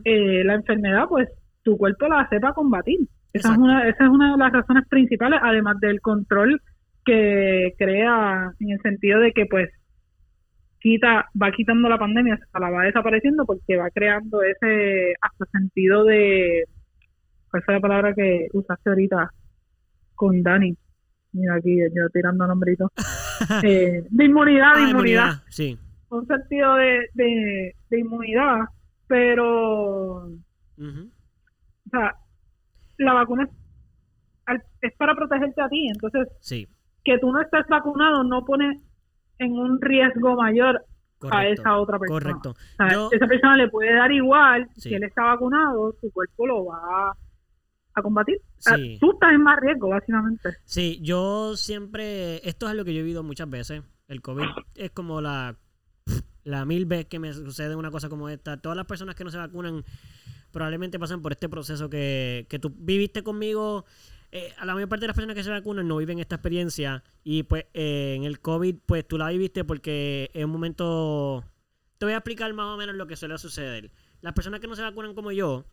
eh, 0.05 0.43
la 0.43 0.55
enfermedad, 0.55 1.05
pues 1.09 1.29
tu 1.63 1.77
cuerpo 1.77 2.07
la 2.07 2.27
sepa 2.29 2.53
combatir. 2.53 2.99
Esa 3.33 3.53
es, 3.53 3.57
una, 3.57 3.87
esa 3.87 4.03
es 4.03 4.09
una 4.09 4.31
de 4.33 4.37
las 4.37 4.51
razones 4.51 4.87
principales, 4.89 5.39
además 5.41 5.79
del 5.79 6.01
control 6.01 6.61
que 7.05 7.73
crea 7.77 8.51
en 8.59 8.71
el 8.71 8.81
sentido 8.81 9.19
de 9.19 9.31
que 9.31 9.45
pues 9.45 9.69
quita, 10.81 11.29
va 11.41 11.51
quitando 11.51 11.87
la 11.87 11.97
pandemia, 11.97 12.33
o 12.35 12.37
sea, 12.37 12.59
la 12.59 12.69
va 12.69 12.83
desapareciendo 12.83 13.45
porque 13.45 13.77
va 13.77 13.89
creando 13.91 14.41
ese 14.41 15.13
hasta 15.21 15.45
sentido 15.51 16.03
de, 16.05 16.65
¿cuál 17.49 17.63
fue 17.63 17.73
la 17.75 17.79
palabra 17.79 18.13
que 18.15 18.47
usaste 18.53 18.89
ahorita 18.89 19.29
con 20.15 20.41
Dani? 20.43 20.75
Mira 21.33 21.55
aquí, 21.55 21.77
yo 21.77 22.09
tirando 22.13 22.45
nombritos. 22.47 22.89
Eh, 23.63 24.03
de 24.09 24.25
inmunidad, 24.25 24.75
de 24.75 24.81
Ah, 24.83 24.89
inmunidad 24.89 25.31
Sí. 25.49 25.77
un 26.09 26.27
sentido 26.27 26.75
de, 26.75 27.09
de, 27.15 27.75
de 27.89 27.99
inmunidad, 27.99 28.59
pero, 29.07 30.25
o 30.27 30.29
sea, 31.89 32.15
la 32.97 33.13
vacuna 33.13 33.49
es 34.81 34.93
para 34.97 35.15
protegerte 35.15 35.61
a 35.61 35.69
ti, 35.69 35.87
entonces 35.87 36.27
Sí, 36.39 36.67
que 37.03 37.17
tú 37.17 37.31
no 37.31 37.41
estés 37.41 37.65
vacunado 37.67 38.23
no 38.23 38.45
pone 38.45 38.79
en 39.41 39.53
un 39.53 39.79
riesgo 39.81 40.35
mayor 40.35 40.83
a 41.29 41.47
esa 41.47 41.77
otra 41.77 41.99
persona. 41.99 42.19
Correcto. 42.19 42.49
O 42.51 42.75
sea, 42.77 42.91
Yo- 42.93 43.09
esa 43.11 43.27
persona 43.27 43.55
le 43.57 43.69
puede 43.69 43.93
dar 43.93 44.11
igual, 44.11 44.67
Sí. 44.75 44.89
si 44.89 44.95
él 44.95 45.03
está 45.03 45.23
vacunado, 45.23 45.95
su 46.01 46.11
cuerpo 46.11 46.47
lo 46.47 46.65
va 46.65 47.15
a 47.93 48.01
combatir. 48.01 48.37
Ah, 48.65 48.75
Sí. 48.75 48.97
Tú 48.99 49.11
estás 49.11 49.31
en 49.33 49.43
más 49.43 49.59
riesgo, 49.59 49.89
básicamente. 49.89 50.49
Sí, 50.65 50.99
yo 51.01 51.55
siempre, 51.57 52.47
esto 52.47 52.69
es 52.69 52.75
lo 52.75 52.85
que 52.85 52.93
yo 52.93 53.01
he 53.01 53.03
vivido 53.03 53.21
muchas 53.23 53.49
veces. 53.49 53.83
El 54.07 54.21
COVID 54.21 54.45
es 54.75 54.91
como 54.91 55.21
la, 55.21 55.55
la 56.43 56.65
mil 56.65 56.85
veces 56.85 57.05
que 57.05 57.19
me 57.19 57.33
sucede 57.33 57.75
una 57.75 57.91
cosa 57.91 58.09
como 58.09 58.27
esta. 58.29 58.57
Todas 58.57 58.75
las 58.75 58.85
personas 58.87 59.13
que 59.15 59.23
no 59.23 59.29
se 59.29 59.37
vacunan 59.37 59.83
probablemente 60.51 60.99
pasan 60.99 61.21
por 61.21 61.31
este 61.33 61.47
proceso 61.49 61.89
que, 61.89 62.45
que 62.49 62.59
tú 62.59 62.73
viviste 62.75 63.23
conmigo. 63.23 63.85
Eh, 64.33 64.53
a 64.57 64.65
la 64.65 64.73
mayor 64.73 64.87
parte 64.87 65.01
de 65.01 65.07
las 65.07 65.15
personas 65.15 65.35
que 65.35 65.43
se 65.43 65.49
vacunan 65.49 65.87
no 65.87 65.97
viven 65.97 66.19
esta 66.19 66.35
experiencia 66.35 67.03
y 67.21 67.43
pues 67.43 67.65
eh, 67.73 68.13
en 68.15 68.23
el 68.23 68.39
COVID 68.39 68.77
pues 68.85 69.05
tú 69.05 69.17
la 69.17 69.29
viviste 69.29 69.63
porque 69.65 70.31
en 70.33 70.45
un 70.45 70.51
momento... 70.51 71.43
Te 71.97 72.05
voy 72.05 72.13
a 72.13 72.17
explicar 72.17 72.51
más 72.53 72.73
o 72.73 72.77
menos 72.77 72.95
lo 72.95 73.07
que 73.07 73.15
suele 73.15 73.37
suceder. 73.37 73.91
Las 74.21 74.33
personas 74.33 74.59
que 74.59 74.67
no 74.67 74.75
se 74.75 74.81
vacunan 74.81 75.13
como 75.13 75.31
yo, 75.31 75.65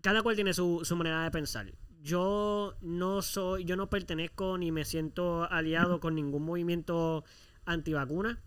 cada 0.00 0.22
cual 0.22 0.34
tiene 0.34 0.54
su, 0.54 0.80
su 0.82 0.96
manera 0.96 1.22
de 1.22 1.30
pensar. 1.30 1.72
Yo 2.00 2.74
no 2.80 3.20
soy, 3.20 3.64
yo 3.64 3.76
no 3.76 3.90
pertenezco 3.90 4.56
ni 4.56 4.72
me 4.72 4.84
siento 4.84 5.44
aliado 5.50 6.00
con 6.00 6.14
ningún 6.14 6.44
movimiento 6.44 7.24
antivacuna. 7.66 8.42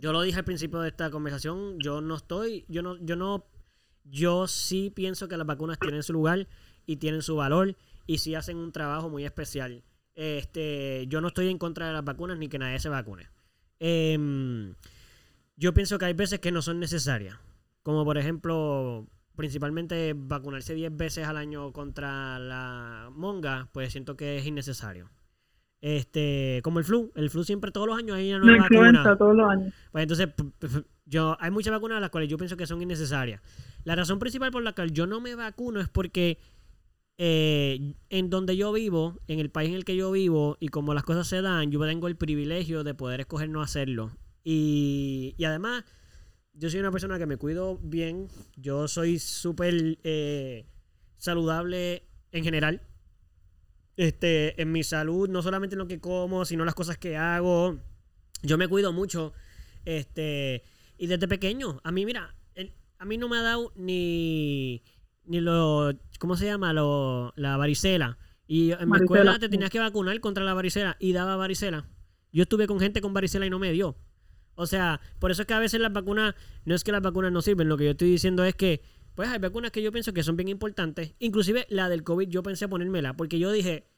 Yo 0.00 0.12
lo 0.12 0.22
dije 0.22 0.38
al 0.38 0.44
principio 0.44 0.80
de 0.80 0.88
esta 0.88 1.10
conversación, 1.10 1.78
yo 1.78 2.00
no 2.00 2.16
estoy, 2.16 2.64
yo 2.68 2.82
no, 2.82 2.96
yo 2.96 3.16
no, 3.16 3.46
yo 4.04 4.48
sí 4.48 4.90
pienso 4.90 5.28
que 5.28 5.36
las 5.36 5.46
vacunas 5.46 5.78
tienen 5.78 6.02
su 6.02 6.14
lugar 6.14 6.48
y 6.86 6.96
tienen 6.96 7.22
su 7.22 7.36
valor 7.36 7.76
y 8.10 8.18
sí 8.18 8.34
hacen 8.34 8.56
un 8.56 8.72
trabajo 8.72 9.08
muy 9.08 9.24
especial. 9.24 9.84
Este, 10.16 11.06
yo 11.06 11.20
no 11.20 11.28
estoy 11.28 11.48
en 11.48 11.58
contra 11.58 11.86
de 11.86 11.92
las 11.92 12.04
vacunas 12.04 12.38
ni 12.38 12.48
que 12.48 12.58
nadie 12.58 12.80
se 12.80 12.88
vacune. 12.88 13.28
Em, 13.78 14.74
yo 15.54 15.72
pienso 15.72 15.96
que 15.96 16.06
hay 16.06 16.12
veces 16.12 16.40
que 16.40 16.50
no 16.50 16.60
son 16.60 16.80
necesarias. 16.80 17.36
Como 17.84 18.04
por 18.04 18.18
ejemplo, 18.18 19.06
principalmente 19.36 20.14
vacunarse 20.16 20.74
10 20.74 20.96
veces 20.96 21.28
al 21.28 21.36
año 21.36 21.72
contra 21.72 22.40
la 22.40 23.10
monga, 23.12 23.68
pues 23.70 23.92
siento 23.92 24.16
que 24.16 24.38
es 24.38 24.44
innecesario. 24.44 25.08
Este, 25.80 26.60
como 26.64 26.80
el 26.80 26.84
flu, 26.84 27.12
el 27.14 27.30
flu 27.30 27.44
siempre 27.44 27.70
todos 27.70 27.86
los 27.86 27.96
años 27.96 28.16
hay 28.16 28.34
una 28.34 28.44
nueva 28.44 28.66
vacuna. 28.68 29.16
todos 29.16 29.36
los 29.36 29.48
años. 29.48 29.72
Pues 29.92 30.02
entonces, 30.02 30.28
yo, 31.06 31.36
hay 31.38 31.52
muchas 31.52 31.70
vacunas 31.70 31.98
a 31.98 32.00
las 32.00 32.10
cuales 32.10 32.28
yo 32.28 32.38
pienso 32.38 32.56
que 32.56 32.66
son 32.66 32.82
innecesarias. 32.82 33.40
La 33.84 33.94
razón 33.94 34.18
principal 34.18 34.50
por 34.50 34.64
la 34.64 34.72
cual 34.72 34.90
yo 34.90 35.06
no 35.06 35.20
me 35.20 35.36
vacuno 35.36 35.78
es 35.78 35.88
porque 35.88 36.38
eh, 37.22 37.96
en 38.08 38.30
donde 38.30 38.56
yo 38.56 38.72
vivo, 38.72 39.20
en 39.28 39.40
el 39.40 39.50
país 39.50 39.68
en 39.68 39.76
el 39.76 39.84
que 39.84 39.94
yo 39.94 40.10
vivo, 40.10 40.56
y 40.58 40.68
como 40.68 40.94
las 40.94 41.04
cosas 41.04 41.28
se 41.28 41.42
dan, 41.42 41.70
yo 41.70 41.78
tengo 41.84 42.08
el 42.08 42.16
privilegio 42.16 42.82
de 42.82 42.94
poder 42.94 43.20
escoger 43.20 43.50
no 43.50 43.60
hacerlo. 43.60 44.10
Y, 44.42 45.34
y 45.36 45.44
además, 45.44 45.84
yo 46.54 46.70
soy 46.70 46.80
una 46.80 46.90
persona 46.90 47.18
que 47.18 47.26
me 47.26 47.36
cuido 47.36 47.76
bien. 47.82 48.28
Yo 48.56 48.88
soy 48.88 49.18
súper 49.18 49.98
eh, 50.02 50.64
saludable 51.18 52.04
en 52.32 52.42
general. 52.42 52.80
Este, 53.98 54.58
en 54.60 54.72
mi 54.72 54.82
salud, 54.82 55.28
no 55.28 55.42
solamente 55.42 55.74
en 55.74 55.80
lo 55.80 55.88
que 55.88 56.00
como, 56.00 56.46
sino 56.46 56.64
las 56.64 56.74
cosas 56.74 56.96
que 56.96 57.18
hago. 57.18 57.80
Yo 58.42 58.56
me 58.56 58.66
cuido 58.66 58.94
mucho. 58.94 59.34
Este. 59.84 60.62
Y 60.96 61.06
desde 61.06 61.28
pequeño, 61.28 61.82
a 61.84 61.92
mí, 61.92 62.06
mira, 62.06 62.34
a 62.98 63.04
mí 63.04 63.18
no 63.18 63.28
me 63.28 63.36
ha 63.36 63.42
dado 63.42 63.74
ni. 63.76 64.82
Ni 65.24 65.40
lo. 65.40 65.92
¿Cómo 66.18 66.36
se 66.36 66.46
llama? 66.46 66.72
Lo, 66.72 67.32
la 67.36 67.56
varicela. 67.56 68.18
Y 68.46 68.72
en 68.72 68.90
mi 68.90 68.96
escuela 68.96 69.38
te 69.38 69.48
tenías 69.48 69.70
que 69.70 69.78
vacunar 69.78 70.18
contra 70.20 70.44
la 70.44 70.54
varicela 70.54 70.96
y 70.98 71.12
daba 71.12 71.36
varicela. 71.36 71.88
Yo 72.32 72.42
estuve 72.42 72.66
con 72.66 72.80
gente 72.80 73.00
con 73.00 73.14
varicela 73.14 73.46
y 73.46 73.50
no 73.50 73.58
me 73.58 73.72
dio. 73.72 73.96
O 74.54 74.66
sea, 74.66 75.00
por 75.18 75.30
eso 75.30 75.42
es 75.42 75.48
que 75.48 75.54
a 75.54 75.58
veces 75.58 75.80
las 75.80 75.92
vacunas, 75.92 76.34
no 76.64 76.74
es 76.74 76.84
que 76.84 76.92
las 76.92 77.00
vacunas 77.00 77.32
no 77.32 77.42
sirven, 77.42 77.68
lo 77.68 77.76
que 77.76 77.84
yo 77.84 77.90
estoy 77.92 78.10
diciendo 78.10 78.44
es 78.44 78.54
que, 78.54 78.82
pues 79.14 79.28
hay 79.28 79.38
vacunas 79.38 79.70
que 79.70 79.82
yo 79.82 79.92
pienso 79.92 80.12
que 80.12 80.22
son 80.22 80.36
bien 80.36 80.48
importantes. 80.48 81.14
Inclusive 81.18 81.66
la 81.70 81.88
del 81.88 82.02
COVID 82.02 82.28
yo 82.28 82.42
pensé 82.42 82.68
ponérmela, 82.68 83.16
porque 83.16 83.38
yo 83.38 83.52
dije, 83.52 83.88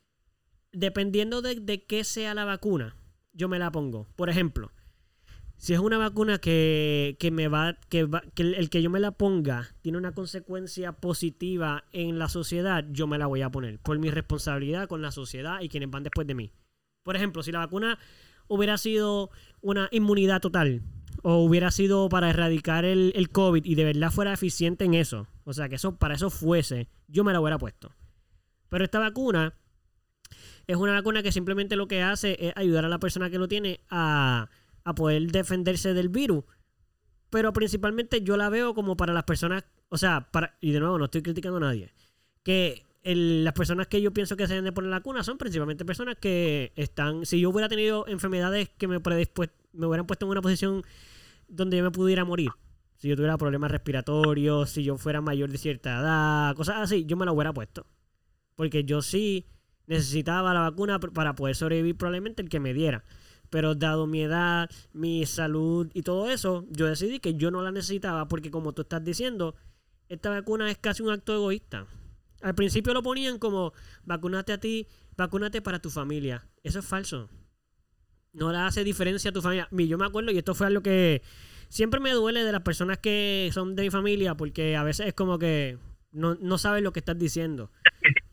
dependiendo 0.70 1.43
de, 1.43 1.57
de 1.57 1.85
qué 1.85 2.05
sea 2.05 2.35
la 2.35 2.45
vacuna, 2.45 2.97
yo 3.33 3.49
me 3.49 3.59
la 3.59 3.73
pongo. 3.73 4.07
Por 4.16 4.31
ejemplo, 4.31 4.70
si 5.62 5.74
es 5.74 5.78
una 5.78 5.96
vacuna 5.96 6.38
que, 6.38 7.16
que 7.20 7.30
me 7.30 7.46
va, 7.46 7.78
que 7.88 8.02
va, 8.02 8.24
que 8.34 8.42
el, 8.42 8.68
que 8.68 8.82
yo 8.82 8.90
me 8.90 8.98
la 8.98 9.12
ponga 9.12 9.68
tiene 9.80 9.96
una 9.96 10.12
consecuencia 10.12 10.90
positiva 10.90 11.84
en 11.92 12.18
la 12.18 12.28
sociedad, 12.28 12.84
yo 12.90 13.06
me 13.06 13.16
la 13.16 13.28
voy 13.28 13.42
a 13.42 13.50
poner 13.50 13.78
por 13.78 13.96
mi 14.00 14.10
responsabilidad 14.10 14.88
con 14.88 15.02
la 15.02 15.12
sociedad 15.12 15.60
y 15.60 15.68
quienes 15.68 15.88
van 15.88 16.02
después 16.02 16.26
de 16.26 16.34
mí. 16.34 16.50
Por 17.04 17.14
ejemplo, 17.14 17.44
si 17.44 17.52
la 17.52 17.60
vacuna 17.60 17.96
hubiera 18.48 18.76
sido 18.76 19.30
una 19.60 19.88
inmunidad 19.92 20.40
total 20.40 20.82
o 21.22 21.36
hubiera 21.44 21.70
sido 21.70 22.08
para 22.08 22.30
erradicar 22.30 22.84
el, 22.84 23.12
el, 23.14 23.30
COVID 23.30 23.64
y 23.64 23.76
de 23.76 23.84
verdad 23.84 24.10
fuera 24.10 24.32
eficiente 24.32 24.84
en 24.84 24.94
eso, 24.94 25.28
o 25.44 25.52
sea, 25.52 25.68
que 25.68 25.76
eso 25.76 25.96
para 25.96 26.16
eso 26.16 26.28
fuese, 26.28 26.88
yo 27.06 27.22
me 27.22 27.32
la 27.32 27.40
hubiera 27.40 27.58
puesto. 27.58 27.94
Pero 28.68 28.82
esta 28.82 28.98
vacuna 28.98 29.54
es 30.66 30.76
una 30.76 30.94
vacuna 30.94 31.22
que 31.22 31.30
simplemente 31.30 31.76
lo 31.76 31.86
que 31.86 32.02
hace 32.02 32.36
es 32.48 32.52
ayudar 32.56 32.84
a 32.84 32.88
la 32.88 32.98
persona 32.98 33.30
que 33.30 33.38
lo 33.38 33.46
tiene 33.46 33.78
a, 33.90 34.48
a 34.85 34.95
poder 34.95 35.30
defenderse 35.30 35.95
del 35.95 36.09
virus. 36.09 36.45
Pero 37.30 37.53
principalmente 37.53 38.22
yo 38.22 38.37
la 38.37 38.49
veo 38.51 38.74
como 38.74 38.97
para 38.97 39.12
las 39.12 39.24
personas, 39.24 39.64
o 39.89 39.97
sea, 39.97 40.30
para, 40.30 40.57
y 40.61 40.72
de 40.72 40.80
nuevo 40.80 40.99
no 40.99 41.07
estoy 41.07 41.22
criticando 41.22 41.57
a 41.59 41.61
nadie, 41.61 41.93
que 42.43 42.85
las 43.05 43.55
personas 43.55 43.89
que 43.89 44.01
yo 44.01 44.12
pienso 44.12 44.37
que 44.37 44.47
se 44.47 44.55
deben 44.55 44.66
de 44.66 44.72
poner 44.72 44.91
la 44.91 45.01
cuna 45.01 45.24
son 45.24 45.39
principalmente 45.39 45.85
personas 45.85 46.16
que 46.20 46.72
están. 46.76 47.26
Si 47.26 47.41
yo 47.41 47.51
hubiera 47.51 47.68
tenido 47.68 48.07
enfermedades 48.07 48.68
que 48.70 48.87
me, 48.87 48.99
me 48.99 49.87
hubieran 49.87 50.07
puesto 50.07 50.26
en 50.26 50.30
una 50.30 50.43
posición 50.43 50.85
donde 51.49 51.78
yo 51.78 51.83
me 51.83 51.91
pudiera 51.91 52.24
morir, 52.24 52.51
si 52.97 53.09
yo 53.09 53.16
tuviera 53.16 53.37
problemas 53.37 53.70
respiratorios, 53.70 54.70
si 54.70 54.85
yo 54.85 54.97
fuera 54.97 55.20
mayor 55.20 55.51
de 55.51 55.59
cierta 55.59 55.99
edad, 55.99 56.55
cosas 56.55 56.76
así, 56.76 57.05
yo 57.05 57.16
me 57.16 57.24
la 57.24 57.33
hubiera 57.33 57.53
puesto. 57.53 57.87
Porque 58.55 58.85
yo 58.85 59.03
sí 59.03 59.49
necesitaba 59.87 60.55
la 60.55 60.61
vacuna 60.61 61.01
para 61.01 61.35
poder 61.35 61.57
sobrevivir 61.57 61.97
probablemente 61.97 62.43
el 62.43 62.49
que 62.49 62.61
me 62.61 62.72
diera. 62.72 63.03
Pero 63.53 63.74
dado 63.74 64.07
mi 64.07 64.22
edad, 64.22 64.70
mi 64.94 65.26
salud 65.26 65.90
y 65.92 66.00
todo 66.00 66.30
eso, 66.30 66.64
yo 66.70 66.86
decidí 66.86 67.20
que 67.20 67.34
yo 67.34 67.50
no 67.50 67.61
la 67.61 67.70
necesitaba 67.70 68.26
porque 68.26 68.50
como 68.50 68.72
tú 68.72 68.80
estás 68.80 69.05
diciendo, 69.05 69.55
esta 70.09 70.30
vacuna 70.30 70.70
es 70.70 70.78
casi 70.78 71.03
un 71.03 71.11
acto 71.11 71.34
egoísta. 71.34 71.86
Al 72.40 72.55
principio 72.55 72.94
lo 72.94 73.03
ponían 73.03 73.38
como 73.38 73.74
vacunate 74.05 74.55
a 74.55 74.59
ti, 74.59 74.88
vacúnate 75.18 75.61
para 75.61 75.80
tu 75.80 75.90
familia. 75.90 76.48
Eso 76.62 76.78
es 76.78 76.86
falso. 76.86 77.28
No 78.32 78.50
le 78.53 78.57
hace 78.57 78.84
diferencia 78.84 79.28
a 79.28 79.34
tu 79.34 79.42
familia. 79.42 79.68
Yo 79.70 79.98
me 79.98 80.07
acuerdo, 80.07 80.32
y 80.32 80.38
esto 80.38 80.55
fue 80.55 80.68
algo 80.68 80.82
que 80.82 81.20
siempre 81.68 82.00
me 82.00 82.12
duele 82.12 82.44
de 82.44 82.53
las 82.53 82.62
personas 82.62 83.00
que 83.00 83.50
son 83.53 83.76
de 83.76 83.82
mi 83.82 83.90
familia, 83.90 84.34
porque 84.34 84.76
a 84.76 84.82
veces 84.82 85.09
es 85.09 85.12
como 85.12 85.38
que 85.38 85.76
no, 86.11 86.36
no 86.36 86.57
sabes 86.57 86.82
lo 86.82 86.94
que 86.94 87.00
estás 87.00 87.18
diciendo. 87.18 87.70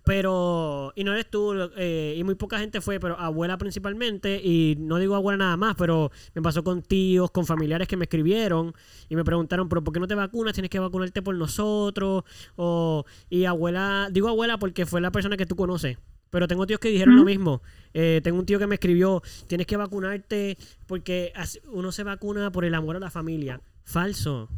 Pero, 0.10 0.92
y 0.96 1.04
no 1.04 1.14
eres 1.14 1.30
tú, 1.30 1.54
eh, 1.78 2.16
y 2.18 2.24
muy 2.24 2.34
poca 2.34 2.58
gente 2.58 2.82
fue, 2.82 3.00
pero 3.00 3.16
abuela 3.20 3.60
principalmente, 3.60 4.42
y 4.44 4.76
no 4.80 4.98
digo 4.98 5.14
abuela 5.14 5.38
nada 5.38 5.56
más, 5.56 5.76
pero 5.76 6.10
me 6.34 6.42
pasó 6.42 6.64
con 6.64 6.82
tíos, 6.82 7.30
con 7.30 7.46
familiares 7.46 7.88
que 7.88 7.96
me 7.96 8.06
escribieron 8.06 8.74
y 9.08 9.16
me 9.16 9.24
preguntaron, 9.24 9.70
pero 9.70 9.84
¿por 9.84 9.94
qué 9.94 10.00
no 10.00 10.08
te 10.08 10.16
vacunas? 10.16 10.54
Tienes 10.56 10.72
que 10.72 10.80
vacunarte 10.80 11.22
por 11.22 11.36
nosotros. 11.36 12.24
O, 12.56 13.06
y 13.30 13.46
abuela, 13.46 14.10
digo 14.12 14.30
abuela 14.30 14.58
porque 14.58 14.88
fue 14.88 15.00
la 15.00 15.12
persona 15.12 15.38
que 15.38 15.46
tú 15.46 15.56
conoces. 15.56 16.00
Pero 16.32 16.48
tengo 16.48 16.66
tíos 16.66 16.80
que 16.80 16.90
dijeron 16.90 17.16
lo 17.16 17.24
mismo. 17.24 17.62
Eh, 17.94 18.22
tengo 18.24 18.40
un 18.40 18.48
tío 18.48 18.58
que 18.58 18.66
me 18.66 18.76
escribió, 18.76 19.22
tienes 19.46 19.68
que 19.68 19.78
vacunarte 19.78 20.58
porque 20.88 21.34
uno 21.72 21.92
se 21.92 22.02
vacuna 22.02 22.52
por 22.52 22.66
el 22.66 22.74
amor 22.74 22.96
a 22.96 23.00
la 23.00 23.12
familia. 23.12 23.62
Falso. 23.84 24.50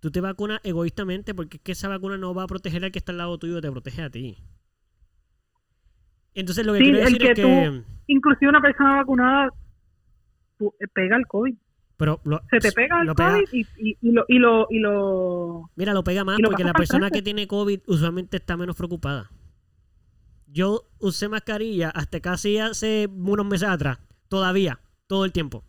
Tú 0.00 0.10
te 0.10 0.22
vacunas 0.22 0.60
egoístamente 0.64 1.34
porque 1.34 1.58
es 1.58 1.62
que 1.62 1.72
esa 1.72 1.88
vacuna 1.88 2.16
no 2.16 2.32
va 2.32 2.44
a 2.44 2.46
proteger 2.46 2.86
al 2.86 2.90
que 2.90 3.00
está 3.00 3.12
al 3.12 3.18
lado 3.18 3.36
tuyo, 3.36 3.60
te 3.60 3.70
protege 3.70 4.00
a 4.00 4.08
ti. 4.08 4.38
Entonces 6.34 6.66
lo 6.66 6.72
que 6.72 6.80
quiero 6.80 6.98
decir 6.98 7.22
es 7.22 7.34
que... 7.34 7.82
inclusive 8.08 8.48
una 8.48 8.60
persona 8.60 8.96
vacunada 8.96 9.48
eh, 10.60 10.86
pega 10.92 11.16
el 11.16 11.26
COVID. 11.26 11.54
Pero 11.96 12.20
se 12.50 12.58
te 12.58 12.72
pega 12.72 13.02
el 13.02 13.14
COVID 13.14 13.48
y, 13.52 13.66
y, 13.78 14.12
lo, 14.12 14.24
y, 14.26 14.38
lo, 14.38 14.66
y 14.68 14.78
lo... 14.80 15.70
Mira, 15.76 15.94
lo 15.94 16.02
pega 16.02 16.24
más 16.24 16.38
porque 16.44 16.64
la 16.64 16.72
persona 16.72 17.10
que 17.10 17.22
tiene 17.22 17.46
COVID 17.46 17.80
usualmente 17.86 18.36
está 18.38 18.56
menos 18.56 18.76
preocupada. 18.76 19.30
Yo 20.48 20.82
usé 20.98 21.28
mascarilla 21.28 21.90
hasta 21.90 22.20
casi 22.20 22.58
hace 22.58 23.08
unos 23.12 23.46
meses 23.46 23.68
atrás. 23.68 23.98
Todavía. 24.28 24.80
Todo 25.06 25.24
el 25.24 25.32
tiempo. 25.32 25.64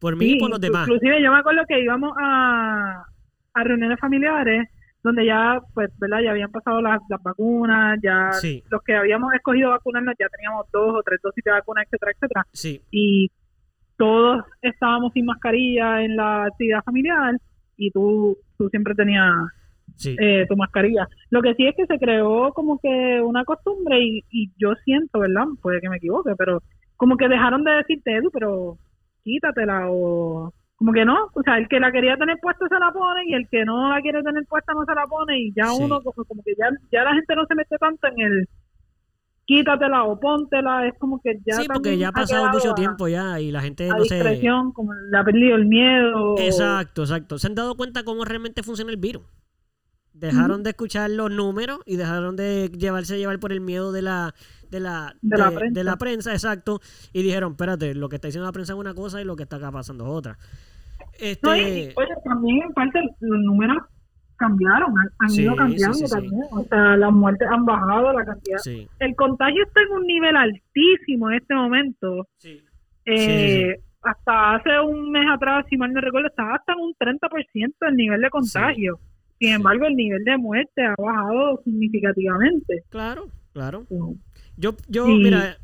Por 0.00 0.16
mí 0.16 0.32
y 0.32 0.38
por 0.38 0.50
los 0.50 0.60
demás. 0.60 0.88
Inclusive 0.88 1.22
yo 1.22 1.30
me 1.30 1.38
acuerdo 1.38 1.62
que 1.68 1.80
íbamos 1.80 2.12
a, 2.20 3.04
a 3.54 3.64
reuniones 3.64 4.00
familiares 4.00 4.68
donde 5.02 5.26
ya, 5.26 5.60
pues, 5.74 5.90
¿verdad? 5.98 6.20
Ya 6.24 6.30
habían 6.30 6.50
pasado 6.50 6.80
las, 6.80 7.00
las 7.08 7.22
vacunas, 7.22 7.98
ya 8.02 8.30
los 8.70 8.82
que 8.82 8.94
habíamos 8.94 9.34
escogido 9.34 9.70
vacunarnos 9.70 10.14
ya 10.18 10.28
teníamos 10.28 10.66
dos 10.72 10.94
o 10.94 11.02
tres 11.02 11.20
dosis 11.22 11.42
de 11.44 11.50
vacunas, 11.50 11.84
etcétera, 11.86 12.12
etcétera. 12.12 12.46
Sí. 12.52 12.80
Y 12.90 13.30
todos 13.96 14.44
estábamos 14.60 15.12
sin 15.12 15.26
mascarilla 15.26 16.02
en 16.02 16.16
la 16.16 16.44
actividad 16.44 16.82
familiar 16.84 17.36
y 17.76 17.90
tú, 17.90 18.36
tú 18.58 18.68
siempre 18.68 18.94
tenías 18.94 19.34
eh, 20.04 20.46
tu 20.48 20.56
mascarilla. 20.56 21.08
Lo 21.30 21.42
que 21.42 21.54
sí 21.54 21.66
es 21.66 21.74
que 21.76 21.86
se 21.86 21.98
creó 21.98 22.52
como 22.52 22.78
que 22.78 23.20
una 23.22 23.44
costumbre 23.44 24.00
y, 24.00 24.24
y 24.30 24.50
yo 24.56 24.74
siento, 24.84 25.18
¿verdad? 25.20 25.46
Puede 25.60 25.80
que 25.80 25.88
me 25.88 25.96
equivoque, 25.96 26.32
pero 26.36 26.62
como 26.96 27.16
que 27.16 27.28
dejaron 27.28 27.64
de 27.64 27.72
decirte, 27.72 28.16
Edu, 28.16 28.30
pero 28.30 28.78
quítatela 29.24 29.88
o 29.90 30.52
como 30.82 30.92
que 30.92 31.04
no, 31.04 31.28
o 31.32 31.42
sea, 31.44 31.58
el 31.58 31.68
que 31.68 31.78
la 31.78 31.92
quería 31.92 32.16
tener 32.16 32.38
puesta 32.42 32.66
se 32.68 32.74
la 32.74 32.90
pone 32.90 33.20
y 33.28 33.34
el 33.34 33.48
que 33.48 33.64
no 33.64 33.88
la 33.88 34.00
quiere 34.00 34.20
tener 34.20 34.44
puesta 34.46 34.74
no 34.74 34.84
se 34.84 34.92
la 34.92 35.06
pone 35.06 35.38
y 35.38 35.52
ya 35.54 35.72
uno 35.72 36.02
como, 36.02 36.42
que 36.42 36.54
ya, 36.58 36.70
ya 36.90 37.04
la 37.04 37.14
gente 37.14 37.36
no 37.36 37.46
se 37.46 37.54
mete 37.54 37.78
tanto 37.78 38.08
en 38.08 38.20
el 38.20 38.48
quítatela 39.44 40.02
o 40.02 40.18
póntela, 40.18 40.88
es 40.88 40.94
como 40.98 41.20
que 41.22 41.38
ya 41.46 41.54
Sí, 41.54 41.68
porque 41.72 41.96
ya 41.96 42.08
ha 42.08 42.12
pasado 42.12 42.50
mucho 42.50 42.74
tiempo 42.74 43.06
ya 43.06 43.38
y 43.38 43.52
la 43.52 43.60
gente 43.60 43.86
no 43.86 44.02
discreción, 44.02 44.70
se 44.70 44.74
como 44.74 44.92
le 44.92 45.16
ha 45.16 45.22
perdido 45.22 45.54
el 45.54 45.66
miedo. 45.66 46.34
Exacto, 46.38 47.02
exacto. 47.02 47.38
Se 47.38 47.46
han 47.46 47.54
dado 47.54 47.76
cuenta 47.76 48.02
cómo 48.02 48.24
realmente 48.24 48.64
funciona 48.64 48.90
el 48.90 48.96
virus. 48.96 49.22
Dejaron 50.14 50.64
de 50.64 50.70
escuchar 50.70 51.10
los 51.10 51.30
números 51.30 51.78
y 51.86 51.94
dejaron 51.96 52.34
de 52.34 52.70
llevarse 52.76 53.14
a 53.14 53.18
llevar 53.18 53.38
por 53.38 53.52
el 53.52 53.60
miedo 53.60 53.92
de 53.92 54.02
la 54.02 54.34
de 54.72 54.80
la, 54.80 55.14
de, 55.20 55.38
la, 55.38 55.50
prensa. 55.50 55.80
de 55.80 55.84
la 55.84 55.96
prensa, 55.96 56.32
exacto, 56.32 56.80
y 57.12 57.22
dijeron, 57.22 57.52
espérate, 57.52 57.94
lo 57.94 58.08
que 58.08 58.16
está 58.16 58.28
diciendo 58.28 58.46
la 58.46 58.52
prensa 58.52 58.72
es 58.72 58.78
una 58.78 58.94
cosa 58.94 59.20
y 59.20 59.24
lo 59.24 59.36
que 59.36 59.42
está 59.42 59.56
acá 59.56 59.70
pasando 59.70 60.04
es 60.04 60.10
otra. 60.10 60.38
Este... 61.18 61.48
oye, 61.48 62.14
también 62.24 62.62
en 62.62 62.72
parte 62.72 63.00
los 63.20 63.40
números 63.40 63.78
cambiaron, 64.42 64.92
han, 65.18 65.30
ido 65.30 65.54
cambiando 65.54 66.06
también. 66.08 66.42
O 66.50 66.64
sea, 66.64 66.96
las 66.96 67.12
muertes 67.12 67.48
han 67.48 67.64
bajado, 67.64 68.12
la 68.12 68.24
cantidad. 68.24 68.60
El 68.98 69.14
contagio 69.14 69.62
está 69.64 69.80
en 69.82 69.92
un 69.92 70.06
nivel 70.06 70.36
altísimo 70.36 71.30
en 71.30 71.36
este 71.36 71.54
momento. 71.54 72.26
Eh, 73.04 73.76
hasta 74.02 74.56
hace 74.56 74.80
un 74.80 75.12
mes 75.12 75.24
atrás, 75.32 75.64
si 75.70 75.76
mal 75.76 75.92
no 75.92 76.00
recuerdo, 76.00 76.28
estaba 76.28 76.56
hasta 76.56 76.72
en 76.72 76.80
un 76.80 76.94
30% 76.94 77.74
el 77.88 77.96
nivel 77.96 78.20
de 78.20 78.30
contagio. 78.30 78.98
Sin 79.38 79.50
embargo, 79.50 79.86
el 79.86 79.94
nivel 79.94 80.24
de 80.24 80.36
muerte 80.36 80.82
ha 80.84 80.94
bajado 80.98 81.60
significativamente. 81.64 82.82
Claro, 82.90 83.28
claro. 83.52 83.86
Yo, 84.56 84.74
yo, 84.88 85.06
mira, 85.06 85.56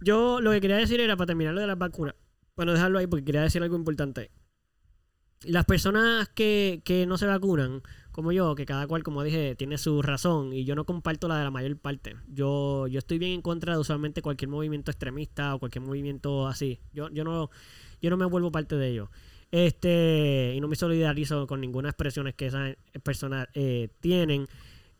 yo 0.00 0.40
lo 0.40 0.50
que 0.50 0.60
quería 0.60 0.76
decir 0.76 1.00
era 1.00 1.16
para 1.16 1.26
terminar 1.26 1.54
lo 1.54 1.60
de 1.60 1.68
las 1.68 1.78
vacunas. 1.78 2.14
Bueno, 2.56 2.72
dejarlo 2.72 2.98
ahí 2.98 3.06
porque 3.06 3.24
quería 3.24 3.42
decir 3.42 3.62
algo 3.62 3.76
importante 3.76 4.30
las 5.44 5.64
personas 5.64 6.28
que, 6.28 6.82
que 6.84 7.06
no 7.06 7.18
se 7.18 7.26
vacunan, 7.26 7.82
como 8.12 8.32
yo, 8.32 8.54
que 8.54 8.66
cada 8.66 8.86
cual, 8.86 9.02
como 9.02 9.22
dije, 9.22 9.54
tiene 9.54 9.78
su 9.78 10.02
razón 10.02 10.52
y 10.52 10.64
yo 10.64 10.74
no 10.74 10.84
comparto 10.84 11.28
la 11.28 11.38
de 11.38 11.44
la 11.44 11.50
mayor 11.50 11.78
parte. 11.78 12.16
Yo, 12.28 12.86
yo 12.88 12.98
estoy 12.98 13.18
bien 13.18 13.32
en 13.32 13.42
contra 13.42 13.74
de 13.74 13.78
usualmente 13.78 14.22
cualquier 14.22 14.50
movimiento 14.50 14.90
extremista 14.90 15.54
o 15.54 15.58
cualquier 15.58 15.84
movimiento 15.84 16.46
así. 16.46 16.80
Yo, 16.92 17.08
yo 17.10 17.24
no, 17.24 17.50
yo 18.02 18.10
no 18.10 18.16
me 18.16 18.26
vuelvo 18.26 18.52
parte 18.52 18.76
de 18.76 18.88
ello. 18.88 19.10
Este, 19.50 20.52
y 20.54 20.60
no 20.60 20.68
me 20.68 20.76
solidarizo 20.76 21.46
con 21.46 21.60
ninguna 21.60 21.88
expresión 21.88 22.32
que 22.36 22.46
esas 22.46 22.76
personas 23.02 23.48
eh, 23.54 23.88
tienen. 24.00 24.46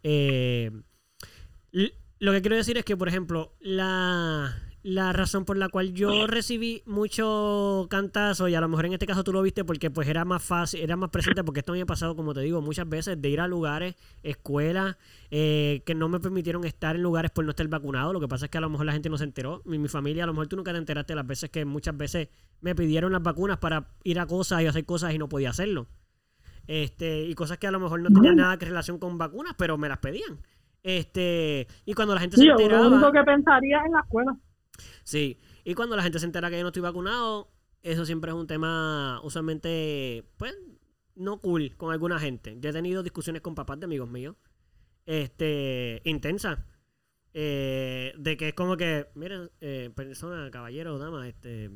Eh, 0.02 0.70
lo 2.18 2.32
que 2.32 2.40
quiero 2.40 2.56
decir 2.56 2.78
es 2.78 2.84
que, 2.84 2.96
por 2.96 3.08
ejemplo, 3.08 3.54
la, 3.60 4.56
la 4.82 5.12
razón 5.12 5.44
por 5.44 5.58
la 5.58 5.68
cual 5.68 5.92
yo 5.92 6.26
recibí 6.26 6.82
mucho 6.86 7.86
cantazo, 7.90 8.48
y 8.48 8.54
a 8.54 8.60
lo 8.62 8.68
mejor 8.68 8.86
en 8.86 8.94
este 8.94 9.06
caso 9.06 9.22
tú 9.22 9.32
lo 9.32 9.42
viste 9.42 9.62
porque 9.64 9.90
pues 9.90 10.08
era 10.08 10.24
más 10.24 10.42
fácil, 10.42 10.80
era 10.80 10.96
más 10.96 11.10
presente, 11.10 11.44
porque 11.44 11.60
esto 11.60 11.72
me 11.72 11.82
ha 11.82 11.86
pasado, 11.86 12.16
como 12.16 12.32
te 12.32 12.40
digo, 12.40 12.62
muchas 12.62 12.88
veces 12.88 13.20
de 13.20 13.28
ir 13.28 13.40
a 13.40 13.46
lugares, 13.46 13.94
escuelas, 14.22 14.96
eh, 15.30 15.82
que 15.84 15.94
no 15.94 16.08
me 16.08 16.18
permitieron 16.18 16.64
estar 16.64 16.96
en 16.96 17.02
lugares 17.02 17.30
por 17.30 17.44
no 17.44 17.50
estar 17.50 17.68
vacunado. 17.68 18.12
Lo 18.14 18.20
que 18.20 18.28
pasa 18.28 18.46
es 18.46 18.50
que 18.50 18.56
a 18.58 18.62
lo 18.62 18.70
mejor 18.70 18.86
la 18.86 18.92
gente 18.92 19.10
no 19.10 19.18
se 19.18 19.24
enteró. 19.24 19.60
Mi, 19.66 19.78
mi 19.78 19.88
familia, 19.88 20.24
a 20.24 20.26
lo 20.26 20.32
mejor 20.32 20.46
tú 20.48 20.56
nunca 20.56 20.72
te 20.72 20.78
enteraste 20.78 21.14
las 21.14 21.26
veces 21.26 21.50
que 21.50 21.64
muchas 21.66 21.96
veces 21.96 22.28
me 22.62 22.74
pidieron 22.74 23.12
las 23.12 23.22
vacunas 23.22 23.58
para 23.58 23.88
ir 24.02 24.18
a 24.18 24.26
cosas 24.26 24.62
y 24.62 24.66
hacer 24.66 24.86
cosas 24.86 25.12
y 25.12 25.18
no 25.18 25.28
podía 25.28 25.50
hacerlo. 25.50 25.88
Este, 26.66 27.24
y 27.24 27.34
cosas 27.34 27.58
que 27.58 27.66
a 27.66 27.70
lo 27.70 27.80
mejor 27.80 28.00
no 28.00 28.08
tenían 28.10 28.36
nada 28.36 28.56
que 28.58 28.64
relación 28.66 28.98
con 28.98 29.18
vacunas, 29.18 29.54
pero 29.58 29.76
me 29.76 29.88
las 29.88 29.98
pedían. 29.98 30.38
Este, 30.82 31.66
y 31.84 31.92
cuando 31.92 32.14
la 32.14 32.20
gente 32.20 32.36
Sí, 32.36 32.42
se 32.42 32.48
yo 32.48 32.54
lo 32.54 32.60
enteraba. 32.60 32.86
único 32.88 33.12
que 33.12 33.22
pensaría 33.24 33.82
en 33.84 33.92
la 33.92 34.00
escuela. 34.00 34.36
Sí, 35.04 35.38
y 35.64 35.74
cuando 35.74 35.96
la 35.96 36.02
gente 36.02 36.18
se 36.18 36.26
entera 36.26 36.50
que 36.50 36.56
yo 36.56 36.62
no 36.62 36.68
estoy 36.68 36.82
vacunado, 36.82 37.50
eso 37.82 38.04
siempre 38.04 38.30
es 38.30 38.36
un 38.36 38.46
tema 38.46 39.20
usualmente, 39.22 40.24
pues, 40.36 40.56
no 41.14 41.38
cool 41.40 41.76
con 41.76 41.92
alguna 41.92 42.18
gente. 42.18 42.56
Yo 42.60 42.70
he 42.70 42.72
tenido 42.72 43.02
discusiones 43.02 43.42
con 43.42 43.54
papás 43.54 43.78
de 43.80 43.84
amigos 43.86 44.08
míos, 44.08 44.36
este, 45.06 46.02
intensas, 46.04 46.58
eh, 47.32 48.12
de 48.18 48.36
que 48.36 48.48
es 48.48 48.54
como 48.54 48.76
que, 48.76 49.06
miren, 49.14 49.50
eh, 49.60 49.90
persona, 49.94 50.50
caballero, 50.50 51.22
este, 51.22 51.70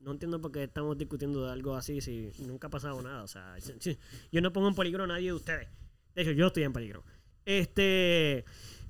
no 0.00 0.12
entiendo 0.12 0.40
por 0.40 0.52
qué 0.52 0.64
estamos 0.64 0.98
discutiendo 0.98 1.46
de 1.46 1.52
algo 1.52 1.74
así 1.74 2.00
si 2.00 2.30
nunca 2.46 2.66
ha 2.66 2.70
pasado 2.70 3.00
nada. 3.02 3.22
O 3.22 3.28
sea, 3.28 3.56
yo 4.30 4.40
no 4.40 4.52
pongo 4.52 4.68
en 4.68 4.74
peligro 4.74 5.04
a 5.04 5.06
nadie 5.06 5.26
de 5.26 5.32
ustedes. 5.32 5.68
De 6.14 6.22
hecho, 6.22 6.32
yo 6.32 6.48
estoy 6.48 6.62
en 6.64 6.72
peligro. 6.72 7.04
Este, 7.44 8.44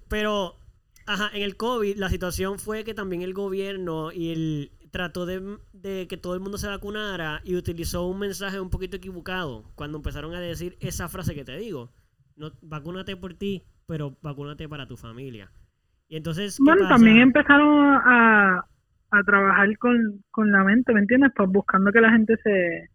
pero, 0.08 0.56
ajá, 1.06 1.30
en 1.34 1.42
el 1.42 1.56
COVID 1.56 1.96
la 1.96 2.08
situación 2.10 2.58
fue 2.58 2.84
que 2.84 2.94
también 2.94 3.22
el 3.22 3.34
gobierno 3.34 4.12
y 4.12 4.30
el 4.32 4.72
trató 4.90 5.26
de, 5.26 5.58
de 5.72 6.06
que 6.08 6.16
todo 6.16 6.34
el 6.34 6.40
mundo 6.40 6.56
se 6.58 6.68
vacunara 6.68 7.40
y 7.44 7.56
utilizó 7.56 8.06
un 8.06 8.18
mensaje 8.20 8.60
un 8.60 8.70
poquito 8.70 8.96
equivocado 8.96 9.72
cuando 9.74 9.98
empezaron 9.98 10.34
a 10.34 10.40
decir 10.40 10.76
esa 10.80 11.08
frase 11.08 11.34
que 11.34 11.44
te 11.44 11.56
digo. 11.56 11.92
No, 12.36 12.52
vacúnate 12.62 13.16
por 13.16 13.34
ti, 13.34 13.64
pero 13.86 14.16
vacúnate 14.22 14.68
para 14.68 14.86
tu 14.86 14.96
familia. 14.96 15.52
Y 16.08 16.16
entonces, 16.16 16.62
¿qué 16.62 16.62
Bueno, 16.62 16.82
pasa? 16.82 16.94
también 16.94 17.18
empezaron 17.18 17.84
a, 18.04 18.66
a 19.10 19.22
trabajar 19.24 19.76
con, 19.78 20.24
con 20.30 20.50
la 20.52 20.64
mente, 20.64 20.92
¿me 20.92 21.00
entiendes? 21.00 21.32
Pues 21.36 21.48
buscando 21.50 21.92
que 21.92 22.00
la 22.00 22.12
gente 22.12 22.36
se... 22.42 22.90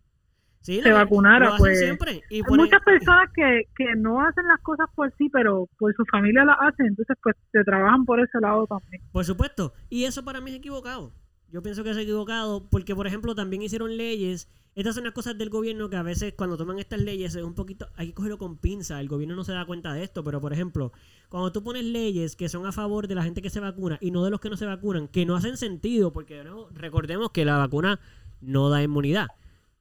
Sí, 0.61 0.81
se 0.81 0.91
vacunara, 0.91 1.55
pues, 1.57 1.79
siempre. 1.79 2.21
Y 2.29 2.37
Hay 2.37 2.57
muchas 2.57 2.81
personas 2.83 3.31
que, 3.33 3.63
que 3.75 3.95
no 3.95 4.21
hacen 4.21 4.45
las 4.47 4.59
cosas 4.61 4.87
por 4.93 5.11
sí, 5.17 5.29
pero 5.29 5.69
por 5.77 5.95
su 5.95 6.05
familia 6.05 6.43
las 6.43 6.57
hacen, 6.59 6.87
entonces 6.87 7.15
pues 7.23 7.35
se 7.51 7.63
trabajan 7.63 8.05
por 8.05 8.19
ese 8.19 8.39
lado 8.41 8.67
también. 8.67 9.01
Por 9.11 9.23
supuesto. 9.23 9.73
Y 9.89 10.03
eso 10.03 10.23
para 10.23 10.41
mí 10.41 10.51
es 10.51 10.57
equivocado. 10.57 11.13
Yo 11.51 11.63
pienso 11.63 11.83
que 11.83 11.91
es 11.91 11.97
equivocado 11.97 12.67
porque, 12.69 12.95
por 12.95 13.07
ejemplo, 13.07 13.33
también 13.33 13.61
hicieron 13.61 13.97
leyes. 13.97 14.49
Estas 14.75 14.95
son 14.95 15.03
las 15.05 15.13
cosas 15.13 15.37
del 15.37 15.49
gobierno 15.49 15.89
que 15.89 15.95
a 15.95 16.03
veces 16.03 16.33
cuando 16.37 16.57
toman 16.57 16.77
estas 16.77 17.01
leyes 17.01 17.33
es 17.33 17.43
un 17.43 17.55
poquito... 17.55 17.87
Hay 17.95 18.07
que 18.07 18.13
cogerlo 18.13 18.37
con 18.37 18.57
pinza. 18.57 18.99
El 18.99 19.07
gobierno 19.07 19.35
no 19.35 19.43
se 19.43 19.53
da 19.53 19.65
cuenta 19.65 19.93
de 19.93 20.03
esto. 20.03 20.23
Pero, 20.23 20.39
por 20.41 20.53
ejemplo, 20.53 20.91
cuando 21.27 21.51
tú 21.51 21.63
pones 21.63 21.85
leyes 21.85 22.35
que 22.35 22.49
son 22.49 22.67
a 22.67 22.71
favor 22.71 23.07
de 23.07 23.15
la 23.15 23.23
gente 23.23 23.41
que 23.41 23.49
se 23.49 23.59
vacuna 23.59 23.97
y 23.99 24.11
no 24.11 24.23
de 24.23 24.29
los 24.29 24.39
que 24.39 24.49
no 24.49 24.57
se 24.57 24.67
vacunan, 24.67 25.07
que 25.07 25.25
no 25.25 25.35
hacen 25.35 25.57
sentido 25.57 26.13
porque, 26.13 26.35
de 26.35 26.43
nuevo, 26.43 26.69
recordemos 26.71 27.31
que 27.31 27.45
la 27.45 27.57
vacuna 27.57 27.99
no 28.41 28.69
da 28.69 28.83
inmunidad. 28.83 29.27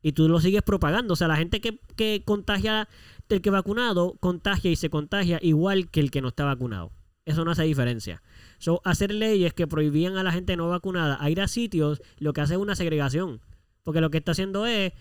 Y 0.03 0.13
tú 0.13 0.29
lo 0.29 0.41
sigues 0.41 0.63
propagando. 0.63 1.15
O 1.15 1.17
sea, 1.17 1.29
la 1.29 1.37
gente 1.37 1.61
que, 1.61 1.81
que 1.97 2.23
contagia 2.25 2.89
del 3.29 3.43
que 3.43 3.51
vacunado, 3.51 4.15
contagia 4.21 4.71
y 4.71 4.77
se 4.77 4.91
contagia 4.91 5.39
igual 5.43 5.91
que 5.91 6.01
el 6.01 6.11
que 6.11 6.23
no 6.23 6.29
está 6.29 6.45
vacunado. 6.45 6.93
Eso 7.25 7.45
no 7.45 7.51
hace 7.51 7.65
diferencia. 7.65 8.23
So, 8.59 8.81
hacer 8.85 9.13
leyes 9.13 9.53
que 9.53 9.67
prohibían 9.67 10.17
a 10.17 10.23
la 10.23 10.33
gente 10.33 10.57
no 10.57 10.69
vacunada 10.69 11.19
a 11.21 11.29
ir 11.31 11.41
a 11.41 11.49
sitios, 11.49 12.01
lo 12.19 12.33
que 12.33 12.41
hace 12.41 12.55
es 12.55 12.61
una 12.61 12.75
segregación. 12.75 13.41
Porque 13.83 14.01
lo 14.01 14.11
que 14.11 14.19
está 14.19 14.33
haciendo 14.33 14.67
es 14.67 14.93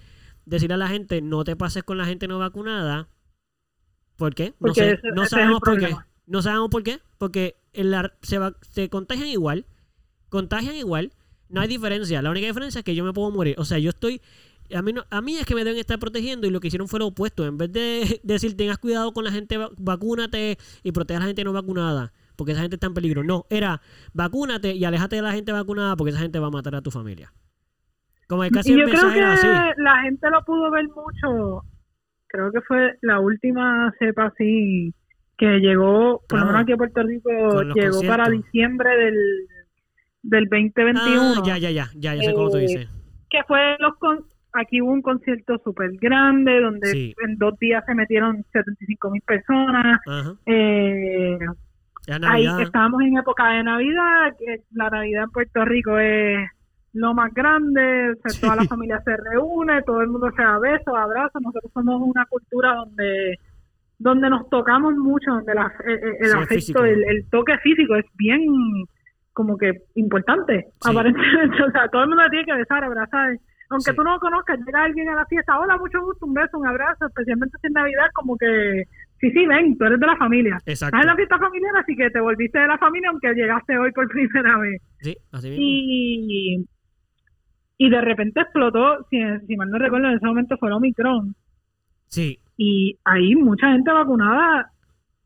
decirle 0.45 0.73
a 0.73 0.77
la 0.77 0.87
gente, 0.89 1.21
no 1.21 1.43
te 1.43 1.55
pases 1.55 1.83
con 1.83 1.97
la 1.97 2.05
gente 2.05 2.27
no 2.27 2.39
vacunada. 2.39 3.07
¿Por 4.17 4.33
qué? 4.35 4.53
No, 4.59 4.73
sé, 4.73 4.91
ese- 4.93 5.01
no 5.13 5.23
ese 5.23 5.29
sabemos 5.29 5.55
el 5.55 5.61
por 5.61 5.79
qué. 5.79 5.95
No 6.25 6.41
sabemos 6.41 6.69
por 6.69 6.83
qué. 6.83 6.99
Porque 7.17 7.55
en 7.73 7.91
la- 7.91 8.13
se, 8.21 8.39
va- 8.39 8.55
se 8.61 8.89
contagian 8.89 9.27
igual. 9.27 9.65
Contagian 10.29 10.75
igual. 10.75 11.13
No 11.49 11.61
hay 11.61 11.67
diferencia. 11.67 12.21
La 12.21 12.31
única 12.31 12.47
diferencia 12.47 12.79
es 12.79 12.85
que 12.85 12.95
yo 12.95 13.05
me 13.05 13.13
puedo 13.13 13.31
morir. 13.31 13.55
O 13.57 13.63
sea, 13.65 13.77
yo 13.79 13.89
estoy... 13.91 14.21
A 14.75 14.81
mí, 14.81 14.91
no- 14.93 15.05
a 15.09 15.21
mí 15.21 15.37
es 15.37 15.45
que 15.45 15.55
me 15.55 15.63
deben 15.63 15.79
estar 15.79 15.97
protegiendo 15.99 16.45
y 16.47 16.49
lo 16.49 16.59
que 16.59 16.67
hicieron 16.67 16.87
fue 16.87 16.99
lo 16.99 17.07
opuesto. 17.07 17.45
En 17.45 17.57
vez 17.57 17.71
de 17.71 18.19
decir 18.23 18.55
tengas 18.57 18.77
cuidado 18.77 19.13
con 19.13 19.23
la 19.23 19.31
gente, 19.31 19.57
va- 19.57 19.69
vacúnate 19.77 20.57
y 20.83 20.91
protege 20.91 21.17
a 21.17 21.19
la 21.21 21.25
gente 21.27 21.43
no 21.43 21.53
vacunada, 21.53 22.11
porque 22.35 22.51
esa 22.53 22.61
gente 22.61 22.75
está 22.75 22.87
en 22.87 22.93
peligro. 22.93 23.23
No, 23.23 23.45
era 23.49 23.81
vacúnate 24.13 24.73
y 24.73 24.83
aléjate 24.85 25.15
de 25.17 25.21
la 25.21 25.31
gente 25.31 25.51
vacunada 25.51 25.95
porque 25.95 26.11
esa 26.11 26.19
gente 26.19 26.39
va 26.39 26.47
a 26.47 26.51
matar 26.51 26.75
a 26.75 26.81
tu 26.81 26.91
familia. 26.91 27.31
Como 28.27 28.41
que 28.43 28.49
casi 28.51 28.71
y 28.71 28.73
el 28.73 28.79
yo 28.81 28.85
creo 28.87 29.03
mensaje 29.07 29.13
que 29.13 29.19
era 29.19 29.33
así. 29.33 29.81
la 29.81 30.01
gente 30.01 30.29
lo 30.29 30.43
pudo 30.43 30.69
ver 30.69 30.85
mucho, 30.89 31.63
creo 32.27 32.51
que 32.51 32.59
fue 32.61 32.95
la 33.01 33.21
última 33.21 33.93
cepa 33.99 34.25
así 34.25 34.93
que 35.37 35.45
llegó, 35.59 36.21
por 36.27 36.39
lo 36.39 36.45
menos 36.47 36.61
aquí 36.63 36.73
a 36.73 36.77
Puerto 36.77 37.03
Rico, 37.03 37.29
llegó 37.73 38.01
para 38.07 38.27
diciembre 38.29 38.89
del, 38.97 39.15
del 40.23 40.43
2021. 40.49 41.21
Ah, 41.37 41.43
ya, 41.45 41.57
ya, 41.57 41.69
ya, 41.69 41.89
ya, 41.95 42.15
ya 42.15 42.21
sé 42.23 42.33
cómo 42.33 42.49
tú 42.49 42.57
Eh, 42.57 42.61
dices. 42.61 42.89
que 43.29 43.43
fue 43.47 43.77
los 43.79 43.95
con 43.97 44.25
aquí 44.59 44.81
hubo 44.81 44.91
un 44.91 45.01
concierto 45.01 45.57
súper 45.63 45.91
grande 46.01 46.59
donde 46.61 46.87
Sí. 46.87 47.13
en 47.25 47.37
dos 47.37 47.57
días 47.59 47.83
se 47.85 47.93
metieron 47.95 48.43
75 48.51 49.11
mil 49.11 49.21
personas 49.21 49.99
eh, 50.45 51.37
ahí 52.23 52.47
estábamos 52.61 53.01
en 53.01 53.17
época 53.17 53.49
de 53.51 53.63
Navidad 53.63 54.33
que 54.39 54.61
la 54.73 54.89
Navidad 54.89 55.23
en 55.25 55.29
Puerto 55.31 55.65
Rico 55.65 55.97
es 55.99 56.39
lo 56.93 57.13
más 57.13 57.33
grande 57.33 58.11
o 58.11 58.29
sea, 58.29 58.41
toda 58.41 58.55
la 58.55 58.63
familia 58.67 59.01
se 59.03 59.15
reúne 59.17 59.81
todo 59.83 60.01
el 60.01 60.07
mundo 60.07 60.29
se 60.35 60.41
da 60.41 60.57
besos 60.59 60.93
abrazos 60.95 61.41
nosotros 61.41 61.71
somos 61.73 62.01
una 62.01 62.25
cultura 62.25 62.73
donde 62.75 63.35
donde 63.99 64.29
nos 64.29 64.49
tocamos 64.49 64.95
mucho 64.95 65.31
donde 65.31 65.53
la- 65.53 65.71
el, 65.85 65.91
el- 65.91 66.03
el 66.03 66.15
Sí, 66.19 66.25
es 66.25 66.33
afecto 66.35 66.85
el, 66.85 67.03
el 67.03 67.29
toque 67.29 67.57
físico 67.59 67.95
es 67.95 68.05
bien 68.15 68.41
como 69.33 69.57
que 69.57 69.73
importante 69.95 70.65
aparentemente 70.85 71.61
o 71.67 71.71
sea 71.71 71.87
todo 71.89 72.03
el 72.03 72.09
mundo 72.09 72.23
tiene 72.31 72.45
que 72.45 72.53
besar 72.55 72.83
abrazar 72.83 73.37
aunque 73.69 73.91
Sí. 73.91 73.95
tú 73.97 74.03
no 74.03 74.13
lo 74.13 74.19
conozcas 74.19 74.59
llega 74.65 74.83
alguien 74.83 75.09
a 75.09 75.15
la 75.15 75.25
fiesta 75.25 75.59
hola 75.59 75.77
mucho 75.77 76.01
gusto 76.01 76.25
un 76.25 76.33
beso 76.33 76.57
un 76.57 76.67
abrazo 76.67 77.05
especialmente 77.07 77.57
si 77.61 77.67
es 77.67 77.73
Navidad 77.73 78.07
como 78.13 78.37
que 78.37 78.83
sí 79.19 79.31
sí 79.31 79.45
ven 79.45 79.77
tú 79.77 79.85
eres 79.85 79.99
de 79.99 80.05
la 80.07 80.15
familia 80.17 80.57
Exacto. 80.65 80.95
Estás 80.97 81.01
en 81.01 81.07
la 81.07 81.15
fiesta 81.15 81.37
familiar, 81.39 81.71
así 81.77 81.95
que 81.95 82.09
te 82.09 82.19
volviste 82.19 82.59
de 82.59 82.67
la 82.67 82.77
familia 82.77 83.09
aunque 83.09 83.33
llegaste 83.33 83.77
hoy 83.77 83.91
por 83.91 84.07
primera 84.09 84.57
vez. 84.59 84.81
Sí, 85.01 85.15
así 85.31 85.49
mismo. 85.49 85.63
Y, 85.63 86.65
y 87.79 87.89
de 87.89 88.01
repente 88.01 88.41
explotó, 88.41 89.05
si, 89.09 89.17
si 89.45 89.55
mal 89.55 89.69
no 89.69 89.77
recuerdo, 89.77 90.07
en 90.07 90.15
ese 90.15 90.25
momento 90.25 90.57
fue 90.57 90.69
el 90.69 90.73
Omicron. 90.75 91.35
Sí, 92.07 92.39
Y 92.55 92.97
ahí 93.05 93.35
mucha 93.35 93.71
gente 93.71 93.91
vacunada 93.91 94.71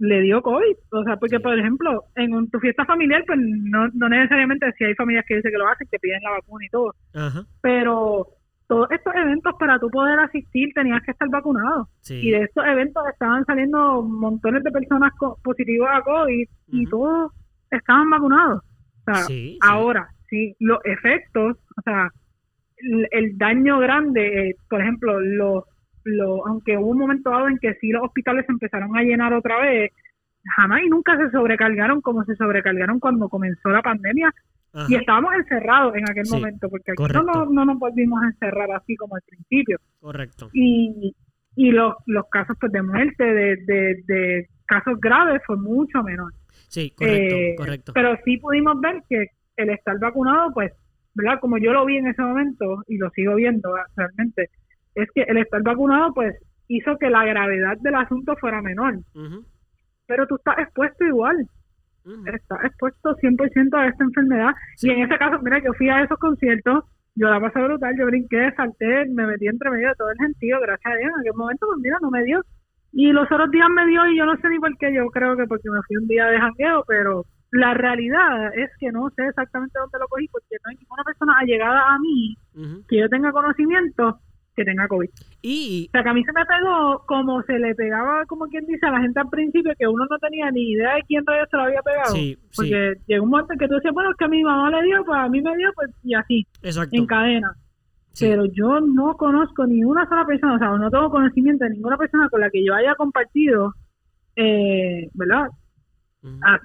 le 0.03 0.21
dio 0.21 0.41
COVID. 0.41 0.75
O 0.91 1.03
sea, 1.03 1.15
porque, 1.17 1.39
por 1.39 1.57
ejemplo, 1.57 2.03
en 2.15 2.33
un- 2.33 2.49
tu 2.49 2.59
fiesta 2.59 2.85
familiar, 2.85 3.23
pues 3.27 3.37
no, 3.39 3.87
no 3.93 4.09
necesariamente, 4.09 4.71
si 4.77 4.83
hay 4.83 4.95
familias 4.95 5.25
que 5.27 5.35
dicen 5.35 5.51
que 5.51 5.57
lo 5.57 5.67
hacen, 5.67 5.87
que 5.91 5.99
piden 5.99 6.21
la 6.23 6.31
vacuna 6.31 6.65
y 6.65 6.69
todo. 6.69 6.95
ajá. 7.13 7.43
Pero 7.61 8.27
todos 8.67 8.89
estos 8.91 9.13
eventos, 9.15 9.53
para 9.59 9.77
tú 9.79 9.89
poder 9.89 10.17
asistir, 10.19 10.69
tenías 10.73 11.03
que 11.03 11.11
estar 11.11 11.27
vacunado. 11.29 11.87
Sí. 11.99 12.15
Y 12.27 12.31
de 12.31 12.43
estos 12.43 12.65
eventos 12.65 13.03
estaban 13.11 13.43
saliendo 13.45 14.01
montones 14.01 14.63
de 14.63 14.71
personas 14.71 15.11
co- 15.19 15.37
positivas 15.43 15.89
a 15.99 16.01
COVID 16.01 16.47
y 16.67 16.85
todos 16.87 17.31
estaban 17.69 18.09
vacunados. 18.09 18.61
O 18.63 19.03
sea, 19.05 19.15
Sí, 19.25 19.33
sí. 19.53 19.59
ahora, 19.61 20.07
sí, 20.29 20.55
los 20.59 20.79
efectos, 20.85 21.57
o 21.77 21.81
sea, 21.83 22.09
el, 22.77 23.07
el 23.11 23.37
daño 23.37 23.77
grande, 23.79 24.49
eh, 24.49 24.55
por 24.69 24.81
ejemplo, 24.81 25.19
los, 25.19 25.63
los, 26.03 26.41
aunque 26.45 26.77
hubo 26.77 26.87
un 26.89 26.97
momento 26.99 27.29
dado 27.29 27.47
en 27.47 27.57
que 27.59 27.73
sí 27.75 27.89
los 27.91 28.03
hospitales 28.03 28.45
empezaron 28.49 28.95
a 28.97 29.01
llenar 29.03 29.33
otra 29.33 29.59
vez, 29.61 29.91
jamás 30.55 30.81
y 30.83 30.89
nunca 30.89 31.17
se 31.17 31.29
sobrecargaron 31.31 32.01
como 32.01 32.23
se 32.25 32.35
sobrecargaron 32.35 32.99
cuando 32.99 33.29
comenzó 33.29 33.69
la 33.69 33.81
pandemia 33.81 34.33
Ajá. 34.73 34.87
y 34.89 34.95
estábamos 34.95 35.33
encerrados 35.35 35.95
en 35.95 36.09
aquel 36.09 36.25
Sí, 36.25 36.33
momento, 36.33 36.69
porque 36.69 36.91
aquí 36.93 37.03
no, 37.13 37.23
nos- 37.23 37.51
no 37.51 37.65
nos 37.65 37.77
volvimos 37.77 38.23
a 38.23 38.27
encerrar 38.27 38.71
así 38.71 38.95
como 38.95 39.15
al 39.15 39.21
principio 39.27 39.77
Correcto. 39.99 40.49
y, 40.53 41.15
y 41.55 41.71
los, 41.71 41.93
los 42.07 42.25
casos 42.29 42.57
pues 42.59 42.71
de 42.71 42.81
muerte, 42.81 43.23
de, 43.23 43.55
de, 43.57 44.03
de 44.07 44.47
casos 44.65 44.99
graves 44.99 45.41
fue 45.45 45.57
mucho 45.57 46.01
menor. 46.01 46.31
Sí, 46.69 46.91
correcto, 46.95 47.35
Eh, 47.35 47.55
correcto. 47.57 47.91
Pero 47.93 48.17
sí 48.23 48.37
pudimos 48.37 48.79
ver 48.79 49.03
que 49.09 49.27
el 49.57 49.69
estar 49.71 49.99
vacunado, 49.99 50.51
pues, 50.53 50.71
¿verdad? 51.13 51.39
Como 51.41 51.57
yo 51.57 51.73
lo 51.73 51.85
vi 51.85 51.97
en 51.97 52.07
ese 52.07 52.21
momento 52.21 52.83
y 52.87 52.97
lo 52.97 53.09
sigo 53.09 53.35
viendo 53.35 53.75
ah, 53.75 53.83
realmente, 53.97 54.49
es 54.95 55.09
que 55.13 55.23
el 55.23 55.37
estar 55.37 55.61
vacunado, 55.63 56.13
pues, 56.13 56.35
hizo 56.67 56.97
que 56.97 57.09
la 57.09 57.25
gravedad 57.25 57.77
del 57.81 57.95
asunto 57.95 58.35
fuera 58.37 58.61
menor. 58.61 58.99
Pero 60.07 60.27
tú 60.27 60.35
estás 60.35 60.59
expuesto 60.59 61.05
igual, 61.05 61.47
estás 62.25 62.65
expuesto 62.65 63.15
100% 63.15 63.77
a 63.77 63.87
esta 63.87 64.03
enfermedad. 64.03 64.53
Sí. 64.75 64.87
Y 64.87 64.91
en 64.91 65.03
ese 65.03 65.17
caso, 65.17 65.39
mira, 65.41 65.59
yo 65.63 65.73
fui 65.73 65.89
a 65.89 66.03
esos 66.03 66.17
conciertos, 66.17 66.85
yo 67.15 67.29
la 67.29 67.39
pasé 67.39 67.61
brutal, 67.61 67.95
yo 67.97 68.05
brinqué, 68.05 68.51
salté, 68.55 69.05
me 69.07 69.27
metí 69.27 69.47
entre 69.47 69.69
medio 69.69 69.89
de 69.89 69.95
todo 69.95 70.09
el 70.11 70.17
gentío, 70.17 70.59
gracias 70.61 70.93
a 70.93 70.97
Dios. 70.97 71.11
En 71.13 71.19
aquel 71.19 71.37
momento, 71.37 71.67
pues 71.67 71.79
mira, 71.81 71.97
no 72.01 72.09
me 72.09 72.23
dio. 72.23 72.41
Y 72.93 73.11
los 73.11 73.31
otros 73.31 73.51
días 73.51 73.69
me 73.69 73.85
dio 73.85 74.07
y 74.07 74.17
yo 74.17 74.25
no 74.25 74.35
sé 74.37 74.49
ni 74.49 74.59
por 74.59 74.77
qué, 74.77 74.93
yo 74.93 75.07
creo 75.07 75.37
que 75.37 75.45
porque 75.45 75.69
me 75.69 75.81
fui 75.87 75.97
un 75.97 76.07
día 76.07 76.25
de 76.27 76.39
jangueo, 76.39 76.83
pero 76.87 77.25
la 77.51 77.73
realidad 77.73 78.53
es 78.57 78.69
que 78.79 78.91
no 78.91 79.09
sé 79.11 79.27
exactamente 79.27 79.77
dónde 79.79 79.99
lo 79.99 80.07
cogí 80.07 80.27
porque 80.29 80.55
no 80.63 80.69
hay 80.69 80.77
ninguna 80.77 81.03
persona 81.03 81.37
allegada 81.37 81.95
a 81.95 81.99
mí 81.99 82.35
que 82.87 82.97
yo 82.97 83.09
tenga 83.09 83.31
conocimiento 83.31 84.19
que 84.61 84.71
tenga 84.71 84.87
COVID. 84.87 85.09
Y... 85.41 85.87
O 85.89 85.91
sea, 85.91 86.03
que 86.03 86.09
a 86.09 86.13
mí 86.13 86.23
se 86.23 86.31
me 86.31 86.45
pegó 86.45 87.03
como 87.05 87.41
se 87.43 87.57
le 87.59 87.73
pegaba, 87.75 88.25
como 88.25 88.45
quien 88.45 88.65
dice, 88.65 88.85
a 88.85 88.91
la 88.91 89.01
gente 89.01 89.19
al 89.19 89.29
principio, 89.29 89.73
que 89.77 89.87
uno 89.87 90.05
no 90.09 90.17
tenía 90.19 90.51
ni 90.51 90.71
idea 90.71 90.95
de 90.95 91.03
quién 91.03 91.25
rayos 91.25 91.47
se 91.49 91.57
lo 91.57 91.63
había 91.63 91.81
pegado. 91.81 92.13
Sí, 92.13 92.37
porque 92.55 92.93
llegó 93.07 93.23
un 93.23 93.29
momento 93.31 93.53
en 93.53 93.59
que 93.59 93.67
tú 93.67 93.75
decías, 93.75 93.93
bueno, 93.93 94.11
es 94.11 94.17
que 94.17 94.25
a 94.25 94.29
mi 94.29 94.43
mamá 94.43 94.69
le 94.69 94.83
dio, 94.83 95.03
pues 95.05 95.17
a 95.17 95.29
mí 95.29 95.41
me 95.41 95.55
dio, 95.57 95.71
pues 95.75 95.89
y 96.03 96.13
así, 96.13 96.47
Exacto. 96.61 96.95
en 96.95 97.05
cadena. 97.05 97.53
Pero 98.19 98.45
yo 98.45 98.81
no 98.81 99.15
conozco 99.15 99.65
ni 99.65 99.83
una 99.83 100.07
sola 100.07 100.25
persona, 100.25 100.55
o 100.55 100.59
sea, 100.59 100.69
no 100.77 100.89
tengo 100.89 101.09
conocimiento 101.09 101.63
de 101.63 101.71
ninguna 101.71 101.97
persona 101.97 102.27
con 102.29 102.41
la 102.41 102.49
que 102.49 102.63
yo 102.63 102.75
haya 102.75 102.93
compartido, 102.95 103.73
eh, 104.35 105.07
¿verdad? 105.13 105.47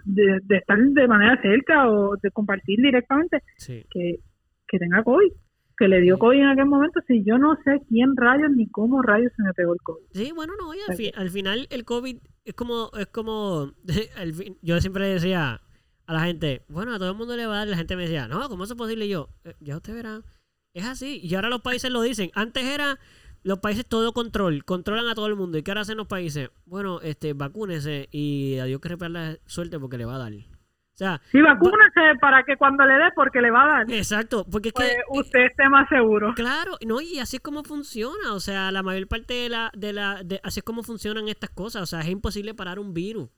de, 0.04 0.40
de, 0.42 0.56
estar 0.58 0.78
de 0.78 1.08
manera 1.08 1.40
cerca 1.40 1.88
o 1.88 2.14
de 2.16 2.30
compartir 2.30 2.78
directamente 2.78 3.42
que, 3.66 4.16
que 4.68 4.78
tenga 4.78 5.02
COVID 5.02 5.32
que 5.76 5.88
le 5.88 6.00
dio 6.00 6.18
COVID 6.18 6.38
en 6.38 6.48
aquel 6.48 6.66
momento, 6.66 7.00
si 7.06 7.22
yo 7.24 7.38
no 7.38 7.56
sé 7.64 7.82
quién 7.88 8.16
rayos 8.16 8.50
ni 8.50 8.68
cómo 8.68 9.02
rayos 9.02 9.32
se 9.36 9.42
me 9.42 9.52
pegó 9.52 9.74
el 9.74 9.80
COVID. 9.82 10.04
Sí, 10.12 10.32
bueno, 10.32 10.54
no, 10.58 10.70
al, 10.70 11.30
final 11.30 11.66
el 11.70 11.84
COVID 11.84 12.18
es 12.44 12.54
como, 12.54 12.90
es 12.98 13.06
como, 13.08 13.72
yo 14.62 14.80
siempre 14.80 15.06
decía 15.06 15.60
a 16.06 16.12
la 16.12 16.20
gente, 16.20 16.62
bueno, 16.68 16.94
a 16.94 16.98
todo 16.98 17.10
el 17.10 17.16
mundo 17.16 17.36
le 17.36 17.46
va 17.46 17.54
a 17.54 17.58
dar, 17.58 17.68
la 17.68 17.76
gente 17.76 17.96
me 17.96 18.02
decía, 18.02 18.28
no, 18.28 18.48
¿cómo 18.48 18.64
es 18.64 18.74
posible? 18.74 19.06
Y 19.06 19.10
yo, 19.10 19.28
eh, 19.44 19.54
ya 19.60 19.76
usted 19.76 19.94
verá, 19.94 20.22
es 20.72 20.84
así, 20.84 21.20
y 21.22 21.34
ahora 21.34 21.50
los 21.50 21.62
países 21.62 21.90
lo 21.90 22.00
dicen, 22.00 22.30
antes 22.34 22.64
era 22.64 22.98
los 23.42 23.58
países 23.58 23.86
todo 23.86 24.12
control, 24.12 24.64
controlan 24.64 25.08
a 25.08 25.14
todo 25.14 25.26
el 25.26 25.36
mundo, 25.36 25.58
¿y 25.58 25.62
qué 25.62 25.70
ahora 25.72 25.82
hacen 25.82 25.98
los 25.98 26.06
países? 26.06 26.50
Bueno, 26.64 27.00
este, 27.02 27.32
vacúnese 27.32 28.08
y 28.10 28.58
adiós 28.58 28.80
que 28.80 28.96
la 29.08 29.38
suerte 29.46 29.78
porque 29.78 29.98
le 29.98 30.04
va 30.04 30.16
a 30.16 30.18
dar. 30.18 30.32
O 30.96 30.98
sea, 30.98 31.20
sí, 31.30 31.42
vacúnese 31.42 32.18
para 32.22 32.42
que 32.42 32.56
cuando 32.56 32.86
le 32.86 32.94
dé, 32.94 33.10
porque 33.14 33.42
le 33.42 33.50
va 33.50 33.64
a 33.64 33.66
dar. 33.66 33.92
Exacto, 33.92 34.46
porque 34.50 34.68
es 34.68 34.72
pues 34.72 34.88
que 34.88 35.18
usted 35.18 35.40
esté 35.40 35.68
más 35.68 35.86
seguro. 35.90 36.32
Claro, 36.34 36.78
no, 36.86 37.02
y 37.02 37.18
así 37.18 37.36
es 37.36 37.42
como 37.42 37.64
funciona. 37.64 38.32
O 38.32 38.40
sea, 38.40 38.72
la 38.72 38.82
mayor 38.82 39.06
parte 39.06 39.34
de 39.34 39.50
la, 39.50 39.70
de 39.76 39.92
la, 39.92 40.22
de, 40.24 40.40
así 40.42 40.60
es 40.60 40.64
como 40.64 40.82
funcionan 40.82 41.28
estas 41.28 41.50
cosas. 41.50 41.82
O 41.82 41.86
sea, 41.86 42.00
es 42.00 42.08
imposible 42.08 42.54
parar 42.54 42.78
un 42.78 42.94
virus. 42.94 43.28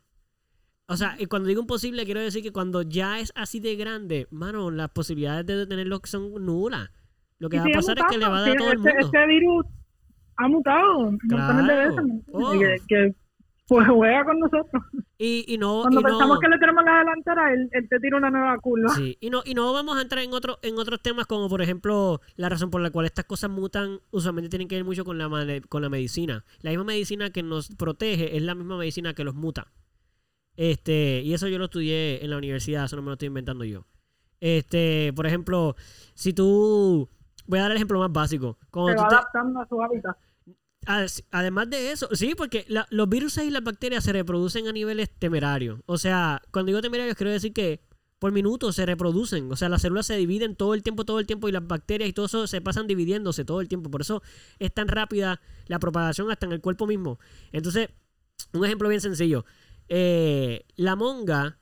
O 0.86 0.96
sea, 0.96 1.16
y 1.18 1.26
cuando 1.26 1.48
digo 1.48 1.60
imposible, 1.60 2.04
quiero 2.04 2.20
decir 2.20 2.44
que 2.44 2.52
cuando 2.52 2.82
ya 2.82 3.18
es 3.18 3.32
así 3.34 3.58
de 3.58 3.74
grande, 3.74 4.28
mano, 4.30 4.70
las 4.70 4.90
posibilidades 4.90 5.44
de 5.44 5.56
detenerlo 5.56 6.00
son 6.04 6.32
nulas. 6.46 6.90
Lo 7.40 7.48
que 7.48 7.58
va 7.58 7.64
a 7.64 7.74
pasar 7.74 7.98
es 7.98 8.04
que 8.08 8.18
le 8.18 8.28
va 8.28 8.38
a 8.38 8.40
dar 8.42 8.50
a 8.50 8.54
todo 8.54 8.70
el 8.70 8.78
este, 8.78 8.92
mundo. 8.92 9.04
Este 9.04 9.26
virus 9.26 9.66
ha 10.36 10.46
mutado 10.46 11.10
claro. 11.28 11.66
de 11.66 11.74
veces. 11.74 12.04
Oh. 12.32 12.52
que 12.86 13.14
pues 13.68 13.86
juega 13.86 14.24
con 14.24 14.40
nosotros. 14.40 14.82
Y, 15.18 15.44
y 15.46 15.58
no, 15.58 15.82
Cuando 15.82 16.00
y 16.00 16.04
pensamos 16.04 16.38
que 16.40 16.48
le 16.48 16.58
tenemos 16.58 16.84
la 16.84 16.98
delantera, 17.00 17.52
él, 17.52 17.68
te 17.70 18.00
tira 18.00 18.16
una 18.16 18.30
nueva 18.30 18.56
curva. 18.58 18.88
Sí, 18.94 19.18
y 19.20 19.28
no, 19.28 19.42
y 19.44 19.52
no 19.52 19.72
vamos 19.74 19.98
a 19.98 20.02
entrar 20.02 20.24
en, 20.24 20.32
otro, 20.32 20.58
en 20.62 20.78
otros 20.78 21.02
temas 21.02 21.26
como, 21.26 21.48
por 21.50 21.60
ejemplo, 21.60 22.20
la 22.36 22.48
razón 22.48 22.70
por 22.70 22.80
la 22.80 22.90
cual 22.90 23.04
estas 23.04 23.26
cosas 23.26 23.50
mutan 23.50 24.00
usualmente 24.10 24.48
tienen 24.48 24.68
que 24.68 24.76
ver 24.76 24.84
mucho 24.84 25.04
con 25.04 25.18
la, 25.18 25.28
con 25.68 25.82
la 25.82 25.90
medicina. 25.90 26.44
La 26.62 26.70
misma 26.70 26.84
medicina 26.84 27.30
que 27.30 27.42
nos 27.42 27.68
protege 27.76 28.36
es 28.36 28.42
la 28.42 28.54
misma 28.54 28.78
medicina 28.78 29.12
que 29.12 29.24
los 29.24 29.34
muta. 29.34 29.66
Este, 30.56 31.20
y 31.22 31.34
eso 31.34 31.46
yo 31.46 31.58
lo 31.58 31.66
estudié 31.66 32.24
en 32.24 32.30
la 32.30 32.38
universidad, 32.38 32.86
eso 32.86 32.96
no 32.96 33.02
me 33.02 33.08
lo 33.08 33.12
estoy 33.14 33.28
inventando 33.28 33.64
yo. 33.64 33.84
Este, 34.40 35.12
por 35.14 35.26
ejemplo, 35.26 35.76
si 36.14 36.32
tú... 36.32 37.08
Voy 37.46 37.58
a 37.58 37.62
dar 37.62 37.70
el 37.70 37.78
ejemplo 37.78 37.98
más 37.98 38.12
básico. 38.12 38.58
se 38.72 38.94
va 38.94 39.06
adaptando 39.06 39.60
a 39.60 39.66
su 39.66 39.82
hábitat. 39.82 40.16
Además 41.30 41.68
de 41.68 41.92
eso, 41.92 42.08
sí, 42.12 42.34
porque 42.34 42.64
los 42.88 43.08
virus 43.10 43.36
y 43.36 43.50
las 43.50 43.62
bacterias 43.62 44.04
se 44.04 44.12
reproducen 44.14 44.68
a 44.68 44.72
niveles 44.72 45.10
temerarios. 45.10 45.80
O 45.84 45.98
sea, 45.98 46.40
cuando 46.50 46.70
digo 46.70 46.80
temerarios, 46.80 47.14
quiero 47.14 47.30
decir 47.30 47.52
que 47.52 47.82
por 48.18 48.32
minuto 48.32 48.72
se 48.72 48.86
reproducen. 48.86 49.52
O 49.52 49.56
sea, 49.56 49.68
las 49.68 49.82
células 49.82 50.06
se 50.06 50.16
dividen 50.16 50.56
todo 50.56 50.72
el 50.72 50.82
tiempo, 50.82 51.04
todo 51.04 51.20
el 51.20 51.26
tiempo, 51.26 51.46
y 51.46 51.52
las 51.52 51.66
bacterias 51.66 52.08
y 52.08 52.14
todo 52.14 52.24
eso 52.24 52.46
se 52.46 52.62
pasan 52.62 52.86
dividiéndose 52.86 53.44
todo 53.44 53.60
el 53.60 53.68
tiempo. 53.68 53.90
Por 53.90 54.00
eso 54.00 54.22
es 54.58 54.72
tan 54.72 54.88
rápida 54.88 55.42
la 55.66 55.78
propagación 55.78 56.30
hasta 56.30 56.46
en 56.46 56.52
el 56.52 56.62
cuerpo 56.62 56.86
mismo. 56.86 57.18
Entonces, 57.52 57.90
un 58.54 58.64
ejemplo 58.64 58.88
bien 58.88 59.02
sencillo. 59.02 59.44
Eh, 59.90 60.64
la 60.76 60.96
monga 60.96 61.58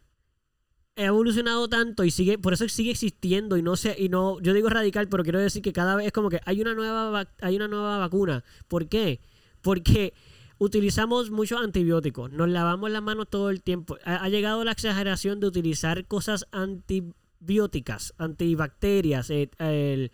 ha 0.97 1.05
evolucionado 1.05 1.69
tanto 1.69 2.05
y 2.05 2.11
sigue, 2.11 2.39
por 2.39 2.55
eso 2.55 2.67
sigue 2.69 2.91
existiendo 2.91 3.57
y 3.59 3.63
no 3.63 3.77
sé, 3.77 3.95
y 3.99 4.09
no, 4.09 4.41
yo 4.41 4.55
digo 4.55 4.71
radical, 4.71 5.09
pero 5.09 5.23
quiero 5.23 5.39
decir 5.39 5.63
que 5.63 5.73
cada 5.73 5.95
vez 5.95 6.07
es 6.07 6.13
como 6.13 6.31
que 6.31 6.41
hay 6.47 6.61
una 6.63 6.75
nueva, 6.75 7.29
hay 7.43 7.57
una 7.57 7.69
nueva 7.69 7.99
vacuna. 7.99 8.45
¿Por 8.67 8.89
qué? 8.89 9.21
Porque 9.61 10.15
utilizamos 10.59 11.31
muchos 11.31 11.61
antibióticos, 11.61 12.33
nos 12.33 12.49
lavamos 12.49 12.91
las 12.91 13.03
manos 13.03 13.29
todo 13.29 13.51
el 13.51 13.63
tiempo. 13.63 13.99
Ha, 14.05 14.27
llegado 14.31 14.65
la 14.65 14.73
exageración 14.73 15.39
de 15.39 15.49
utilizar 15.49 16.07
cosas 16.07 16.47
antibióticas, 16.51 18.15
antibacterias, 18.17 19.29
eh, 19.29 19.51
el, 19.59 20.11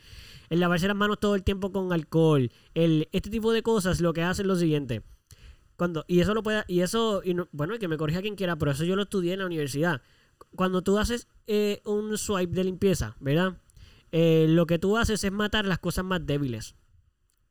lavarse 0.51 0.89
las 0.89 0.97
manos 0.97 1.21
todo 1.21 1.37
el 1.37 1.45
tiempo 1.45 1.71
con 1.71 1.93
alcohol, 1.93 2.51
el, 2.75 3.09
este 3.13 3.31
tipo 3.31 3.53
de 3.53 3.63
cosas 3.63 4.01
lo 4.01 4.13
que 4.13 4.23
hacen 4.23 4.45
es 4.45 4.49
lo 4.49 4.57
siguiente. 4.57 5.03
Cuando, 5.77 6.05
y 6.09 6.21
eso 6.21 6.35
lo 6.35 6.43
puede, 6.43 6.65
y 6.67 6.81
eso, 6.81 7.23
y 7.25 7.37
bueno, 7.53 7.79
que 7.79 7.89
me 7.89 7.97
corrija 7.97 8.21
quien 8.21 8.35
quiera, 8.35 8.57
pero 8.57 8.73
eso 8.73 8.85
yo 8.85 8.97
lo 8.97 9.03
estudié 9.03 9.35
en 9.35 9.39
la 9.39 9.47
universidad 9.47 10.03
cuando 10.55 10.83
tú 10.83 10.99
haces 10.99 11.29
eh, 11.47 11.81
un 11.85 12.17
swipe 12.19 12.55
de 12.55 12.65
limpieza, 12.65 13.17
¿verdad? 13.21 13.59
Eh, 14.13 14.47
lo 14.49 14.67
que 14.67 14.79
tú 14.79 14.97
haces 14.97 15.25
es 15.25 15.33
matar 15.33 15.67
las 15.67 15.79
cosas 15.79 16.05
más 16.05 16.25
débiles. 16.25 16.77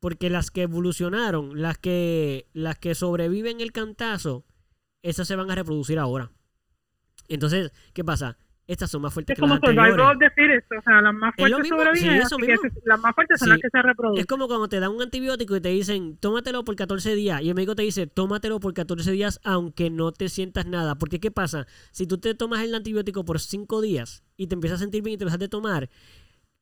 Porque 0.00 0.30
las 0.30 0.50
que 0.50 0.62
evolucionaron, 0.62 1.60
las 1.60 1.78
que, 1.78 2.48
las 2.52 2.78
que 2.78 2.94
sobreviven 2.94 3.60
el 3.60 3.72
cantazo, 3.72 4.44
esas 5.02 5.28
se 5.28 5.36
van 5.36 5.50
a 5.50 5.54
reproducir 5.54 5.98
ahora. 5.98 6.32
Entonces, 7.28 7.72
¿qué 7.92 8.04
pasa? 8.04 8.36
Estas 8.72 8.90
son 8.90 9.02
más 9.02 9.12
fuertes 9.12 9.34
es 9.34 9.36
que 9.36 9.40
como 9.40 9.54
las 9.54 9.62
anteriores. 9.62 10.18
decir 10.18 10.50
esto, 10.50 10.74
o 10.78 10.82
sea, 10.82 11.00
las 11.02 11.14
más 11.14 11.34
fuertes 11.36 11.68
sobreviven, 11.68 12.22
las 12.84 13.00
más 13.00 13.14
fuertes 13.14 13.38
son 13.38 13.48
las 13.50 13.58
que 13.58 13.68
se 13.70 13.82
reproducen. 13.82 14.20
Es 14.20 14.26
como 14.26 14.48
cuando 14.48 14.68
te 14.68 14.80
dan 14.80 14.90
un 14.90 15.02
antibiótico 15.02 15.56
y 15.56 15.60
te 15.60 15.68
dicen, 15.68 16.16
tómatelo 16.18 16.64
por 16.64 16.76
14 16.76 17.14
días, 17.14 17.42
y 17.42 17.48
el 17.48 17.54
médico 17.54 17.74
te 17.74 17.82
dice, 17.82 18.06
tómatelo 18.06 18.60
por 18.60 18.74
14 18.74 19.10
días 19.12 19.40
aunque 19.44 19.90
no 19.90 20.12
te 20.12 20.28
sientas 20.28 20.66
nada, 20.66 20.96
porque 20.96 21.20
¿qué 21.20 21.30
pasa? 21.30 21.66
Si 21.90 22.06
tú 22.06 22.18
te 22.18 22.34
tomas 22.34 22.62
el 22.62 22.74
antibiótico 22.74 23.24
por 23.24 23.40
5 23.40 23.80
días 23.80 24.24
y 24.36 24.46
te 24.46 24.54
empiezas 24.54 24.80
a 24.80 24.84
sentir 24.84 25.02
bien 25.02 25.14
y 25.14 25.18
te 25.18 25.24
dejas 25.24 25.40
de 25.40 25.48
tomar, 25.48 25.88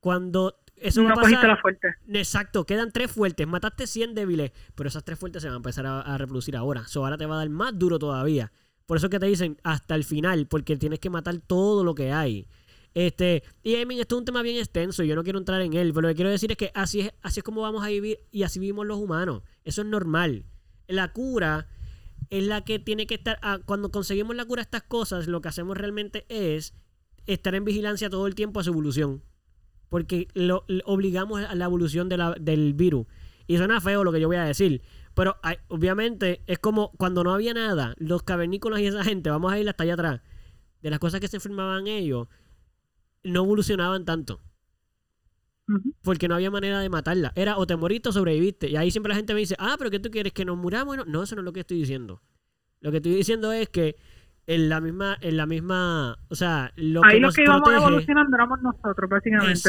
cuando 0.01 0.59
eso 0.77 1.03
no 1.03 1.09
va 1.09 1.15
a 1.15 1.23
pasar, 1.23 1.47
la 1.47 1.57
fuerte. 1.59 1.89
Exacto, 2.09 2.65
quedan 2.65 2.91
tres 2.91 3.11
fuertes, 3.11 3.47
mataste 3.47 3.87
100 3.87 4.15
débiles, 4.15 4.53
pero 4.75 4.89
esas 4.89 5.05
tres 5.05 5.19
fuertes 5.19 5.43
se 5.43 5.49
van 5.49 5.55
a 5.55 5.57
empezar 5.59 5.87
a, 5.87 6.01
a 6.01 6.19
reproducir 6.19 6.57
ahora, 6.57 6.83
eso 6.87 7.05
ahora 7.05 7.19
te 7.19 7.27
va 7.27 7.37
a 7.37 7.39
dar 7.39 7.51
más 7.51 7.79
duro 7.79 7.99
todavía. 7.99 8.51
Por 8.91 8.97
eso 8.97 9.09
que 9.09 9.21
te 9.21 9.27
dicen 9.27 9.57
hasta 9.63 9.95
el 9.95 10.03
final, 10.03 10.49
porque 10.49 10.77
tienes 10.77 10.99
que 10.99 11.11
matar 11.11 11.39
todo 11.39 11.85
lo 11.85 11.95
que 11.95 12.11
hay. 12.11 12.49
Este, 12.93 13.45
y 13.63 13.77
I 13.77 14.01
esto 14.01 14.17
es 14.17 14.19
un 14.19 14.25
tema 14.25 14.43
bien 14.43 14.57
extenso, 14.57 15.05
yo 15.05 15.15
no 15.15 15.23
quiero 15.23 15.39
entrar 15.39 15.61
en 15.61 15.75
él, 15.75 15.93
pero 15.95 16.01
lo 16.01 16.09
que 16.09 16.17
quiero 16.17 16.31
decir 16.31 16.51
es 16.51 16.57
que 16.57 16.73
así 16.75 17.03
es, 17.03 17.13
así 17.23 17.39
es 17.39 17.45
como 17.45 17.61
vamos 17.61 17.85
a 17.85 17.87
vivir 17.87 18.19
y 18.33 18.43
así 18.43 18.59
vivimos 18.59 18.85
los 18.89 18.99
humanos. 18.99 19.43
Eso 19.63 19.83
es 19.83 19.87
normal. 19.87 20.45
La 20.89 21.13
cura 21.13 21.69
es 22.31 22.43
la 22.43 22.65
que 22.65 22.81
tiene 22.81 23.07
que 23.07 23.15
estar, 23.15 23.39
ah, 23.43 23.61
cuando 23.65 23.93
conseguimos 23.93 24.35
la 24.35 24.45
cura 24.45 24.63
a 24.63 24.65
estas 24.65 24.83
cosas, 24.83 25.29
lo 25.29 25.41
que 25.41 25.47
hacemos 25.47 25.79
realmente 25.79 26.27
es 26.29 26.75
estar 27.27 27.55
en 27.55 27.65
vigilancia 27.65 28.11
todo 28.11 28.27
el 28.27 28.35
tiempo 28.35 28.59
a 28.59 28.65
su 28.65 28.71
evolución. 28.71 29.23
Porque 29.89 30.27
lo, 30.35 30.65
obligamos 30.85 31.45
a 31.45 31.55
la 31.55 31.67
evolución 31.67 32.09
del 32.09 32.75
virus. 32.75 33.07
Y 33.47 33.57
suena 33.57 33.81
feo 33.81 34.03
lo 34.03 34.11
que 34.11 34.21
yo 34.21 34.27
voy 34.27 34.39
a 34.39 34.45
decir, 34.45 34.83
pero 35.15 35.37
obviamente 35.69 36.43
es 36.47 36.59
como 36.59 36.93
cuando 36.93 37.25
no 37.25 37.33
había 37.33 37.55
nada, 37.55 37.95
los 37.99 38.23
cavernícolas 38.23 38.81
y 38.81 38.87
esa 38.87 39.05
gente, 39.05 39.31
vamos 39.31 39.53
a 39.53 39.59
ir 39.59 39.69
hasta 39.69 39.85
allá 39.85 39.95
atrás, 39.95 40.21
de 40.83 40.91
las 40.91 40.99
cosas 40.99 41.21
que 41.21 41.29
se 41.29 41.37
enfermaban 41.37 41.87
ellos, 41.87 42.29
no 43.23 43.45
evolucionaban 43.45 44.05
tanto. 44.05 44.41
Porque 46.03 46.27
no 46.27 46.35
había 46.35 46.51
manera 46.51 46.81
de 46.81 46.89
matarla. 46.89 47.33
Era 47.37 47.57
o 47.57 47.65
te 47.65 47.77
moriste 47.77 48.09
o 48.09 48.13
sobreviviste. 48.13 48.69
Y 48.69 48.77
ahí 48.77 48.91
siempre 48.91 49.11
la 49.11 49.17
gente 49.17 49.35
me 49.35 49.41
dice, 49.41 49.55
ah, 49.59 49.77
pero 49.79 49.89
¿qué 49.91 50.01
tú 50.01 50.11
quieres? 50.11 50.33
¿Que 50.33 50.45
nos 50.45 50.57
muramos? 50.57 51.07
No, 51.07 51.23
eso 51.23 51.37
no 51.37 51.43
es 51.43 51.45
lo 51.45 51.53
que 51.53 51.61
estoy 51.61 51.79
diciendo. 51.79 52.23
Lo 52.81 52.91
que 52.91 52.97
estoy 52.97 53.15
diciendo 53.15 53.53
es 53.53 53.69
que 53.69 53.97
en 54.47 54.69
la 54.69 54.81
misma, 54.81 55.17
en 55.21 55.37
la 55.37 55.47
misma, 55.47 56.19
o 56.29 56.35
sea, 56.35 56.73
lo 56.77 57.05
Ahí 57.05 57.15
que 57.15 57.21
lo 57.21 57.33
que 57.33 57.43
íbamos 57.43 57.73
evolucionando 57.73 58.37
éramos 58.37 58.61
nosotros, 58.63 59.09
básicamente. 59.09 59.61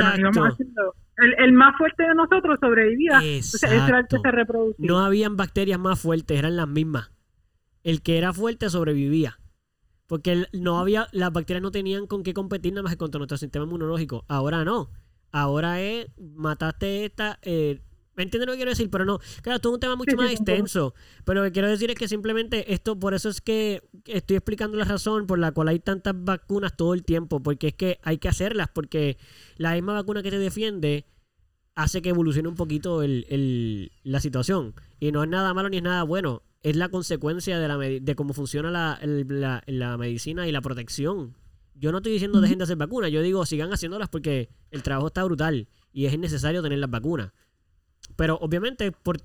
el, 1.18 1.36
el, 1.38 1.54
más 1.54 1.78
fuerte 1.78 2.04
de 2.04 2.16
nosotros 2.16 2.58
sobrevivía. 2.60 3.20
Ese 3.24 3.68
era 3.68 4.00
el 4.00 4.08
que 4.08 4.18
se 4.20 4.32
reproducía. 4.32 4.86
No 4.88 5.00
habían 5.00 5.38
bacterias 5.38 5.80
más 5.80 6.00
fuertes, 6.00 6.38
eran 6.38 6.56
las 6.56 6.68
mismas. 6.68 7.12
El 7.84 8.02
que 8.02 8.18
era 8.18 8.34
fuerte 8.34 8.70
sobrevivía. 8.70 9.38
Porque 10.08 10.46
no 10.52 10.80
había, 10.80 11.08
las 11.14 11.32
bacterias 11.32 11.62
no 11.62 11.72
tenían 11.72 12.06
con 12.06 12.24
qué 12.24 12.34
competir 12.34 12.74
nada 12.74 12.84
más 12.84 12.94
que 12.94 12.98
contra 12.98 13.20
nuestro 13.20 13.38
sistema 13.38 13.66
inmunológico. 13.66 14.26
Ahora 14.28 14.66
no. 14.66 14.90
Ahora 15.32 15.80
es, 15.80 16.08
mataste 16.18 17.06
esta, 17.06 17.40
eh, 17.44 17.82
¿Me 18.16 18.24
entiendes 18.24 18.48
lo 18.48 18.54
que 18.54 18.58
quiero 18.58 18.72
decir? 18.72 18.90
Pero 18.90 19.06
no, 19.06 19.20
claro, 19.42 19.56
esto 19.56 19.70
es 19.70 19.74
un 19.74 19.80
tema 19.80 19.96
mucho 19.96 20.16
más 20.18 20.32
extenso. 20.32 20.94
Pero 21.24 21.42
lo 21.42 21.46
que 21.48 21.54
quiero 21.54 21.70
decir 21.70 21.90
es 21.90 21.96
que 21.96 22.08
simplemente 22.08 22.74
esto, 22.74 23.00
por 23.00 23.14
eso 23.14 23.30
es 23.30 23.42
que 23.42 23.82
estoy 24.06 24.38
explicando 24.38 24.78
la 24.78 24.86
razón 24.86 25.28
por 25.28 25.40
la 25.40 25.52
cual 25.54 25.70
hay 25.70 25.80
tantas 25.80 26.14
vacunas 26.18 26.76
todo 26.76 26.94
el 26.94 27.04
tiempo. 27.04 27.42
Porque 27.42 27.68
es 27.70 27.74
que 27.74 28.00
hay 28.04 28.18
que 28.18 28.28
hacerlas, 28.28 28.68
porque 28.74 29.18
la 29.56 29.74
misma 29.74 29.94
vacuna 29.94 30.22
que 30.24 30.32
te 30.32 30.40
defiende 30.40 31.06
hace 31.74 32.02
que 32.02 32.10
evolucione 32.10 32.50
un 32.50 32.56
poquito 32.56 33.02
el, 33.02 33.92
la 34.04 34.20
situación. 34.20 34.76
Y 35.00 35.12
no 35.12 35.24
es 35.24 35.30
nada 35.30 35.54
malo 35.54 35.70
ni 35.70 35.78
es 35.78 35.84
nada 35.84 36.04
bueno. 36.04 36.44
Es 36.64 36.76
la 36.76 36.90
consecuencia 36.90 37.60
de, 37.60 37.68
la, 37.68 37.78
de 37.78 38.16
cómo 38.16 38.34
funciona 38.34 38.70
la, 38.70 39.00
la, 39.02 39.64
la 39.66 39.98
medicina 39.98 40.48
y 40.48 40.52
la 40.52 40.62
protección 40.62 41.36
Yo 41.74 41.92
no 41.92 41.98
estoy 42.00 42.12
diciendo 42.12 42.40
dejen 42.40 42.60
de 42.60 42.66
hacer 42.66 42.78
vacunas, 42.78 43.10
yo 43.12 43.24
digo 43.24 43.44
sigan 43.48 43.74
haciéndolas 43.74 44.10
porque 44.10 44.50
el 44.70 44.84
trabajo 44.84 45.08
está 45.08 45.24
brutal 45.24 45.68
y 45.92 46.06
es 46.06 46.20
necesario 46.20 46.62
tener 46.62 46.78
las 46.78 46.92
vacunas. 46.92 47.32
Pero 48.16 48.38
obviamente, 48.42 48.92
por 48.92 49.18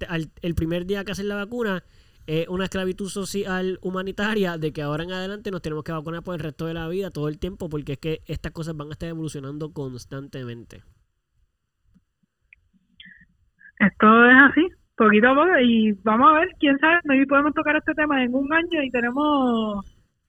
el 0.43 0.55
primer 0.55 0.87
día 0.87 1.05
que 1.05 1.13
hacen 1.13 1.29
la 1.29 1.37
vacuna, 1.37 1.83
es 2.27 2.49
una 2.49 2.65
esclavitud 2.65 3.09
social 3.09 3.79
humanitaria 3.83 4.59
de 4.59 4.73
que 4.73 4.83
ahora 4.83 5.05
en 5.05 5.13
adelante 5.13 5.51
nos 5.51 5.63
tenemos 5.63 5.85
que 5.85 5.93
vacunar 5.93 6.23
por 6.23 6.35
el 6.35 6.41
resto 6.41 6.67
de 6.67 6.75
la 6.75 6.89
vida, 6.89 7.11
todo 7.11 7.29
el 7.29 7.39
tiempo, 7.39 7.69
porque 7.69 7.93
es 7.93 7.99
que 7.99 8.23
estas 8.27 8.53
cosas 8.53 8.77
van 8.77 8.89
a 8.89 8.93
estar 8.93 9.09
evolucionando 9.09 9.73
constantemente. 9.73 10.83
Esto 13.79 14.27
es 14.27 14.37
así, 14.51 14.67
poquito 14.97 15.29
a 15.29 15.35
poco, 15.35 15.59
y 15.63 15.93
vamos 16.03 16.33
a 16.33 16.41
ver, 16.41 16.49
quién 16.59 16.79
sabe, 16.79 16.99
maybe 17.05 17.27
podemos 17.27 17.55
tocar 17.55 17.77
este 17.77 17.95
tema 17.95 18.25
en 18.25 18.35
un 18.35 18.53
año 18.53 18.83
y 18.83 18.91
tenemos 18.91 19.85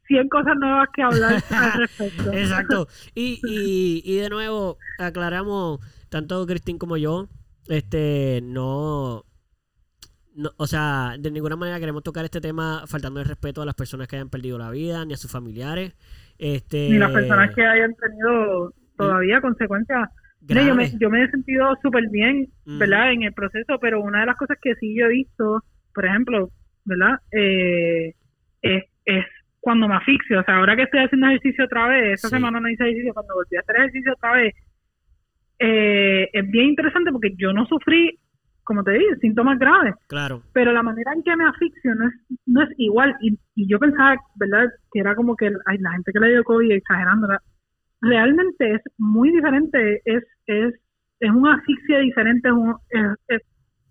100 0.07 0.29
cosas 0.29 0.55
nuevas 0.59 0.89
que 0.93 1.01
hablar 1.01 1.43
al 1.49 1.73
respecto. 1.73 2.31
Exacto. 2.31 2.87
Y, 3.15 3.39
y, 3.47 4.01
y 4.05 4.17
de 4.17 4.29
nuevo, 4.29 4.77
aclaramos, 4.99 5.79
tanto 6.09 6.45
Cristín 6.45 6.77
como 6.77 6.97
yo, 6.97 7.27
este, 7.69 8.41
no, 8.43 9.23
no, 10.35 10.51
o 10.57 10.67
sea, 10.67 11.15
de 11.19 11.31
ninguna 11.31 11.55
manera 11.55 11.79
queremos 11.79 12.03
tocar 12.03 12.23
este 12.23 12.39
tema 12.39 12.83
faltando 12.85 13.19
el 13.19 13.25
respeto 13.25 13.61
a 13.61 13.65
las 13.65 13.75
personas 13.75 14.07
que 14.07 14.17
hayan 14.17 14.29
perdido 14.29 14.57
la 14.57 14.69
vida, 14.69 15.03
ni 15.03 15.13
a 15.13 15.17
sus 15.17 15.31
familiares. 15.31 15.95
Este, 16.37 16.89
ni 16.89 16.99
las 16.99 17.11
personas 17.11 17.53
que 17.55 17.65
hayan 17.65 17.95
tenido 17.95 18.73
todavía 18.95 19.41
consecuencias. 19.41 20.09
yo, 20.41 20.75
me, 20.75 20.91
yo 20.99 21.09
me 21.09 21.23
he 21.23 21.31
sentido 21.31 21.75
súper 21.81 22.09
bien, 22.09 22.47
¿verdad? 22.65 23.11
En 23.11 23.23
el 23.23 23.33
proceso, 23.33 23.79
pero 23.79 24.01
una 24.01 24.21
de 24.21 24.25
las 24.27 24.37
cosas 24.37 24.57
que 24.61 24.75
sí 24.75 24.95
yo 24.95 25.05
he 25.05 25.09
visto, 25.09 25.63
por 25.93 26.05
ejemplo, 26.05 26.51
¿verdad? 26.85 27.19
Eh, 27.31 28.13
es, 28.61 28.83
es 29.05 29.25
cuando 29.59 29.87
me 29.87 29.95
asfixio. 29.95 30.39
O 30.39 30.43
sea, 30.43 30.57
ahora 30.57 30.75
que 30.75 30.83
estoy 30.83 31.01
haciendo 31.01 31.27
ejercicio 31.27 31.65
otra 31.65 31.87
vez, 31.87 32.13
esta 32.13 32.29
semana 32.29 32.59
no 32.59 32.69
hice 32.69 32.83
ejercicio, 32.83 33.13
cuando 33.13 33.33
volví 33.33 33.57
a 33.57 33.61
hacer 33.61 33.75
ejercicio 33.77 34.13
otra 34.13 34.33
vez, 34.33 34.53
eh, 35.59 36.29
es 36.31 36.49
bien 36.49 36.67
interesante 36.67 37.11
porque 37.11 37.33
yo 37.37 37.53
no 37.53 37.65
sufrí, 37.65 38.19
como 38.63 38.83
te 38.83 38.91
digo, 38.91 39.15
síntomas 39.21 39.57
graves. 39.59 39.95
Claro. 40.07 40.41
Pero 40.53 40.71
la 40.71 40.83
manera 40.83 41.13
en 41.13 41.23
que 41.23 41.35
me 41.35 41.45
asfixio 41.45 41.95
no 41.95 42.07
es, 42.07 42.13
no 42.45 42.63
es 42.63 42.69
igual. 42.77 43.15
Y, 43.21 43.37
y 43.55 43.67
yo 43.67 43.79
pensaba, 43.79 44.17
¿verdad?, 44.35 44.69
que 44.91 44.99
era 44.99 45.15
como 45.15 45.35
que 45.35 45.51
ay, 45.65 45.77
la 45.79 45.91
gente 45.91 46.11
que 46.11 46.19
le 46.19 46.29
dio 46.29 46.43
COVID 46.43 46.71
exagerando. 46.71 47.27
Realmente 48.01 48.75
es 48.75 48.81
muy 48.97 49.31
diferente. 49.31 50.01
Es, 50.05 50.23
es, 50.45 50.73
es 51.19 51.31
una 51.31 51.55
asfixia 51.55 51.99
diferente. 51.99 52.49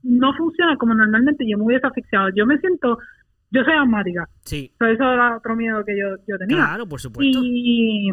no 0.03 0.35
funciona 0.35 0.77
como 0.77 0.95
normalmente 0.95 1.45
yo 1.49 1.59
me 1.59 1.65
hubiese 1.65 1.87
asfixiado. 1.87 2.31
Yo 2.35 2.47
me 2.47 2.59
siento 2.59 2.99
yo 3.51 3.63
soy 3.65 3.75
asmática. 3.75 4.29
Sí. 4.45 4.73
eso 4.79 5.13
era 5.13 5.37
otro 5.37 5.57
miedo 5.57 5.85
que 5.85 5.97
yo, 5.97 6.17
yo 6.27 6.37
tenía. 6.39 6.57
Claro, 6.57 6.87
por 6.87 7.01
supuesto. 7.01 7.41
Y, 7.43 8.11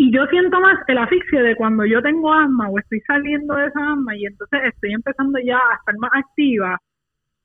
y 0.00 0.12
yo 0.12 0.24
siento 0.26 0.60
más 0.60 0.78
el 0.86 0.96
asfixio 0.96 1.42
de 1.42 1.56
cuando 1.56 1.84
yo 1.84 2.00
tengo 2.00 2.32
asma 2.32 2.68
o 2.70 2.78
estoy 2.78 3.00
saliendo 3.00 3.54
de 3.56 3.66
esa 3.66 3.92
asma 3.92 4.16
y 4.16 4.26
entonces 4.26 4.60
estoy 4.72 4.92
empezando 4.92 5.40
ya 5.40 5.56
a 5.56 5.74
estar 5.74 5.98
más 5.98 6.12
activa, 6.14 6.78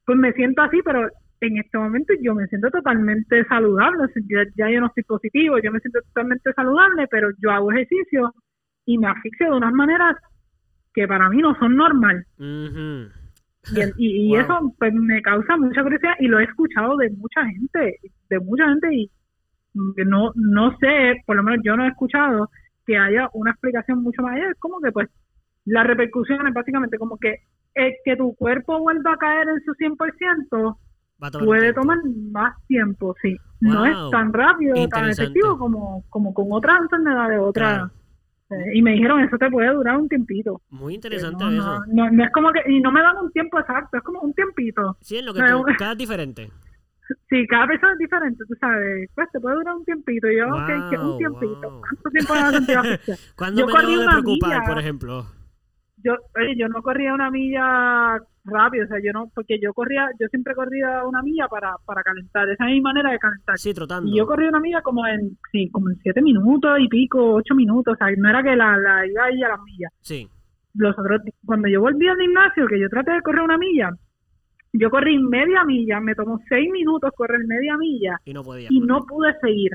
pues 0.06 0.20
me 0.20 0.32
siento 0.34 0.62
así, 0.62 0.80
pero 0.86 1.10
en 1.42 1.58
este 1.58 1.80
momento 1.80 2.14
yo 2.22 2.36
me 2.36 2.46
siento 2.48 2.70
totalmente 2.70 3.44
saludable, 3.46 4.04
ya, 4.56 4.70
yo 4.70 4.82
no 4.82 4.88
estoy 4.88 5.04
positivo, 5.04 5.58
yo 5.58 5.72
me 5.72 5.80
siento 5.80 6.00
totalmente 6.02 6.54
saludable, 6.54 7.08
pero 7.10 7.30
yo 7.42 7.50
hago 7.50 7.72
ejercicio 7.72 8.32
y 8.86 9.00
me 9.00 9.08
asfixio 9.08 9.50
de 9.50 9.58
unas 9.58 9.74
maneras 9.74 10.16
que 10.94 11.08
para 11.08 11.30
mí 11.30 11.42
no 11.42 11.58
son 11.58 11.76
normal. 11.76 12.24
Y, 13.98 14.30
y, 14.30 14.36
eso 14.36 14.76
pues 14.78 14.94
me 14.94 15.24
causa 15.24 15.58
mucha 15.58 15.82
curiosidad 15.82 16.14
y 16.20 16.28
lo 16.28 16.40
he 16.40 16.44
escuchado 16.44 16.98
de 16.98 17.10
mucha 17.12 17.46
gente, 17.46 17.98
de 18.30 18.40
mucha 18.42 18.68
gente 18.70 18.94
y 18.94 19.12
no 19.74 20.32
no 20.36 20.78
sé, 20.78 21.22
por 21.26 21.36
lo 21.36 21.44
menos 21.44 21.62
yo 21.64 21.76
no 21.76 21.86
he 21.86 21.90
escuchado 21.90 22.50
que 22.86 22.98
haya 22.98 23.30
una 23.34 23.52
explicación 23.52 24.04
mucho 24.04 24.22
más 24.22 24.36
allá, 24.36 24.50
es 24.50 24.60
como 24.60 24.80
que 24.82 24.92
pues 24.92 25.10
la 25.66 25.84
repercusión 25.84 26.46
es 26.48 26.54
básicamente 26.54 26.98
como 26.98 27.18
que 27.18 27.44
es 27.74 27.96
que 28.04 28.16
tu 28.16 28.36
cuerpo 28.36 28.80
vuelva 28.80 29.14
a 29.14 29.18
caer 29.18 29.48
en 29.50 29.64
su 29.64 29.74
100% 29.74 30.78
puede 31.46 31.74
tomar 31.74 31.98
más 32.32 32.56
tiempo, 32.68 33.16
sí. 33.22 33.36
No 33.62 33.86
es 33.86 33.96
tan 34.12 34.34
rápido, 34.34 34.76
tan 34.90 35.10
efectivo 35.10 35.58
como, 35.58 36.04
como 36.10 36.34
con 36.34 36.48
otras 36.52 36.82
enfermedades, 36.82 37.40
otras... 37.42 37.92
y 38.74 38.82
me 38.82 38.92
dijeron, 38.92 39.22
eso 39.22 39.38
te 39.38 39.50
puede 39.50 39.72
durar 39.74 39.98
un 39.98 40.10
tiempito. 40.10 40.62
Muy 40.70 40.96
interesante 40.96 41.46
eso. 41.46 41.80
No, 41.88 42.10
no, 42.12 42.24
es 42.24 42.32
como 42.32 42.52
que, 42.52 42.62
y 42.70 42.82
no 42.82 42.92
me 42.92 43.02
dan 43.02 43.18
un 43.18 43.32
tiempo 43.32 43.60
exacto, 43.60 43.98
es 43.98 44.04
como 44.04 44.20
un 44.20 44.34
tiempito. 44.34 44.98
Sí, 45.02 45.18
es 45.18 45.24
lo 45.24 45.34
que 45.34 45.42
tú, 45.42 45.64
cada 45.78 45.96
diferente. 45.96 46.52
Sí, 47.30 47.48
cada 47.48 47.68
persona 47.68 47.94
es 47.94 48.00
diferente, 48.00 48.44
tú 48.48 48.56
sabes. 48.60 49.10
Pues 49.16 49.30
te 49.32 49.40
puede 49.40 49.56
durar 49.56 49.76
un 49.76 49.86
tiempito. 49.86 50.28
Yo, 50.28 50.46
que 50.66 50.98
un 50.98 51.18
tiempito. 51.18 51.82
¿Cuánto 51.82 52.10
tiempo 52.10 52.34
a 52.34 52.52
sentir 52.52 52.78
¿Cuándo 53.36 53.62
yo 53.62 53.68
me 53.68 53.72
corrí 53.72 53.98
una 53.98 54.12
preocupar, 54.12 54.50
milla, 54.50 54.64
por 54.68 54.80
ejemplo? 54.80 55.26
Yo, 56.04 56.14
oye, 56.36 56.56
yo 56.58 56.68
no 56.68 56.82
corría 56.82 57.14
una 57.14 57.32
milla 57.32 58.20
rápido, 58.46 58.86
o 58.86 58.88
sea, 58.88 58.98
yo 59.02 59.14
no, 59.14 59.32
porque 59.34 59.58
yo 59.62 59.74
corría, 59.74 60.10
yo 60.20 60.28
siempre 60.28 60.54
corría 60.54 61.06
una 61.06 61.22
milla 61.22 61.48
para, 61.48 61.76
para 61.86 62.04
calentar, 62.04 62.50
esa 62.50 62.66
es 62.66 62.74
mi 62.74 62.82
manera 62.82 63.12
de 63.12 63.20
calentar. 63.20 63.58
Sí, 63.58 63.74
trotando. 63.74 64.10
Y 64.12 64.18
yo 64.18 64.26
corría 64.26 64.50
una 64.50 64.60
milla 64.60 64.82
como 64.82 65.08
en, 65.08 65.38
sí, 65.52 65.70
como 65.72 65.90
en 65.90 65.98
siete 66.02 66.22
minutos 66.22 66.78
y 66.80 66.90
pico, 66.90 67.36
ocho 67.36 67.56
minutos, 67.56 67.94
o 67.94 67.98
sea, 67.98 68.08
no 68.18 68.30
era 68.30 68.44
que 68.44 68.56
la, 68.56 68.78
la 68.78 69.06
iba 69.08 69.24
ahí 69.24 69.42
a 69.44 69.50
las 69.50 69.62
millas. 69.62 69.94
Sí. 70.02 70.28
Los 70.74 70.98
otros, 70.98 71.22
cuando 71.46 71.70
yo 71.70 71.80
volví 71.80 72.08
al 72.08 72.20
gimnasio, 72.20 72.68
que 72.68 72.80
yo 72.80 72.90
traté 72.90 73.14
de 73.14 73.22
correr 73.22 73.44
una 73.44 73.58
milla, 73.58 73.92
yo 74.74 74.90
corrí 74.90 75.20
media 75.20 75.64
milla, 75.64 76.00
me 76.00 76.16
tomó 76.16 76.40
seis 76.50 76.70
minutos 76.72 77.12
correr 77.16 77.46
media 77.46 77.78
milla 77.78 78.20
y 78.26 78.34
no, 78.34 78.44
podía, 78.44 78.68
y 78.72 78.80
no 78.80 79.06
pude 79.06 79.34
seguir. 79.40 79.72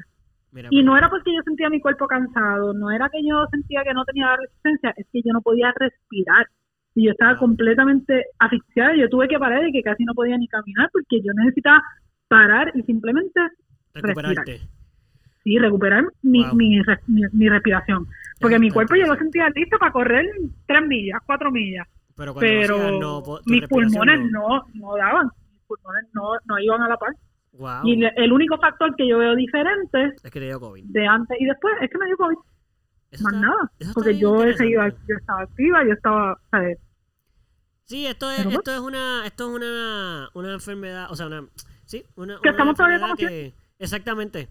y 0.70 0.82
no 0.82 0.96
era 0.96 1.08
porque 1.08 1.34
yo 1.34 1.42
sentía 1.44 1.70
mi 1.70 1.80
cuerpo 1.80 2.06
cansado, 2.08 2.74
no 2.74 2.90
era 2.90 3.08
que 3.08 3.22
yo 3.22 3.46
sentía 3.50 3.84
que 3.84 3.94
no 3.94 4.04
tenía 4.04 4.36
resistencia, 4.36 4.92
es 4.96 5.06
que 5.12 5.22
yo 5.24 5.32
no 5.32 5.40
podía 5.40 5.72
respirar. 5.76 6.46
Y 6.94 7.04
yo 7.04 7.12
estaba 7.12 7.38
completamente 7.38 8.24
asfixiada, 8.40 8.96
yo 8.96 9.08
tuve 9.08 9.28
que 9.28 9.38
parar 9.38 9.68
y 9.68 9.72
que 9.72 9.82
casi 9.82 10.04
no 10.04 10.14
podía 10.14 10.36
ni 10.36 10.48
caminar 10.48 10.90
porque 10.92 11.20
yo 11.22 11.32
necesitaba 11.32 11.80
parar 12.26 12.72
y 12.74 12.82
simplemente 12.82 13.40
respirar. 13.94 14.44
Sí, 15.44 15.58
recuperar 15.58 16.04
mi, 16.22 16.44
mi, 16.54 16.80
mi, 17.32 17.48
respiración. 17.48 18.08
Porque 18.40 18.58
mi 18.58 18.70
cuerpo 18.70 18.96
yo 18.96 19.06
lo 19.06 19.14
sentía 19.14 19.48
listo 19.50 19.78
para 19.78 19.92
correr 19.92 20.26
tres 20.66 20.86
millas, 20.86 21.20
cuatro 21.24 21.52
millas 21.52 21.86
pero, 22.18 23.22
mis 23.46 23.66
pulmones 23.68 24.20
no. 24.30 24.66
no. 24.74 24.96
daban, 24.96 25.30
mis 25.52 25.62
pulmones 25.66 26.04
no, 26.12 26.32
no 26.46 26.58
iban 26.58 26.82
a 26.82 26.88
la 26.88 26.96
par. 26.96 27.14
Y 27.84 28.04
el 28.04 28.32
único 28.32 28.58
factor 28.58 28.94
que 28.96 29.08
yo 29.08 29.18
veo 29.18 29.34
diferente 29.34 30.14
es 30.22 30.30
que 30.30 30.40
te 30.40 30.46
dio 30.46 30.60
COVID. 30.60 30.84
De 30.86 31.06
antes 31.06 31.36
y 31.40 31.44
después 31.44 31.74
es 31.80 31.90
que 31.90 31.98
me 31.98 32.06
dio 32.06 32.16
COVID. 32.16 32.36
Más 33.22 33.32
nada. 33.34 33.72
Porque 33.94 34.18
yo 34.18 34.40
seguido, 34.52 34.86
yo 34.86 35.16
estaba 35.18 35.42
activa, 35.42 35.84
yo 35.84 35.92
estaba, 35.92 36.38
¿sabes? 36.50 36.78
Sí, 37.84 38.06
esto 38.06 38.30
es, 38.30 38.44
esto 38.44 38.70
es 38.70 38.80
una, 38.80 39.26
esto 39.26 39.48
es 39.48 39.56
una, 39.56 40.28
una 40.34 40.52
enfermedad, 40.52 41.10
o 41.10 41.16
sea, 41.16 41.26
una, 41.26 41.48
sí, 41.86 42.04
una, 42.16 42.38
que 42.42 42.50
estamos 42.50 42.76
todavía 42.76 43.00
que, 43.16 43.54
exactamente, 43.78 44.50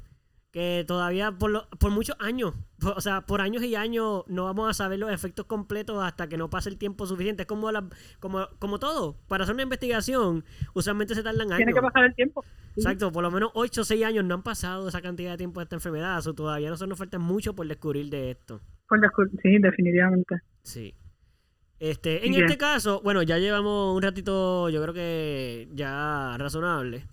que 0.52 0.84
todavía 0.88 1.32
por, 1.32 1.68
por 1.78 1.92
muchos 1.92 2.16
años, 2.20 2.56
o 2.84 3.02
sea, 3.02 3.22
por 3.22 3.42
años 3.42 3.64
y 3.64 3.76
años 3.76 4.24
no 4.28 4.46
vamos 4.46 4.70
a 4.70 4.74
saber 4.74 5.00
los 5.00 5.12
efectos 5.12 5.46
completos 5.46 6.04
hasta 6.04 6.28
que 6.28 6.38
no 6.38 6.50
pase 6.50 6.70
el 6.70 6.78
tiempo 6.78 7.06
suficiente. 7.06 7.44
Es 7.44 7.48
como, 7.48 7.72
la, 7.72 7.88
como, 8.20 8.48
como 8.60 8.80
todo, 8.80 9.18
para 9.28 9.44
hacer 9.44 9.56
una 9.56 9.64
investigación 9.64 10.44
usualmente 10.74 11.16
se 11.16 11.24
tardan 11.24 11.48
años. 11.48 11.58
Tiene 11.58 11.74
que 11.74 11.82
pasar 11.82 12.06
el 12.06 12.16
tiempo. 12.16 12.44
Exacto, 12.76 13.12
por 13.12 13.24
lo 13.24 13.32
menos 13.32 13.50
8 13.56 13.82
o 13.82 13.84
6 13.84 14.06
años 14.06 14.26
no 14.26 14.36
han 14.36 14.44
pasado 14.44 14.88
esa 14.88 15.02
cantidad 15.02 15.32
de 15.32 15.38
tiempo 15.38 15.60
de 15.60 15.64
esta 15.64 15.76
enfermedad, 15.76 16.26
o 16.28 16.34
todavía 16.34 16.70
nosotros 16.70 16.90
nos 16.90 17.00
falta 17.00 17.18
mucho 17.18 17.56
por 17.56 17.68
descubrir 17.68 18.10
de 18.10 18.32
esto. 18.32 18.62
Por 18.88 19.02
descubrir, 19.02 19.32
sí, 19.42 19.58
definitivamente. 19.60 20.36
Sí. 20.62 20.94
Este, 21.80 22.26
en 22.26 22.36
este 22.36 22.58
caso, 22.58 23.02
bueno, 23.04 23.24
ya 23.24 23.38
llevamos 23.38 23.96
un 23.96 24.02
ratito, 24.02 24.70
yo 24.70 24.82
creo 24.82 24.94
que 24.94 25.68
ya 25.74 26.36
razonable. 26.38 27.06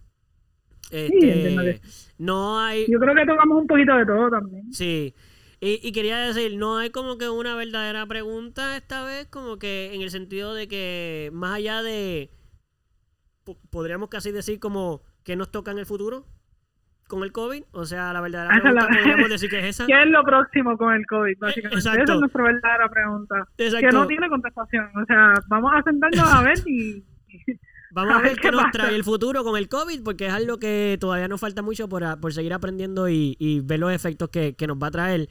Este, 0.90 1.80
no 2.18 2.60
hay. 2.60 2.86
Yo 2.88 2.98
creo 2.98 3.14
que 3.14 3.26
tocamos 3.26 3.62
un 3.62 3.66
poquito 3.66 3.96
de 3.96 4.06
todo 4.06 4.30
también. 4.30 4.72
Sí. 4.72 5.14
Y, 5.66 5.92
quería 5.92 6.18
decir, 6.18 6.58
no 6.58 6.76
hay 6.76 6.90
como 6.90 7.16
que 7.16 7.30
una 7.30 7.56
verdadera 7.56 8.04
pregunta 8.04 8.76
esta 8.76 9.02
vez, 9.02 9.26
como 9.28 9.58
que 9.58 9.94
en 9.94 10.02
el 10.02 10.10
sentido 10.10 10.52
de 10.52 10.68
que 10.68 11.30
más 11.32 11.54
allá 11.54 11.82
de, 11.82 12.30
podríamos 13.70 14.10
casi 14.10 14.30
decir 14.30 14.60
como 14.60 15.00
que 15.24 15.36
nos 15.36 15.50
toca 15.50 15.70
en 15.70 15.78
el 15.78 15.86
futuro 15.86 16.26
con 17.08 17.22
el 17.22 17.32
COVID, 17.32 17.64
o 17.72 17.86
sea, 17.86 18.12
la 18.12 18.20
verdadera 18.20 18.60
pregunta 18.60 18.88
podríamos 18.88 19.30
decir 19.30 19.48
que 19.48 19.58
es 19.60 19.64
esa. 19.80 19.86
¿Qué 19.86 20.02
es 20.02 20.08
lo 20.10 20.22
próximo 20.22 20.76
con 20.76 20.92
el 20.92 21.06
COVID? 21.06 21.38
Básicamente, 21.38 21.78
esa 21.78 21.94
es 21.94 22.10
nuestra 22.10 22.42
verdadera 22.42 22.90
pregunta. 22.90 23.48
Que 23.56 23.90
no 23.90 24.06
tiene 24.06 24.28
contestación, 24.28 24.90
o 24.94 25.06
sea, 25.06 25.32
vamos 25.48 25.72
a 25.74 25.82
sentarnos 25.82 26.30
a 26.30 26.42
ver 26.42 26.58
y 26.66 27.02
Vamos 27.94 28.16
a, 28.16 28.20
ver, 28.22 28.36
qué, 28.40 28.50
nos 28.50 28.72
trae 28.72 28.92
el 28.92 29.04
futuro 29.04 29.44
con 29.44 29.56
el 29.56 29.68
COVID, 29.68 30.02
porque 30.02 30.26
es 30.26 30.32
algo 30.32 30.58
que 30.58 30.98
todavía 30.98 31.28
nos 31.28 31.40
falta 31.40 31.62
mucho 31.62 31.88
por, 31.88 32.18
por 32.18 32.34
seguir 32.34 32.52
aprendiendo 32.52 33.08
y, 33.08 33.60
ver 33.64 33.78
los 33.78 33.92
efectos 33.92 34.30
que, 34.30 34.56
nos 34.66 34.78
va 34.78 34.88
a 34.88 34.90
traer. 34.90 35.28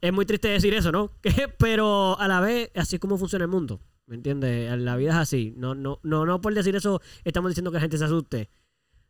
Es 0.00 0.10
muy 0.10 0.24
triste 0.24 0.48
decir 0.48 0.72
eso, 0.72 0.92
¿no? 0.92 1.12
Pero 1.58 2.18
a 2.18 2.26
la 2.26 2.40
vez, 2.40 2.70
así 2.74 2.96
es 2.96 3.00
como 3.00 3.18
funciona 3.18 3.44
el 3.44 3.50
mundo. 3.50 3.82
¿Me 4.06 4.16
entiendes? 4.16 4.74
La 4.78 4.96
vida 4.96 5.10
es 5.10 5.16
así. 5.16 5.52
No, 5.58 5.74
no, 5.74 6.00
no, 6.02 6.24
no 6.24 6.40
por 6.40 6.54
decir 6.54 6.74
eso 6.74 7.02
estamos 7.22 7.50
diciendo 7.50 7.70
que 7.70 7.76
la 7.76 7.82
gente 7.82 7.98
se 7.98 8.06
asuste, 8.06 8.48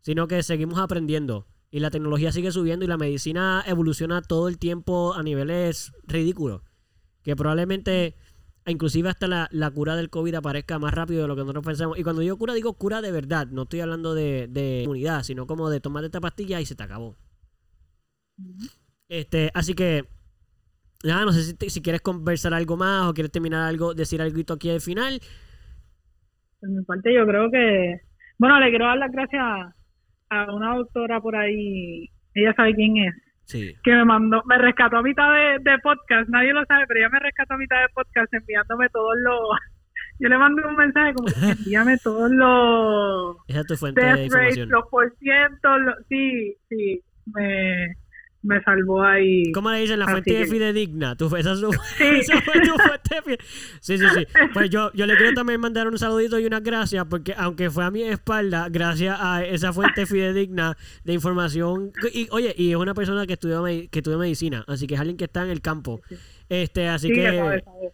sino 0.01 0.27
que 0.27 0.43
seguimos 0.43 0.81
aprendiendo. 0.81 1.47
Y 1.71 1.79
la 1.79 1.93
tecnología 1.93 2.33
sigue 2.33 2.51
subiendo 2.51 2.85
y 2.85 2.89
la 2.89 2.97
medicina 2.97 3.63
evoluciona 3.69 4.21
todo 4.21 4.49
el 4.49 4.59
tiempo 4.59 5.15
a 5.15 5.23
niveles 5.23 5.93
ridículos. 6.09 6.63
Que 7.23 7.37
probablemente, 7.37 8.17
inclusive 8.67 9.09
hasta 9.09 9.27
la, 9.27 9.49
la 9.51 9.71
cura 9.71 9.97
del 9.97 10.11
COVID 10.11 10.35
aparezca 10.35 10.79
más 10.79 10.95
rápido 10.95 11.23
de 11.23 11.29
lo 11.29 11.35
que 11.35 11.41
nosotros 11.41 11.65
pensamos. 11.65 11.99
Y 11.99 12.03
cuando 12.03 12.23
digo 12.23 12.37
cura, 12.37 12.55
digo 12.55 12.75
cura 12.75 13.01
de 13.01 13.13
verdad. 13.13 13.47
No 13.49 13.63
estoy 13.63 13.81
hablando 13.81 14.15
de, 14.15 14.49
de 14.49 14.83
inmunidad, 14.83 15.23
sino 15.23 15.47
como 15.47 15.71
de 15.71 15.81
tomar 15.81 16.05
esta 16.05 16.21
pastilla 16.21 16.61
y 16.61 16.67
se 16.67 16.75
te 16.75 16.83
acabó. 16.83 17.17
Este, 19.09 19.51
así 19.55 19.75
que, 19.75 20.05
nada, 21.05 21.25
no 21.25 21.33
sé 21.33 21.43
si, 21.43 21.71
si 21.71 21.83
quieres 21.83 22.01
conversar 22.01 22.55
algo 22.55 22.77
más 22.77 23.09
o 23.09 23.15
quieres 23.15 23.33
terminar 23.33 23.69
algo, 23.69 23.95
decir 23.95 24.23
algo 24.23 24.41
aquí 24.53 24.71
al 24.71 24.81
final. 24.81 25.21
Por 26.61 26.71
mi 26.71 26.85
parte, 26.85 27.13
yo 27.15 27.27
creo 27.27 27.51
que. 27.51 28.01
Bueno, 28.39 28.59
le 28.61 28.71
quiero 28.71 28.87
dar 28.87 28.99
las 28.99 29.13
gracias 29.13 29.43
a 30.31 30.55
una 30.55 30.77
doctora 30.77 31.21
por 31.21 31.37
ahí. 31.37 32.09
Ella 32.35 32.55
sabe 32.55 32.75
quién 32.75 32.97
es. 32.99 33.15
Sí. 33.51 33.75
Que 33.83 33.93
me 33.93 34.05
mandó, 34.05 34.43
me 34.47 34.59
rescató 34.59 34.99
a 34.99 35.03
mitad 35.03 35.33
de, 35.33 35.59
de 35.71 35.79
podcast. 35.79 36.29
Nadie 36.29 36.53
lo 36.53 36.65
sabe, 36.67 36.85
pero 36.87 37.01
ella 37.01 37.09
me 37.11 37.19
rescató 37.21 37.55
a 37.55 37.59
mitad 37.59 37.81
de 37.81 37.89
podcast 37.95 38.33
enviándome 38.33 38.89
todos 38.91 39.15
los. 39.25 39.41
Yo 40.21 40.29
le 40.29 40.39
mandé 40.39 40.63
un 40.67 40.77
mensaje 40.77 41.15
como: 41.15 41.29
envíame 41.51 41.97
todos 41.99 42.31
los. 42.31 43.37
Esa 43.49 43.61
es 43.61 43.67
tu 43.67 43.77
fuente 43.77 44.01
de 44.05 44.27
los 44.67 44.85
por 44.91 45.11
ciento. 45.19 45.79
los- 45.79 45.97
sí, 46.09 46.57
sí. 46.69 47.03
Me, 47.35 47.95
me 48.43 48.63
salvó 48.63 49.03
ahí. 49.03 49.53
¿Cómo 49.53 49.71
le 49.71 49.81
dicen? 49.81 49.99
La 49.99 50.07
fuente 50.09 50.31
que- 50.31 50.47
fidedigna. 50.47 51.15
Tu, 51.17 51.27
esa, 51.37 51.53
es 51.53 51.61
tu- 51.61 51.73
Sí. 51.73 52.05
esa 52.21 52.41
fue 52.41 52.61
tu 52.61 52.75
fuente 52.75 53.23
fide- 53.25 53.39
Sí, 53.81 53.99
sí, 53.99 54.05
sí. 54.15 54.27
Pues 54.55 54.71
yo, 54.71 54.91
yo 54.95 55.07
le 55.07 55.17
quiero 55.17 55.35
también 55.35 55.61
mandar 55.61 55.87
un 55.89 55.99
saludito 55.99 56.39
y 56.39 56.47
unas 56.47 56.63
gracias, 56.63 57.05
porque 57.11 57.35
aunque 57.37 57.71
fue 57.71 57.85
a 57.85 57.91
mi 57.91 58.03
espalda, 58.03 58.69
gracias 58.71 59.17
a 59.21 59.45
esa 59.45 59.73
fuente 59.73 60.07
fidedigna 60.07 60.77
de 61.05 61.13
información. 61.13 61.93
Y, 62.15 62.29
oye, 62.31 62.55
y 62.57 62.71
es 62.71 62.77
una 62.77 62.95
persona 62.95 63.27
que 63.27 63.35
estudió, 63.35 63.63
que 63.65 63.89
estudió 63.93 64.19
medicina, 64.19 64.65
así 64.69 64.87
que 64.87 64.95
es 64.95 65.01
alguien 65.01 65.17
que 65.19 65.25
está 65.25 65.43
en 65.45 65.51
el 65.51 65.61
campo. 65.61 66.01
Este, 66.49 66.89
así 66.89 67.09
Sí, 67.09 67.15
que. 67.15 67.25
sabe, 67.27 67.63
sabe. 67.63 67.93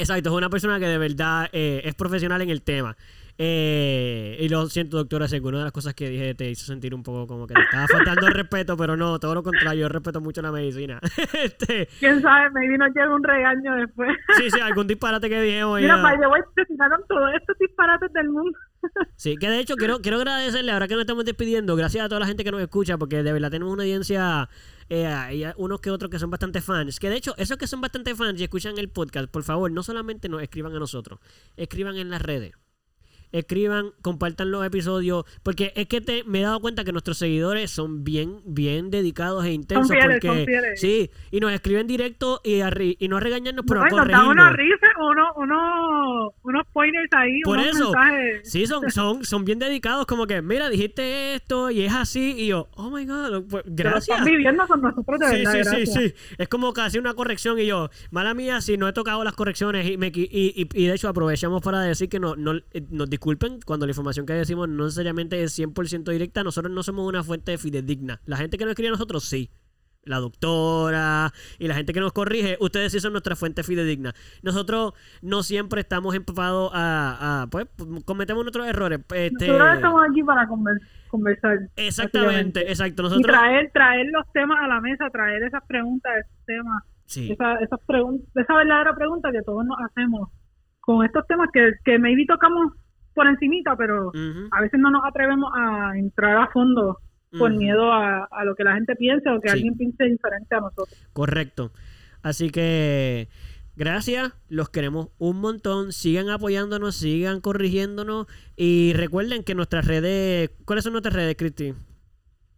Exacto, 0.00 0.30
es 0.30 0.34
una 0.34 0.50
persona 0.50 0.80
que 0.80 0.86
de 0.86 0.98
verdad 0.98 1.48
eh, 1.52 1.82
es 1.84 1.94
profesional 1.94 2.42
en 2.42 2.50
el 2.50 2.62
tema. 2.62 2.96
Eh, 3.38 4.38
y 4.40 4.48
lo 4.48 4.66
siento, 4.68 4.96
doctora, 4.96 5.28
si 5.28 5.34
alguna 5.34 5.58
de 5.58 5.64
las 5.64 5.72
cosas 5.72 5.92
que 5.92 6.08
dije 6.08 6.34
te 6.34 6.48
hizo 6.48 6.64
sentir 6.64 6.94
un 6.94 7.02
poco 7.02 7.26
como 7.26 7.46
que 7.46 7.52
te 7.52 7.60
estaba 7.60 7.86
faltando 7.86 8.26
el 8.28 8.32
respeto, 8.32 8.76
pero 8.78 8.96
no, 8.96 9.18
todo 9.18 9.34
lo 9.34 9.42
contrario, 9.42 9.82
yo 9.82 9.88
respeto 9.90 10.22
mucho 10.22 10.40
la 10.40 10.52
medicina. 10.52 10.98
este, 11.34 11.88
Quién 11.98 12.22
sabe, 12.22 12.50
me 12.50 12.66
vino 12.66 12.86
llega 12.86 13.14
un 13.14 13.22
regaño 13.22 13.76
después. 13.76 14.08
sí, 14.38 14.50
sí, 14.50 14.60
algún 14.60 14.86
disparate 14.86 15.28
que 15.28 15.40
dije 15.42 15.64
hoy. 15.64 15.82
Mira, 15.82 16.00
para 16.00 16.16
se 16.54 16.64
tiraron 16.64 17.00
todos 17.08 17.30
estos 17.38 17.58
disparates 17.58 18.12
del 18.12 18.30
mundo. 18.30 18.58
Sí, 19.16 19.36
que 19.36 19.50
de 19.50 19.58
hecho 19.58 19.74
quiero, 19.76 20.00
quiero 20.00 20.18
agradecerle, 20.18 20.70
ahora 20.70 20.86
que 20.86 20.94
nos 20.94 21.02
estamos 21.02 21.24
despidiendo, 21.24 21.74
gracias 21.74 22.04
a 22.04 22.08
toda 22.08 22.20
la 22.20 22.26
gente 22.26 22.44
que 22.44 22.52
nos 22.52 22.60
escucha, 22.60 22.96
porque 22.96 23.22
de 23.22 23.32
verdad 23.32 23.50
tenemos 23.50 23.72
una 23.72 23.82
audiencia, 23.82 24.48
eh, 24.88 25.06
hay 25.06 25.44
unos 25.56 25.80
que 25.80 25.90
otros 25.90 26.10
que 26.10 26.18
son 26.18 26.30
bastante 26.30 26.60
fans. 26.60 27.00
Que 27.00 27.10
de 27.10 27.16
hecho, 27.16 27.34
esos 27.36 27.56
que 27.56 27.66
son 27.66 27.80
bastante 27.80 28.14
fans 28.14 28.40
y 28.40 28.44
escuchan 28.44 28.78
el 28.78 28.88
podcast, 28.88 29.28
por 29.28 29.42
favor, 29.42 29.70
no 29.72 29.82
solamente 29.82 30.28
nos 30.28 30.42
escriban 30.42 30.74
a 30.74 30.78
nosotros, 30.78 31.18
escriban 31.56 31.96
en 31.96 32.10
las 32.10 32.22
redes. 32.22 32.52
Escriban, 33.32 33.90
compartan 34.02 34.50
los 34.50 34.64
episodios, 34.64 35.24
porque 35.42 35.72
es 35.76 35.86
que 35.88 36.00
te, 36.00 36.24
me 36.24 36.40
he 36.40 36.42
dado 36.42 36.60
cuenta 36.60 36.84
que 36.84 36.92
nuestros 36.92 37.18
seguidores 37.18 37.70
son 37.70 38.04
bien, 38.04 38.40
bien 38.44 38.90
dedicados 38.90 39.44
e 39.44 39.52
intensos. 39.52 39.88
fieles, 39.90 40.18
porque, 40.20 40.28
son 40.28 40.44
fieles. 40.46 40.80
Sí, 40.80 41.10
y 41.30 41.40
nos 41.40 41.52
escriben 41.52 41.86
directo 41.86 42.40
y, 42.44 42.60
a 42.60 42.70
y 42.98 43.08
no 43.08 43.16
a 43.16 43.20
regañarnos, 43.20 43.64
pero 43.66 43.80
a 43.82 43.84
nos 43.84 43.92
dan 43.92 43.98
corregirnos. 44.06 44.32
unos 44.32 44.52
risas, 44.54 44.90
unos, 44.98 45.28
unos, 45.36 46.32
unos 46.42 46.66
pointers 46.72 47.08
ahí, 47.12 47.40
Por 47.42 47.58
unos 47.58 47.74
eso, 47.74 47.92
mensajes. 47.92 48.50
sí, 48.50 48.66
son, 48.66 48.90
son, 48.90 49.24
son 49.24 49.44
bien 49.44 49.58
dedicados, 49.58 50.06
como 50.06 50.26
que, 50.26 50.40
mira, 50.42 50.68
dijiste 50.70 51.34
esto 51.34 51.70
y 51.70 51.82
es 51.82 51.92
así, 51.92 52.34
y 52.38 52.46
yo, 52.48 52.68
oh 52.76 52.90
my 52.90 53.04
god, 53.06 53.44
pues, 53.50 53.64
gracias. 53.66 54.08
están 54.18 54.24
viviendo 54.24 54.66
con 54.66 54.80
nosotros 54.80 55.18
de 55.18 55.26
Sí, 55.26 55.36
verdad, 55.44 55.52
sí, 55.52 55.58
gracias. 55.58 55.92
sí, 55.92 56.08
sí. 56.08 56.14
Es 56.38 56.48
como 56.48 56.72
casi 56.72 56.98
una 56.98 57.14
corrección 57.14 57.58
y 57.58 57.66
yo, 57.66 57.90
mala 58.10 58.34
mía, 58.34 58.60
si 58.60 58.76
no 58.76 58.88
he 58.88 58.92
tocado 58.92 59.24
las 59.24 59.34
correcciones 59.34 59.88
y, 59.90 59.96
me, 59.96 60.08
y, 60.08 60.28
y, 60.30 60.68
y 60.72 60.86
de 60.86 60.94
hecho 60.94 61.08
aprovechamos 61.08 61.62
para 61.62 61.80
decir 61.80 62.08
que 62.08 62.18
no, 62.20 62.36
no, 62.36 62.54
eh, 62.54 62.82
nos 62.90 63.08
disculpen 63.16 63.58
cuando 63.64 63.86
la 63.86 63.90
información 63.92 64.26
que 64.26 64.32
decimos 64.34 64.68
no 64.68 64.84
necesariamente 64.84 65.42
es 65.42 65.58
100% 65.58 66.10
directa, 66.12 66.44
nosotros 66.44 66.72
no 66.72 66.82
somos 66.82 67.06
una 67.08 67.22
fuente 67.22 67.56
fidedigna. 67.58 68.20
La 68.26 68.36
gente 68.36 68.58
que 68.58 68.64
nos 68.64 68.72
escribe 68.72 68.88
a 68.88 68.92
nosotros 68.92 69.24
sí. 69.24 69.50
La 70.04 70.18
doctora 70.20 71.32
y 71.58 71.66
la 71.66 71.74
gente 71.74 71.92
que 71.92 71.98
nos 71.98 72.12
corrige, 72.12 72.56
ustedes 72.60 72.92
sí 72.92 73.00
son 73.00 73.10
nuestra 73.10 73.34
fuente 73.34 73.64
fidedigna. 73.64 74.14
Nosotros 74.40 74.92
no 75.20 75.42
siempre 75.42 75.80
estamos 75.80 76.14
empapados 76.14 76.70
a, 76.74 77.42
a, 77.42 77.46
pues, 77.48 77.66
cometemos 78.04 78.44
nuestros 78.44 78.68
errores. 78.68 79.00
Este, 79.12 79.48
Nosotros 79.48 79.74
estamos 79.74 80.02
aquí 80.08 80.22
para 80.22 80.46
conver- 80.46 80.78
conversar. 81.08 81.58
exactamente, 81.74 82.70
exacto. 82.70 83.02
Y 83.02 83.04
Nosotros, 83.06 83.26
traer, 83.34 83.70
traer 83.72 84.06
los 84.12 84.30
temas 84.32 84.58
a 84.62 84.68
la 84.68 84.80
mesa, 84.80 85.10
traer 85.10 85.42
esas 85.42 85.64
preguntas, 85.66 86.12
esos 86.20 86.44
temas, 86.46 86.84
sí. 87.06 87.32
esa, 87.32 87.54
esas 87.54 87.80
pregun- 87.88 88.22
esa 88.36 88.54
verdadera 88.54 88.94
pregunta 88.94 89.32
que 89.32 89.42
todos 89.42 89.64
nos 89.66 89.78
hacemos 89.90 90.28
con 90.78 91.04
estos 91.04 91.26
temas 91.26 91.48
que, 91.52 91.72
que 91.84 91.98
maybe 91.98 92.26
tocamos 92.28 92.74
por 93.16 93.26
encimita, 93.26 93.74
pero 93.76 94.12
a 94.52 94.60
veces 94.60 94.78
no 94.78 94.90
nos 94.92 95.02
atrevemos 95.04 95.50
a 95.56 95.92
entrar 95.98 96.36
a 96.36 96.46
fondo 96.52 96.98
por 97.36 97.52
miedo 97.56 97.92
a, 97.92 98.24
a 98.30 98.44
lo 98.44 98.54
que 98.54 98.62
la 98.64 98.74
gente 98.74 98.94
piense 98.94 99.28
o 99.28 99.40
que 99.40 99.48
Sí. 99.48 99.54
alguien 99.54 99.76
piense 99.76 100.04
diferente 100.04 100.54
a 100.54 100.60
nosotros. 100.60 100.88
Correcto. 101.12 101.72
Así 102.22 102.50
que 102.50 103.28
gracias, 103.76 104.32
los 104.48 104.68
queremos 104.70 105.08
un 105.18 105.40
montón. 105.40 105.92
Sigan 105.92 106.30
apoyándonos, 106.30 106.96
sigan 106.96 107.40
corrigiéndonos 107.40 108.26
y 108.56 108.92
recuerden 108.94 109.42
que 109.44 109.54
nuestras 109.54 109.86
redes, 109.86 110.50
¿cuáles 110.64 110.84
son 110.84 110.92
nuestras 110.92 111.14
redes, 111.14 111.34
Cristi? 111.36 111.74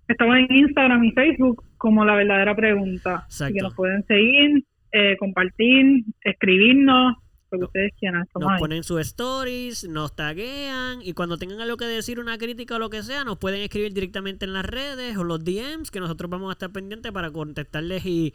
Estamos 0.06 0.36
en 0.36 0.46
Instagram 0.56 1.04
y 1.04 1.12
Facebook 1.12 1.64
como 1.76 2.04
La 2.04 2.14
Verdadera 2.14 2.54
Pregunta. 2.54 3.24
Así 3.26 3.44
que 3.44 3.50
Exacto. 3.50 3.62
nos 3.64 3.74
pueden 3.74 4.04
seguir, 4.06 4.64
eh, 4.92 5.16
compartir, 5.18 6.04
escribirnos, 6.22 7.16
lo 7.50 7.56
que 7.56 7.60
No. 7.60 7.66
ustedes 7.66 7.92
quieran. 7.98 8.24
Nos 8.38 8.50
ahí. 8.52 8.58
ponen 8.58 8.82
sus 8.84 9.00
stories, 9.00 9.88
nos 9.88 10.14
taguean 10.14 11.00
y 11.02 11.12
cuando 11.14 11.38
tengan 11.38 11.60
algo 11.60 11.76
que 11.76 11.86
decir, 11.86 12.18
una 12.20 12.36
crítica 12.38 12.76
o 12.76 12.78
lo 12.78 12.90
que 12.90 13.02
sea, 13.02 13.24
nos 13.24 13.38
pueden 13.38 13.60
escribir 13.62 13.92
directamente 13.94 14.44
en 14.44 14.52
las 14.52 14.64
redes 14.66 15.16
o 15.16 15.24
los 15.24 15.42
DMs 15.44 15.90
que 15.90 16.00
nosotros 16.00 16.30
vamos 16.30 16.50
a 16.50 16.52
estar 16.52 16.70
pendientes 16.72 17.10
para 17.12 17.30
contestarles 17.30 18.04
y, 18.06 18.34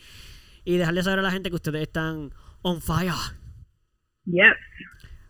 y 0.66 0.78
dejarles 0.78 1.06
saber 1.06 1.20
a 1.20 1.24
la 1.24 1.32
gente 1.32 1.50
que 1.50 1.56
ustedes 1.56 1.82
están 1.84 2.32
on 2.62 2.82
fire. 2.82 3.14
Yes. 4.26 4.56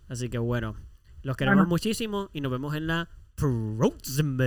Así 0.08 0.30
que 0.30 0.38
bueno, 0.38 0.76
los 1.24 1.36
queremos 1.36 1.58
Bueno. 1.60 1.70
muchísimo 1.70 2.30
y 2.34 2.42
nos 2.42 2.52
vemos 2.52 2.76
en 2.76 2.88
la 2.88 3.10
próxima. 3.36 4.46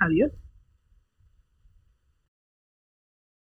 Adiós. 0.00 0.30